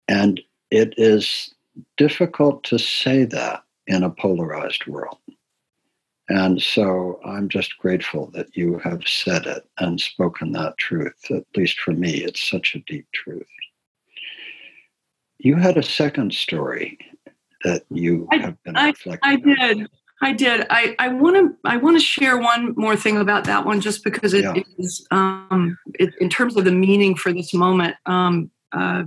and 0.09 0.41
it 0.71 0.95
is 0.97 1.55
difficult 1.97 2.65
to 2.65 2.79
say 2.79 3.25
that 3.25 3.63
in 3.87 4.03
a 4.03 4.11
polarized 4.11 4.87
world. 4.87 5.19
And 6.29 6.63
so 6.63 7.19
I'm 7.25 7.49
just 7.49 7.77
grateful 7.79 8.31
that 8.35 8.57
you 8.57 8.79
have 8.79 9.03
said 9.07 9.47
it 9.47 9.69
and 9.79 10.01
spoken 10.01 10.53
that 10.53 10.79
truth. 10.79 11.17
At 11.31 11.45
least 11.57 11.81
for 11.81 11.91
me, 11.91 12.19
it's 12.19 12.49
such 12.49 12.77
a 12.77 12.81
deep 12.81 13.07
truth. 13.13 13.49
You 15.39 15.57
had 15.57 15.77
a 15.77 15.83
second 15.83 16.33
story 16.33 16.99
that 17.65 17.83
you 17.91 18.29
I, 18.31 18.37
have 18.37 18.63
been 18.63 18.75
reflecting. 18.75 19.19
I, 19.29 19.33
I 19.33 19.37
did. 19.37 19.89
I 20.23 20.33
did. 20.33 20.67
I, 20.71 20.95
I 20.99 21.09
want 21.09 21.37
to 21.37 21.69
I 21.69 21.79
want 21.79 21.97
to 21.97 22.05
share 22.05 22.39
one 22.39 22.75
more 22.77 22.95
thing 22.95 23.17
about 23.17 23.45
that 23.45 23.65
one, 23.65 23.81
just 23.81 24.05
because 24.05 24.33
it, 24.33 24.45
yeah. 24.45 24.63
is 24.79 25.07
um, 25.11 25.79
it, 25.95 26.15
in 26.21 26.29
terms 26.29 26.57
of 26.57 26.65
the 26.65 26.73
meaning 26.73 27.17
for 27.17 27.33
this 27.33 27.53
moment. 27.53 27.97
Um, 28.07 28.51
uh, 28.73 29.05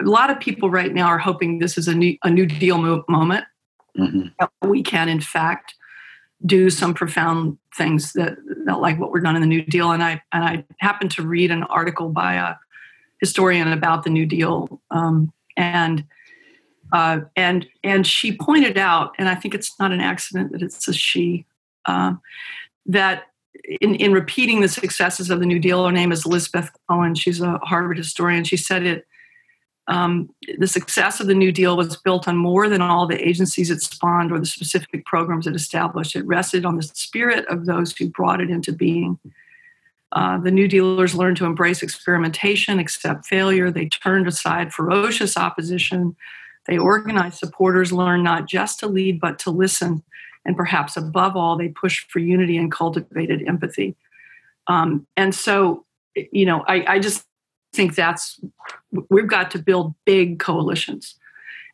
a 0.00 0.08
lot 0.08 0.30
of 0.30 0.40
people 0.40 0.70
right 0.70 0.92
now 0.92 1.06
are 1.06 1.18
hoping 1.18 1.58
this 1.58 1.76
is 1.76 1.88
a 1.88 1.94
new 1.94 2.16
a 2.24 2.30
New 2.30 2.46
Deal 2.46 3.04
moment. 3.08 3.44
Mm-hmm. 3.98 4.68
We 4.68 4.82
can, 4.82 5.08
in 5.08 5.20
fact, 5.20 5.74
do 6.46 6.70
some 6.70 6.94
profound 6.94 7.58
things 7.76 8.12
that, 8.14 8.36
that 8.64 8.80
like 8.80 8.98
what 8.98 9.10
we're 9.10 9.20
done 9.20 9.36
in 9.36 9.42
the 9.42 9.46
New 9.46 9.62
Deal. 9.62 9.90
And 9.90 10.02
I 10.02 10.22
and 10.32 10.44
I 10.44 10.64
happened 10.78 11.10
to 11.12 11.22
read 11.22 11.50
an 11.50 11.64
article 11.64 12.08
by 12.08 12.34
a 12.34 12.54
historian 13.20 13.68
about 13.72 14.04
the 14.04 14.10
New 14.10 14.26
Deal, 14.26 14.80
um, 14.90 15.32
and 15.56 16.04
uh, 16.92 17.20
and 17.36 17.66
and 17.84 18.06
she 18.06 18.36
pointed 18.36 18.78
out, 18.78 19.14
and 19.18 19.28
I 19.28 19.34
think 19.34 19.54
it's 19.54 19.78
not 19.78 19.92
an 19.92 20.00
accident 20.00 20.52
that 20.52 20.62
it's 20.62 20.88
a 20.88 20.92
she, 20.92 21.46
uh, 21.86 22.14
that 22.86 23.24
in, 23.80 23.94
in 23.96 24.12
repeating 24.12 24.60
the 24.60 24.68
successes 24.68 25.30
of 25.30 25.40
the 25.40 25.46
New 25.46 25.58
Deal, 25.58 25.84
her 25.84 25.92
name 25.92 26.12
is 26.12 26.24
Elizabeth 26.24 26.70
Cohen. 26.88 27.14
She's 27.14 27.40
a 27.40 27.58
Harvard 27.58 27.98
historian. 27.98 28.44
She 28.44 28.56
said 28.56 28.84
it. 28.84 29.06
Um, 29.90 30.30
the 30.56 30.66
success 30.66 31.20
of 31.20 31.26
the 31.26 31.34
New 31.34 31.52
Deal 31.52 31.76
was 31.76 31.96
built 31.96 32.26
on 32.28 32.36
more 32.36 32.68
than 32.68 32.80
all 32.80 33.06
the 33.06 33.28
agencies 33.28 33.70
it 33.70 33.82
spawned 33.82 34.32
or 34.32 34.38
the 34.38 34.46
specific 34.46 35.04
programs 35.04 35.46
it 35.46 35.54
established. 35.54 36.16
It 36.16 36.24
rested 36.26 36.64
on 36.64 36.76
the 36.76 36.82
spirit 36.82 37.44
of 37.48 37.66
those 37.66 37.94
who 37.96 38.08
brought 38.08 38.40
it 38.40 38.50
into 38.50 38.72
being. 38.72 39.18
Uh, 40.12 40.38
the 40.38 40.50
New 40.50 40.68
Dealers 40.68 41.14
learned 41.14 41.36
to 41.38 41.44
embrace 41.44 41.82
experimentation, 41.82 42.78
accept 42.78 43.26
failure. 43.26 43.70
They 43.70 43.88
turned 43.88 44.26
aside 44.26 44.72
ferocious 44.72 45.36
opposition 45.36 46.16
they 46.66 46.78
organized 46.78 47.38
supporters, 47.38 47.92
learned 47.92 48.24
not 48.24 48.46
just 48.46 48.80
to 48.80 48.86
lead, 48.86 49.20
but 49.20 49.38
to 49.40 49.50
listen. 49.50 50.02
And 50.44 50.56
perhaps 50.56 50.96
above 50.96 51.36
all, 51.36 51.56
they 51.56 51.68
pushed 51.68 52.10
for 52.10 52.18
unity 52.18 52.56
and 52.56 52.70
cultivated 52.70 53.42
empathy. 53.46 53.96
Um, 54.66 55.06
and 55.16 55.34
so, 55.34 55.84
you 56.14 56.46
know, 56.46 56.64
I, 56.66 56.94
I 56.94 56.98
just 56.98 57.24
think 57.72 57.94
that's, 57.94 58.40
we've 59.10 59.28
got 59.28 59.50
to 59.52 59.58
build 59.58 59.94
big 60.04 60.38
coalitions. 60.38 61.16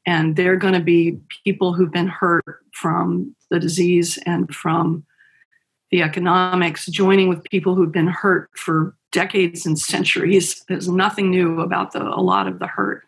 And 0.04 0.36
they're 0.36 0.56
going 0.56 0.74
to 0.74 0.80
be 0.80 1.18
people 1.44 1.72
who've 1.72 1.92
been 1.92 2.06
hurt 2.06 2.62
from 2.72 3.34
the 3.50 3.58
disease 3.58 4.18
and 4.24 4.54
from 4.54 5.04
the 5.90 6.02
economics, 6.02 6.86
joining 6.86 7.28
with 7.28 7.42
people 7.44 7.74
who've 7.74 7.92
been 7.92 8.06
hurt 8.08 8.50
for 8.54 8.94
decades 9.12 9.66
and 9.66 9.78
centuries. 9.78 10.64
There's 10.68 10.88
nothing 10.88 11.30
new 11.30 11.60
about 11.60 11.92
the, 11.92 12.02
a 12.02 12.20
lot 12.20 12.46
of 12.46 12.58
the 12.58 12.66
hurt. 12.66 13.04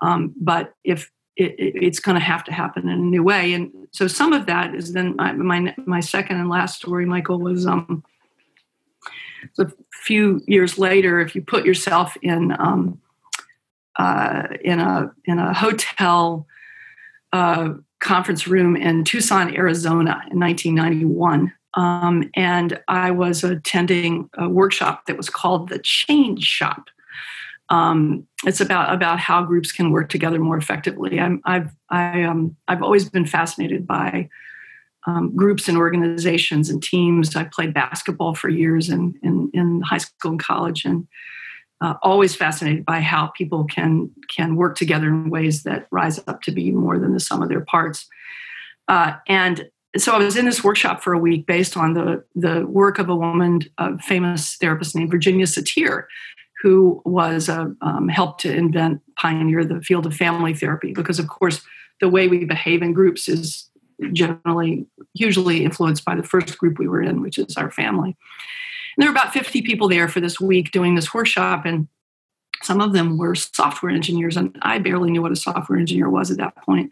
Um, 0.00 0.34
but 0.40 0.74
if 0.84 1.10
it, 1.36 1.52
it, 1.58 1.74
it's 1.82 2.00
going 2.00 2.14
to 2.14 2.24
have 2.24 2.44
to 2.44 2.52
happen 2.52 2.88
in 2.88 2.98
a 2.98 3.02
new 3.02 3.22
way, 3.22 3.52
and 3.52 3.70
so 3.92 4.06
some 4.06 4.32
of 4.32 4.46
that 4.46 4.74
is 4.74 4.92
then 4.92 5.16
my 5.16 5.32
my, 5.32 5.74
my 5.86 6.00
second 6.00 6.40
and 6.40 6.48
last 6.48 6.76
story, 6.76 7.06
Michael, 7.06 7.40
was 7.40 7.66
um, 7.66 8.04
a 9.58 9.70
few 9.92 10.42
years 10.46 10.78
later. 10.78 11.20
If 11.20 11.34
you 11.34 11.42
put 11.42 11.64
yourself 11.64 12.16
in 12.22 12.54
um, 12.58 13.00
uh, 13.96 14.44
in 14.62 14.80
a 14.80 15.12
in 15.24 15.38
a 15.38 15.52
hotel 15.52 16.46
uh, 17.32 17.74
conference 18.00 18.46
room 18.46 18.76
in 18.76 19.04
Tucson, 19.04 19.54
Arizona, 19.54 20.22
in 20.30 20.38
1991. 20.38 21.52
Um, 21.74 22.30
and 22.34 22.80
I 22.88 23.10
was 23.10 23.44
attending 23.44 24.30
a 24.34 24.48
workshop 24.48 25.06
that 25.06 25.16
was 25.16 25.28
called 25.28 25.68
the 25.68 25.78
Change 25.78 26.42
Shop 26.42 26.88
um, 27.70 28.26
it's 28.46 28.60
about 28.60 28.94
about 28.94 29.18
how 29.18 29.42
groups 29.42 29.72
can 29.72 29.90
work 29.90 30.08
together 30.08 30.38
more 30.38 30.56
effectively. 30.56 31.20
I'm, 31.20 31.42
I've 31.44 31.70
I, 31.90 32.22
um, 32.22 32.56
I've 32.66 32.82
always 32.82 33.08
been 33.08 33.26
fascinated 33.26 33.86
by 33.86 34.28
um, 35.08 35.34
groups 35.34 35.68
and 35.68 35.78
organizations 35.78 36.68
and 36.68 36.82
teams. 36.82 37.34
I 37.34 37.44
played 37.44 37.72
basketball 37.72 38.34
for 38.34 38.50
years 38.50 38.90
in 38.90 39.18
in, 39.22 39.50
in 39.54 39.80
high 39.80 39.98
school 39.98 40.32
and 40.32 40.40
college, 40.40 40.84
and 40.84 41.08
uh, 41.80 41.94
always 42.02 42.36
fascinated 42.36 42.84
by 42.84 43.00
how 43.00 43.28
people 43.28 43.64
can 43.64 44.10
can 44.36 44.54
work 44.54 44.76
together 44.76 45.08
in 45.08 45.30
ways 45.30 45.62
that 45.62 45.86
rise 45.90 46.20
up 46.28 46.42
to 46.42 46.52
be 46.52 46.72
more 46.72 46.98
than 46.98 47.14
the 47.14 47.20
sum 47.20 47.42
of 47.42 47.48
their 47.48 47.64
parts. 47.64 48.06
Uh, 48.86 49.14
and 49.26 49.70
so 49.96 50.12
I 50.12 50.18
was 50.18 50.36
in 50.36 50.44
this 50.44 50.62
workshop 50.62 51.02
for 51.02 51.14
a 51.14 51.18
week 51.18 51.46
based 51.46 51.76
on 51.76 51.94
the 51.94 52.22
the 52.34 52.66
work 52.66 52.98
of 52.98 53.08
a 53.08 53.16
woman, 53.16 53.60
a 53.78 53.98
famous 53.98 54.56
therapist 54.56 54.94
named 54.94 55.10
Virginia 55.10 55.46
Satir, 55.46 56.04
who 56.62 57.00
was 57.06 57.48
uh, 57.48 57.68
um, 57.80 58.08
helped 58.08 58.42
to 58.42 58.54
invent, 58.54 59.00
pioneer 59.16 59.64
the 59.64 59.80
field 59.80 60.04
of 60.04 60.14
family 60.14 60.52
therapy. 60.52 60.92
Because, 60.92 61.18
of 61.18 61.28
course, 61.28 61.62
the 62.00 62.08
way 62.08 62.28
we 62.28 62.44
behave 62.44 62.82
in 62.82 62.92
groups 62.92 63.28
is 63.28 63.67
generally 64.12 64.86
hugely 65.14 65.64
influenced 65.64 66.04
by 66.04 66.14
the 66.14 66.22
first 66.22 66.58
group 66.58 66.78
we 66.78 66.88
were 66.88 67.02
in, 67.02 67.20
which 67.20 67.38
is 67.38 67.56
our 67.56 67.70
family. 67.70 68.16
And 68.96 69.02
there 69.02 69.08
were 69.08 69.16
about 69.16 69.32
50 69.32 69.62
people 69.62 69.88
there 69.88 70.08
for 70.08 70.20
this 70.20 70.40
week 70.40 70.70
doing 70.70 70.94
this 70.94 71.12
workshop, 71.14 71.64
and 71.64 71.88
some 72.62 72.80
of 72.80 72.92
them 72.92 73.18
were 73.18 73.34
software 73.34 73.92
engineers, 73.92 74.36
and 74.36 74.56
I 74.62 74.78
barely 74.78 75.10
knew 75.10 75.22
what 75.22 75.32
a 75.32 75.36
software 75.36 75.78
engineer 75.78 76.10
was 76.10 76.30
at 76.30 76.38
that 76.38 76.56
point. 76.56 76.90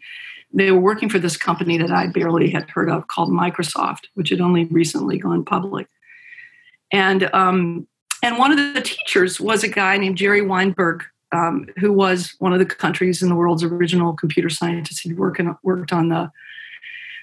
They 0.53 0.71
were 0.71 0.79
working 0.79 1.09
for 1.09 1.19
this 1.19 1.35
company 1.35 1.77
that 1.77 1.91
I 1.91 2.07
barely 2.07 2.49
had 2.49 2.69
heard 2.69 2.89
of 2.89 3.07
called 3.07 3.29
Microsoft, 3.29 4.05
which 4.13 4.29
had 4.29 4.39
only 4.39 4.65
recently 4.65 5.17
gone 5.17 5.43
public. 5.43 5.87
And 6.91 7.29
um, 7.33 7.87
and 8.23 8.37
one 8.37 8.51
of 8.51 8.73
the 8.73 8.81
teachers 8.81 9.39
was 9.39 9.63
a 9.63 9.67
guy 9.67 9.97
named 9.97 10.17
Jerry 10.17 10.41
Weinberg, 10.41 11.03
um, 11.31 11.67
who 11.77 11.91
was 11.91 12.33
one 12.39 12.53
of 12.53 12.59
the 12.59 12.65
countries 12.65 13.21
in 13.21 13.29
the 13.29 13.35
world's 13.35 13.63
original 13.63 14.13
computer 14.13 14.49
scientists. 14.49 15.01
He 15.01 15.13
worked, 15.13 15.41
worked 15.63 15.93
on 15.93 16.09
the 16.09 16.31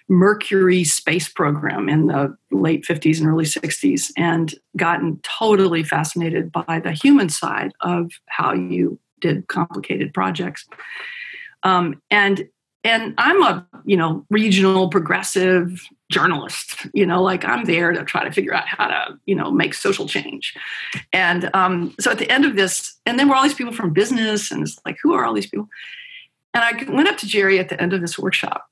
Mercury 0.08 0.84
space 0.84 1.28
program 1.28 1.88
in 1.88 2.06
the 2.06 2.36
late 2.50 2.84
50s 2.84 3.18
and 3.18 3.28
early 3.28 3.44
60s 3.44 4.12
and 4.16 4.54
gotten 4.76 5.20
totally 5.22 5.82
fascinated 5.82 6.52
by 6.52 6.80
the 6.82 6.92
human 6.92 7.28
side 7.28 7.72
of 7.80 8.12
how 8.26 8.52
you 8.52 8.98
did 9.20 9.48
complicated 9.48 10.12
projects. 10.12 10.66
Um, 11.62 12.00
and 12.10 12.48
and 12.84 13.14
I'm 13.16 13.42
a 13.42 13.66
you 13.84 13.96
know 13.96 14.24
regional 14.30 14.88
progressive 14.88 15.80
journalist. 16.12 16.86
You 16.92 17.06
know, 17.06 17.22
like 17.22 17.44
I'm 17.44 17.64
there 17.64 17.92
to 17.92 18.04
try 18.04 18.24
to 18.24 18.30
figure 18.30 18.54
out 18.54 18.68
how 18.68 18.86
to 18.86 19.18
you 19.24 19.34
know 19.34 19.50
make 19.50 19.74
social 19.74 20.06
change. 20.06 20.54
And 21.12 21.50
um, 21.54 21.94
so 21.98 22.10
at 22.10 22.18
the 22.18 22.30
end 22.30 22.44
of 22.44 22.56
this, 22.56 22.96
and 23.06 23.18
then 23.18 23.28
we're 23.28 23.36
all 23.36 23.42
these 23.42 23.54
people 23.54 23.72
from 23.72 23.92
business, 23.92 24.50
and 24.50 24.62
it's 24.62 24.78
like, 24.84 24.98
who 25.02 25.14
are 25.14 25.24
all 25.24 25.34
these 25.34 25.48
people? 25.48 25.68
And 26.52 26.62
I 26.62 26.92
went 26.92 27.08
up 27.08 27.16
to 27.18 27.26
Jerry 27.26 27.58
at 27.58 27.70
the 27.70 27.80
end 27.80 27.94
of 27.94 28.00
this 28.00 28.18
workshop, 28.18 28.66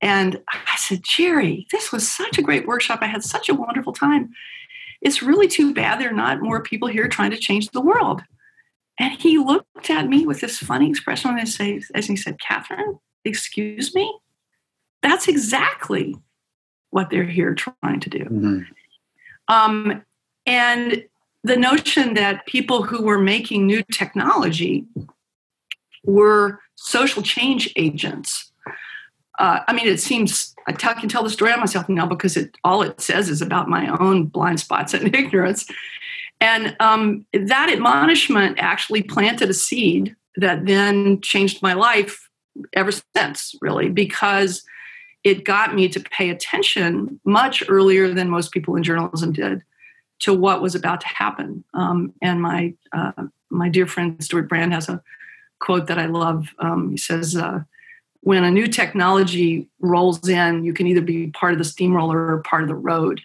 and 0.00 0.40
I 0.48 0.76
said, 0.76 1.02
Jerry, 1.02 1.66
this 1.70 1.92
was 1.92 2.10
such 2.10 2.38
a 2.38 2.42
great 2.42 2.66
workshop. 2.66 3.00
I 3.02 3.06
had 3.06 3.22
such 3.22 3.48
a 3.48 3.54
wonderful 3.54 3.92
time. 3.92 4.30
It's 5.02 5.22
really 5.22 5.48
too 5.48 5.74
bad 5.74 6.00
there 6.00 6.10
are 6.10 6.14
not 6.14 6.42
more 6.42 6.62
people 6.62 6.88
here 6.88 7.08
trying 7.08 7.30
to 7.30 7.38
change 7.38 7.70
the 7.70 7.80
world. 7.80 8.22
And 8.98 9.18
he 9.18 9.38
looked 9.38 9.90
at 9.90 10.08
me 10.08 10.26
with 10.26 10.40
this 10.40 10.58
funny 10.58 10.90
expression 10.90 11.30
on 11.30 11.38
his 11.38 11.56
face 11.56 11.90
as 11.94 12.06
he 12.06 12.16
said, 12.16 12.38
Katherine, 12.38 12.98
excuse 13.24 13.94
me? 13.94 14.14
That's 15.02 15.28
exactly 15.28 16.16
what 16.90 17.08
they're 17.10 17.24
here 17.24 17.54
trying 17.54 18.00
to 18.00 18.10
do. 18.10 18.24
Mm-hmm. 18.24 18.60
Um, 19.48 20.04
and 20.46 21.04
the 21.42 21.56
notion 21.56 22.14
that 22.14 22.46
people 22.46 22.82
who 22.82 23.02
were 23.02 23.18
making 23.18 23.66
new 23.66 23.82
technology 23.92 24.84
were 26.04 26.60
social 26.76 27.22
change 27.22 27.72
agents. 27.76 28.49
Uh, 29.40 29.60
I 29.66 29.72
mean, 29.72 29.88
it 29.88 30.00
seems 30.00 30.54
I 30.66 30.72
can 30.72 31.08
tell 31.08 31.24
the 31.24 31.30
story 31.30 31.50
on 31.52 31.60
myself 31.60 31.88
now 31.88 32.06
because 32.06 32.36
it 32.36 32.56
all 32.62 32.82
it 32.82 33.00
says 33.00 33.28
is 33.30 33.40
about 33.40 33.68
my 33.68 33.88
own 33.98 34.26
blind 34.26 34.60
spots 34.60 34.92
and 34.94 35.14
ignorance. 35.14 35.66
And 36.42 36.76
um, 36.78 37.26
that 37.32 37.70
admonishment 37.70 38.58
actually 38.58 39.02
planted 39.02 39.50
a 39.50 39.54
seed 39.54 40.14
that 40.36 40.66
then 40.66 41.20
changed 41.22 41.62
my 41.62 41.72
life 41.72 42.28
ever 42.74 42.92
since, 43.16 43.54
really, 43.60 43.88
because 43.88 44.62
it 45.24 45.44
got 45.44 45.74
me 45.74 45.88
to 45.88 46.00
pay 46.00 46.30
attention 46.30 47.20
much 47.24 47.62
earlier 47.68 48.12
than 48.12 48.30
most 48.30 48.52
people 48.52 48.76
in 48.76 48.82
journalism 48.82 49.32
did 49.32 49.62
to 50.20 50.34
what 50.34 50.62
was 50.62 50.74
about 50.74 51.00
to 51.00 51.08
happen. 51.08 51.64
Um, 51.74 52.12
and 52.20 52.42
my 52.42 52.74
uh, 52.92 53.24
my 53.50 53.70
dear 53.70 53.86
friend 53.86 54.22
Stewart 54.22 54.48
Brand 54.48 54.74
has 54.74 54.88
a 54.90 55.02
quote 55.60 55.86
that 55.86 55.98
I 55.98 56.06
love. 56.06 56.48
Um, 56.58 56.90
he 56.90 56.96
says, 56.98 57.36
uh, 57.36 57.60
"When 58.22 58.44
a 58.44 58.50
new 58.50 58.66
technology 58.66 59.68
rolls 59.80 60.28
in, 60.28 60.64
you 60.64 60.72
can 60.72 60.86
either 60.86 61.00
be 61.00 61.28
part 61.28 61.52
of 61.52 61.58
the 61.58 61.64
steamroller 61.64 62.32
or 62.32 62.42
part 62.42 62.62
of 62.62 62.68
the 62.68 62.74
road." 62.74 63.20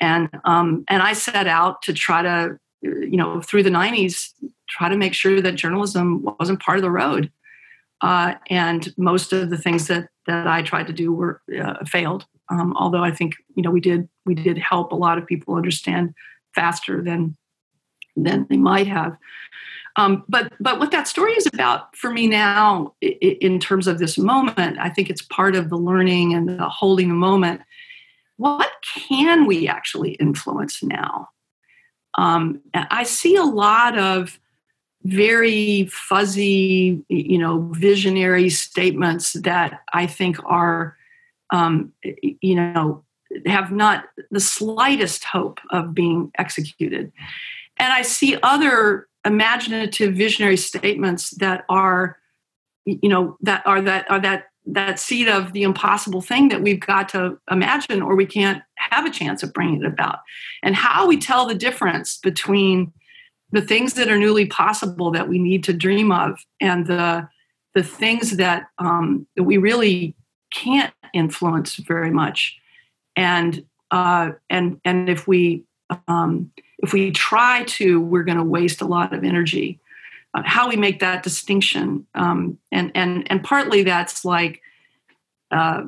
And 0.00 0.28
um, 0.44 0.84
and 0.88 1.02
I 1.02 1.12
set 1.12 1.46
out 1.46 1.82
to 1.82 1.92
try 1.92 2.22
to, 2.22 2.58
you 2.82 3.16
know, 3.16 3.40
through 3.40 3.62
the 3.62 3.70
'90s, 3.70 4.30
try 4.68 4.88
to 4.88 4.96
make 4.96 5.14
sure 5.14 5.40
that 5.40 5.54
journalism 5.54 6.26
wasn't 6.38 6.60
part 6.60 6.78
of 6.78 6.82
the 6.82 6.90
road 6.90 7.30
uh, 8.04 8.34
and 8.50 8.92
most 8.98 9.32
of 9.32 9.48
the 9.48 9.56
things 9.56 9.86
that 9.88 10.08
that 10.26 10.46
I 10.46 10.62
tried 10.62 10.86
to 10.88 10.92
do 10.92 11.12
were 11.12 11.40
uh, 11.62 11.84
failed. 11.86 12.26
Um, 12.50 12.74
although 12.76 13.02
I 13.02 13.10
think 13.10 13.34
you 13.56 13.62
know 13.62 13.70
we 13.70 13.80
did 13.80 14.08
we 14.26 14.34
did 14.34 14.58
help 14.58 14.92
a 14.92 14.96
lot 14.96 15.16
of 15.16 15.26
people 15.26 15.54
understand 15.54 16.14
faster 16.54 17.02
than 17.02 17.34
than 18.14 18.46
they 18.50 18.58
might 18.58 18.86
have. 18.86 19.16
Um, 19.96 20.24
but 20.28 20.52
but 20.58 20.80
what 20.80 20.90
that 20.90 21.06
story 21.06 21.32
is 21.32 21.46
about 21.46 21.94
for 21.96 22.10
me 22.10 22.26
now, 22.26 22.94
in 23.00 23.60
terms 23.60 23.86
of 23.86 23.98
this 23.98 24.18
moment, 24.18 24.78
I 24.78 24.88
think 24.88 25.08
it's 25.08 25.22
part 25.22 25.54
of 25.54 25.70
the 25.70 25.76
learning 25.76 26.34
and 26.34 26.48
the 26.48 26.68
holding 26.68 27.08
the 27.08 27.14
moment. 27.14 27.60
What 28.36 28.70
can 29.08 29.46
we 29.46 29.68
actually 29.68 30.12
influence 30.14 30.82
now? 30.82 31.28
Um, 32.16 32.60
I 32.74 33.04
see 33.04 33.36
a 33.36 33.44
lot 33.44 33.96
of 33.98 34.38
very 35.04 35.86
fuzzy, 35.86 37.04
you 37.08 37.38
know, 37.38 37.68
visionary 37.72 38.50
statements 38.50 39.34
that 39.34 39.80
I 39.92 40.06
think 40.06 40.38
are, 40.44 40.96
um, 41.50 41.92
you 42.02 42.54
know, 42.54 43.04
have 43.46 43.70
not 43.70 44.06
the 44.30 44.40
slightest 44.40 45.24
hope 45.24 45.60
of 45.70 45.94
being 45.94 46.30
executed. 46.38 47.12
And 47.76 47.92
I 47.92 48.02
see 48.02 48.38
other 48.42 49.08
imaginative 49.24 50.14
visionary 50.14 50.56
statements 50.56 51.30
that 51.30 51.64
are, 51.68 52.18
you 52.84 53.08
know, 53.08 53.36
that 53.40 53.66
are 53.66 53.80
that 53.80 54.10
are 54.10 54.20
that 54.20 54.46
that 54.66 54.98
seed 54.98 55.28
of 55.28 55.52
the 55.52 55.62
impossible 55.62 56.22
thing 56.22 56.48
that 56.48 56.62
we've 56.62 56.80
got 56.80 57.08
to 57.10 57.38
imagine 57.50 58.00
or 58.00 58.16
we 58.16 58.24
can't 58.24 58.62
have 58.76 59.04
a 59.04 59.10
chance 59.10 59.42
of 59.42 59.52
bringing 59.52 59.82
it 59.82 59.86
about. 59.86 60.20
And 60.62 60.74
how 60.74 61.06
we 61.06 61.18
tell 61.18 61.46
the 61.46 61.54
difference 61.54 62.16
between 62.16 62.92
the 63.50 63.60
things 63.60 63.94
that 63.94 64.08
are 64.08 64.16
newly 64.16 64.46
possible 64.46 65.10
that 65.10 65.28
we 65.28 65.38
need 65.38 65.64
to 65.64 65.72
dream 65.72 66.10
of 66.10 66.38
and 66.60 66.86
the 66.86 67.28
the 67.74 67.82
things 67.82 68.36
that, 68.36 68.66
um, 68.78 69.26
that 69.34 69.42
we 69.42 69.56
really 69.56 70.14
can't 70.52 70.94
influence 71.12 71.74
very 71.74 72.12
much 72.12 72.56
and 73.16 73.64
uh, 73.90 74.30
and 74.50 74.80
and 74.84 75.08
if 75.08 75.28
we 75.28 75.64
um, 76.08 76.50
if 76.78 76.92
we 76.92 77.10
try 77.10 77.64
to 77.64 78.00
we're 78.00 78.24
going 78.24 78.38
to 78.38 78.44
waste 78.44 78.80
a 78.80 78.86
lot 78.86 79.12
of 79.12 79.24
energy 79.24 79.78
uh, 80.34 80.42
how 80.44 80.68
we 80.68 80.76
make 80.76 81.00
that 81.00 81.22
distinction 81.22 82.06
um, 82.14 82.58
and 82.72 82.90
and 82.94 83.30
and 83.30 83.42
partly 83.42 83.82
that's 83.82 84.24
like 84.24 84.60
uh, 85.50 85.82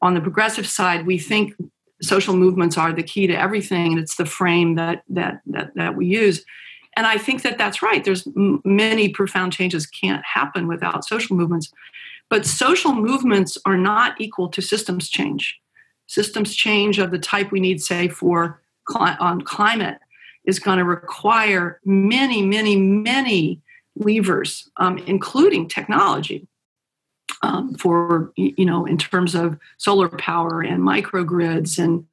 on 0.00 0.14
the 0.14 0.20
progressive 0.20 0.66
side 0.66 1.06
we 1.06 1.18
think 1.18 1.54
social 2.00 2.36
movements 2.36 2.78
are 2.78 2.92
the 2.92 3.02
key 3.02 3.26
to 3.26 3.34
everything 3.34 3.92
and 3.92 4.00
it's 4.00 4.16
the 4.16 4.26
frame 4.26 4.76
that 4.76 5.02
that 5.08 5.40
that, 5.46 5.74
that 5.74 5.96
we 5.96 6.06
use 6.06 6.44
and 6.98 7.06
I 7.06 7.16
think 7.16 7.42
that 7.42 7.58
that's 7.58 7.80
right. 7.80 8.02
There's 8.02 8.26
m- 8.26 8.60
many 8.64 9.08
profound 9.08 9.52
changes 9.52 9.86
can't 9.86 10.24
happen 10.24 10.66
without 10.66 11.04
social 11.04 11.36
movements, 11.36 11.72
but 12.28 12.44
social 12.44 12.92
movements 12.92 13.56
are 13.64 13.76
not 13.76 14.20
equal 14.20 14.48
to 14.48 14.60
systems 14.60 15.08
change. 15.08 15.60
Systems 16.08 16.56
change 16.56 16.98
of 16.98 17.12
the 17.12 17.18
type 17.20 17.52
we 17.52 17.60
need, 17.60 17.80
say, 17.80 18.08
for 18.08 18.60
cli- 18.84 19.16
on 19.20 19.42
climate, 19.42 19.98
is 20.48 20.58
going 20.58 20.78
to 20.78 20.84
require 20.84 21.78
many, 21.84 22.42
many, 22.42 22.74
many 22.74 23.60
levers, 23.94 24.68
um, 24.78 24.98
including 24.98 25.68
technology. 25.68 26.48
Um, 27.42 27.74
for 27.74 28.32
you 28.34 28.64
know, 28.64 28.84
in 28.84 28.98
terms 28.98 29.36
of 29.36 29.58
solar 29.76 30.08
power 30.08 30.60
and 30.60 30.82
microgrids 30.82 31.78
and 31.78 32.04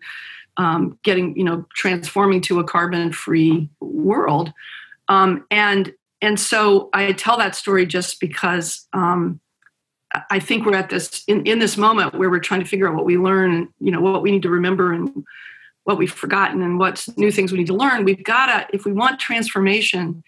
um, 0.57 0.97
getting 1.03 1.36
you 1.38 1.43
know 1.43 1.65
transforming 1.73 2.41
to 2.41 2.59
a 2.59 2.63
carbon 2.63 3.11
free 3.11 3.69
world 3.79 4.53
um, 5.07 5.45
and 5.51 5.93
and 6.21 6.39
so 6.39 6.89
i 6.93 7.11
tell 7.11 7.38
that 7.38 7.55
story 7.55 7.86
just 7.86 8.19
because 8.19 8.88
um, 8.93 9.39
i 10.29 10.39
think 10.39 10.65
we're 10.65 10.75
at 10.75 10.89
this 10.89 11.23
in, 11.27 11.45
in 11.45 11.59
this 11.59 11.77
moment 11.77 12.15
where 12.15 12.29
we're 12.29 12.39
trying 12.39 12.61
to 12.61 12.65
figure 12.65 12.88
out 12.88 12.95
what 12.95 13.05
we 13.05 13.17
learn 13.17 13.67
you 13.79 13.91
know 13.91 14.01
what 14.01 14.21
we 14.21 14.31
need 14.31 14.43
to 14.43 14.49
remember 14.49 14.93
and 14.93 15.25
what 15.86 15.97
we've 15.97 16.11
forgotten 16.11 16.61
and 16.61 16.77
what 16.77 17.07
new 17.17 17.31
things 17.31 17.51
we 17.51 17.57
need 17.59 17.67
to 17.67 17.73
learn 17.73 18.03
we've 18.03 18.23
got 18.23 18.47
to 18.47 18.75
if 18.75 18.86
we 18.86 18.91
want 18.91 19.19
transformation 19.19 20.23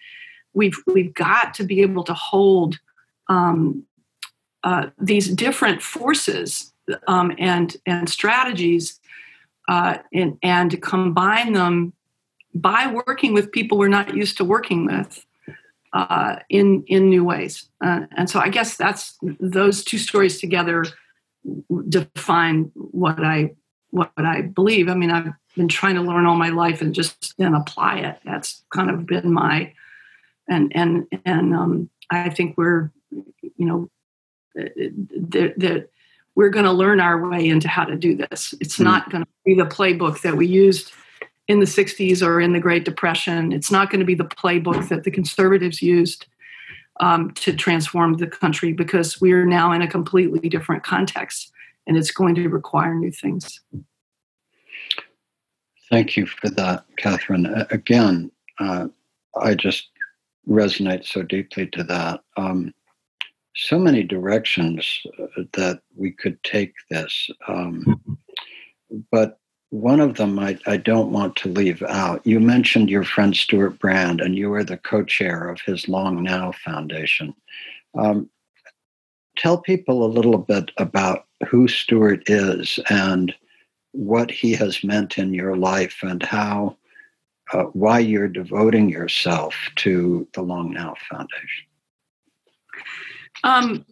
we've 0.54 0.76
we've 0.86 1.14
got 1.14 1.54
to 1.54 1.64
be 1.64 1.82
able 1.82 2.02
to 2.02 2.14
hold 2.14 2.78
um, 3.28 3.84
uh, 4.64 4.86
these 4.98 5.28
different 5.28 5.82
forces 5.82 6.72
um, 7.06 7.32
and 7.38 7.76
and 7.86 8.08
strategies 8.08 8.98
uh, 9.68 9.98
and, 10.14 10.38
and 10.42 10.80
combine 10.80 11.52
them 11.52 11.92
by 12.54 12.86
working 13.06 13.34
with 13.34 13.52
people 13.52 13.76
we're 13.76 13.88
not 13.88 14.16
used 14.16 14.36
to 14.38 14.44
working 14.44 14.86
with 14.86 15.26
uh, 15.92 16.36
in 16.48 16.84
in 16.86 17.08
new 17.08 17.24
ways. 17.24 17.68
Uh, 17.84 18.00
and 18.16 18.28
so 18.28 18.40
I 18.40 18.48
guess 18.48 18.76
that's 18.76 19.18
those 19.40 19.84
two 19.84 19.98
stories 19.98 20.40
together 20.40 20.84
define 21.88 22.70
what 22.74 23.24
I 23.24 23.54
what 23.90 24.12
I 24.16 24.42
believe. 24.42 24.88
I 24.88 24.94
mean, 24.94 25.10
I've 25.10 25.32
been 25.58 25.68
trying 25.68 25.96
to 25.96 26.00
learn 26.00 26.24
all 26.24 26.36
my 26.36 26.48
life 26.48 26.80
and 26.80 26.94
just 26.94 27.36
then 27.36 27.54
apply 27.54 27.98
it. 27.98 28.18
That's 28.24 28.64
kind 28.72 28.90
of 28.90 29.04
been 29.04 29.30
my 29.30 29.74
and 30.48 30.72
and 30.74 31.06
and 31.26 31.54
um, 31.54 31.90
I 32.10 32.30
think 32.30 32.56
we're 32.56 32.90
you 33.10 33.66
know 33.66 33.90
that 34.54 35.88
we're 36.34 36.48
going 36.48 36.64
to 36.64 36.72
learn 36.72 37.00
our 37.00 37.28
way 37.28 37.46
into 37.48 37.68
how 37.68 37.84
to 37.84 37.96
do 37.96 38.16
this. 38.16 38.54
It's 38.60 38.76
mm-hmm. 38.76 38.84
not 38.84 39.10
going 39.10 39.24
to 39.24 39.30
be 39.44 39.54
the 39.54 39.66
playbook 39.66 40.22
that 40.22 40.36
we 40.36 40.46
used 40.46 40.92
in 41.48 41.60
the 41.60 41.66
60s 41.66 42.24
or 42.24 42.40
in 42.40 42.52
the 42.52 42.60
Great 42.60 42.84
Depression. 42.84 43.52
It's 43.52 43.70
not 43.70 43.90
going 43.90 44.00
to 44.00 44.06
be 44.06 44.14
the 44.14 44.24
playbook 44.24 44.88
that 44.88 45.04
the 45.04 45.10
conservatives 45.10 45.82
used 45.82 46.26
um, 47.00 47.32
to 47.32 47.52
transform 47.54 48.14
the 48.14 48.26
country 48.26 48.72
because 48.72 49.20
we 49.20 49.32
are 49.32 49.46
now 49.46 49.72
in 49.72 49.82
a 49.82 49.88
completely 49.88 50.48
different 50.48 50.84
context 50.84 51.52
and 51.88 51.96
it's 51.96 52.10
going 52.10 52.34
to 52.36 52.48
require 52.48 52.94
new 52.94 53.10
things. 53.10 53.60
Thank 55.90 56.16
you 56.16 56.26
for 56.26 56.50
that, 56.50 56.84
Katherine. 56.96 57.46
Again, 57.70 58.30
uh, 58.58 58.88
I 59.40 59.54
just 59.54 59.88
resonate 60.48 61.04
so 61.06 61.22
deeply 61.22 61.66
to 61.68 61.84
that. 61.84 62.20
Um, 62.36 62.74
so 63.54 63.78
many 63.78 64.02
directions 64.02 65.00
uh, 65.18 65.42
that 65.54 65.80
we 65.96 66.12
could 66.12 66.42
take 66.44 66.74
this. 66.90 67.28
Um, 67.48 68.00
but 69.10 69.40
one 69.70 70.00
of 70.00 70.16
them 70.16 70.38
I, 70.38 70.58
I 70.66 70.76
don't 70.76 71.12
want 71.12 71.36
to 71.36 71.48
leave 71.48 71.82
out. 71.82 72.26
You 72.26 72.40
mentioned 72.40 72.88
your 72.88 73.04
friend 73.04 73.36
Stewart 73.36 73.78
Brand, 73.78 74.20
and 74.20 74.36
you 74.36 74.52
are 74.54 74.64
the 74.64 74.78
co 74.78 75.02
chair 75.02 75.48
of 75.48 75.60
his 75.60 75.88
Long 75.88 76.22
Now 76.22 76.52
Foundation. 76.64 77.34
Um, 77.98 78.30
tell 79.36 79.58
people 79.58 80.04
a 80.04 80.08
little 80.14 80.38
bit 80.38 80.70
about 80.78 81.26
who 81.48 81.68
Stewart 81.68 82.22
is 82.28 82.78
and 82.88 83.34
what 83.92 84.30
he 84.30 84.52
has 84.52 84.84
meant 84.84 85.18
in 85.18 85.34
your 85.34 85.56
life 85.56 85.98
and 86.02 86.22
how, 86.22 86.76
uh, 87.52 87.64
why 87.64 87.98
you're 87.98 88.28
devoting 88.28 88.88
yourself 88.88 89.54
to 89.76 90.26
the 90.34 90.42
Long 90.42 90.72
Now 90.72 90.94
Foundation. 91.10 91.66
Um, 93.44 93.86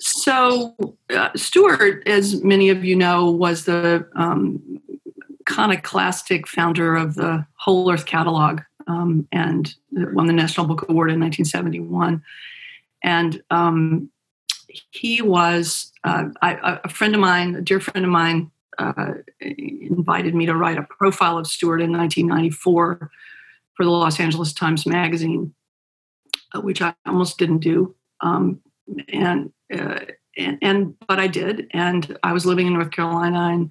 so, 0.00 0.76
uh, 1.10 1.30
Stewart, 1.34 2.06
as 2.06 2.42
many 2.44 2.68
of 2.70 2.84
you 2.84 2.94
know, 2.94 3.30
was 3.30 3.64
the 3.64 4.08
um, 4.14 4.80
founder 6.46 6.94
of 6.96 7.14
the 7.14 7.44
Whole 7.54 7.90
Earth 7.90 8.06
Catalog 8.06 8.60
um, 8.86 9.26
and 9.32 9.74
won 9.90 10.26
the 10.26 10.32
National 10.32 10.66
Book 10.66 10.88
Award 10.88 11.10
in 11.10 11.20
1971. 11.20 12.22
And 13.02 13.42
um, 13.50 14.10
he 14.90 15.22
was 15.22 15.92
uh, 16.04 16.24
I, 16.42 16.80
a 16.84 16.88
friend 16.88 17.14
of 17.14 17.20
mine, 17.20 17.54
a 17.56 17.60
dear 17.60 17.80
friend 17.80 18.04
of 18.04 18.10
mine, 18.10 18.50
uh, 18.78 19.14
invited 19.40 20.34
me 20.34 20.46
to 20.46 20.54
write 20.54 20.78
a 20.78 20.82
profile 20.82 21.38
of 21.38 21.46
Stewart 21.46 21.80
in 21.80 21.92
1994 21.92 23.10
for 23.74 23.84
the 23.84 23.90
Los 23.90 24.20
Angeles 24.20 24.52
Times 24.52 24.86
Magazine, 24.86 25.54
uh, 26.54 26.60
which 26.60 26.82
I 26.82 26.94
almost 27.06 27.38
didn't 27.38 27.58
do. 27.58 27.94
Um, 28.20 28.60
and 29.08 29.52
uh, 29.72 30.00
and, 30.36 30.58
and 30.62 30.94
but 31.06 31.18
I 31.18 31.26
did, 31.26 31.68
and 31.72 32.16
I 32.22 32.32
was 32.32 32.46
living 32.46 32.66
in 32.66 32.74
North 32.74 32.90
Carolina, 32.90 33.50
and 33.52 33.70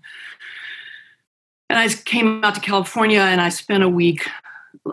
and 1.70 1.80
I 1.80 1.88
came 1.89 2.43
out 2.43 2.55
to 2.55 2.62
California, 2.62 3.20
and 3.20 3.41
I 3.41 3.49
spent 3.49 3.84
a 3.84 3.89
week 3.89 4.28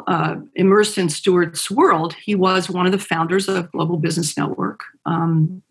uh, 0.06 0.36
immersed 0.54 0.98
in 0.98 1.08
Stewart's 1.08 1.70
world. 1.70 2.14
He 2.14 2.34
was 2.34 2.70
one 2.70 2.86
of 2.86 2.92
the 2.92 2.98
founders 2.98 3.48
of 3.48 3.70
Global 3.72 3.98
Business 3.98 4.36
Network. 4.36 4.80
Um, 5.06 5.62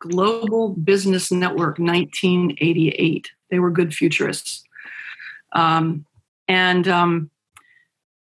Global 0.00 0.70
Business 0.70 1.30
Network, 1.30 1.78
1988. 1.78 3.30
They 3.50 3.58
were 3.58 3.70
good 3.70 3.94
futurists, 3.94 4.64
um, 5.52 6.04
and 6.48 6.86
um, 6.88 7.30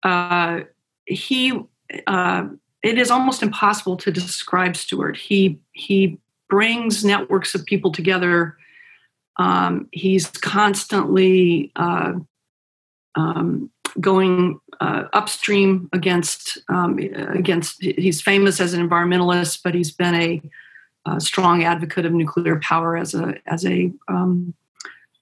uh, 0.02 0.60
he. 1.06 1.60
Uh, 2.06 2.46
it 2.82 2.98
is 2.98 3.10
almost 3.10 3.42
impossible 3.42 3.96
to 3.98 4.10
describe 4.10 4.76
Stewart. 4.76 5.16
He 5.16 5.60
he 5.72 6.18
brings 6.48 7.04
networks 7.04 7.54
of 7.54 7.64
people 7.64 7.92
together. 7.92 8.56
Um, 9.36 9.88
he's 9.92 10.26
constantly 10.28 11.72
uh, 11.76 12.14
um, 13.14 13.70
going 13.98 14.60
uh, 14.80 15.04
upstream 15.12 15.88
against 15.92 16.58
um, 16.68 16.98
against. 16.98 17.82
He's 17.82 18.20
famous 18.20 18.60
as 18.60 18.74
an 18.74 18.86
environmentalist, 18.86 19.60
but 19.62 19.74
he's 19.74 19.90
been 19.90 20.14
a, 20.14 20.42
a 21.06 21.20
strong 21.20 21.64
advocate 21.64 22.06
of 22.06 22.12
nuclear 22.12 22.60
power 22.60 22.96
as 22.96 23.14
a 23.14 23.34
as 23.46 23.64
a 23.64 23.92
um, 24.08 24.54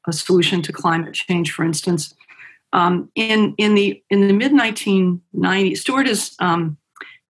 a 0.07 0.12
solution 0.12 0.62
to 0.62 0.72
climate 0.72 1.14
change, 1.14 1.53
for 1.53 1.64
instance. 1.64 2.14
Um, 2.72 3.11
in 3.14 3.55
in 3.59 3.74
the 3.74 4.03
in 4.11 4.26
the 4.26 4.35
mid 4.35 4.53
1990s, 4.53 5.79
Stewart 5.79 6.09
is 6.09 6.35
um, 6.41 6.76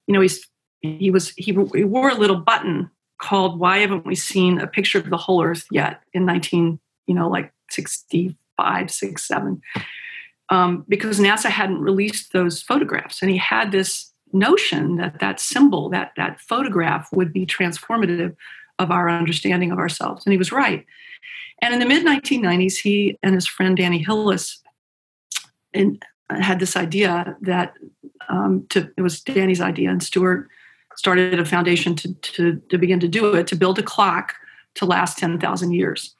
you 0.07 0.13
know 0.13 0.21
he's 0.21 0.45
he 0.81 1.11
was 1.11 1.31
he, 1.31 1.57
he 1.73 1.83
wore 1.83 2.09
a 2.09 2.15
little 2.15 2.37
button 2.37 2.89
called 3.21 3.59
"Why 3.59 3.79
Haven't 3.79 4.05
We 4.05 4.15
Seen 4.15 4.59
a 4.59 4.67
Picture 4.67 4.99
of 4.99 5.09
the 5.09 5.17
Whole 5.17 5.43
Earth 5.43 5.65
Yet?" 5.71 6.01
in 6.13 6.25
19, 6.25 6.79
you 7.07 7.15
know, 7.15 7.29
like 7.29 7.51
65, 7.71 8.91
67, 8.91 9.61
um, 10.49 10.85
because 10.87 11.19
NASA 11.19 11.49
hadn't 11.49 11.79
released 11.79 12.31
those 12.31 12.61
photographs, 12.61 13.21
and 13.21 13.31
he 13.31 13.37
had 13.37 13.71
this 13.71 14.11
notion 14.35 14.97
that 14.97 15.19
that 15.19 15.39
symbol, 15.39 15.89
that 15.89 16.11
that 16.17 16.39
photograph, 16.39 17.09
would 17.11 17.33
be 17.33 17.45
transformative 17.45 18.35
of 18.77 18.91
our 18.91 19.09
understanding 19.09 19.71
of 19.71 19.79
ourselves, 19.79 20.25
and 20.25 20.33
he 20.33 20.37
was 20.37 20.51
right. 20.51 20.85
And 21.61 21.73
in 21.73 21.79
the 21.79 21.85
mid 21.85 22.05
1990s, 22.05 22.77
he 22.77 23.17
and 23.23 23.33
his 23.33 23.47
friend 23.47 23.77
Danny 23.77 23.99
Hillis 23.99 24.61
in, 25.73 25.99
had 26.29 26.59
this 26.59 26.75
idea 26.75 27.35
that 27.41 27.73
um, 28.29 28.65
to, 28.69 28.91
it 28.97 29.01
was 29.01 29.21
Danny's 29.21 29.61
idea, 29.61 29.89
and 29.89 30.03
Stewart 30.03 30.49
started 30.95 31.39
a 31.39 31.45
foundation 31.45 31.95
to, 31.95 32.13
to, 32.13 32.61
to 32.69 32.77
begin 32.77 32.99
to 32.99 33.07
do 33.07 33.33
it, 33.35 33.47
to 33.47 33.55
build 33.55 33.79
a 33.79 33.83
clock 33.83 34.35
to 34.75 34.85
last 34.85 35.17
10,000 35.17 35.71
years. 35.71 36.15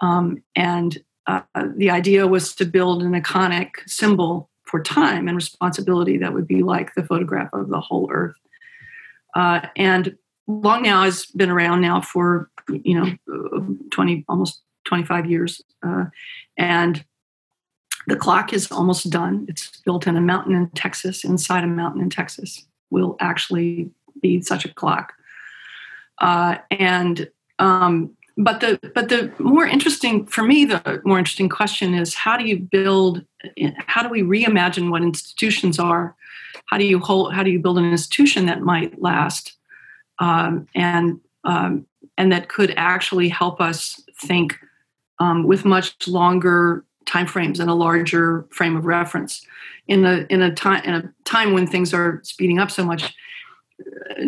Um, 0.00 0.42
and 0.54 0.98
uh, 1.26 1.42
the 1.76 1.90
idea 1.90 2.26
was 2.26 2.54
to 2.56 2.64
build 2.64 3.02
an 3.02 3.12
iconic 3.12 3.70
symbol 3.86 4.50
for 4.72 4.82
time 4.82 5.28
and 5.28 5.36
responsibility 5.36 6.16
that 6.16 6.32
would 6.32 6.48
be 6.48 6.62
like 6.62 6.94
the 6.94 7.04
photograph 7.04 7.50
of 7.52 7.68
the 7.68 7.78
whole 7.78 8.10
earth. 8.10 8.34
Uh, 9.36 9.60
and 9.76 10.16
Long 10.46 10.82
Now 10.82 11.02
has 11.02 11.26
been 11.26 11.50
around 11.50 11.82
now 11.82 12.00
for, 12.00 12.50
you 12.70 12.98
know, 12.98 13.76
20, 13.90 14.24
almost 14.30 14.62
25 14.86 15.30
years. 15.30 15.60
Uh, 15.86 16.06
and 16.56 17.04
the 18.06 18.16
clock 18.16 18.54
is 18.54 18.72
almost 18.72 19.10
done. 19.10 19.44
It's 19.46 19.82
built 19.82 20.06
in 20.06 20.16
a 20.16 20.22
mountain 20.22 20.54
in 20.54 20.70
Texas, 20.70 21.22
inside 21.22 21.64
a 21.64 21.66
mountain 21.66 22.00
in 22.00 22.08
Texas. 22.08 22.64
Will 22.88 23.16
actually 23.20 23.90
be 24.22 24.40
such 24.40 24.64
a 24.64 24.72
clock. 24.72 25.12
Uh, 26.16 26.56
and 26.70 27.28
um, 27.58 28.16
but 28.42 28.60
the 28.60 28.78
but 28.94 29.08
the 29.08 29.32
more 29.38 29.66
interesting 29.66 30.26
for 30.26 30.42
me, 30.42 30.64
the 30.64 31.00
more 31.04 31.18
interesting 31.18 31.48
question 31.48 31.94
is 31.94 32.14
how 32.14 32.36
do 32.36 32.44
you 32.44 32.58
build? 32.58 33.24
How 33.86 34.02
do 34.02 34.08
we 34.08 34.22
reimagine 34.22 34.90
what 34.90 35.02
institutions 35.02 35.78
are? 35.78 36.16
How 36.66 36.78
do 36.78 36.84
you 36.84 36.98
hold? 36.98 37.34
How 37.34 37.42
do 37.42 37.50
you 37.50 37.58
build 37.58 37.78
an 37.78 37.90
institution 37.90 38.46
that 38.46 38.62
might 38.62 39.00
last 39.00 39.56
um, 40.18 40.66
and 40.74 41.20
um, 41.44 41.86
and 42.16 42.32
that 42.32 42.48
could 42.48 42.72
actually 42.76 43.28
help 43.28 43.60
us 43.60 44.00
think 44.20 44.58
um, 45.18 45.44
with 45.44 45.64
much 45.64 46.06
longer 46.06 46.84
timeframes 47.04 47.58
and 47.58 47.68
a 47.68 47.74
larger 47.74 48.46
frame 48.50 48.76
of 48.76 48.86
reference 48.86 49.44
in 49.88 50.04
a 50.04 50.26
in 50.30 50.42
a 50.42 50.54
time 50.54 50.84
in 50.84 50.94
a 50.94 51.12
time 51.24 51.52
when 51.52 51.66
things 51.66 51.92
are 51.92 52.20
speeding 52.22 52.58
up 52.58 52.70
so 52.70 52.84
much 52.84 53.14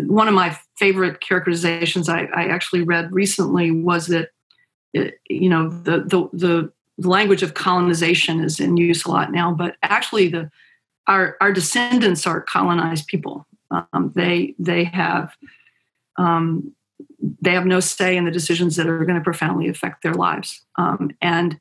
one 0.06 0.28
of 0.28 0.34
my 0.34 0.58
favorite 0.76 1.20
characterizations 1.20 2.08
I, 2.08 2.24
I 2.34 2.46
actually 2.46 2.82
read 2.82 3.12
recently 3.12 3.70
was 3.70 4.06
that 4.08 4.30
you 5.28 5.48
know 5.48 5.68
the, 5.68 6.00
the 6.00 6.28
the 6.32 7.08
language 7.08 7.42
of 7.42 7.54
colonization 7.54 8.40
is 8.40 8.60
in 8.60 8.76
use 8.76 9.04
a 9.04 9.10
lot 9.10 9.32
now, 9.32 9.52
but 9.52 9.76
actually 9.82 10.28
the 10.28 10.50
our 11.06 11.36
our 11.40 11.52
descendants 11.52 12.26
are 12.26 12.40
colonized 12.40 13.06
people. 13.06 13.46
Um, 13.70 14.12
they 14.14 14.54
they 14.58 14.84
have 14.84 15.34
um, 16.16 16.72
they 17.40 17.52
have 17.52 17.66
no 17.66 17.80
say 17.80 18.16
in 18.16 18.24
the 18.24 18.30
decisions 18.30 18.76
that 18.76 18.86
are 18.86 19.04
going 19.04 19.18
to 19.18 19.24
profoundly 19.24 19.68
affect 19.68 20.02
their 20.02 20.14
lives. 20.14 20.62
Um, 20.76 21.10
and 21.20 21.58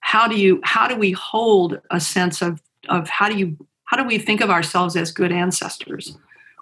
how 0.00 0.28
do 0.28 0.36
you 0.36 0.60
how 0.64 0.88
do 0.88 0.96
we 0.96 1.12
hold 1.12 1.80
a 1.90 2.00
sense 2.00 2.42
of 2.42 2.60
of 2.88 3.08
how 3.08 3.28
do 3.28 3.36
you 3.36 3.56
how 3.84 3.96
do 3.96 4.04
we 4.04 4.18
think 4.18 4.40
of 4.40 4.50
ourselves 4.50 4.96
as 4.96 5.12
good 5.12 5.32
ancestors? 5.32 6.16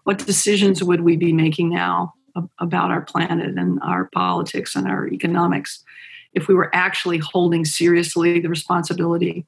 What 0.05 0.19
decisions 0.19 0.83
would 0.83 1.03
we 1.03 1.17
be 1.17 1.33
making 1.33 1.71
now 1.71 2.15
about 2.59 2.91
our 2.91 3.03
planet 3.03 3.57
and 3.59 3.79
our 3.83 4.09
politics 4.13 4.75
and 4.75 4.89
our 4.89 5.07
economics 5.09 5.85
if 6.33 6.49
we 6.49 6.55
were 6.55 6.75
actually 6.75 7.19
holding 7.19 7.65
seriously 7.65 8.41
the 8.41 8.49
responsibility 8.49 9.47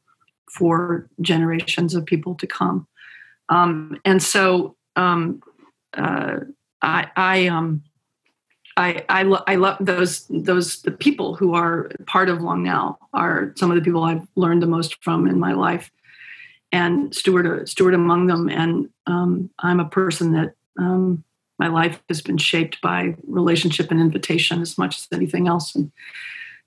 for 0.51 1.09
generations 1.21 1.95
of 1.95 2.05
people 2.05 2.35
to 2.37 2.47
come? 2.47 2.87
Um, 3.49 3.99
and 4.05 4.23
so 4.23 4.77
um, 4.97 5.43
uh, 5.95 6.37
I, 6.83 7.09
I, 7.17 7.47
um, 7.49 7.83
I, 8.77 9.05
I, 9.09 9.23
lo- 9.23 9.45
I 9.47 9.55
love 9.55 9.77
those 9.81 10.27
those 10.29 10.83
the 10.83 10.91
people 10.91 11.37
who 11.37 11.55
are 11.55 11.91
part 12.07 12.29
of 12.29 12.43
Long 12.43 12.63
Now 12.63 12.99
are 13.13 13.53
some 13.57 13.71
of 13.71 13.77
the 13.77 13.83
people 13.83 14.03
I've 14.03 14.27
learned 14.35 14.63
the 14.63 14.67
most 14.67 15.03
from 15.03 15.29
in 15.29 15.39
my 15.39 15.53
life, 15.53 15.91
and 16.75 17.15
Stewart 17.15 17.69
Stewart 17.69 17.95
among 17.95 18.27
them. 18.27 18.49
And 18.49 18.91
um, 19.07 19.49
I'm 19.61 19.79
a 19.79 19.89
person 19.89 20.33
that 20.33 20.55
um, 20.77 21.23
my 21.59 21.69
life 21.69 22.03
has 22.09 22.21
been 22.21 22.37
shaped 22.37 22.81
by 22.81 23.15
relationship 23.29 23.93
and 23.93 24.01
invitation 24.01 24.61
as 24.61 24.77
much 24.77 24.99
as 24.99 25.09
anything 25.13 25.47
else, 25.47 25.77
and 25.77 25.93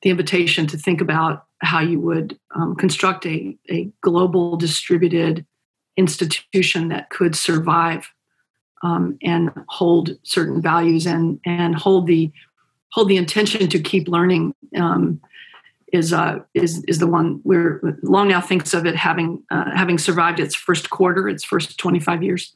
the 0.01 0.09
invitation 0.09 0.65
to 0.67 0.77
think 0.77 1.01
about 1.01 1.45
how 1.59 1.81
you 1.81 1.99
would 1.99 2.39
um, 2.55 2.75
construct 2.75 3.25
a, 3.25 3.57
a 3.69 3.89
global 3.99 4.55
distributed 4.55 5.45
institution 5.97 6.87
that 6.87 7.09
could 7.09 7.35
survive 7.35 8.13
um, 8.83 9.17
and 9.21 9.51
hold 9.67 10.17
certain 10.23 10.61
values 10.61 11.05
and 11.05 11.41
and 11.45 11.75
hold 11.75 12.07
the 12.07 12.31
hold 12.93 13.09
the 13.09 13.17
intention 13.17 13.67
to 13.67 13.79
keep 13.79 14.07
learning 14.07 14.55
um, 14.77 15.19
is 15.93 16.11
uh, 16.11 16.39
is 16.53 16.83
is 16.85 16.99
the 16.99 17.07
one 17.07 17.39
where 17.43 17.81
Long 18.03 18.27
now 18.27 18.41
thinks 18.41 18.73
of 18.73 18.85
it 18.85 18.95
having 18.95 19.43
uh, 19.51 19.71
having 19.75 19.97
survived 19.97 20.39
its 20.39 20.55
first 20.55 20.89
quarter, 20.89 21.29
its 21.29 21.43
first 21.43 21.77
25 21.77 22.23
years. 22.23 22.53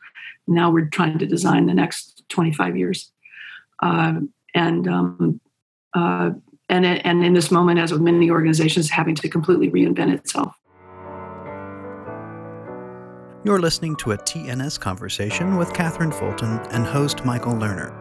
Now 0.48 0.72
we're 0.72 0.90
trying 0.90 1.18
to 1.20 1.26
design 1.26 1.66
the 1.68 1.74
next 1.74 2.24
25 2.30 2.78
years, 2.78 3.12
uh, 3.82 4.16
and 4.54 4.88
um, 4.88 5.42
uh, 5.94 6.32
and 6.68 6.86
and 6.86 7.24
in 7.24 7.34
this 7.34 7.52
moment, 7.52 7.80
as 7.80 7.92
with 7.92 8.02
many 8.02 8.30
organizations, 8.30 8.90
having 8.90 9.16
to 9.16 9.30
completely 9.30 9.70
reinvent 9.70 10.14
itself. 10.14 10.56
You're 13.44 13.60
listening 13.60 13.96
to 13.98 14.12
a 14.12 14.18
TNS 14.18 14.80
conversation 14.80 15.58
with 15.58 15.74
Katherine 15.74 16.12
Fulton 16.12 16.60
and 16.72 16.86
host 16.86 17.26
Michael 17.26 17.54
Lerner. 17.54 17.98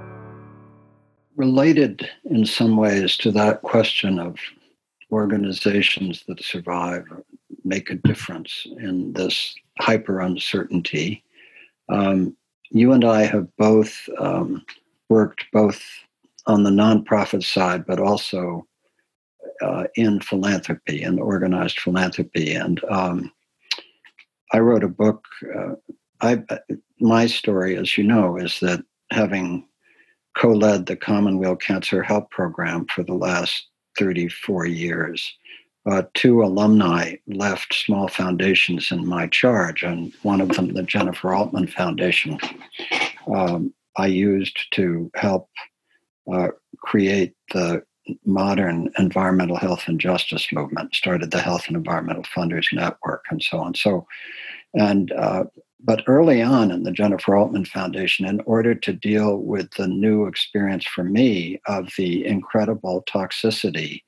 Related 1.36 2.06
in 2.24 2.44
some 2.44 2.76
ways 2.76 3.16
to 3.18 3.30
that 3.32 3.62
question 3.62 4.18
of 4.18 4.36
organizations 5.12 6.24
that 6.26 6.42
survive 6.42 7.04
make 7.64 7.90
a 7.90 7.96
difference 7.96 8.66
in 8.78 9.12
this 9.12 9.54
hyper 9.80 10.20
uncertainty. 10.20 11.22
Um, 11.88 12.36
you 12.70 12.92
and 12.92 13.04
I 13.04 13.22
have 13.24 13.48
both 13.56 14.08
um, 14.18 14.64
worked 15.08 15.46
both 15.52 15.82
on 16.46 16.62
the 16.62 16.70
nonprofit 16.70 17.44
side, 17.44 17.84
but 17.86 17.98
also 17.98 18.66
uh, 19.62 19.84
in 19.96 20.20
philanthropy 20.20 21.02
and 21.02 21.20
organized 21.20 21.80
philanthropy. 21.80 22.54
And 22.54 22.82
um, 22.84 23.32
I 24.52 24.58
wrote 24.58 24.84
a 24.84 24.88
book. 24.88 25.24
Uh, 25.54 25.74
I, 26.20 26.42
my 27.00 27.26
story, 27.26 27.76
as 27.76 27.96
you 27.98 28.04
know, 28.04 28.36
is 28.36 28.60
that 28.60 28.84
having 29.10 29.66
co-led 30.36 30.86
the 30.86 30.96
Commonweal 30.96 31.56
Cancer 31.56 32.02
Help 32.02 32.30
Program 32.30 32.86
for 32.94 33.02
the 33.02 33.14
last 33.14 33.66
34 34.00 34.66
years. 34.66 35.32
Uh, 35.86 36.02
two 36.14 36.42
alumni 36.42 37.14
left 37.26 37.72
small 37.74 38.08
foundations 38.08 38.90
in 38.90 39.06
my 39.06 39.26
charge, 39.28 39.82
and 39.82 40.12
one 40.22 40.40
of 40.40 40.48
them, 40.50 40.74
the 40.74 40.82
Jennifer 40.82 41.32
Altman 41.32 41.66
Foundation, 41.68 42.38
um, 43.34 43.72
I 43.96 44.06
used 44.06 44.58
to 44.72 45.10
help 45.14 45.48
uh, 46.30 46.48
create 46.78 47.34
the 47.52 47.82
modern 48.24 48.90
environmental 48.98 49.56
health 49.56 49.84
and 49.86 50.00
justice 50.00 50.52
movement, 50.52 50.94
started 50.94 51.30
the 51.30 51.40
Health 51.40 51.64
and 51.68 51.76
Environmental 51.76 52.24
Funders 52.24 52.66
Network, 52.72 53.24
and 53.30 53.42
so 53.42 53.58
on. 53.58 53.74
So, 53.74 54.06
and 54.74 55.12
uh, 55.12 55.44
but 55.82 56.02
early 56.06 56.42
on 56.42 56.70
in 56.70 56.82
the 56.82 56.92
Jennifer 56.92 57.36
Altman 57.36 57.64
Foundation, 57.64 58.26
in 58.26 58.40
order 58.46 58.74
to 58.74 58.92
deal 58.92 59.38
with 59.38 59.70
the 59.72 59.86
new 59.86 60.26
experience 60.26 60.86
for 60.86 61.04
me 61.04 61.60
of 61.66 61.90
the 61.96 62.24
incredible 62.26 63.04
toxicity 63.08 64.02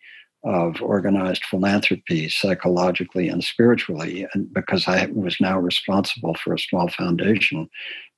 of 0.45 0.83
organized 0.83 1.45
philanthropy 1.45 2.29
psychologically 2.29 3.29
and 3.29 3.45
spiritually, 3.45 4.27
and 4.35 4.53
because 4.53 4.89
I 4.89 5.07
was 5.07 5.37
now 5.41 5.59
responsible 5.59 6.35
for 6.35 6.55
a 6.55 6.59
small 6.59 6.89
foundation, 6.89 7.68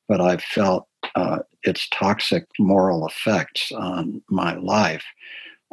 but 0.09 0.21
I 0.21 0.39
felt 0.39 0.89
uh, 1.15 1.41
its 1.63 1.89
toxic 1.91 2.47
moral 2.59 3.07
effects 3.07 3.71
on 3.73 4.23
my 4.29 4.55
life. 4.57 5.05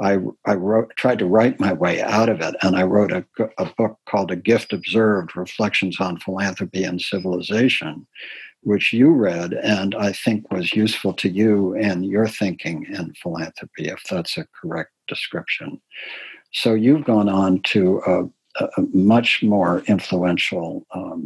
I, 0.01 0.17
I 0.45 0.55
wrote, 0.55 0.91
tried 0.95 1.19
to 1.19 1.25
write 1.25 1.59
my 1.59 1.73
way 1.73 2.01
out 2.01 2.29
of 2.29 2.41
it, 2.41 2.55
and 2.61 2.75
I 2.75 2.83
wrote 2.83 3.11
a, 3.11 3.25
a 3.57 3.65
book 3.77 3.99
called 4.09 4.31
A 4.31 4.35
Gift 4.35 4.73
Observed 4.73 5.35
Reflections 5.35 5.99
on 5.99 6.19
Philanthropy 6.19 6.83
and 6.83 6.99
Civilization, 6.99 8.07
which 8.61 8.93
you 8.93 9.11
read 9.11 9.53
and 9.53 9.95
I 9.95 10.11
think 10.11 10.51
was 10.51 10.73
useful 10.73 11.13
to 11.13 11.29
you 11.29 11.75
and 11.75 12.05
your 12.05 12.27
thinking 12.27 12.85
in 12.89 13.13
philanthropy, 13.13 13.89
if 13.89 14.03
that's 14.09 14.37
a 14.37 14.47
correct 14.59 14.91
description. 15.07 15.81
So 16.51 16.73
you've 16.73 17.05
gone 17.05 17.29
on 17.29 17.61
to 17.63 18.01
a, 18.05 18.63
a 18.63 18.81
much 18.93 19.41
more 19.43 19.83
influential 19.87 20.85
um, 20.93 21.25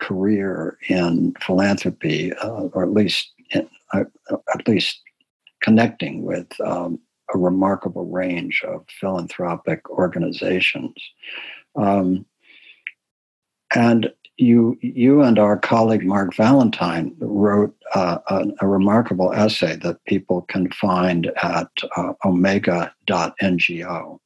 career 0.00 0.78
in 0.88 1.34
philanthropy, 1.40 2.32
uh, 2.34 2.68
or 2.72 2.84
at 2.84 2.92
least 2.92 3.32
in, 3.50 3.68
uh, 3.92 4.04
at 4.30 4.66
least 4.66 5.00
connecting 5.62 6.22
with 6.22 6.48
um, 6.60 6.98
a 7.32 7.38
remarkable 7.38 8.06
range 8.06 8.62
of 8.66 8.84
philanthropic 9.00 9.88
organizations. 9.90 10.94
Um, 11.76 12.26
and 13.74 14.12
you, 14.36 14.76
you 14.80 15.22
and 15.22 15.38
our 15.38 15.56
colleague 15.56 16.04
Mark 16.04 16.34
Valentine 16.34 17.14
wrote 17.18 17.74
uh, 17.94 18.18
a, 18.28 18.46
a, 18.60 18.66
remarkable 18.66 19.32
essay 19.32 19.76
that 19.76 20.04
people 20.06 20.42
can 20.42 20.70
find 20.72 21.30
at 21.42 21.68
uh, 21.96 22.14
omega.ngo, 22.24 24.18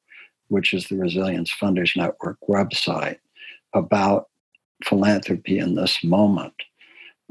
which 0.49 0.73
is 0.73 0.87
the 0.87 0.97
Resilience 0.97 1.53
Funders 1.53 1.95
Network 1.95 2.39
website, 2.49 3.19
about 3.75 4.29
philanthropy 4.83 5.59
in 5.59 5.75
this 5.75 6.03
moment. 6.03 6.55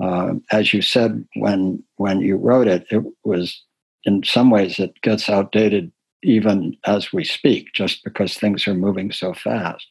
Uh, 0.02 0.36
as 0.52 0.74
you 0.74 0.82
said 0.82 1.26
when 1.36 1.84
when 1.96 2.22
you 2.22 2.38
wrote 2.38 2.68
it, 2.68 2.86
it 2.92 3.04
was 3.24 3.64
in 4.08 4.24
some 4.24 4.50
ways 4.50 4.80
it 4.80 5.00
gets 5.02 5.30
outdated 5.30 5.92
even 6.24 6.76
as 6.86 7.14
we 7.14 7.24
speak, 7.24 7.74
just 7.74 8.04
because 8.04 8.36
things 8.36 8.68
are 8.68 8.74
moving 8.74 9.12
so 9.12 9.34
fast. 9.34 9.86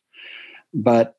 But 0.75 1.15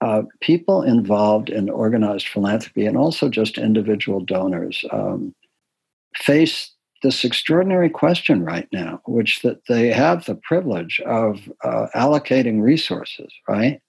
uh, 0.00 0.22
people 0.40 0.82
involved 0.82 1.50
in 1.50 1.68
organized 1.68 2.28
philanthropy 2.28 2.86
and 2.86 2.96
also 2.96 3.28
just 3.28 3.58
individual 3.58 4.20
donors 4.20 4.84
um, 4.92 5.34
face 6.16 6.70
this 7.02 7.22
extraordinary 7.24 7.90
question 7.90 8.44
right 8.44 8.68
now, 8.72 9.00
which 9.06 9.42
that 9.42 9.66
they 9.68 9.88
have 9.88 10.24
the 10.24 10.34
privilege 10.36 11.00
of 11.04 11.50
uh, 11.62 11.86
allocating 11.94 12.62
resources, 12.62 13.32
right? 13.46 13.80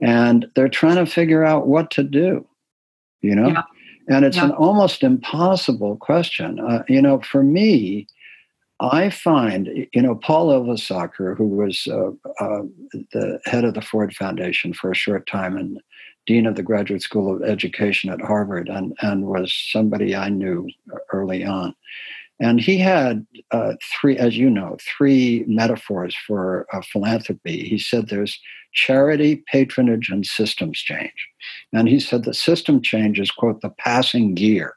And 0.00 0.46
they're 0.54 0.68
trying 0.68 0.96
to 0.96 1.10
figure 1.10 1.44
out 1.44 1.66
what 1.66 1.90
to 1.92 2.02
do, 2.02 2.46
you 3.20 3.34
know? 3.34 3.48
Yeah. 3.48 3.62
And 4.08 4.24
it's 4.24 4.36
yeah. 4.36 4.46
an 4.46 4.50
almost 4.52 5.02
impossible 5.02 5.96
question. 5.96 6.60
Uh, 6.60 6.82
you 6.88 7.02
know, 7.02 7.20
for 7.20 7.42
me, 7.42 8.06
I 8.78 9.10
find, 9.10 9.88
you 9.92 10.02
know, 10.02 10.14
Paul 10.14 10.48
Ylvisaker, 10.48 11.36
who 11.36 11.48
was 11.48 11.86
uh, 11.90 12.10
uh, 12.40 12.62
the 13.12 13.40
head 13.46 13.64
of 13.64 13.74
the 13.74 13.80
Ford 13.80 14.14
Foundation 14.14 14.72
for 14.74 14.90
a 14.90 14.94
short 14.94 15.26
time 15.26 15.56
and 15.56 15.80
dean 16.26 16.46
of 16.46 16.56
the 16.56 16.62
Graduate 16.62 17.02
School 17.02 17.34
of 17.34 17.42
Education 17.42 18.10
at 18.10 18.20
Harvard, 18.20 18.68
and, 18.68 18.94
and 19.00 19.26
was 19.26 19.54
somebody 19.72 20.14
I 20.14 20.28
knew 20.28 20.68
early 21.12 21.44
on. 21.44 21.74
And 22.38 22.60
he 22.60 22.76
had 22.76 23.26
uh, 23.50 23.74
three, 23.98 24.18
as 24.18 24.36
you 24.36 24.50
know, 24.50 24.76
three 24.98 25.44
metaphors 25.48 26.14
for 26.26 26.66
uh, 26.72 26.82
philanthropy. 26.82 27.66
He 27.66 27.78
said 27.78 28.08
there's 28.08 28.38
charity, 28.76 29.42
patronage, 29.50 30.08
and 30.08 30.24
systems 30.24 30.78
change. 30.78 31.28
And 31.72 31.88
he 31.88 31.98
said 31.98 32.22
the 32.22 32.34
system 32.34 32.80
change 32.80 33.18
is, 33.18 33.30
quote, 33.30 33.60
the 33.62 33.70
passing 33.70 34.34
gear 34.34 34.74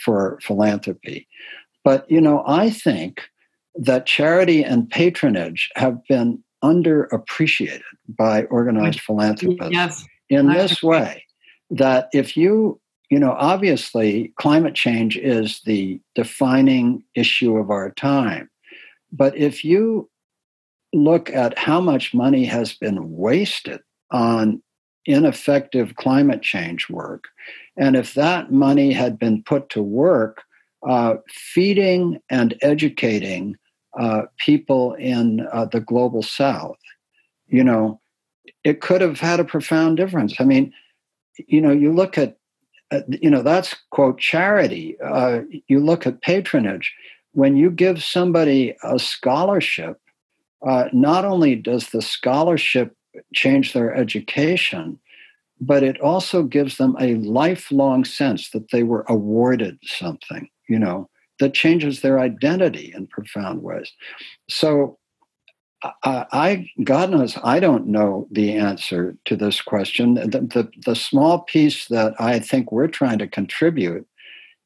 for 0.00 0.38
philanthropy. 0.42 1.28
But, 1.84 2.10
you 2.10 2.20
know, 2.20 2.42
I 2.46 2.70
think 2.70 3.20
that 3.74 4.06
charity 4.06 4.64
and 4.64 4.88
patronage 4.88 5.68
have 5.76 5.98
been 6.08 6.42
underappreciated 6.62 7.82
by 8.08 8.44
organized 8.44 9.00
philanthropists 9.00 9.72
yes. 9.72 10.06
in 10.30 10.48
this 10.48 10.82
way 10.82 11.24
that 11.70 12.08
if 12.14 12.36
you 12.36 12.80
you 13.10 13.18
know, 13.18 13.36
obviously, 13.38 14.32
climate 14.38 14.74
change 14.74 15.16
is 15.16 15.60
the 15.66 16.00
defining 16.14 17.04
issue 17.14 17.56
of 17.58 17.70
our 17.70 17.90
time. 17.90 18.50
But 19.12 19.36
if 19.36 19.62
you 19.62 20.10
look 20.94 21.30
at 21.30 21.58
how 21.58 21.80
much 21.80 22.14
money 22.14 22.44
has 22.44 22.72
been 22.72 23.12
wasted 23.12 23.80
on 24.10 24.62
ineffective 25.06 25.96
climate 25.96 26.42
change 26.42 26.88
work, 26.88 27.24
and 27.76 27.96
if 27.96 28.14
that 28.14 28.52
money 28.52 28.92
had 28.92 29.18
been 29.18 29.42
put 29.42 29.68
to 29.70 29.82
work 29.82 30.42
uh, 30.88 31.16
feeding 31.28 32.20
and 32.30 32.54
educating 32.62 33.56
uh, 33.98 34.22
people 34.38 34.94
in 34.94 35.46
uh, 35.52 35.64
the 35.66 35.80
global 35.80 36.22
south, 36.22 36.78
you 37.46 37.64
know, 37.64 38.00
it 38.64 38.80
could 38.80 39.00
have 39.00 39.20
had 39.20 39.40
a 39.40 39.44
profound 39.44 39.96
difference. 39.96 40.40
I 40.40 40.44
mean, 40.44 40.72
you 41.46 41.60
know, 41.60 41.70
you 41.70 41.92
look 41.92 42.16
at 42.16 42.38
uh, 42.90 43.00
you 43.08 43.30
know 43.30 43.42
that's 43.42 43.74
quote 43.90 44.18
charity. 44.18 44.96
Uh, 45.00 45.40
you 45.68 45.80
look 45.80 46.06
at 46.06 46.22
patronage. 46.22 46.94
When 47.32 47.56
you 47.56 47.70
give 47.70 48.02
somebody 48.02 48.76
a 48.84 48.98
scholarship 48.98 50.00
uh, 50.66 50.88
not 50.92 51.24
only 51.24 51.54
does 51.54 51.90
the 51.90 52.02
scholarship 52.02 52.96
change 53.34 53.72
their 53.72 53.94
education 53.94 54.98
but 55.60 55.84
it 55.84 56.00
also 56.00 56.42
gives 56.42 56.78
them 56.78 56.96
a 56.98 57.14
lifelong 57.16 58.04
sense 58.04 58.50
that 58.50 58.70
they 58.70 58.82
were 58.82 59.04
awarded 59.08 59.78
something 59.84 60.48
you 60.68 60.78
know 60.78 61.08
that 61.40 61.54
changes 61.54 62.00
their 62.00 62.18
identity 62.18 62.92
in 62.94 63.06
profound 63.06 63.62
ways 63.62 63.92
so 64.48 64.98
I, 66.02 66.26
I, 66.32 66.70
God 66.82 67.10
knows, 67.10 67.36
I 67.42 67.60
don't 67.60 67.86
know 67.86 68.26
the 68.30 68.54
answer 68.54 69.16
to 69.26 69.36
this 69.36 69.60
question. 69.60 70.14
The, 70.14 70.40
the, 70.40 70.70
the 70.86 70.96
small 70.96 71.40
piece 71.40 71.88
that 71.88 72.14
I 72.18 72.38
think 72.38 72.72
we're 72.72 72.88
trying 72.88 73.18
to 73.18 73.26
contribute 73.26 74.06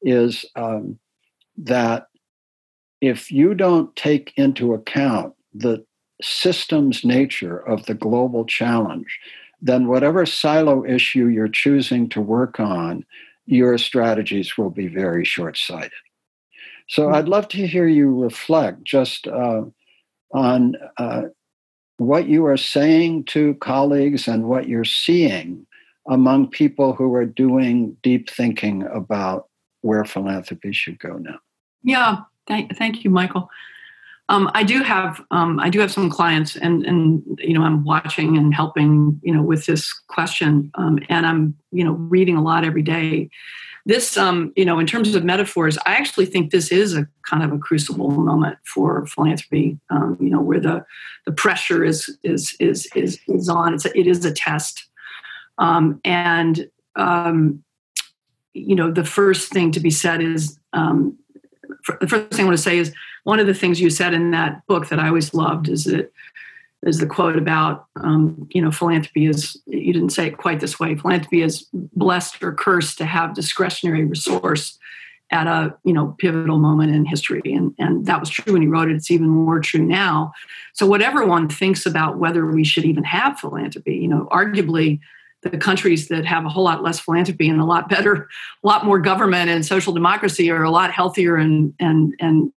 is 0.01 0.45
um, 0.55 0.97
that 1.57 2.07
if 3.01 3.31
you 3.31 3.53
don't 3.53 3.93
take 3.95 4.33
into 4.37 4.73
account 4.73 5.33
the 5.53 5.85
systems 6.21 7.05
nature 7.05 7.57
of 7.57 7.85
the 7.85 7.93
global 7.93 8.45
challenge, 8.45 9.19
then 9.61 9.87
whatever 9.87 10.25
silo 10.25 10.85
issue 10.85 11.27
you're 11.27 11.47
choosing 11.47 12.09
to 12.09 12.21
work 12.21 12.59
on, 12.59 13.05
your 13.45 13.77
strategies 13.77 14.57
will 14.57 14.69
be 14.69 14.87
very 14.87 15.25
short 15.25 15.57
sighted. 15.57 15.91
So 16.87 17.07
hmm. 17.07 17.15
I'd 17.15 17.27
love 17.27 17.47
to 17.49 17.67
hear 17.67 17.87
you 17.87 18.21
reflect 18.21 18.83
just 18.83 19.27
uh, 19.27 19.63
on 20.33 20.75
uh, 20.97 21.23
what 21.97 22.27
you 22.27 22.45
are 22.45 22.57
saying 22.57 23.25
to 23.25 23.55
colleagues 23.55 24.27
and 24.27 24.45
what 24.45 24.67
you're 24.67 24.85
seeing 24.85 25.65
among 26.07 26.49
people 26.49 26.93
who 26.93 27.13
are 27.13 27.25
doing 27.25 27.95
deep 28.01 28.29
thinking 28.29 28.83
about 28.83 29.47
where 29.81 30.05
philanthropy 30.05 30.71
should 30.71 30.99
go 30.99 31.17
now. 31.17 31.39
Yeah, 31.83 32.21
thank, 32.47 32.75
thank 32.77 33.03
you, 33.03 33.09
Michael. 33.09 33.49
Um, 34.29 34.49
I 34.53 34.63
do 34.63 34.83
have 34.83 35.21
um, 35.31 35.59
I 35.59 35.69
do 35.69 35.79
have 35.79 35.91
some 35.91 36.09
clients, 36.09 36.55
and 36.55 36.85
and 36.85 37.23
you 37.39 37.53
know 37.53 37.63
I'm 37.63 37.83
watching 37.83 38.37
and 38.37 38.53
helping 38.53 39.19
you 39.23 39.33
know 39.33 39.41
with 39.41 39.65
this 39.65 39.91
question, 40.07 40.71
um, 40.75 40.99
and 41.09 41.25
I'm 41.25 41.55
you 41.71 41.83
know 41.83 41.93
reading 41.93 42.37
a 42.37 42.43
lot 42.43 42.63
every 42.63 42.83
day. 42.83 43.29
This 43.87 44.17
um, 44.17 44.53
you 44.55 44.65
know 44.65 44.77
in 44.77 44.85
terms 44.85 45.15
of 45.15 45.23
metaphors, 45.23 45.79
I 45.79 45.93
actually 45.95 46.27
think 46.27 46.51
this 46.51 46.71
is 46.71 46.95
a 46.95 47.07
kind 47.27 47.43
of 47.43 47.51
a 47.51 47.57
crucible 47.57 48.11
moment 48.11 48.59
for 48.65 49.07
philanthropy. 49.07 49.79
Um, 49.89 50.15
you 50.21 50.29
know 50.29 50.41
where 50.41 50.59
the 50.59 50.85
the 51.25 51.31
pressure 51.31 51.83
is 51.83 52.15
is 52.23 52.55
is 52.59 52.87
is 52.95 53.19
is 53.27 53.49
on. 53.49 53.73
It's 53.73 53.85
a, 53.85 53.97
it 53.97 54.05
is 54.05 54.23
a 54.25 54.31
test, 54.31 54.85
um, 55.57 55.99
and 56.05 56.69
you 58.53 58.75
know 58.75 58.91
the 58.91 59.05
first 59.05 59.51
thing 59.51 59.71
to 59.71 59.79
be 59.79 59.89
said 59.89 60.21
is 60.21 60.59
the 61.99 62.07
first 62.07 62.31
thing 62.31 62.41
I 62.41 62.47
want 62.49 62.57
to 62.57 62.63
say 62.63 62.77
is 62.77 62.93
one 63.23 63.39
of 63.39 63.47
the 63.47 63.53
things 63.53 63.81
you 63.81 63.89
said 63.89 64.13
in 64.13 64.31
that 64.31 64.65
book 64.67 64.89
that 64.89 64.99
I 64.99 65.07
always 65.07 65.33
loved 65.33 65.69
is 65.69 65.85
that 65.85 66.11
is 66.83 66.99
the 66.99 67.05
quote 67.05 67.35
about 67.35 67.87
um, 67.97 68.47
you 68.51 68.61
know 68.61 68.71
philanthropy 68.71 69.25
is 69.25 69.57
you 69.65 69.91
didn't 69.91 70.11
say 70.11 70.27
it 70.27 70.37
quite 70.37 70.59
this 70.59 70.79
way 70.79 70.95
philanthropy 70.95 71.41
is 71.41 71.67
blessed 71.73 72.41
or 72.41 72.53
cursed 72.53 72.97
to 72.99 73.05
have 73.05 73.35
discretionary 73.35 74.05
resource 74.05 74.77
at 75.31 75.47
a 75.47 75.75
you 75.83 75.93
know 75.93 76.15
pivotal 76.17 76.57
moment 76.57 76.93
in 76.93 77.05
history. 77.05 77.41
And 77.45 77.73
and 77.77 78.05
that 78.05 78.19
was 78.19 78.29
true 78.29 78.53
when 78.53 78.61
you 78.61 78.69
wrote 78.69 78.89
it 78.89 78.95
it's 78.95 79.11
even 79.11 79.29
more 79.29 79.59
true 79.59 79.83
now. 79.83 80.31
So 80.73 80.85
whatever 80.85 81.25
one 81.25 81.49
thinks 81.49 81.85
about 81.85 82.17
whether 82.17 82.45
we 82.45 82.63
should 82.63 82.85
even 82.85 83.03
have 83.03 83.39
philanthropy 83.39 83.95
you 83.95 84.07
know 84.07 84.27
arguably 84.31 84.99
the 85.41 85.57
countries 85.57 86.07
that 86.09 86.25
have 86.25 86.45
a 86.45 86.49
whole 86.49 86.63
lot 86.63 86.83
less 86.83 86.99
philanthropy 86.99 87.47
and 87.47 87.61
a 87.61 87.65
lot 87.65 87.87
better, 87.87 88.27
a 88.63 88.67
lot 88.67 88.85
more 88.85 88.99
government 88.99 89.49
and 89.49 89.65
social 89.65 89.93
democracy 89.93 90.51
are 90.51 90.63
a 90.63 90.71
lot 90.71 90.91
healthier 90.91 91.35
and 91.37 91.73
and 91.79 92.13
and 92.19 92.51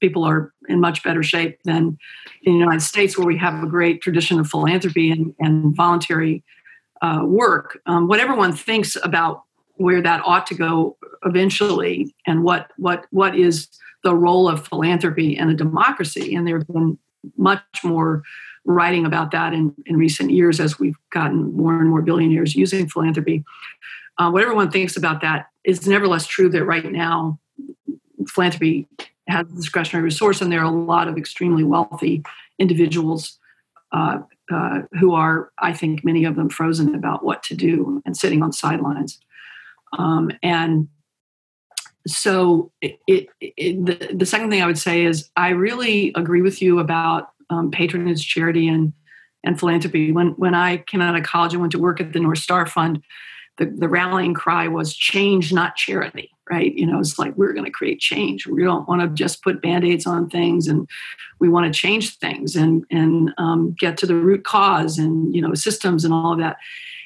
people 0.00 0.24
are 0.24 0.52
in 0.68 0.80
much 0.80 1.02
better 1.02 1.22
shape 1.22 1.58
than 1.64 1.98
in 2.42 2.52
the 2.54 2.58
United 2.58 2.80
States, 2.82 3.16
where 3.16 3.26
we 3.26 3.36
have 3.38 3.62
a 3.62 3.66
great 3.66 4.02
tradition 4.02 4.38
of 4.38 4.48
philanthropy 4.48 5.10
and, 5.10 5.34
and 5.38 5.74
voluntary 5.74 6.42
uh, 7.02 7.22
work. 7.24 7.80
Um, 7.86 8.08
what 8.08 8.20
everyone 8.20 8.52
thinks 8.52 8.96
about 9.02 9.42
where 9.74 10.02
that 10.02 10.22
ought 10.24 10.46
to 10.46 10.54
go 10.54 10.96
eventually, 11.24 12.14
and 12.26 12.44
what 12.44 12.70
what 12.76 13.06
what 13.10 13.36
is 13.36 13.68
the 14.02 14.14
role 14.14 14.48
of 14.48 14.66
philanthropy 14.66 15.36
in 15.36 15.48
a 15.48 15.54
democracy, 15.54 16.34
and 16.34 16.46
there 16.46 16.58
have 16.58 16.68
been 16.68 16.98
much 17.36 17.62
more 17.82 18.22
writing 18.66 19.06
about 19.06 19.30
that 19.30 19.52
in, 19.52 19.74
in 19.86 19.96
recent 19.96 20.30
years 20.30 20.60
as 20.60 20.78
we've 20.78 20.98
gotten 21.10 21.56
more 21.56 21.78
and 21.78 21.88
more 21.88 22.02
billionaires 22.02 22.54
using 22.54 22.88
philanthropy. 22.88 23.44
Uh, 24.18 24.30
what 24.30 24.42
everyone 24.42 24.70
thinks 24.70 24.96
about 24.96 25.20
that 25.20 25.48
is 25.64 25.86
nevertheless 25.86 26.26
true 26.26 26.48
that 26.48 26.64
right 26.64 26.90
now 26.90 27.38
philanthropy 28.28 28.86
has 29.28 29.46
a 29.46 29.56
discretionary 29.56 30.04
resource, 30.04 30.40
and 30.40 30.52
there 30.52 30.60
are 30.60 30.64
a 30.64 30.70
lot 30.70 31.08
of 31.08 31.16
extremely 31.16 31.64
wealthy 31.64 32.22
individuals 32.58 33.38
uh, 33.92 34.18
uh, 34.52 34.82
who 34.98 35.14
are, 35.14 35.50
I 35.58 35.72
think, 35.72 36.04
many 36.04 36.24
of 36.24 36.36
them 36.36 36.48
frozen 36.48 36.94
about 36.94 37.24
what 37.24 37.42
to 37.44 37.54
do 37.54 38.02
and 38.06 38.16
sitting 38.16 38.42
on 38.42 38.52
sidelines. 38.52 39.20
Um, 39.98 40.30
and 40.42 40.88
so, 42.06 42.70
it, 42.80 42.98
it, 43.08 43.28
it, 43.40 43.84
the, 43.84 44.14
the 44.14 44.26
second 44.26 44.50
thing 44.50 44.62
I 44.62 44.66
would 44.66 44.78
say 44.78 45.04
is 45.04 45.28
I 45.36 45.50
really 45.50 46.12
agree 46.14 46.42
with 46.42 46.62
you 46.62 46.78
about 46.78 47.30
um, 47.50 47.70
patronage, 47.70 48.26
charity, 48.26 48.68
and 48.68 48.92
and 49.44 49.58
philanthropy. 49.58 50.12
When 50.12 50.28
when 50.32 50.54
I 50.54 50.78
came 50.78 51.00
out 51.00 51.16
of 51.16 51.22
college 51.22 51.52
and 51.52 51.60
went 51.60 51.72
to 51.72 51.78
work 51.78 52.00
at 52.00 52.12
the 52.12 52.20
North 52.20 52.38
Star 52.38 52.66
Fund, 52.66 53.02
the, 53.58 53.66
the 53.66 53.88
rallying 53.88 54.34
cry 54.34 54.68
was 54.68 54.94
change, 54.94 55.52
not 55.52 55.76
charity. 55.76 56.30
Right? 56.48 56.72
You 56.74 56.86
know, 56.86 57.00
it's 57.00 57.18
like 57.18 57.36
we're 57.36 57.52
going 57.52 57.64
to 57.64 57.72
create 57.72 57.98
change. 57.98 58.46
We 58.46 58.62
don't 58.62 58.88
want 58.88 59.00
to 59.00 59.08
just 59.08 59.42
put 59.42 59.60
band-aids 59.60 60.06
on 60.06 60.30
things, 60.30 60.68
and 60.68 60.88
we 61.40 61.48
want 61.48 61.72
to 61.72 61.76
change 61.76 62.18
things 62.18 62.54
and 62.54 62.84
and 62.90 63.32
um, 63.38 63.74
get 63.78 63.96
to 63.98 64.06
the 64.06 64.14
root 64.14 64.44
cause 64.44 64.98
and 64.98 65.34
you 65.34 65.40
know 65.40 65.54
systems 65.54 66.04
and 66.04 66.14
all 66.14 66.32
of 66.32 66.38
that. 66.38 66.56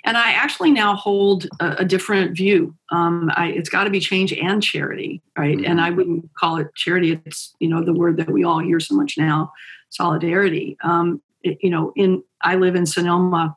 And 0.04 0.16
I 0.16 0.32
actually 0.32 0.70
now 0.70 0.94
hold 0.94 1.46
a, 1.60 1.76
a 1.78 1.84
different 1.84 2.34
view. 2.34 2.74
Um, 2.90 3.30
I, 3.34 3.48
it's 3.48 3.68
got 3.68 3.84
to 3.84 3.90
be 3.90 4.00
change 4.00 4.32
and 4.32 4.62
charity, 4.62 5.22
right? 5.36 5.56
Mm-hmm. 5.56 5.70
And 5.70 5.80
I 5.80 5.90
wouldn't 5.90 6.32
call 6.34 6.56
it 6.56 6.74
charity. 6.74 7.20
It's 7.24 7.54
you 7.60 7.68
know 7.68 7.82
the 7.82 7.94
word 7.94 8.18
that 8.18 8.30
we 8.30 8.44
all 8.44 8.58
hear 8.58 8.80
so 8.80 8.94
much 8.94 9.16
now 9.16 9.52
solidarity. 9.90 10.76
Um, 10.82 11.20
you 11.42 11.70
know, 11.70 11.92
in 11.96 12.22
I 12.42 12.56
live 12.56 12.74
in 12.74 12.86
Sonoma. 12.86 13.56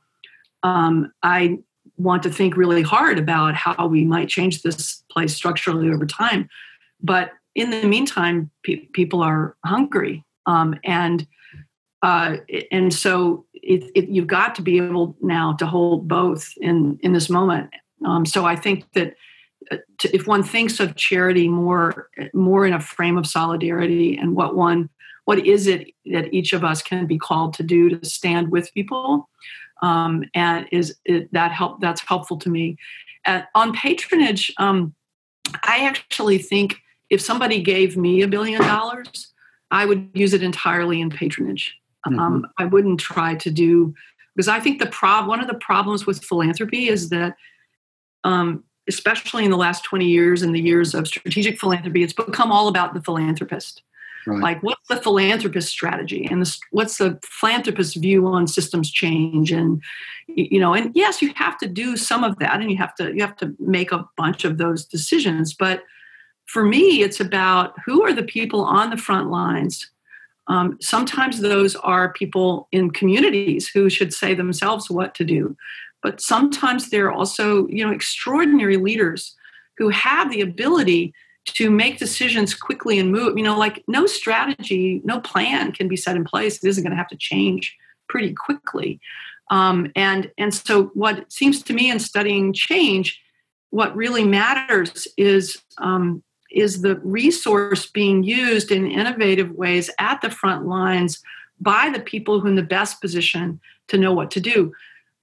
Um, 0.64 1.12
I 1.22 1.60
want 1.98 2.24
to 2.24 2.30
think 2.30 2.58
really 2.58 2.82
hard 2.82 3.20
about 3.20 3.56
how 3.56 3.88
we 3.88 4.04
might 4.04 4.30
change 4.30 4.62
this 4.62 5.04
place 5.12 5.34
structurally 5.34 5.90
over 5.90 6.06
time. 6.06 6.50
But 7.02 7.32
in 7.56 7.70
the 7.70 7.86
meantime, 7.86 8.50
pe- 8.64 8.88
people 8.94 9.22
are 9.22 9.56
hungry, 9.66 10.24
um, 10.46 10.80
and 10.84 11.28
uh, 12.02 12.38
and 12.72 12.94
so 12.94 13.46
it, 13.54 13.90
it, 13.96 14.10
you've 14.10 14.28
got 14.28 14.56
to 14.56 14.62
be 14.62 14.78
able 14.78 15.16
now 15.22 15.54
to 15.54 15.66
hold 15.66 16.08
both 16.08 16.54
in 16.58 16.98
in 17.02 17.14
this 17.14 17.30
moment. 17.30 17.70
Um, 18.06 18.26
so 18.26 18.46
I 18.46 18.56
think 18.56 18.92
that 18.94 19.16
uh, 19.72 19.78
if 20.04 20.28
one 20.28 20.44
thinks 20.44 20.80
of 20.80 20.96
charity 20.96 21.48
more 21.48 22.10
more 22.34 22.66
in 22.66 22.74
a 22.74 22.80
frame 22.80 23.18
of 23.18 23.28
solidarity 23.28 24.18
and 24.18 24.36
what 24.36 24.56
one 24.56 24.90
what 25.26 25.46
is 25.46 25.68
it 25.68 25.92
that 26.08 26.34
each 26.34 26.54
of 26.54 26.64
us 26.64 26.82
can 26.82 27.06
be 27.06 27.18
called 27.18 27.54
to 27.56 27.64
do 27.64 27.90
to 27.90 28.06
stand 28.06 28.52
with 28.52 28.74
people? 28.74 29.30
Um, 29.82 30.24
and 30.34 30.68
is 30.72 30.96
it, 31.06 31.32
that 31.34 31.52
help 31.52 31.82
that's 31.82 32.02
helpful 32.02 32.38
to 32.38 32.50
me. 32.50 32.78
And 33.26 33.46
on 33.56 33.74
patronage 33.74 34.54
um, 34.58 34.94
i 35.64 35.86
actually 35.86 36.38
think 36.38 36.78
if 37.10 37.22
somebody 37.22 37.62
gave 37.62 37.98
me 37.98 38.22
a 38.22 38.28
billion 38.28 38.62
dollars 38.62 39.34
i 39.72 39.86
would 39.86 40.10
use 40.14 40.34
it 40.34 40.44
entirely 40.44 41.02
in 41.02 41.10
patronage. 41.10 41.76
Mm-hmm. 42.08 42.20
um, 42.20 42.48
i 42.58 42.66
wouldn't 42.66 43.00
try 43.00 43.36
to 43.36 43.52
do 43.52 43.94
because 44.36 44.48
i 44.48 44.60
think 44.60 44.80
the 44.80 44.88
prob 44.88 45.28
one 45.28 45.40
of 45.40 45.48
the 45.48 45.56
problems 45.56 46.06
with 46.06 46.24
philanthropy 46.24 46.90
is 46.90 47.10
that 47.10 47.36
um, 48.26 48.64
especially 48.88 49.46
in 49.46 49.52
the 49.52 49.58
last 49.58 49.84
20 49.84 50.06
years 50.06 50.42
and 50.42 50.54
the 50.56 50.62
years 50.62 50.94
of 50.94 51.08
strategic 51.08 51.60
philanthropy 51.60 52.04
it's 52.04 52.14
become 52.14 52.52
all 52.52 52.68
about 52.68 52.94
the 52.94 53.02
philanthropist 53.02 53.84
Right. 54.26 54.42
Like, 54.42 54.64
what's 54.64 54.88
the 54.88 54.98
philanthropist 54.98 55.70
strategy, 55.70 56.26
and 56.30 56.42
the, 56.42 56.58
what's 56.72 56.98
the 56.98 57.20
philanthropist 57.24 57.96
view 57.98 58.28
on 58.28 58.48
systems 58.48 58.92
change, 58.92 59.52
and 59.52 59.82
you 60.28 60.60
know, 60.60 60.74
and 60.74 60.92
yes, 60.96 61.22
you 61.22 61.34
have 61.36 61.58
to 61.60 61.68
do 61.68 61.98
some 61.98 62.24
of 62.24 62.40
that, 62.40 62.62
and 62.62 62.72
you 62.72 62.78
have 62.78 62.96
to 62.96 63.14
you 63.14 63.22
have 63.22 63.36
to 63.38 63.54
make 63.60 63.92
a 63.92 64.08
bunch 64.18 64.46
of 64.46 64.58
those 64.58 64.86
decisions. 64.86 65.54
But 65.54 65.84
for 66.46 66.64
me, 66.64 67.02
it's 67.02 67.20
about 67.20 67.74
who 67.86 68.04
are 68.04 68.14
the 68.14 68.24
people 68.24 68.62
on 68.64 68.90
the 68.90 68.98
front 68.98 69.30
lines. 69.30 69.90
Um, 70.48 70.78
sometimes 70.82 71.40
those 71.40 71.76
are 71.78 72.14
people 72.14 72.68
in 72.72 72.92
communities 72.92 73.68
who 73.68 73.90
should 73.90 74.14
say 74.14 74.34
themselves 74.34 74.90
what 74.90 75.16
to 75.16 75.24
do, 75.24 75.56
but 76.02 76.22
sometimes 76.22 76.90
they're 76.90 77.12
also 77.12 77.68
you 77.68 77.86
know 77.86 77.92
extraordinary 77.92 78.78
leaders 78.78 79.36
who 79.78 79.90
have 79.90 80.32
the 80.32 80.42
ability 80.42 81.14
to 81.46 81.70
make 81.70 82.00
decisions 82.00 82.56
quickly 82.56 83.00
and 83.00 83.12
move. 83.12 83.38
You 83.38 83.44
know, 83.44 83.58
like 83.58 83.84
no 83.88 84.06
strategy, 84.06 85.02
no 85.04 85.20
plan 85.20 85.72
can 85.72 85.88
be 85.88 85.98
set 85.98 86.16
in 86.16 86.24
place. 86.24 86.64
It 86.64 86.68
isn't 86.70 86.84
going 86.84 86.92
to 86.92 86.98
have 86.98 87.10
to 87.10 87.18
change 87.18 87.76
pretty 88.08 88.34
quickly. 88.34 89.00
Um, 89.50 89.92
and 89.96 90.32
and 90.38 90.54
so 90.54 90.86
what 90.94 91.32
seems 91.32 91.62
to 91.64 91.74
me 91.74 91.92
in 91.92 92.00
studying 92.00 92.54
change, 92.54 93.22
what 93.72 93.96
really 93.96 94.24
matters 94.24 95.08
is 95.18 95.62
um, 95.80 96.24
is 96.52 96.82
the 96.82 97.00
resource 97.04 97.88
being 97.88 98.24
used 98.24 98.72
in 98.72 98.90
innovative 98.90 99.52
ways 99.52 99.90
at 100.00 100.22
the 100.22 100.30
front 100.30 100.66
lines 100.66 101.22
by 101.60 101.90
the 101.92 102.00
people 102.00 102.40
who 102.40 102.48
are 102.48 102.50
in 102.50 102.56
the 102.56 102.64
best 102.64 103.02
position 103.02 103.60
to 103.88 103.98
know 103.98 104.14
what 104.14 104.32
to 104.32 104.40
do. 104.40 104.72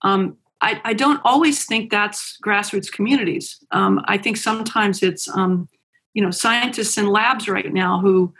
Um, 0.02 0.36
I, 0.60 0.80
I, 0.84 0.94
don't 0.94 1.20
always 1.24 1.64
think 1.64 1.90
that's 1.90 2.38
grassroots 2.44 2.90
communities. 2.90 3.58
Um, 3.70 4.00
I 4.06 4.18
think 4.18 4.36
sometimes 4.36 5.02
it's 5.02 5.28
um, 5.28 5.68
you 6.14 6.22
know 6.22 6.30
scientists 6.30 6.98
in 6.98 7.06
labs 7.06 7.48
right 7.48 7.72
now 7.72 8.00
who 8.00 8.32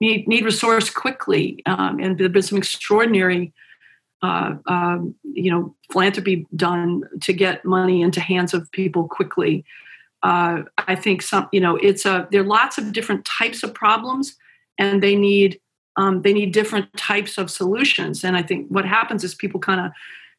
need 0.00 0.26
need 0.28 0.44
resource 0.44 0.90
quickly, 0.90 1.62
um, 1.66 1.98
and 1.98 2.18
there's 2.18 2.32
been 2.32 2.42
some 2.42 2.58
extraordinary. 2.58 3.52
Uh, 4.24 4.54
um, 4.66 5.16
you 5.24 5.50
know, 5.50 5.74
philanthropy 5.90 6.46
done 6.54 7.02
to 7.20 7.32
get 7.32 7.64
money 7.64 8.02
into 8.02 8.20
hands 8.20 8.54
of 8.54 8.70
people 8.70 9.08
quickly. 9.08 9.64
Uh, 10.22 10.62
I 10.78 10.94
think 10.94 11.22
some, 11.22 11.48
you 11.50 11.60
know, 11.60 11.74
it's 11.74 12.06
a 12.06 12.28
there 12.30 12.42
are 12.42 12.46
lots 12.46 12.78
of 12.78 12.92
different 12.92 13.24
types 13.24 13.64
of 13.64 13.74
problems, 13.74 14.36
and 14.78 15.02
they 15.02 15.16
need 15.16 15.60
um, 15.96 16.22
they 16.22 16.32
need 16.32 16.52
different 16.52 16.96
types 16.96 17.38
of 17.38 17.50
solutions. 17.50 18.24
And 18.24 18.36
I 18.36 18.42
think 18.42 18.68
what 18.68 18.84
happens 18.84 19.24
is 19.24 19.34
people 19.34 19.60
kind 19.60 19.80
of 19.80 19.92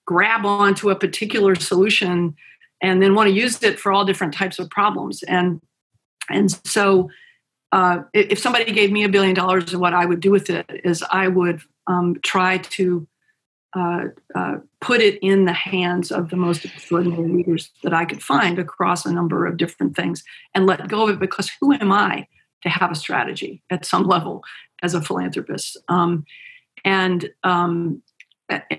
grab 0.05 0.45
onto 0.45 0.89
a 0.89 0.95
particular 0.95 1.55
solution 1.55 2.35
and 2.81 3.01
then 3.01 3.15
want 3.15 3.29
to 3.29 3.35
use 3.35 3.61
it 3.63 3.79
for 3.79 3.91
all 3.91 4.05
different 4.05 4.33
types 4.33 4.59
of 4.59 4.69
problems. 4.69 5.23
And 5.23 5.61
and 6.29 6.51
so, 6.65 7.09
uh, 7.71 8.03
if 8.13 8.39
somebody 8.39 8.71
gave 8.71 8.91
me 8.91 9.03
a 9.03 9.09
billion 9.09 9.33
dollars, 9.33 9.75
what 9.75 9.93
I 9.93 10.05
would 10.05 10.19
do 10.19 10.31
with 10.31 10.49
it 10.49 10.65
is 10.83 11.03
I 11.11 11.27
would 11.27 11.61
um, 11.87 12.19
try 12.21 12.59
to 12.59 13.07
uh, 13.75 14.05
uh, 14.35 14.57
put 14.81 15.01
it 15.01 15.17
in 15.23 15.45
the 15.45 15.53
hands 15.53 16.11
of 16.11 16.29
the 16.29 16.35
most 16.35 16.63
extraordinary 16.63 17.27
leaders 17.27 17.71
that 17.81 17.93
I 17.93 18.05
could 18.05 18.21
find 18.21 18.59
across 18.59 19.05
a 19.05 19.11
number 19.11 19.47
of 19.47 19.57
different 19.57 19.95
things 19.95 20.23
and 20.53 20.67
let 20.67 20.87
go 20.87 21.03
of 21.03 21.09
it 21.09 21.19
because 21.19 21.49
who 21.59 21.73
am 21.73 21.91
I 21.91 22.27
to 22.61 22.69
have 22.69 22.91
a 22.91 22.95
strategy 22.95 23.63
at 23.71 23.85
some 23.85 24.03
level 24.03 24.43
as 24.83 24.93
a 24.93 25.01
philanthropist? 25.01 25.77
Um, 25.89 26.25
and 26.85 27.29
um, 27.43 28.03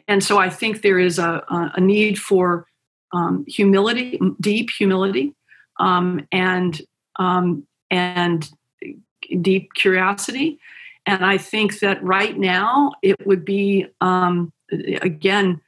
and 0.07 0.23
so 0.23 0.39
I 0.39 0.51
think 0.51 0.83
there 0.83 0.99
is 0.99 1.19
a, 1.19 1.43
a 1.49 1.81
need 1.81 2.19
for 2.19 2.67
um, 3.13 3.45
humility, 3.49 4.21
deep 4.41 4.71
humility, 4.71 5.35
um, 5.81 6.27
and 6.31 6.81
um, 7.17 7.67
and 7.91 8.49
deep 9.41 9.75
curiosity. 9.75 10.59
And 11.07 11.25
I 11.25 11.39
think 11.39 11.81
that 11.81 12.03
right 12.03 12.39
now 12.39 12.93
it 13.03 13.27
would 13.27 13.45
be 13.45 13.87
um, 14.01 14.53
again 14.71 15.61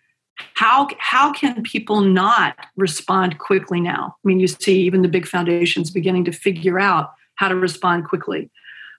how 0.54 0.88
how 0.98 1.32
can 1.32 1.62
people 1.62 2.00
not 2.00 2.56
respond 2.76 3.38
quickly 3.38 3.80
now? 3.80 4.16
I 4.24 4.28
mean, 4.28 4.40
you 4.40 4.48
see 4.48 4.82
even 4.82 5.02
the 5.02 5.08
big 5.08 5.26
foundations 5.26 5.90
beginning 5.90 6.24
to 6.26 6.32
figure 6.32 6.78
out 6.78 7.12
how 7.36 7.48
to 7.48 7.56
respond 7.56 8.06
quickly, 8.06 8.50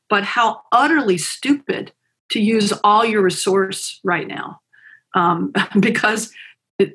but 0.10 0.24
how 0.24 0.62
utterly 0.72 1.18
stupid 1.18 1.92
to 2.30 2.40
use 2.40 2.74
all 2.84 3.06
your 3.06 3.22
resource 3.22 4.00
right 4.04 4.28
now 4.28 4.62
um, 5.14 5.54
because 5.80 6.32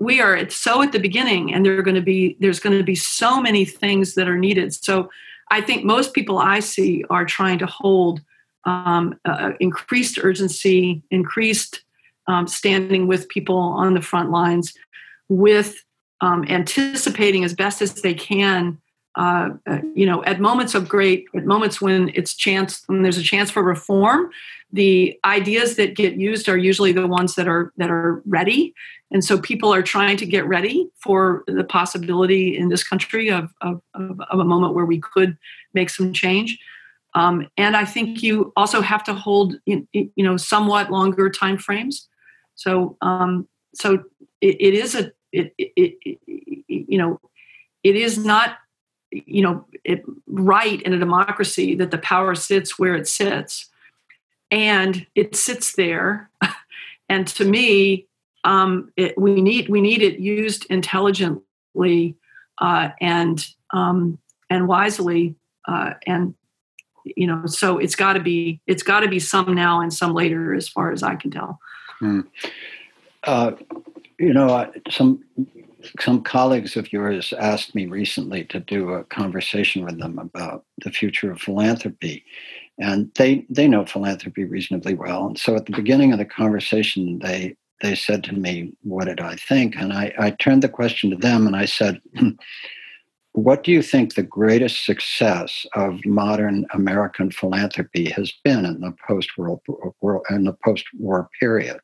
we 0.00 0.20
are 0.20 0.48
so 0.50 0.82
at 0.82 0.92
the 0.92 1.00
beginning 1.00 1.52
and 1.52 1.64
there 1.66 1.78
are 1.78 1.82
going 1.82 1.94
to 1.94 2.00
be 2.00 2.36
there's 2.40 2.60
going 2.60 2.76
to 2.76 2.84
be 2.84 2.94
so 2.94 3.40
many 3.40 3.64
things 3.64 4.14
that 4.14 4.28
are 4.28 4.38
needed 4.38 4.72
so 4.72 5.10
i 5.52 5.60
think 5.60 5.84
most 5.84 6.12
people 6.12 6.38
i 6.38 6.58
see 6.58 7.04
are 7.10 7.24
trying 7.24 7.58
to 7.58 7.66
hold 7.66 8.20
um, 8.64 9.18
uh, 9.24 9.52
increased 9.60 10.18
urgency 10.22 11.02
increased 11.10 11.82
um, 12.28 12.46
standing 12.46 13.06
with 13.06 13.28
people 13.28 13.56
on 13.56 13.94
the 13.94 14.00
front 14.00 14.30
lines 14.30 14.72
with 15.28 15.76
um, 16.20 16.44
anticipating 16.48 17.42
as 17.44 17.54
best 17.54 17.82
as 17.82 17.94
they 17.94 18.14
can 18.14 18.78
uh, 19.16 19.50
uh, 19.68 19.78
you 19.94 20.06
know 20.06 20.24
at 20.24 20.40
moments 20.40 20.74
of 20.74 20.88
great 20.88 21.26
at 21.34 21.44
moments 21.44 21.80
when 21.80 22.10
it's 22.14 22.34
chance 22.34 22.82
when 22.86 23.02
there's 23.02 23.18
a 23.18 23.22
chance 23.22 23.50
for 23.50 23.62
reform 23.62 24.30
the 24.72 25.18
ideas 25.24 25.76
that 25.76 25.94
get 25.94 26.14
used 26.14 26.48
are 26.48 26.56
usually 26.56 26.92
the 26.92 27.06
ones 27.06 27.34
that 27.34 27.46
are 27.46 27.72
that 27.76 27.90
are 27.90 28.22
ready. 28.24 28.74
And 29.10 29.22
so 29.22 29.38
people 29.38 29.72
are 29.72 29.82
trying 29.82 30.16
to 30.16 30.26
get 30.26 30.46
ready 30.46 30.88
for 30.96 31.44
the 31.46 31.64
possibility 31.64 32.56
in 32.56 32.70
this 32.70 32.82
country 32.82 33.30
of, 33.30 33.52
of, 33.60 33.82
of, 33.92 34.18
a 34.30 34.44
moment 34.44 34.72
where 34.72 34.86
we 34.86 34.98
could 34.98 35.36
make 35.74 35.90
some 35.90 36.14
change. 36.14 36.58
Um, 37.14 37.48
and 37.58 37.76
i 37.76 37.84
think 37.84 38.22
you 38.22 38.54
also 38.56 38.80
have 38.80 39.04
to 39.04 39.12
hold 39.12 39.56
you 39.66 39.86
know 40.16 40.38
somewhat 40.38 40.90
longer 40.90 41.28
time 41.28 41.58
frames 41.58 42.08
so 42.54 42.96
um, 43.02 43.46
so 43.74 44.04
it, 44.40 44.56
it 44.60 44.74
is 44.74 44.94
a 44.94 45.12
it, 45.30 45.52
it, 45.58 45.98
it, 46.04 46.18
you 46.68 46.96
know 46.96 47.20
it 47.82 47.96
is 47.96 48.16
not 48.16 48.56
you 49.10 49.42
know 49.42 49.66
it, 49.84 50.02
right 50.26 50.80
in 50.82 50.92
a 50.94 50.98
democracy 50.98 51.74
that 51.74 51.90
the 51.90 51.98
power 51.98 52.34
sits 52.34 52.78
where 52.78 52.94
it 52.94 53.06
sits 53.06 53.68
and 54.52 55.04
it 55.16 55.34
sits 55.34 55.72
there. 55.72 56.30
And 57.08 57.26
to 57.26 57.44
me 57.44 58.06
um, 58.44 58.92
it, 58.96 59.16
we 59.18 59.40
need 59.40 59.68
we 59.68 59.80
need 59.80 60.02
it 60.02 60.18
used 60.18 60.66
intelligently 60.66 62.16
uh, 62.58 62.90
and 63.00 63.44
um, 63.72 64.18
and 64.50 64.68
wisely 64.68 65.34
uh, 65.66 65.94
and 66.06 66.34
you 67.04 67.26
know 67.26 67.46
so 67.46 67.78
it's 67.78 67.94
got 67.94 68.14
to 68.14 68.20
be 68.20 68.60
it's 68.66 68.82
got 68.82 69.00
to 69.00 69.08
be 69.08 69.18
some 69.18 69.54
now 69.54 69.80
and 69.80 69.92
some 69.92 70.14
later 70.14 70.54
as 70.54 70.68
far 70.68 70.92
as 70.92 71.02
i 71.02 71.16
can 71.16 71.30
tell. 71.30 71.58
Hmm. 71.98 72.20
uh, 73.24 73.52
you 74.18 74.32
know 74.32 74.72
some 74.90 75.24
some 75.98 76.22
colleagues 76.22 76.76
of 76.76 76.92
yours 76.92 77.32
asked 77.32 77.74
me 77.74 77.86
recently 77.86 78.44
to 78.44 78.60
do 78.60 78.90
a 78.90 79.04
conversation 79.04 79.84
with 79.84 79.98
them 79.98 80.18
about 80.18 80.64
the 80.84 80.90
future 80.90 81.32
of 81.32 81.40
philanthropy 81.40 82.24
and 82.78 83.10
they 83.16 83.46
they 83.50 83.68
know 83.68 83.84
philanthropy 83.84 84.44
reasonably 84.44 84.94
well 84.94 85.26
and 85.26 85.38
so 85.38 85.56
at 85.56 85.66
the 85.66 85.76
beginning 85.76 86.12
of 86.12 86.18
the 86.18 86.24
conversation 86.24 87.18
they 87.20 87.54
they 87.80 87.94
said 87.94 88.22
to 88.24 88.34
me 88.34 88.72
what 88.82 89.06
did 89.06 89.20
i 89.20 89.34
think 89.36 89.74
and 89.76 89.92
i, 89.92 90.12
I 90.18 90.30
turned 90.30 90.62
the 90.62 90.68
question 90.68 91.10
to 91.10 91.16
them 91.16 91.46
and 91.46 91.56
i 91.56 91.64
said 91.64 92.00
hmm, 92.16 92.30
what 93.32 93.64
do 93.64 93.72
you 93.72 93.82
think 93.82 94.14
the 94.14 94.22
greatest 94.22 94.84
success 94.84 95.66
of 95.74 96.04
modern 96.04 96.66
american 96.72 97.30
philanthropy 97.30 98.10
has 98.10 98.32
been 98.44 98.64
in 98.64 98.80
the 98.80 98.94
post-world 99.06 99.60
in 100.30 100.44
the 100.44 100.56
post-war 100.64 101.28
period 101.40 101.80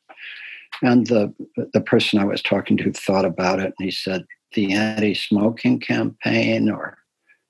and 0.81 1.07
the 1.07 1.33
the 1.73 1.81
person 1.81 2.19
I 2.19 2.25
was 2.25 2.41
talking 2.41 2.77
to 2.77 2.91
thought 2.91 3.25
about 3.25 3.59
it, 3.59 3.73
and 3.77 3.85
he 3.85 3.91
said 3.91 4.25
the 4.53 4.73
anti-smoking 4.73 5.79
campaign, 5.79 6.69
or 6.69 6.97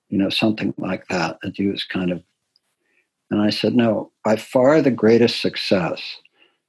you 0.09 0.17
know 0.17 0.29
something 0.29 0.73
like 0.77 1.07
that. 1.07 1.37
That 1.41 1.55
he 1.55 1.67
was 1.67 1.83
kind 1.83 2.11
of, 2.11 2.23
and 3.31 3.41
I 3.41 3.49
said, 3.49 3.75
no. 3.75 4.11
By 4.23 4.35
far, 4.35 4.81
the 4.81 4.91
greatest 4.91 5.41
success 5.41 6.01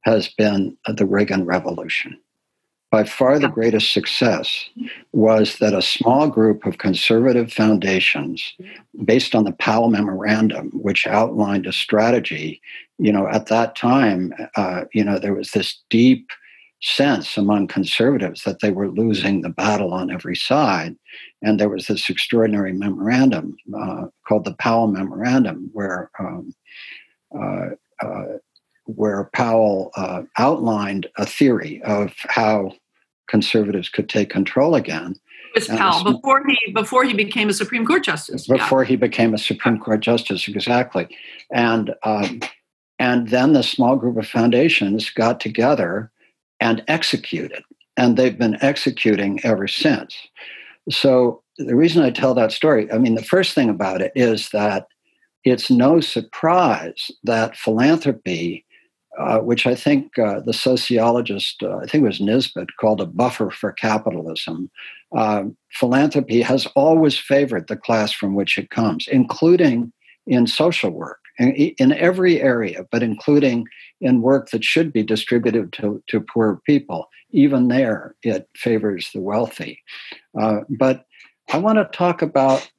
has 0.01 0.29
been 0.29 0.77
the 0.87 1.05
Reagan 1.05 1.45
Revolution. 1.45 2.19
By 2.91 3.05
far, 3.05 3.39
the 3.39 3.47
greatest 3.47 3.93
success 3.93 4.69
was 5.13 5.57
that 5.59 5.73
a 5.73 5.81
small 5.81 6.27
group 6.27 6.65
of 6.65 6.77
conservative 6.77 7.51
foundations, 7.51 8.53
based 9.05 9.33
on 9.33 9.45
the 9.45 9.53
Powell 9.53 9.89
Memorandum, 9.89 10.71
which 10.73 11.07
outlined 11.07 11.65
a 11.65 11.71
strategy, 11.71 12.61
you 12.97 13.13
know, 13.13 13.29
at 13.29 13.47
that 13.47 13.77
time, 13.77 14.33
uh, 14.57 14.83
you 14.93 15.05
know, 15.05 15.19
there 15.19 15.33
was 15.33 15.51
this 15.51 15.81
deep 15.89 16.31
sense 16.81 17.37
among 17.37 17.67
conservatives 17.67 18.43
that 18.43 18.59
they 18.59 18.71
were 18.71 18.89
losing 18.89 19.41
the 19.41 19.49
battle 19.49 19.93
on 19.93 20.11
every 20.11 20.35
side. 20.35 20.95
And 21.41 21.59
there 21.59 21.69
was 21.69 21.87
this 21.87 22.09
extraordinary 22.09 22.73
memorandum 22.73 23.57
uh, 23.75 24.07
called 24.27 24.45
the 24.45 24.53
Powell 24.53 24.87
Memorandum, 24.87 25.69
where 25.73 26.11
um, 26.19 26.53
uh, 27.35 27.69
uh, 28.01 28.37
where 28.85 29.29
Powell 29.33 29.91
uh, 29.95 30.23
outlined 30.37 31.07
a 31.17 31.25
theory 31.25 31.81
of 31.83 32.13
how 32.27 32.73
conservatives 33.27 33.89
could 33.89 34.09
take 34.09 34.29
control 34.29 34.75
again. 34.75 35.15
It 35.55 35.67
was 35.67 35.67
Powell 35.67 36.03
before 36.03 36.43
he 36.47 36.71
before 36.73 37.03
he 37.03 37.13
became 37.13 37.49
a 37.49 37.53
Supreme 37.53 37.85
Court 37.85 38.03
justice. 38.03 38.47
Before 38.47 38.83
yeah. 38.83 38.89
he 38.89 38.95
became 38.95 39.33
a 39.33 39.37
Supreme 39.37 39.79
Court 39.79 39.99
justice, 39.99 40.47
exactly, 40.47 41.07
and 41.51 41.93
um, 42.03 42.41
and 42.99 43.29
then 43.29 43.53
the 43.53 43.63
small 43.63 43.95
group 43.95 44.17
of 44.17 44.27
foundations 44.27 45.09
got 45.09 45.39
together 45.39 46.11
and 46.59 46.83
executed. 46.87 47.63
And 47.97 48.15
they've 48.15 48.37
been 48.37 48.63
executing 48.63 49.43
ever 49.43 49.67
since. 49.67 50.15
So 50.89 51.43
the 51.57 51.75
reason 51.75 52.03
I 52.03 52.09
tell 52.09 52.33
that 52.33 52.51
story, 52.51 52.91
I 52.91 52.97
mean, 52.97 53.15
the 53.15 53.23
first 53.23 53.53
thing 53.53 53.69
about 53.69 54.01
it 54.01 54.11
is 54.15 54.49
that 54.49 54.87
it's 55.43 55.69
no 55.69 55.99
surprise 55.99 57.11
that 57.23 57.55
philanthropy, 57.55 58.65
uh, 59.19 59.39
which 59.39 59.65
I 59.65 59.75
think 59.75 60.17
uh, 60.17 60.39
the 60.39 60.53
sociologist, 60.53 61.61
uh, 61.63 61.77
I 61.77 61.85
think 61.85 62.03
it 62.03 62.07
was 62.07 62.21
Nisbet, 62.21 62.69
called 62.79 63.01
a 63.01 63.05
buffer 63.05 63.49
for 63.49 63.71
capitalism, 63.71 64.69
um, 65.15 65.57
philanthropy 65.71 66.41
has 66.41 66.67
always 66.75 67.17
favored 67.17 67.67
the 67.67 67.75
class 67.75 68.11
from 68.11 68.35
which 68.35 68.57
it 68.57 68.69
comes, 68.69 69.07
including 69.07 69.91
in 70.27 70.47
social 70.47 70.91
work 70.91 71.19
in 71.39 71.91
every 71.93 72.41
area, 72.41 72.85
but 72.91 73.01
including 73.01 73.65
in 74.01 74.21
work 74.21 74.49
that 74.49 74.63
should 74.63 74.91
be 74.91 75.03
distributed 75.03 75.71
to, 75.73 76.03
to 76.07 76.19
poor 76.19 76.61
people. 76.65 77.07
Even 77.31 77.67
there, 77.67 78.15
it 78.23 78.49
favors 78.55 79.09
the 79.13 79.21
wealthy. 79.21 79.79
Uh, 80.39 80.61
but 80.69 81.05
I 81.51 81.57
want 81.57 81.77
to 81.77 81.97
talk 81.97 82.21
about 82.21 82.69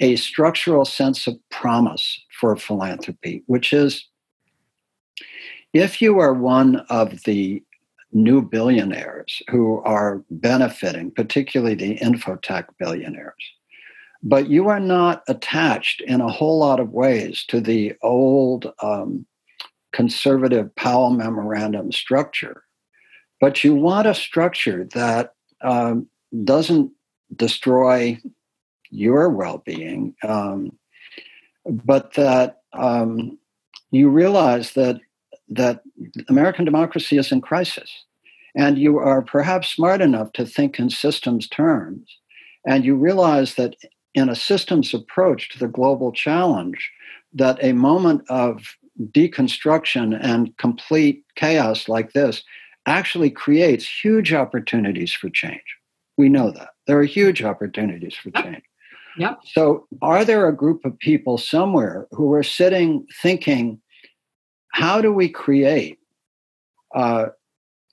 a 0.00 0.16
structural 0.16 0.84
sense 0.84 1.26
of 1.26 1.36
promise 1.50 2.22
for 2.40 2.56
philanthropy, 2.56 3.42
which 3.46 3.72
is 3.72 4.06
if 5.72 6.02
you 6.02 6.18
are 6.18 6.34
one 6.34 6.76
of 6.88 7.22
the 7.24 7.62
new 8.12 8.42
billionaires 8.42 9.40
who 9.50 9.80
are 9.82 10.24
benefiting, 10.30 11.10
particularly 11.12 11.74
the 11.74 11.96
infotech 11.98 12.66
billionaires, 12.78 13.52
but 14.22 14.48
you 14.48 14.68
are 14.68 14.80
not 14.80 15.22
attached 15.28 16.00
in 16.02 16.20
a 16.20 16.30
whole 16.30 16.58
lot 16.58 16.80
of 16.80 16.90
ways 16.90 17.44
to 17.48 17.60
the 17.60 17.94
old 18.02 18.72
um, 18.82 19.24
conservative 19.92 20.74
Powell 20.76 21.10
memorandum 21.10 21.92
structure, 21.92 22.64
but 23.40 23.64
you 23.64 23.74
want 23.74 24.06
a 24.06 24.14
structure 24.14 24.84
that 24.94 25.34
um, 25.62 26.06
doesn't 26.44 26.92
destroy 27.36 28.18
your 28.90 29.30
well-being, 29.30 30.14
um, 30.22 30.76
but 31.66 32.14
that 32.14 32.62
um, 32.72 33.38
you 33.90 34.08
realize 34.08 34.72
that 34.72 35.00
that 35.48 35.82
American 36.28 36.64
democracy 36.64 37.18
is 37.18 37.32
in 37.32 37.40
crisis, 37.40 38.04
and 38.54 38.78
you 38.78 38.98
are 38.98 39.20
perhaps 39.20 39.68
smart 39.68 40.00
enough 40.00 40.32
to 40.32 40.46
think 40.46 40.78
in 40.78 40.90
systems 40.90 41.48
terms, 41.48 42.18
and 42.64 42.84
you 42.84 42.94
realize 42.94 43.54
that 43.54 43.74
in 44.14 44.28
a 44.28 44.34
systems 44.34 44.94
approach 44.94 45.48
to 45.50 45.58
the 45.58 45.68
global 45.68 46.12
challenge, 46.12 46.90
that 47.32 47.62
a 47.62 47.72
moment 47.72 48.22
of 48.28 48.76
deconstruction 49.00 50.18
and 50.20 50.56
complete 50.56 51.24
chaos 51.36 51.88
like 51.88 52.12
this 52.12 52.42
actually 52.86 53.30
creates 53.30 53.88
huge 53.88 54.32
opportunities 54.32 55.12
for 55.12 55.30
change. 55.30 55.76
We 56.16 56.28
know 56.28 56.50
that. 56.50 56.70
There 56.86 56.98
are 56.98 57.04
huge 57.04 57.42
opportunities 57.42 58.14
for 58.14 58.30
change. 58.30 58.62
Yep. 59.16 59.40
So, 59.44 59.86
are 60.02 60.24
there 60.24 60.48
a 60.48 60.56
group 60.56 60.84
of 60.84 60.98
people 60.98 61.36
somewhere 61.38 62.06
who 62.12 62.32
are 62.32 62.42
sitting 62.42 63.06
thinking, 63.20 63.80
how 64.72 65.00
do 65.00 65.12
we 65.12 65.28
create 65.28 65.98
uh, 66.94 67.26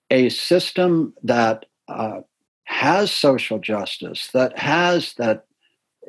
a 0.09 0.29
system 0.29 1.13
that 1.23 1.65
uh, 1.87 2.21
has 2.65 3.11
social 3.11 3.59
justice, 3.59 4.29
that 4.33 4.57
has 4.57 5.13
that 5.15 5.45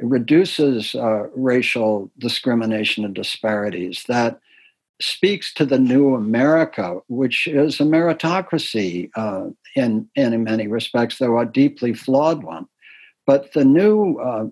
reduces 0.01 0.95
uh, 0.95 1.27
racial 1.35 2.11
discrimination 2.19 3.05
and 3.05 3.15
disparities, 3.15 4.05
that 4.09 4.41
speaks 5.01 5.55
to 5.55 5.65
the 5.65 5.79
new 5.79 6.15
America, 6.15 6.99
which 7.09 7.47
is 7.47 7.81
a 7.81 7.85
meritocracy 7.85 9.11
uh, 9.17 9.47
in, 9.77 10.09
in 10.17 10.45
many 10.45 10.67
respects, 10.67 11.19
though 11.19 11.39
a 11.39 11.47
deeply 11.47 11.95
flawed 11.95 12.43
one. 12.43 12.67
But 13.27 13.53
the 13.53 13.65
new 13.65 14.17
uh, 14.17 14.47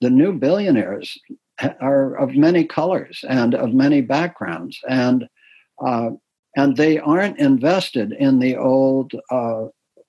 the 0.00 0.10
new 0.10 0.32
billionaires 0.32 1.18
are 1.80 2.14
of 2.16 2.34
many 2.34 2.64
colors 2.64 3.24
and 3.28 3.54
of 3.54 3.74
many 3.74 4.00
backgrounds, 4.00 4.78
and 4.88 5.28
uh, 5.84 6.10
and 6.56 6.76
they 6.76 6.98
aren't 6.98 7.38
invested 7.38 8.12
in 8.12 8.38
the 8.38 8.56
old 8.56 9.12
uh, 9.30 9.66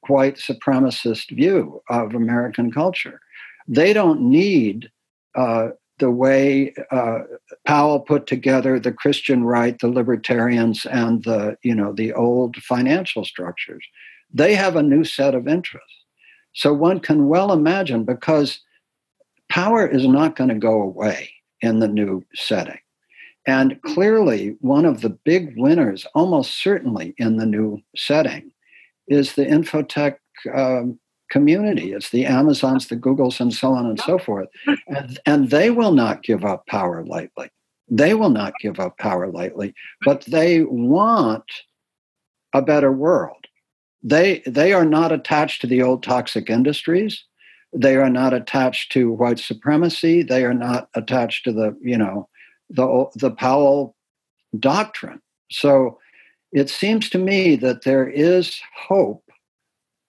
white 0.08 0.36
supremacist 0.36 1.36
view 1.36 1.82
of 1.90 2.14
American 2.14 2.72
culture. 2.72 3.20
They 3.68 3.94
don't 3.94 4.22
need 4.22 4.92
uh, 5.36 5.70
the 6.04 6.12
way 6.12 6.74
uh, 6.92 7.20
Powell 7.66 8.02
put 8.02 8.28
together 8.28 8.78
the 8.78 8.92
Christian 8.92 9.46
right, 9.46 9.80
the 9.80 9.88
libertarians, 9.88 10.86
and 10.86 11.24
the 11.24 11.58
you 11.64 11.74
know 11.74 11.94
the 11.94 12.12
old 12.12 12.58
financial 12.58 13.24
structures. 13.24 13.86
They 14.34 14.54
have 14.54 14.76
a 14.76 14.84
new 14.84 15.06
set 15.06 15.34
of 15.34 15.48
interests. 15.48 15.96
So 16.52 16.74
one 16.74 17.00
can 17.00 17.30
well 17.30 17.54
imagine 17.54 18.04
because 18.04 18.60
power 19.48 19.88
is 19.88 20.06
not 20.06 20.36
going 20.36 20.50
to 20.50 20.68
go 20.70 20.82
away 20.82 21.32
in 21.62 21.80
the 21.80 21.88
new 21.88 22.26
setting. 22.36 22.80
And 23.48 23.82
clearly, 23.84 24.58
one 24.60 24.84
of 24.84 25.00
the 25.00 25.18
big 25.32 25.54
winners, 25.56 26.06
almost 26.14 26.62
certainly 26.62 27.16
in 27.18 27.38
the 27.38 27.46
new 27.46 27.82
setting, 27.96 28.52
is 29.08 29.36
the 29.36 29.46
infotech 29.46 30.18
um, 30.54 31.00
community. 31.34 31.94
It's 31.94 32.12
the 32.12 32.26
Amazons, 32.26 32.88
the 32.88 32.96
Googles, 32.96 33.40
and 33.40 33.52
so 33.52 33.74
on 33.74 33.88
and 33.88 34.00
so 34.00 34.20
forth. 34.20 34.50
And, 34.88 35.20
and 35.26 35.50
they 35.50 35.72
will 35.72 35.92
not 35.92 36.22
give 36.22 36.46
up 36.46 36.68
power 36.68 37.04
lightly. 37.04 37.50
They 37.90 38.14
will 38.14 38.30
not 38.30 38.54
give 38.62 38.80
up 38.80 39.00
power 39.00 39.28
lightly, 39.32 39.74
but 40.06 40.24
they 40.26 40.64
want 40.64 41.44
a 42.54 42.62
better 42.62 42.92
world. 42.92 43.48
They, 44.04 44.44
they 44.46 44.74
are 44.74 44.86
not 44.86 45.12
attached 45.12 45.62
to 45.62 45.68
the 45.68 45.82
old 45.82 46.04
toxic 46.04 46.52
industries. 46.52 47.24
They 47.74 47.96
are 47.96 48.12
not 48.12 48.36
attached 48.36 48.92
to 48.92 49.12
white 49.12 49.40
supremacy. 49.40 50.22
They 50.22 50.44
are 50.46 50.54
not 50.54 50.88
attached 50.94 51.46
to 51.46 51.52
the, 51.52 51.76
you 51.82 51.98
know, 51.98 52.30
the, 52.70 53.08
the 53.16 53.32
Powell 53.32 53.96
doctrine. 54.60 55.20
So 55.50 55.98
it 56.52 56.70
seems 56.70 57.10
to 57.10 57.18
me 57.18 57.56
that 57.56 57.86
there 57.86 58.08
is 58.08 58.62
hope 58.88 59.24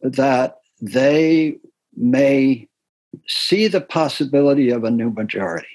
that 0.02 0.56
they 0.80 1.56
may 1.96 2.68
see 3.26 3.68
the 3.68 3.80
possibility 3.80 4.70
of 4.70 4.84
a 4.84 4.90
new 4.90 5.10
majority. 5.10 5.66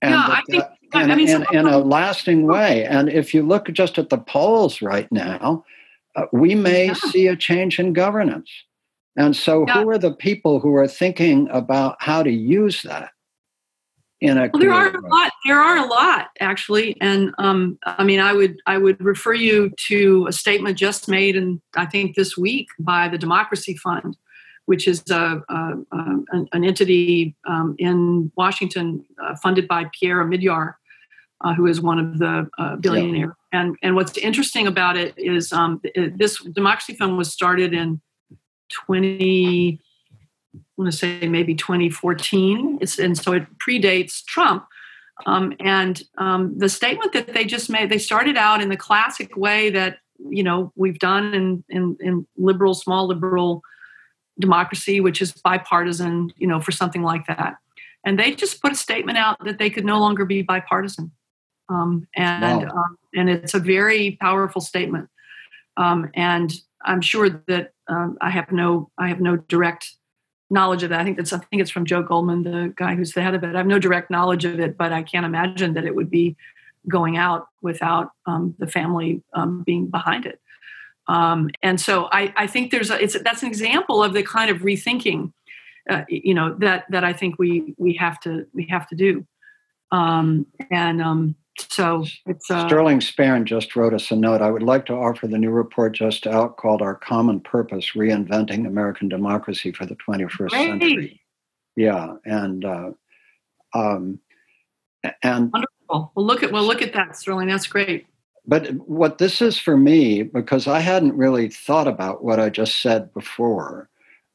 And 0.00 0.12
yeah, 0.12 0.26
I 0.28 0.42
think, 0.48 0.64
in, 0.94 1.10
I 1.10 1.14
mean, 1.14 1.28
in, 1.28 1.46
in, 1.52 1.66
a 1.66 1.78
lasting 1.78 2.46
way. 2.46 2.84
And 2.84 3.08
if 3.08 3.32
you 3.32 3.42
look 3.42 3.70
just 3.72 3.98
at 3.98 4.10
the 4.10 4.18
polls 4.18 4.82
right 4.82 5.10
now, 5.10 5.64
uh, 6.16 6.26
we 6.32 6.54
may 6.54 6.86
yeah. 6.86 6.94
see 6.94 7.26
a 7.28 7.36
change 7.36 7.78
in 7.78 7.92
governance. 7.92 8.50
And 9.16 9.36
so, 9.36 9.64
yeah. 9.66 9.74
who 9.74 9.90
are 9.90 9.98
the 9.98 10.12
people 10.12 10.60
who 10.60 10.74
are 10.74 10.88
thinking 10.88 11.48
about 11.50 11.96
how 12.00 12.22
to 12.22 12.30
use 12.30 12.82
that? 12.82 13.10
In 14.22 14.38
a 14.38 14.48
well, 14.52 14.62
there 14.62 14.72
are 14.72 14.96
a 14.96 15.08
lot. 15.08 15.32
There 15.44 15.60
are 15.60 15.78
a 15.78 15.84
lot 15.84 16.28
actually, 16.38 16.96
and 17.00 17.34
um, 17.38 17.76
I 17.84 18.04
mean, 18.04 18.20
I 18.20 18.32
would 18.32 18.60
I 18.66 18.78
would 18.78 19.02
refer 19.04 19.32
you 19.32 19.72
to 19.88 20.26
a 20.28 20.32
statement 20.32 20.78
just 20.78 21.08
made, 21.08 21.34
and 21.34 21.60
I 21.76 21.86
think 21.86 22.14
this 22.14 22.38
week 22.38 22.68
by 22.78 23.08
the 23.08 23.18
Democracy 23.18 23.76
Fund, 23.76 24.16
which 24.66 24.86
is 24.86 25.02
a, 25.10 25.42
a, 25.48 25.54
a 25.90 26.46
an, 26.52 26.64
entity 26.64 27.34
um, 27.48 27.74
in 27.80 28.30
Washington 28.36 29.04
uh, 29.20 29.34
funded 29.42 29.66
by 29.66 29.86
Pierre 29.98 30.24
Omidyar, 30.24 30.74
uh, 31.40 31.54
who 31.54 31.66
is 31.66 31.80
one 31.80 31.98
of 31.98 32.18
the 32.20 32.48
uh, 32.58 32.76
billionaire. 32.76 33.36
Yeah. 33.52 33.60
And 33.60 33.76
and 33.82 33.96
what's 33.96 34.16
interesting 34.16 34.68
about 34.68 34.96
it 34.96 35.14
is 35.16 35.52
um, 35.52 35.80
this 36.14 36.38
Democracy 36.44 36.94
Fund 36.94 37.18
was 37.18 37.32
started 37.32 37.74
in 37.74 38.00
20 38.86 39.80
I 39.80 39.91
want 40.82 40.92
to 40.92 40.98
say 40.98 41.26
maybe 41.28 41.54
2014 41.54 42.78
it's, 42.80 42.98
and 42.98 43.16
so 43.16 43.32
it 43.32 43.46
predates 43.58 44.24
trump. 44.24 44.66
Um, 45.26 45.52
and 45.60 46.02
um, 46.18 46.58
the 46.58 46.68
statement 46.68 47.12
that 47.12 47.32
they 47.32 47.44
just 47.44 47.70
made 47.70 47.90
they 47.90 47.98
started 47.98 48.36
out 48.36 48.60
in 48.60 48.68
the 48.68 48.76
classic 48.76 49.36
way 49.36 49.70
that 49.70 49.98
you 50.18 50.42
know 50.42 50.72
we've 50.76 50.98
done 50.98 51.34
in, 51.34 51.64
in, 51.68 51.96
in 52.00 52.26
liberal 52.36 52.74
small 52.74 53.06
liberal 53.06 53.62
democracy 54.40 55.00
which 55.00 55.20
is 55.20 55.32
bipartisan 55.32 56.32
you 56.36 56.46
know 56.46 56.60
for 56.60 56.72
something 56.72 57.02
like 57.02 57.26
that. 57.26 57.56
And 58.04 58.18
they 58.18 58.32
just 58.32 58.60
put 58.60 58.72
a 58.72 58.76
statement 58.76 59.16
out 59.18 59.44
that 59.44 59.58
they 59.58 59.70
could 59.70 59.84
no 59.84 60.00
longer 60.00 60.24
be 60.24 60.42
bipartisan. 60.42 61.12
Um, 61.68 62.08
and 62.16 62.62
wow. 62.62 62.68
Um, 62.68 62.98
and 63.14 63.30
it's 63.30 63.54
a 63.54 63.60
very 63.60 64.18
powerful 64.20 64.60
statement. 64.60 65.08
Um, 65.76 66.10
and 66.14 66.52
I'm 66.84 67.00
sure 67.00 67.30
that 67.46 67.72
um, 67.88 68.18
I 68.20 68.30
have 68.30 68.50
no 68.52 68.90
I 68.98 69.08
have 69.08 69.20
no 69.20 69.36
direct 69.36 69.94
knowledge 70.52 70.82
of 70.82 70.90
that. 70.90 71.00
I 71.00 71.04
think 71.04 71.16
that's 71.16 71.32
I 71.32 71.38
think 71.38 71.62
it's 71.62 71.70
from 71.70 71.86
Joe 71.86 72.02
Goldman, 72.02 72.42
the 72.42 72.72
guy 72.76 72.94
who's 72.94 73.12
the 73.12 73.22
head 73.22 73.34
of 73.34 73.42
it. 73.42 73.54
I 73.54 73.58
have 73.58 73.66
no 73.66 73.78
direct 73.78 74.10
knowledge 74.10 74.44
of 74.44 74.60
it, 74.60 74.76
but 74.76 74.92
I 74.92 75.02
can't 75.02 75.26
imagine 75.26 75.74
that 75.74 75.84
it 75.84 75.94
would 75.94 76.10
be 76.10 76.36
going 76.88 77.16
out 77.16 77.48
without 77.62 78.10
um, 78.26 78.54
the 78.58 78.66
family 78.66 79.22
um, 79.34 79.62
being 79.62 79.86
behind 79.86 80.26
it. 80.26 80.40
Um, 81.08 81.50
and 81.62 81.80
so 81.80 82.08
I, 82.12 82.32
I, 82.36 82.46
think 82.46 82.70
there's 82.70 82.90
a, 82.90 83.02
it's 83.02 83.18
that's 83.22 83.42
an 83.42 83.48
example 83.48 84.02
of 84.02 84.12
the 84.12 84.22
kind 84.22 84.50
of 84.50 84.58
rethinking, 84.58 85.32
uh, 85.90 86.02
you 86.08 86.34
know, 86.34 86.54
that 86.58 86.84
that 86.90 87.02
I 87.02 87.12
think 87.12 87.38
we 87.38 87.74
we 87.76 87.94
have 87.94 88.20
to 88.20 88.46
we 88.52 88.66
have 88.70 88.86
to 88.88 88.94
do. 88.94 89.26
Um, 89.90 90.46
and 90.70 91.02
um, 91.02 91.34
so 91.58 92.04
it's 92.26 92.50
uh, 92.50 92.66
Sterling 92.66 93.00
Speirn 93.00 93.44
just 93.44 93.76
wrote 93.76 93.94
us 93.94 94.10
a 94.10 94.16
note. 94.16 94.40
I 94.40 94.50
would 94.50 94.62
like 94.62 94.86
to 94.86 94.94
offer 94.94 95.26
the 95.26 95.38
new 95.38 95.50
report 95.50 95.92
just 95.92 96.26
out 96.26 96.56
called 96.56 96.82
"Our 96.82 96.94
Common 96.94 97.40
Purpose: 97.40 97.92
Reinventing 97.94 98.66
American 98.66 99.08
Democracy 99.08 99.72
for 99.72 99.84
the 99.84 99.96
21st 99.96 100.48
great. 100.48 100.66
Century." 100.68 101.20
Yeah, 101.76 102.14
and 102.24 102.64
uh, 102.64 102.90
um, 103.74 104.18
and 105.22 105.52
wonderful. 105.52 106.12
We'll 106.14 106.26
look 106.26 106.42
at 106.42 106.52
we'll 106.52 106.66
look 106.66 106.82
at 106.82 106.94
that, 106.94 107.16
Sterling. 107.16 107.48
That's 107.48 107.66
great. 107.66 108.06
But 108.46 108.72
what 108.88 109.18
this 109.18 109.40
is 109.40 109.58
for 109.58 109.76
me, 109.76 110.22
because 110.24 110.66
I 110.66 110.80
hadn't 110.80 111.16
really 111.16 111.48
thought 111.48 111.86
about 111.86 112.24
what 112.24 112.40
I 112.40 112.50
just 112.50 112.82
said 112.82 113.12
before, 113.14 113.88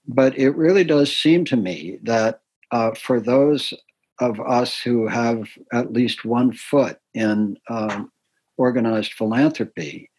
but 0.08 0.38
it 0.38 0.52
really 0.52 0.86
does 0.86 1.14
seem 1.14 1.44
to 1.46 1.58
me 1.58 2.00
that 2.04 2.42
uh, 2.72 2.92
for 2.94 3.20
those 3.20 3.74
of 4.20 4.40
us 4.40 4.80
who 4.80 5.08
have 5.08 5.48
at 5.72 5.94
least 5.94 6.26
one 6.26 6.52
foot 6.52 6.98
in 7.14 7.58
um, 7.70 8.12
organized 8.58 9.14
philanthropy 9.14 10.10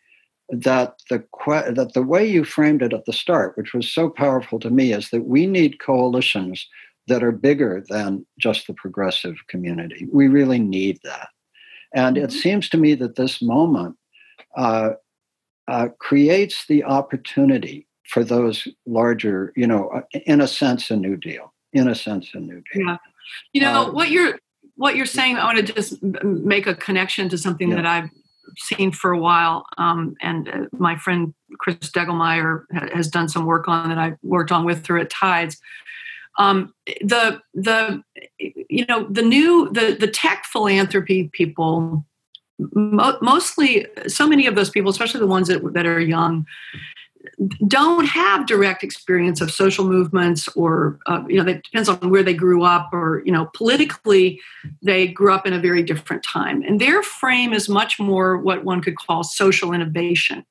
that 0.51 0.95
the 1.11 1.19
que- 1.45 1.73
that 1.73 1.93
the 1.93 2.03
way 2.03 2.27
you 2.27 2.45
framed 2.45 2.83
it 2.83 2.93
at 2.93 3.05
the 3.05 3.13
start, 3.13 3.57
which 3.57 3.75
was 3.75 3.91
so 3.91 4.09
powerful 4.09 4.59
to 4.61 4.71
me, 4.71 4.93
is 4.93 5.11
that 5.11 5.27
we 5.27 5.47
need 5.47 5.81
coalitions 5.81 6.67
that 7.07 7.23
are 7.23 7.33
bigger 7.33 7.85
than 7.89 8.25
just 8.39 8.67
the 8.67 8.75
progressive 8.75 9.37
community. 9.49 10.07
We 10.11 10.29
really 10.29 10.59
need 10.59 11.01
that, 11.05 11.29
and 11.95 12.17
mm-hmm. 12.17 12.25
it 12.25 12.33
seems 12.33 12.69
to 12.71 12.79
me 12.79 12.95
that 12.95 13.17
this 13.17 13.43
moment 13.43 13.97
uh, 14.57 14.91
uh, 15.67 15.89
creates 15.99 16.67
the 16.67 16.85
opportunity 16.85 17.87
for 18.07 18.25
those 18.25 18.67
larger, 18.87 19.53
you 19.55 19.67
know, 19.67 19.89
uh, 19.89 20.19
in 20.25 20.41
a 20.41 20.49
sense, 20.49 20.91
a 20.91 20.97
new 20.97 21.17
deal. 21.17 21.53
In 21.75 21.89
a 21.89 21.95
sense, 21.95 22.31
a 22.33 22.41
new 22.41 22.63
deal. 22.73 22.87
Yeah. 22.87 22.97
You 23.53 23.63
know 23.63 23.89
um, 23.89 23.95
what 23.95 24.11
you're 24.11 24.39
what 24.77 24.97
you're 24.97 25.07
saying. 25.07 25.37
I 25.37 25.45
want 25.45 25.67
to 25.67 25.73
just 25.73 26.03
make 26.03 26.67
a 26.67 26.75
connection 26.75 27.29
to 27.31 27.39
something 27.39 27.71
yeah. 27.71 27.77
that 27.77 27.87
I've 27.87 28.11
seen 28.59 28.93
for 28.93 29.13
a 29.13 29.19
while, 29.19 29.67
um, 29.77 30.15
and 30.21 30.49
uh, 30.49 30.67
my 30.73 30.97
friend 30.97 31.35
Chris 31.59 31.77
Degelmeyer 31.77 32.65
has 32.93 33.09
done 33.09 33.29
some 33.29 33.47
work 33.47 33.69
on 33.69 33.89
that. 33.89 33.99
I've 33.99 34.17
worked 34.23 34.53
on 34.53 34.65
with 34.65 34.87
her 34.87 34.99
at 34.99 35.11
Tides. 35.11 35.61
Um, 36.39 36.73
the 37.01 37.41
the 37.55 38.03
you 38.39 38.87
know 38.87 39.07
the 39.11 39.23
new 39.23 39.71
the 39.73 39.97
the 39.99 40.07
tech 40.07 40.45
philanthropy 40.45 41.31
people 41.33 42.05
mo- 42.59 43.19
mostly 43.21 43.87
so 44.07 44.27
many 44.27 44.47
of 44.47 44.55
those 44.55 44.71
people 44.71 44.91
especially 44.91 45.21
the 45.21 45.27
ones 45.27 45.49
that, 45.49 45.73
that 45.75 45.87
are 45.87 46.01
young 46.01 46.47
don't 47.67 48.07
have 48.07 48.47
direct 48.47 48.83
experience 48.83 49.41
of 49.41 49.51
social 49.51 49.87
movements 49.87 50.49
or 50.57 50.99
uh, 51.07 51.23
you 51.29 51.43
know 51.43 51.51
it 51.51 51.63
depends 51.63 51.89
on 51.89 52.11
where 52.11 52.23
they 52.23 52.35
grew 52.35 52.63
up 52.63 52.91
or 52.93 53.23
you 53.25 53.33
know 53.33 53.51
politically 53.55 54.41
they 54.83 55.07
grew 55.07 55.33
up 55.33 55.47
in 55.47 55.53
a 55.53 55.61
very 55.61 55.83
different 55.83 56.23
time. 56.23 56.63
And 56.63 56.81
their 56.81 57.03
frame 57.03 57.53
is 57.53 57.69
much 57.69 57.99
more 57.99 58.39
what 58.39 58.65
one 58.65 58.81
could 58.81 58.97
call 58.97 59.23
social 59.25 59.73
innovation 59.73 60.45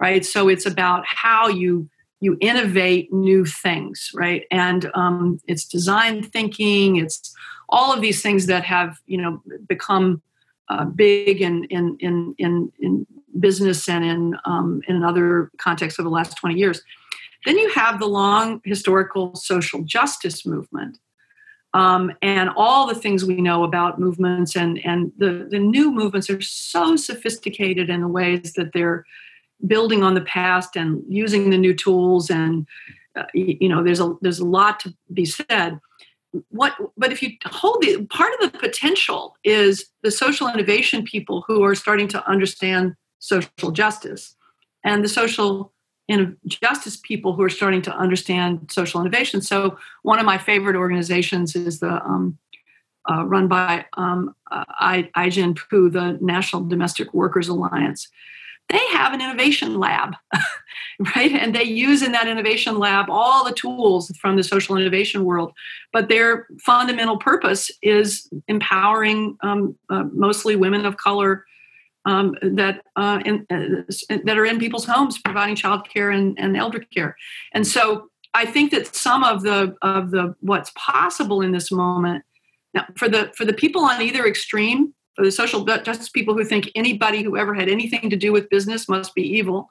right? 0.00 0.24
So 0.26 0.48
it's 0.48 0.66
about 0.66 1.04
how 1.06 1.48
you 1.48 1.88
you 2.20 2.36
innovate 2.40 3.12
new 3.12 3.44
things 3.44 4.10
right? 4.14 4.44
And 4.50 4.90
um, 4.94 5.40
it's 5.46 5.64
design 5.64 6.22
thinking 6.22 6.96
it's 6.96 7.34
all 7.68 7.92
of 7.92 8.00
these 8.00 8.22
things 8.22 8.46
that 8.46 8.64
have 8.64 8.98
you 9.06 9.20
know 9.20 9.42
become 9.66 10.22
uh, 10.68 10.84
big 10.84 11.40
in 11.40 11.64
in 11.64 11.96
in 12.00 12.34
in 12.38 12.72
in 12.78 13.06
business 13.38 13.88
and 13.88 14.04
in 14.04 14.36
um, 14.44 14.82
in 14.88 15.02
other 15.02 15.50
contexts 15.58 15.98
over 15.98 16.08
the 16.08 16.14
last 16.14 16.36
20 16.38 16.56
years. 16.56 16.82
Then 17.44 17.58
you 17.58 17.70
have 17.70 17.98
the 17.98 18.06
long 18.06 18.60
historical 18.64 19.34
social 19.34 19.82
justice 19.82 20.46
movement. 20.46 20.98
Um, 21.74 22.12
and 22.20 22.50
all 22.54 22.86
the 22.86 22.94
things 22.94 23.24
we 23.24 23.40
know 23.40 23.64
about 23.64 23.98
movements 23.98 24.54
and, 24.54 24.78
and 24.84 25.10
the, 25.16 25.48
the 25.50 25.58
new 25.58 25.90
movements 25.90 26.28
are 26.28 26.40
so 26.42 26.96
sophisticated 26.96 27.88
in 27.88 28.02
the 28.02 28.08
ways 28.08 28.52
that 28.54 28.74
they're 28.74 29.06
building 29.66 30.02
on 30.02 30.14
the 30.14 30.20
past 30.20 30.76
and 30.76 31.02
using 31.08 31.50
the 31.50 31.58
new 31.58 31.74
tools 31.74 32.30
and 32.30 32.66
uh, 33.16 33.24
you 33.32 33.68
know 33.68 33.82
there's 33.82 34.00
a 34.00 34.14
there's 34.20 34.40
a 34.40 34.44
lot 34.44 34.80
to 34.80 34.92
be 35.12 35.24
said 35.24 35.78
what 36.48 36.74
but 36.96 37.12
if 37.12 37.22
you 37.22 37.30
hold 37.44 37.80
the 37.82 38.04
part 38.06 38.32
of 38.34 38.52
the 38.52 38.58
potential 38.58 39.36
is 39.44 39.86
the 40.02 40.10
social 40.10 40.48
innovation 40.48 41.04
people 41.04 41.44
who 41.46 41.62
are 41.62 41.74
starting 41.74 42.08
to 42.08 42.28
understand 42.28 42.94
social 43.22 43.70
justice 43.70 44.34
and 44.84 45.04
the 45.04 45.08
social 45.08 45.72
justice 46.46 46.96
people 46.96 47.32
who 47.32 47.42
are 47.42 47.48
starting 47.48 47.80
to 47.80 47.96
understand 47.96 48.68
social 48.70 49.00
innovation. 49.00 49.40
So 49.40 49.78
one 50.02 50.18
of 50.18 50.26
my 50.26 50.36
favorite 50.36 50.76
organizations 50.76 51.54
is 51.54 51.78
the 51.80 52.04
um, 52.04 52.36
uh, 53.08 53.24
run 53.24 53.48
by 53.48 53.86
um, 53.96 54.34
uh, 54.50 54.64
Ai-jen 54.80 55.54
Poo, 55.54 55.88
the 55.88 56.18
National 56.20 56.64
Domestic 56.64 57.14
Workers 57.14 57.48
Alliance. 57.48 58.08
They 58.68 58.84
have 58.90 59.14
an 59.14 59.20
innovation 59.20 59.78
lab, 59.78 60.14
right? 61.16 61.32
And 61.32 61.54
they 61.54 61.64
use 61.64 62.02
in 62.02 62.12
that 62.12 62.28
innovation 62.28 62.78
lab 62.78 63.06
all 63.08 63.44
the 63.44 63.54
tools 63.54 64.10
from 64.20 64.36
the 64.36 64.44
social 64.44 64.76
innovation 64.76 65.24
world. 65.24 65.52
But 65.92 66.08
their 66.08 66.46
fundamental 66.60 67.18
purpose 67.18 67.70
is 67.80 68.28
empowering 68.48 69.36
um, 69.42 69.76
uh, 69.88 70.04
mostly 70.12 70.56
women 70.56 70.84
of 70.84 70.96
color 70.96 71.44
um, 72.04 72.36
that 72.42 72.82
uh, 72.96 73.20
in, 73.24 73.46
uh, 73.50 73.82
that 74.24 74.38
are 74.38 74.44
in 74.44 74.58
people's 74.58 74.84
homes 74.84 75.18
providing 75.18 75.56
childcare 75.56 76.14
and, 76.14 76.38
and 76.38 76.56
elder 76.56 76.80
care. 76.80 77.16
And 77.52 77.66
so 77.66 78.08
I 78.34 78.46
think 78.46 78.70
that 78.70 78.94
some 78.94 79.22
of 79.24 79.42
the 79.42 79.76
of 79.82 80.10
the 80.10 80.34
what's 80.40 80.72
possible 80.74 81.42
in 81.42 81.52
this 81.52 81.70
moment 81.70 82.24
now 82.74 82.86
for 82.96 83.08
the 83.08 83.32
for 83.36 83.44
the 83.44 83.52
people 83.52 83.84
on 83.84 84.00
either 84.00 84.26
extreme, 84.26 84.94
for 85.14 85.24
the 85.24 85.32
social 85.32 85.64
justice 85.64 86.08
people 86.08 86.34
who 86.34 86.44
think 86.44 86.70
anybody 86.74 87.22
who 87.22 87.36
ever 87.36 87.54
had 87.54 87.68
anything 87.68 88.10
to 88.10 88.16
do 88.16 88.32
with 88.32 88.48
business 88.48 88.88
must 88.88 89.14
be 89.14 89.22
evil, 89.22 89.68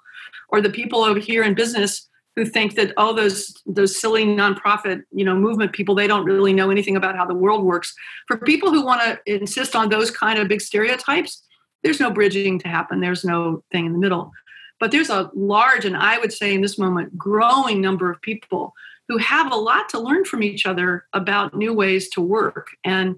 or 0.50 0.62
the 0.62 0.70
people 0.70 1.04
over 1.04 1.20
here 1.20 1.44
in 1.44 1.54
business 1.54 2.08
who 2.36 2.46
think 2.46 2.76
that 2.76 2.94
all 2.98 3.12
oh, 3.12 3.16
those 3.16 3.62
those 3.66 4.00
silly 4.00 4.26
nonprofit 4.26 5.02
you 5.12 5.26
know 5.26 5.36
movement 5.36 5.74
people 5.74 5.96
they 5.96 6.08
don't 6.08 6.26
really 6.26 6.54
know 6.54 6.70
anything 6.70 6.96
about 6.96 7.16
how 7.16 7.26
the 7.26 7.34
world 7.34 7.64
works 7.64 7.94
for 8.28 8.38
people 8.38 8.72
who 8.72 8.86
want 8.86 9.02
to 9.02 9.20
insist 9.26 9.76
on 9.76 9.90
those 9.90 10.12
kind 10.12 10.40
of 10.40 10.48
big 10.48 10.62
stereotypes 10.62 11.44
there's 11.84 12.00
no 12.00 12.12
bridging 12.12 12.60
to 12.60 12.68
happen. 12.68 13.00
There's 13.00 13.24
no 13.24 13.64
thing 13.72 13.86
in 13.86 13.94
the 13.94 14.00
middle. 14.00 14.32
But 14.80 14.92
there's 14.92 15.10
a 15.10 15.30
large 15.36 15.86
and 15.86 15.96
i 15.96 16.18
would 16.18 16.34
say 16.34 16.54
in 16.54 16.62
this 16.62 16.80
moment 16.80 17.16
growing 17.18 17.82
number 17.82 18.12
of 18.12 18.22
people 18.22 18.74
who 19.08 19.18
have 19.18 19.52
a 19.52 19.56
lot 19.56 19.90
to 19.90 20.00
learn 20.00 20.26
from 20.26 20.42
each 20.42 20.66
other 20.66 21.06
about 21.14 21.56
new 21.56 21.74
ways 21.74 22.10
to 22.10 22.22
work. 22.22 22.70
And 22.84 23.18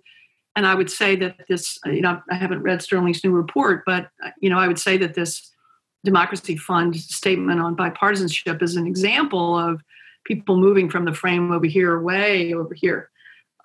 and 0.56 0.68
i 0.68 0.76
would 0.76 0.90
say 0.90 1.16
that 1.16 1.36
this 1.50 1.78
you 1.86 2.02
know 2.02 2.22
i 2.30 2.36
haven't 2.36 2.62
read 2.62 2.82
sterling's 2.82 3.24
new 3.24 3.32
report 3.32 3.84
but 3.86 4.10
you 4.40 4.50
know 4.50 4.60
i 4.60 4.68
would 4.68 4.80
say 4.80 4.98
that 4.98 5.14
this 5.14 5.52
democracy 6.04 6.58
fund 6.58 6.96
statement 6.96 7.60
on 7.60 7.76
bipartisanship 7.76 8.62
is 8.62 8.76
an 8.76 8.86
example 8.86 9.58
of 9.58 9.82
people 10.26 10.58
moving 10.58 10.90
from 10.90 11.06
the 11.06 11.14
frame 11.14 11.52
over 11.52 11.66
here 11.66 12.00
way 12.00 12.54
over 12.54 12.74
here 12.74 13.10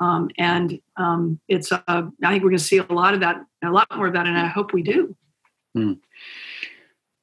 um, 0.00 0.30
and 0.38 0.80
um, 0.96 1.40
it's, 1.48 1.72
uh, 1.72 1.80
I 1.86 2.02
think 2.02 2.42
we're 2.42 2.50
going 2.50 2.58
to 2.58 2.64
see 2.64 2.78
a 2.78 2.92
lot 2.92 3.14
of 3.14 3.20
that, 3.20 3.36
a 3.64 3.70
lot 3.70 3.88
more 3.96 4.06
of 4.06 4.12
that, 4.14 4.26
and 4.26 4.38
I 4.38 4.46
hope 4.46 4.72
we 4.72 4.82
do. 4.82 5.16
Hmm. 5.74 5.94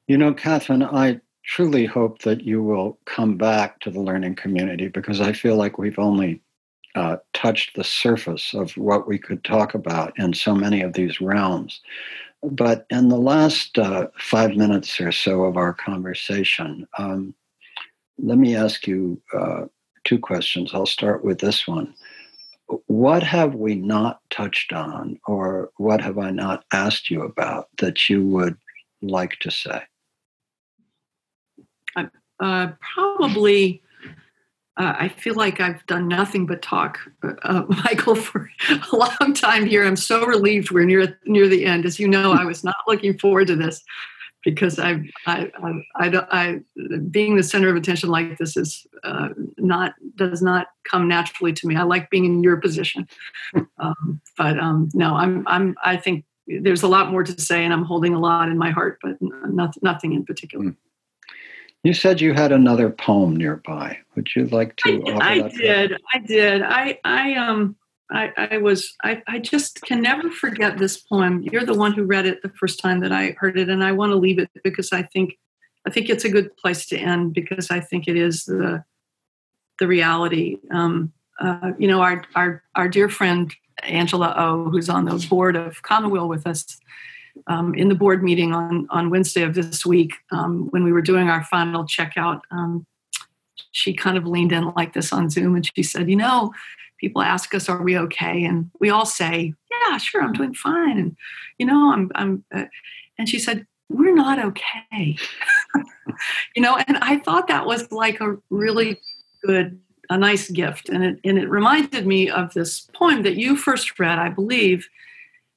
You 0.06 0.18
know, 0.18 0.32
Katherine, 0.34 0.82
I 0.82 1.20
truly 1.44 1.86
hope 1.86 2.20
that 2.22 2.42
you 2.42 2.62
will 2.62 2.98
come 3.06 3.36
back 3.36 3.80
to 3.80 3.90
the 3.90 4.00
learning 4.00 4.34
community 4.34 4.88
because 4.88 5.20
I 5.20 5.32
feel 5.32 5.56
like 5.56 5.78
we've 5.78 5.98
only 5.98 6.42
uh, 6.94 7.16
touched 7.34 7.76
the 7.76 7.84
surface 7.84 8.54
of 8.54 8.76
what 8.76 9.06
we 9.06 9.18
could 9.18 9.44
talk 9.44 9.74
about 9.74 10.18
in 10.18 10.32
so 10.32 10.54
many 10.54 10.82
of 10.82 10.92
these 10.92 11.20
realms. 11.20 11.80
But 12.42 12.86
in 12.90 13.08
the 13.08 13.18
last 13.18 13.78
uh, 13.78 14.08
five 14.18 14.56
minutes 14.56 15.00
or 15.00 15.12
so 15.12 15.44
of 15.44 15.56
our 15.56 15.72
conversation, 15.72 16.86
um, 16.98 17.34
let 18.18 18.38
me 18.38 18.56
ask 18.56 18.86
you 18.86 19.20
uh, 19.34 19.66
two 20.04 20.18
questions. 20.18 20.70
I'll 20.72 20.86
start 20.86 21.24
with 21.24 21.38
this 21.38 21.66
one 21.66 21.94
what 22.86 23.22
have 23.22 23.54
we 23.54 23.74
not 23.74 24.20
touched 24.30 24.72
on 24.72 25.18
or 25.26 25.70
what 25.76 26.00
have 26.00 26.18
I 26.18 26.30
not 26.30 26.64
asked 26.72 27.10
you 27.10 27.22
about 27.22 27.68
that 27.78 28.08
you 28.08 28.26
would 28.26 28.56
like 29.02 29.38
to 29.40 29.50
say? 29.50 29.82
Uh, 32.38 32.68
probably, 32.94 33.82
uh, 34.76 34.94
I 34.98 35.08
feel 35.08 35.34
like 35.34 35.58
I've 35.60 35.84
done 35.86 36.06
nothing 36.06 36.44
but 36.44 36.60
talk, 36.60 36.98
uh, 37.22 37.32
uh 37.44 37.62
Michael, 37.84 38.14
for 38.14 38.50
a 38.70 38.96
long 38.96 39.32
time 39.34 39.64
here. 39.64 39.84
I'm 39.84 39.96
so 39.96 40.26
relieved 40.26 40.70
we're 40.70 40.84
near 40.84 41.18
near 41.24 41.48
the 41.48 41.64
end. 41.64 41.86
As 41.86 41.98
you 41.98 42.08
know, 42.08 42.32
I 42.32 42.44
was 42.44 42.62
not 42.62 42.76
looking 42.86 43.18
forward 43.18 43.46
to 43.46 43.56
this 43.56 43.82
because 44.46 44.78
I, 44.78 45.00
I, 45.26 45.50
I, 45.60 45.72
I, 45.96 46.26
I, 46.30 46.60
being 47.10 47.34
the 47.34 47.42
center 47.42 47.68
of 47.68 47.74
attention 47.74 48.10
like 48.10 48.38
this 48.38 48.56
is 48.56 48.86
uh, 49.02 49.30
not 49.58 49.94
does 50.14 50.40
not 50.40 50.68
come 50.84 51.08
naturally 51.08 51.52
to 51.52 51.66
me. 51.66 51.74
I 51.74 51.82
like 51.82 52.10
being 52.10 52.24
in 52.24 52.44
your 52.44 52.56
position, 52.58 53.08
um, 53.78 54.20
but 54.38 54.56
um, 54.56 54.88
no, 54.94 55.16
I'm, 55.16 55.46
I'm, 55.48 55.74
I 55.84 55.96
think 55.96 56.24
there's 56.46 56.84
a 56.84 56.88
lot 56.88 57.10
more 57.10 57.24
to 57.24 57.40
say, 57.40 57.64
and 57.64 57.72
I'm 57.72 57.82
holding 57.82 58.14
a 58.14 58.20
lot 58.20 58.48
in 58.48 58.56
my 58.56 58.70
heart, 58.70 58.98
but 59.02 59.16
not, 59.20 59.74
nothing 59.82 60.12
in 60.12 60.24
particular. 60.24 60.66
Hmm. 60.66 60.70
You 61.82 61.92
said 61.92 62.20
you 62.20 62.32
had 62.32 62.52
another 62.52 62.88
poem 62.88 63.34
nearby. 63.34 63.98
Would 64.14 64.28
you 64.36 64.46
like 64.46 64.76
to? 64.76 65.02
I, 65.20 65.42
I 65.42 65.48
did. 65.48 66.00
I 66.14 66.18
did. 66.18 66.62
I, 66.62 66.98
I, 67.04 67.34
um, 67.34 67.76
I, 68.10 68.48
I 68.52 68.58
was 68.58 68.94
I, 69.02 69.22
I 69.26 69.38
just 69.38 69.82
can 69.82 70.00
never 70.00 70.30
forget 70.30 70.78
this 70.78 70.96
poem. 70.96 71.42
You're 71.42 71.64
the 71.64 71.74
one 71.74 71.92
who 71.92 72.04
read 72.04 72.26
it 72.26 72.42
the 72.42 72.50
first 72.50 72.78
time 72.78 73.00
that 73.00 73.12
I 73.12 73.34
heard 73.38 73.58
it, 73.58 73.68
and 73.68 73.82
I 73.82 73.92
want 73.92 74.12
to 74.12 74.16
leave 74.16 74.38
it 74.38 74.50
because 74.62 74.92
I 74.92 75.02
think 75.02 75.34
I 75.86 75.90
think 75.90 76.08
it's 76.08 76.24
a 76.24 76.30
good 76.30 76.56
place 76.56 76.86
to 76.86 76.98
end 76.98 77.34
because 77.34 77.70
I 77.70 77.80
think 77.80 78.06
it 78.06 78.16
is 78.16 78.44
the 78.44 78.84
the 79.78 79.86
reality. 79.86 80.58
Um, 80.70 81.12
uh, 81.40 81.72
you 81.78 81.88
know, 81.88 82.00
our 82.00 82.24
our 82.34 82.62
our 82.74 82.88
dear 82.88 83.08
friend 83.08 83.54
Angela 83.82 84.34
O, 84.36 84.70
who's 84.70 84.88
on 84.88 85.04
the 85.04 85.26
board 85.28 85.56
of 85.56 85.82
Commonweal 85.82 86.28
with 86.28 86.46
us, 86.46 86.78
um, 87.46 87.74
in 87.74 87.88
the 87.88 87.94
board 87.94 88.22
meeting 88.22 88.54
on 88.54 88.86
on 88.90 89.10
Wednesday 89.10 89.42
of 89.42 89.54
this 89.54 89.84
week, 89.84 90.14
um, 90.30 90.68
when 90.70 90.84
we 90.84 90.92
were 90.92 91.02
doing 91.02 91.28
our 91.28 91.44
final 91.44 91.84
checkout, 91.84 92.40
um, 92.50 92.86
she 93.72 93.92
kind 93.92 94.16
of 94.16 94.26
leaned 94.26 94.52
in 94.52 94.72
like 94.76 94.92
this 94.92 95.12
on 95.12 95.28
Zoom, 95.28 95.56
and 95.56 95.68
she 95.74 95.82
said, 95.82 96.08
"You 96.08 96.16
know." 96.16 96.52
People 96.98 97.22
ask 97.22 97.54
us, 97.54 97.68
"Are 97.68 97.82
we 97.82 97.98
okay?" 97.98 98.44
and 98.44 98.70
we 98.80 98.90
all 98.90 99.06
say, 99.06 99.54
"Yeah, 99.70 99.96
sure, 99.98 100.22
I'm 100.22 100.32
doing 100.32 100.54
fine." 100.54 100.98
And 100.98 101.16
you 101.58 101.66
know, 101.66 101.92
I'm, 101.92 102.10
I'm. 102.14 102.44
Uh, 102.54 102.64
and 103.18 103.28
she 103.28 103.38
said, 103.38 103.66
"We're 103.88 104.14
not 104.14 104.38
okay." 104.38 105.16
you 106.56 106.62
know, 106.62 106.76
and 106.76 106.96
I 106.98 107.18
thought 107.18 107.48
that 107.48 107.66
was 107.66 107.90
like 107.92 108.20
a 108.20 108.36
really 108.50 109.00
good, 109.44 109.80
a 110.10 110.18
nice 110.18 110.50
gift, 110.50 110.88
and 110.88 111.04
it 111.04 111.20
and 111.24 111.38
it 111.38 111.48
reminded 111.48 112.06
me 112.06 112.30
of 112.30 112.54
this 112.54 112.88
poem 112.94 113.22
that 113.22 113.36
you 113.36 113.56
first 113.56 113.98
read, 113.98 114.18
I 114.18 114.28
believe, 114.28 114.88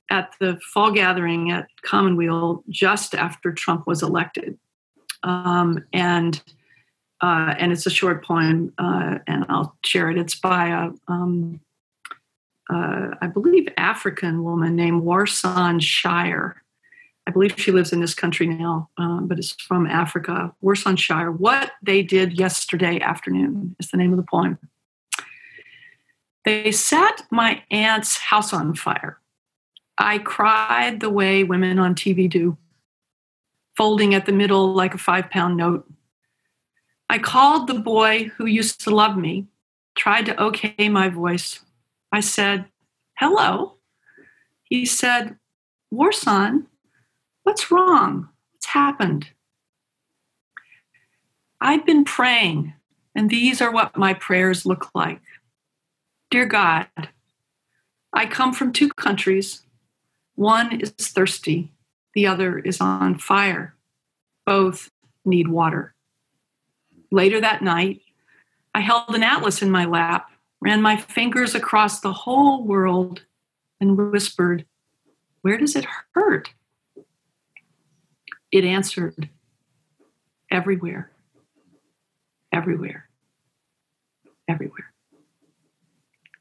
at 0.10 0.34
the 0.40 0.60
fall 0.74 0.92
gathering 0.92 1.52
at 1.52 1.68
Commonweal 1.84 2.64
just 2.70 3.16
after 3.16 3.52
Trump 3.52 3.88
was 3.88 4.04
elected, 4.04 4.58
um, 5.24 5.84
and 5.94 6.42
uh, 7.22 7.56
and 7.58 7.72
it's 7.72 7.86
a 7.86 7.90
short 7.90 8.24
poem, 8.24 8.74
uh, 8.78 9.20
and 9.28 9.46
I'll 9.50 9.76
share 9.84 10.10
it. 10.10 10.18
It's 10.18 10.36
by 10.36 10.68
a, 10.68 11.12
um, 11.12 11.60
uh, 12.70 13.16
I 13.22 13.28
believe, 13.28 13.68
African 13.78 14.44
woman 14.44 14.76
named 14.76 15.04
Warsan 15.04 15.82
Shire, 15.82 16.64
I 17.30 17.32
believe 17.32 17.54
she 17.58 17.72
lives 17.72 17.94
in 17.94 18.00
this 18.00 18.16
country 18.16 18.48
now, 18.48 18.90
um, 18.98 19.28
but 19.28 19.38
it's 19.38 19.52
from 19.52 19.86
Africa, 19.86 20.52
Warsan 20.64 20.98
Shire. 20.98 21.32
What 21.32 21.74
they 21.84 22.02
did 22.02 22.40
yesterday 22.40 23.00
afternoon 23.00 23.76
is 23.80 23.92
the 23.92 23.98
name 23.98 24.12
of 24.12 24.18
the 24.18 24.24
poem. 24.24 24.58
They 26.44 26.72
set 26.72 27.22
my 27.30 27.62
aunt's 27.70 28.18
house 28.18 28.52
on 28.52 28.74
fire. 28.74 29.20
I 30.00 30.18
cried 30.18 31.02
the 31.02 31.12
way 31.12 31.44
women 31.44 31.78
on 31.78 31.94
TV 31.94 32.28
do, 32.28 32.58
folding 33.78 34.16
at 34.16 34.26
the 34.26 34.32
middle 34.32 34.74
like 34.74 34.96
a 34.96 34.98
five 34.98 35.30
pound 35.30 35.56
note. 35.56 35.86
I 37.10 37.18
called 37.18 37.68
the 37.68 37.80
boy 37.80 38.26
who 38.38 38.46
used 38.46 38.82
to 38.82 38.92
love 38.92 39.18
me, 39.18 39.48
tried 39.98 40.28
to 40.28 40.44
okay 40.44 40.90
my 40.90 41.10
voice. 41.10 41.60
I 42.12 42.20
said, 42.20 42.66
Hello. 43.18 43.78
He 44.64 44.86
said, 44.86 45.38
Warsan, 45.92 46.68
what's 47.44 47.72
wrong? 47.72 48.30
What's 48.54 48.68
happened? 48.68 49.30
I've 51.60 51.86
been 51.86 52.06
praying, 52.06 52.74
and 53.16 53.30
these 53.30 53.60
are 53.60 53.72
what 53.72 53.98
my 53.98 54.14
prayers 54.14 54.66
look 54.66 54.92
like. 54.94 55.22
Dear 56.30 56.46
God, 56.46 56.88
I 58.14 58.28
come 58.28 58.54
from 58.54 58.72
two 58.72 58.90
countries. 58.90 59.64
One 60.36 60.80
is 60.80 60.92
thirsty, 60.92 61.74
the 62.14 62.28
other 62.28 62.60
is 62.60 62.80
on 62.80 63.18
fire. 63.18 63.76
Both 64.46 64.92
need 65.26 65.48
water. 65.48 65.96
Later 67.12 67.42
that 67.42 67.62
night, 67.62 68.02
I 68.76 68.82
held 68.82 69.16
an 69.16 69.24
atlas 69.24 69.62
in 69.62 69.72
my 69.72 69.86
lap, 69.86 70.30
ran 70.62 70.82
my 70.82 70.98
fingers 70.98 71.56
across 71.56 72.02
the 72.02 72.14
whole 72.14 72.64
world, 72.64 73.24
and 73.82 73.98
whispered, 73.98 74.66
Where 75.42 75.58
does 75.58 75.76
it 75.76 75.88
hurt? 76.14 76.50
It 78.52 78.64
answered, 78.64 79.30
Everywhere, 80.52 81.12
everywhere, 82.52 83.10
everywhere. 84.48 84.94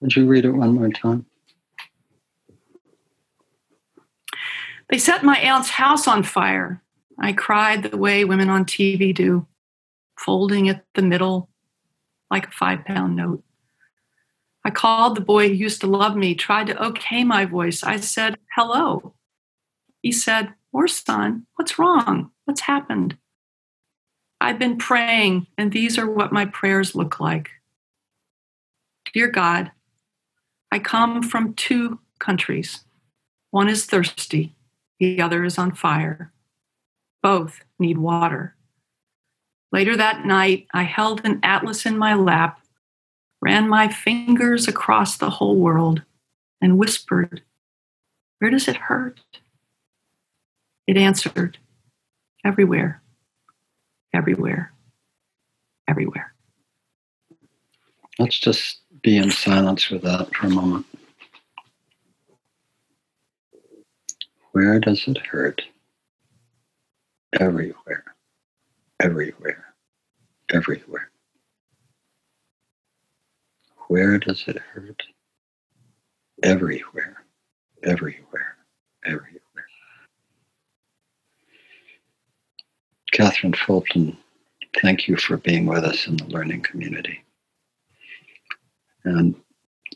Would 0.01 0.17
you 0.17 0.27
read 0.27 0.45
it 0.45 0.53
one 0.53 0.75
more 0.75 0.91
time? 0.91 1.27
They 4.91 4.99
set 4.99 5.23
my 5.23 5.37
aunt's 5.39 5.71
house 5.71 6.09
on 6.09 6.23
fire. 6.23 6.83
I 7.19 7.33
cried 7.33 7.83
the 7.83 7.97
way 7.97 8.25
women 8.25 8.49
on 8.49 8.65
TV 8.65 9.15
do, 9.15 9.47
folding 10.19 10.69
at 10.69 10.85
the 10.95 11.03
middle 11.03 11.49
like 12.31 12.49
a 12.49 12.51
five 12.51 12.85
pound 12.85 13.17
note. 13.17 13.43
I 14.65 14.71
called 14.71 15.17
the 15.17 15.23
boy 15.23 15.49
who 15.49 15.55
used 15.55 15.81
to 15.81 15.87
love 15.87 16.17
me, 16.17 16.35
tried 16.35 16.67
to 16.67 16.85
okay 16.89 17.25
my 17.25 17.45
voice. 17.45 17.83
I 17.83 17.97
said, 17.99 18.37
hello. 18.55 19.15
He 20.03 20.13
said, 20.13 20.53
son, 20.87 21.47
what's 21.55 21.79
wrong? 21.79 22.31
What's 22.45 22.63
happened? 22.63 23.17
I've 24.41 24.59
been 24.59 24.77
praying, 24.79 25.47
and 25.57 25.73
these 25.73 25.99
are 25.99 26.09
what 26.09 26.33
my 26.33 26.45
prayers 26.45 26.95
look 26.95 27.19
like. 27.19 27.51
Dear 29.13 29.29
God, 29.29 29.73
I 30.71 30.79
come 30.79 31.23
from 31.23 31.55
two 31.55 32.01
countries. 32.19 32.85
One 33.51 33.69
is 33.69 33.87
thirsty, 33.87 34.55
the 35.01 35.21
other 35.21 35.45
is 35.45 35.59
on 35.59 35.73
fire. 35.75 36.33
Both 37.23 37.61
need 37.79 37.99
water. 37.99 38.55
Later 39.73 39.97
that 39.97 40.25
night, 40.25 40.67
I 40.73 40.85
held 40.85 41.25
an 41.25 41.41
atlas 41.43 41.85
in 41.85 41.99
my 41.99 42.15
lap, 42.15 42.61
ran 43.41 43.69
my 43.69 43.89
fingers 43.89 44.67
across 44.67 45.17
the 45.17 45.31
whole 45.31 45.57
world, 45.57 46.03
and 46.61 46.79
whispered, 46.79 47.43
Where 48.39 48.51
does 48.51 48.67
it 48.67 48.77
hurt? 48.77 49.21
It 50.87 50.97
answered, 50.97 51.59
Everywhere, 52.45 53.03
everywhere, 54.15 54.73
everywhere. 55.87 56.33
Let's 58.19 58.39
just 58.39 58.79
be 59.03 59.17
in 59.17 59.31
silence 59.31 59.91
with 59.91 60.03
that 60.03 60.35
for 60.35 60.47
a 60.47 60.51
moment. 60.51 60.87
Where 64.53 64.81
does 64.81 65.07
it 65.07 65.19
hurt? 65.19 65.63
Everywhere, 67.39 68.05
everywhere, 69.01 69.65
everywhere. 70.53 71.11
Where 73.89 74.19
does 74.19 74.45
it 74.47 74.59
hurt? 74.59 75.03
Everywhere, 76.43 77.25
everywhere, 77.83 78.57
everywhere. 79.05 79.41
Katherine 83.13 83.55
Fulton, 83.55 84.17
thank 84.81 85.09
you 85.09 85.17
for 85.17 85.39
being 85.39 85.67
with 85.67 85.85
us 85.85 86.07
in 86.07 86.17
the 86.17 86.27
learning 86.27 86.63
community. 86.63 87.25
And 89.05 89.35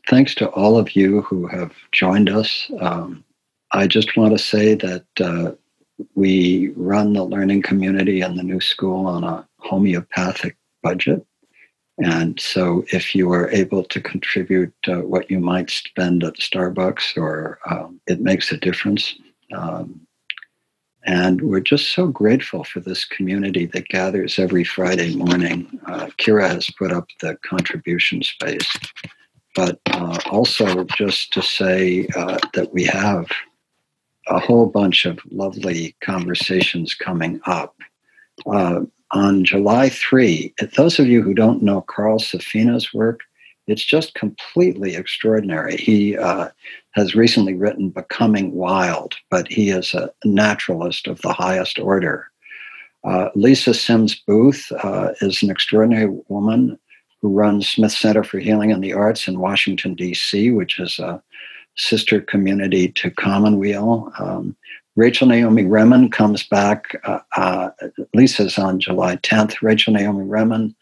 thanks 0.08 0.34
to 0.36 0.48
all 0.50 0.78
of 0.78 0.96
you 0.96 1.22
who 1.22 1.46
have 1.46 1.72
joined 1.92 2.30
us. 2.30 2.70
Um, 2.80 3.22
I 3.72 3.86
just 3.86 4.16
want 4.16 4.32
to 4.32 4.42
say 4.42 4.74
that 4.74 5.04
uh, 5.20 5.52
we 6.14 6.72
run 6.76 7.12
the 7.12 7.24
learning 7.24 7.62
community 7.62 8.20
and 8.20 8.38
the 8.38 8.42
new 8.42 8.60
school 8.60 9.06
on 9.06 9.24
a 9.24 9.46
homeopathic 9.58 10.56
budget. 10.82 11.24
And 11.98 12.40
so, 12.40 12.84
if 12.92 13.14
you 13.14 13.30
are 13.32 13.50
able 13.50 13.84
to 13.84 14.00
contribute 14.00 14.74
uh, 14.88 15.02
what 15.02 15.30
you 15.30 15.38
might 15.38 15.70
spend 15.70 16.24
at 16.24 16.34
Starbucks, 16.34 17.16
or 17.16 17.58
um, 17.70 18.00
it 18.06 18.20
makes 18.20 18.50
a 18.50 18.56
difference. 18.56 19.14
Um, 19.54 20.00
and 21.04 21.42
we're 21.42 21.60
just 21.60 21.92
so 21.92 22.06
grateful 22.06 22.64
for 22.64 22.80
this 22.80 23.04
community 23.04 23.66
that 23.66 23.88
gathers 23.88 24.38
every 24.38 24.64
Friday 24.64 25.14
morning. 25.14 25.80
Uh, 25.86 26.06
Kira 26.16 26.48
has 26.48 26.70
put 26.78 26.92
up 26.92 27.08
the 27.20 27.36
contribution 27.44 28.22
space 28.22 28.68
but 29.54 29.80
uh, 29.90 30.18
also 30.30 30.84
just 30.84 31.32
to 31.32 31.42
say 31.42 32.06
uh, 32.16 32.38
that 32.54 32.72
we 32.72 32.84
have 32.84 33.26
a 34.28 34.38
whole 34.38 34.66
bunch 34.66 35.04
of 35.04 35.18
lovely 35.30 35.96
conversations 36.02 36.94
coming 36.94 37.40
up. 37.46 37.76
Uh, 38.46 38.80
on 39.12 39.44
July 39.44 39.88
3, 39.88 40.54
those 40.76 40.98
of 40.98 41.06
you 41.06 41.22
who 41.22 41.34
don't 41.34 41.62
know 41.62 41.82
Carl 41.82 42.18
Safina's 42.18 42.94
work, 42.94 43.20
it's 43.66 43.84
just 43.84 44.14
completely 44.14 44.96
extraordinary. 44.96 45.76
He 45.76 46.16
uh, 46.16 46.48
has 46.92 47.14
recently 47.14 47.54
written 47.54 47.90
Becoming 47.90 48.52
Wild, 48.52 49.14
but 49.30 49.48
he 49.48 49.70
is 49.70 49.94
a 49.94 50.10
naturalist 50.24 51.06
of 51.06 51.20
the 51.20 51.32
highest 51.32 51.78
order. 51.78 52.26
Uh, 53.04 53.28
Lisa 53.34 53.74
Sims 53.74 54.14
Booth 54.14 54.70
uh, 54.82 55.10
is 55.20 55.42
an 55.42 55.50
extraordinary 55.50 56.10
woman 56.28 56.78
who 57.20 57.28
runs 57.28 57.68
Smith 57.68 57.92
Center 57.92 58.24
for 58.24 58.38
Healing 58.38 58.72
and 58.72 58.82
the 58.82 58.92
Arts 58.92 59.28
in 59.28 59.38
Washington, 59.38 59.94
D.C., 59.94 60.50
which 60.50 60.80
is 60.80 60.98
a 60.98 61.22
sister 61.76 62.20
community 62.20 62.88
to 62.88 63.10
Commonweal. 63.10 64.12
Um, 64.18 64.56
Rachel 64.94 65.26
Naomi 65.26 65.64
Remen 65.64 66.10
comes 66.10 66.46
back, 66.46 67.00
uh, 67.04 67.20
uh, 67.36 67.70
Lisa's 68.14 68.58
on 68.58 68.78
July 68.78 69.16
10th. 69.16 69.62
Rachel 69.62 69.94
Naomi 69.94 70.24
Remen 70.24 70.74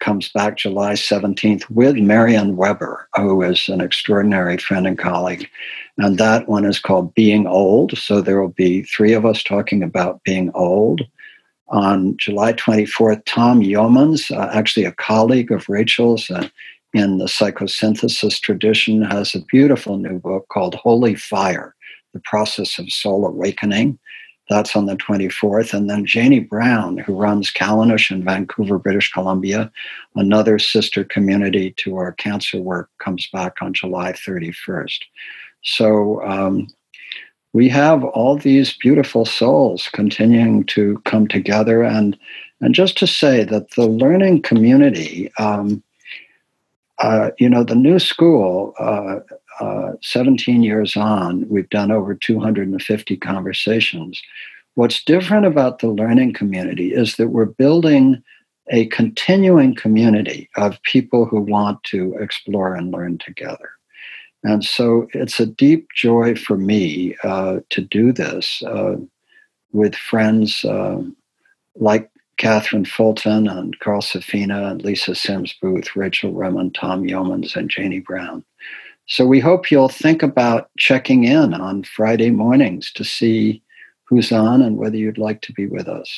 comes 0.00 0.28
back 0.28 0.56
July 0.56 0.92
17th 0.92 1.68
with 1.70 1.96
Marion 1.96 2.56
Weber, 2.56 3.08
who 3.16 3.42
is 3.42 3.68
an 3.68 3.80
extraordinary 3.80 4.56
friend 4.56 4.86
and 4.86 4.96
colleague. 4.96 5.48
And 5.96 6.18
that 6.18 6.48
one 6.48 6.64
is 6.64 6.78
called 6.78 7.14
Being 7.14 7.48
Old. 7.48 7.98
So 7.98 8.20
there 8.20 8.40
will 8.40 8.50
be 8.50 8.82
three 8.82 9.12
of 9.12 9.26
us 9.26 9.42
talking 9.42 9.82
about 9.82 10.22
being 10.22 10.52
old 10.54 11.02
on 11.68 12.16
July 12.16 12.52
24th, 12.54 13.22
Tom 13.26 13.60
Yeomans, 13.60 14.30
uh, 14.34 14.50
actually 14.52 14.86
a 14.86 14.92
colleague 14.92 15.52
of 15.52 15.68
Rachel's 15.68 16.30
uh, 16.30 16.48
in 16.94 17.18
the 17.18 17.26
psychosynthesis 17.26 18.40
tradition, 18.40 19.02
has 19.02 19.34
a 19.34 19.44
beautiful 19.50 19.96
new 19.98 20.18
book 20.18 20.46
called 20.48 20.74
Holy 20.74 21.14
Fire 21.14 21.74
The 22.14 22.20
Process 22.20 22.78
of 22.78 22.90
Soul 22.90 23.26
Awakening. 23.26 23.98
That's 24.48 24.74
on 24.74 24.86
the 24.86 24.96
24th. 24.96 25.74
And 25.74 25.90
then 25.90 26.06
Janie 26.06 26.40
Brown, 26.40 26.96
who 26.96 27.14
runs 27.14 27.50
Callanish 27.50 28.10
in 28.10 28.24
Vancouver, 28.24 28.78
British 28.78 29.12
Columbia, 29.12 29.70
another 30.14 30.58
sister 30.58 31.04
community 31.04 31.74
to 31.78 31.96
our 31.96 32.12
cancer 32.12 32.58
work, 32.58 32.88
comes 32.98 33.28
back 33.30 33.56
on 33.60 33.74
July 33.74 34.12
31st. 34.12 35.00
So 35.62 36.22
um, 36.22 36.68
we 37.52 37.68
have 37.68 38.04
all 38.04 38.36
these 38.36 38.76
beautiful 38.76 39.24
souls 39.24 39.88
continuing 39.92 40.64
to 40.64 41.00
come 41.04 41.26
together 41.28 41.82
and 41.82 42.18
and 42.60 42.74
just 42.74 42.98
to 42.98 43.06
say 43.06 43.44
that 43.44 43.70
the 43.76 43.86
learning 43.86 44.42
community 44.42 45.30
um, 45.38 45.80
uh, 46.98 47.30
you 47.38 47.48
know 47.48 47.64
the 47.64 47.74
new 47.74 47.98
school 47.98 48.74
uh, 48.78 49.18
uh, 49.60 49.92
17 50.02 50.62
years 50.62 50.96
on 50.96 51.48
we've 51.48 51.68
done 51.70 51.90
over 51.90 52.14
250 52.14 53.16
conversations 53.16 54.20
what's 54.74 55.02
different 55.04 55.46
about 55.46 55.78
the 55.78 55.88
learning 55.88 56.32
community 56.32 56.92
is 56.92 57.16
that 57.16 57.28
we're 57.28 57.44
building 57.44 58.22
a 58.70 58.86
continuing 58.86 59.74
community 59.74 60.48
of 60.56 60.82
people 60.82 61.24
who 61.24 61.40
want 61.40 61.82
to 61.84 62.14
explore 62.20 62.74
and 62.74 62.92
learn 62.92 63.18
together 63.18 63.70
and 64.44 64.64
so 64.64 65.08
it's 65.12 65.40
a 65.40 65.46
deep 65.46 65.88
joy 65.94 66.34
for 66.34 66.56
me 66.56 67.16
uh, 67.24 67.58
to 67.70 67.80
do 67.80 68.12
this. 68.12 68.62
Uh, 68.62 68.96
with 69.72 69.94
friends 69.94 70.64
like 71.74 72.10
Katherine 72.38 72.84
Fulton 72.84 73.46
and 73.46 73.78
Carl 73.80 74.00
Safina 74.00 74.70
and 74.70 74.82
Lisa 74.82 75.14
Sims 75.14 75.54
Booth, 75.60 75.94
Rachel 75.94 76.32
Remen, 76.32 76.72
Tom 76.72 77.02
Yeomans, 77.02 77.54
and 77.56 77.68
Janie 77.68 78.00
Brown. 78.00 78.44
So 79.06 79.26
we 79.26 79.40
hope 79.40 79.70
you'll 79.70 79.88
think 79.88 80.22
about 80.22 80.70
checking 80.78 81.24
in 81.24 81.54
on 81.54 81.82
Friday 81.82 82.30
mornings 82.30 82.92
to 82.92 83.04
see 83.04 83.62
who's 84.04 84.32
on 84.32 84.62
and 84.62 84.76
whether 84.76 84.96
you'd 84.96 85.18
like 85.18 85.40
to 85.42 85.52
be 85.52 85.66
with 85.66 85.88
us. 85.88 86.14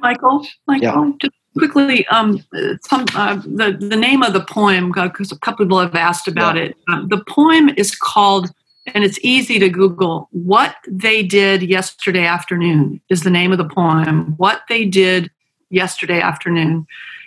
Michael, 0.00 0.46
Michael, 0.66 1.06
yeah. 1.06 1.12
just 1.20 1.34
quickly, 1.56 2.06
um, 2.08 2.42
some 2.88 3.04
uh, 3.14 3.36
the 3.44 3.76
the 3.78 3.96
name 3.96 4.22
of 4.22 4.32
the 4.32 4.44
poem 4.44 4.92
because 4.92 5.32
a 5.32 5.38
couple 5.38 5.66
people 5.66 5.80
have 5.80 5.94
asked 5.94 6.28
about 6.28 6.56
yeah. 6.56 6.64
it. 6.64 6.76
Um, 6.88 7.08
the 7.08 7.22
poem 7.24 7.68
is 7.70 7.94
called, 7.94 8.50
and 8.94 9.04
it's 9.04 9.18
easy 9.22 9.58
to 9.58 9.68
Google. 9.68 10.28
What 10.32 10.76
they 10.86 11.22
did 11.22 11.62
yesterday 11.62 12.24
afternoon 12.24 13.00
is 13.08 13.22
the 13.22 13.30
name 13.30 13.52
of 13.52 13.58
the 13.58 13.68
poem. 13.68 14.34
What 14.36 14.62
they 14.68 14.84
did 14.84 15.30
yesterday 15.70 16.20
afternoon, 16.20 16.86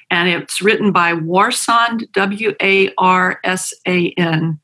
and 0.10 0.30
it's 0.30 0.62
written 0.62 0.92
by 0.92 1.14
Warsan 1.14 2.12
W 2.12 2.54
A 2.62 2.94
R 2.98 3.40
S 3.44 3.74
A 3.88 4.10
N 4.18 4.60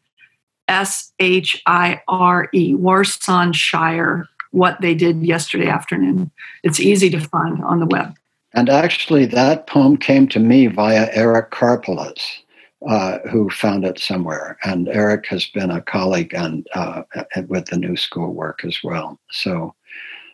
S 0.67 1.11
H 1.19 1.61
I 1.65 2.01
R 2.07 2.49
E 2.53 2.73
Warsan 2.73 3.53
Shire. 3.53 4.27
What 4.51 4.79
they 4.81 4.95
did 4.95 5.25
yesterday 5.25 5.67
afternoon. 5.67 6.31
It's 6.63 6.79
easy 6.79 7.09
to 7.11 7.19
find 7.19 7.63
on 7.63 7.79
the 7.79 7.85
web. 7.85 8.15
And 8.53 8.69
actually, 8.69 9.25
that 9.27 9.67
poem 9.67 9.97
came 9.97 10.27
to 10.29 10.39
me 10.39 10.67
via 10.67 11.09
Eric 11.11 11.51
Karpeles, 11.51 12.39
uh, 12.85 13.19
who 13.29 13.49
found 13.49 13.85
it 13.85 13.99
somewhere. 13.99 14.57
And 14.63 14.87
Eric 14.89 15.25
has 15.27 15.45
been 15.47 15.71
a 15.71 15.81
colleague 15.81 16.33
and 16.33 16.67
uh, 16.75 17.03
with 17.47 17.67
the 17.67 17.77
New 17.77 17.95
School 17.95 18.33
work 18.33 18.63
as 18.63 18.77
well. 18.83 19.19
So, 19.31 19.73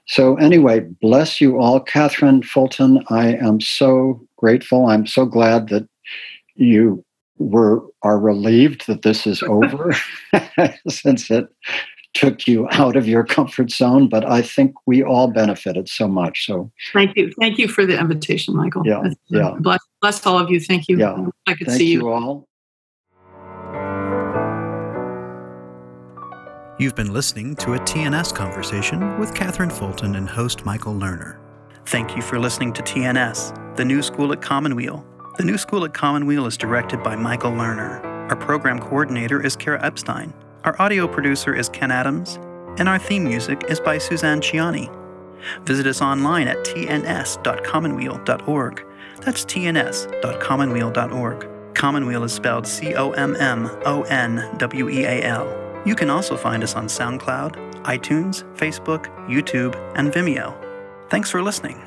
so 0.08 0.36
anyway, 0.36 0.82
bless 0.82 1.40
you 1.40 1.60
all, 1.60 1.80
Katherine 1.80 2.44
Fulton. 2.44 3.04
I 3.10 3.36
am 3.36 3.62
so 3.62 4.26
grateful. 4.38 4.88
I'm 4.88 5.08
so 5.08 5.26
glad 5.26 5.70
that 5.70 5.88
you 6.56 7.04
were 7.38 7.82
are 8.04 8.20
relieved 8.20 8.86
that 8.88 9.02
this 9.02 9.26
is 9.26 9.42
over, 9.48 9.96
since 10.90 11.32
it 11.32 11.48
took 12.14 12.48
you 12.48 12.68
out 12.72 12.96
of 12.96 13.08
your 13.08 13.24
comfort 13.24 13.72
zone, 13.72 14.08
but 14.08 14.24
I 14.26 14.42
think 14.42 14.76
we 14.86 15.04
all 15.04 15.32
benefited 15.32 15.90
so 15.90 16.08
much. 16.08 16.46
So 16.46 16.72
thank 16.94 17.16
you. 17.18 17.34
Thank 17.40 17.58
you 17.58 17.68
for 17.68 17.86
the 17.86 18.00
invitation, 18.00 18.56
Michael. 18.56 18.84
Yeah. 18.86 19.02
yeah. 19.30 19.56
Bless 20.04 20.24
all 20.26 20.38
of 20.38 20.52
you. 20.52 20.60
Thank 20.60 20.90
you. 20.90 21.00
Yeah. 21.00 21.28
I 21.48 21.54
could 21.54 21.68
thank 21.68 21.78
see 21.78 21.94
you. 21.94 22.02
you 22.02 22.10
all. 22.10 22.46
You've 26.78 26.96
been 26.96 27.14
listening 27.14 27.56
to 27.58 27.76
a 27.76 27.80
TNS 27.80 28.36
conversation 28.36 29.18
with 29.18 29.34
Katherine 29.34 29.70
Fulton 29.70 30.18
and 30.18 30.28
host 30.28 30.66
Michael 30.66 30.94
Lerner. 30.94 31.40
Thank 31.86 32.18
you 32.18 32.22
for 32.22 32.38
listening 32.38 32.74
to 32.74 32.82
TNS, 32.82 33.78
the 33.78 33.86
new 33.86 34.02
school 34.02 34.34
at 34.34 34.42
Commonweal. 34.42 35.06
The 35.38 35.46
new 35.46 35.58
school 35.58 35.86
at 35.86 35.94
Commonweal 35.94 36.48
is 36.48 36.58
directed 36.58 37.02
by 37.02 37.16
Michael 37.16 37.52
Lerner. 37.52 38.04
Our 38.30 38.36
program 38.36 38.80
coordinator 38.80 39.42
is 39.42 39.56
Kara 39.56 39.82
Epstein. 39.86 40.34
Our 40.66 40.76
audio 40.82 41.08
producer 41.08 41.56
is 41.56 41.70
Ken 41.70 41.92
Adams, 41.92 42.40
and 42.78 42.90
our 42.90 43.00
theme 43.00 43.24
music 43.24 43.64
is 43.70 43.80
by 43.80 44.00
Suzanne 44.00 44.42
Ciani. 44.42 44.94
Visit 45.66 45.88
us 45.88 46.02
online 46.02 46.50
at 46.50 46.58
tns.commonweal.org. 46.58 48.86
That's 49.24 49.46
tns.commonweal.org. 49.46 51.76
Commonweal 51.76 52.24
is 52.24 52.34
spelled 52.34 52.68
C 52.68 52.96
O 52.96 53.12
M 53.12 53.36
M 53.38 53.70
O 53.86 54.02
N 54.04 54.56
W 54.58 54.90
E 54.90 55.06
A 55.06 55.24
L. 55.24 55.48
You 55.86 55.96
can 55.96 56.10
also 56.10 56.36
find 56.38 56.64
us 56.64 56.76
on 56.76 56.88
SoundCloud, 56.88 57.84
iTunes, 57.84 58.44
Facebook, 58.56 59.08
YouTube, 59.28 59.76
and 59.96 60.14
Vimeo. 60.14 60.54
Thanks 61.10 61.30
for 61.30 61.42
listening. 61.42 61.82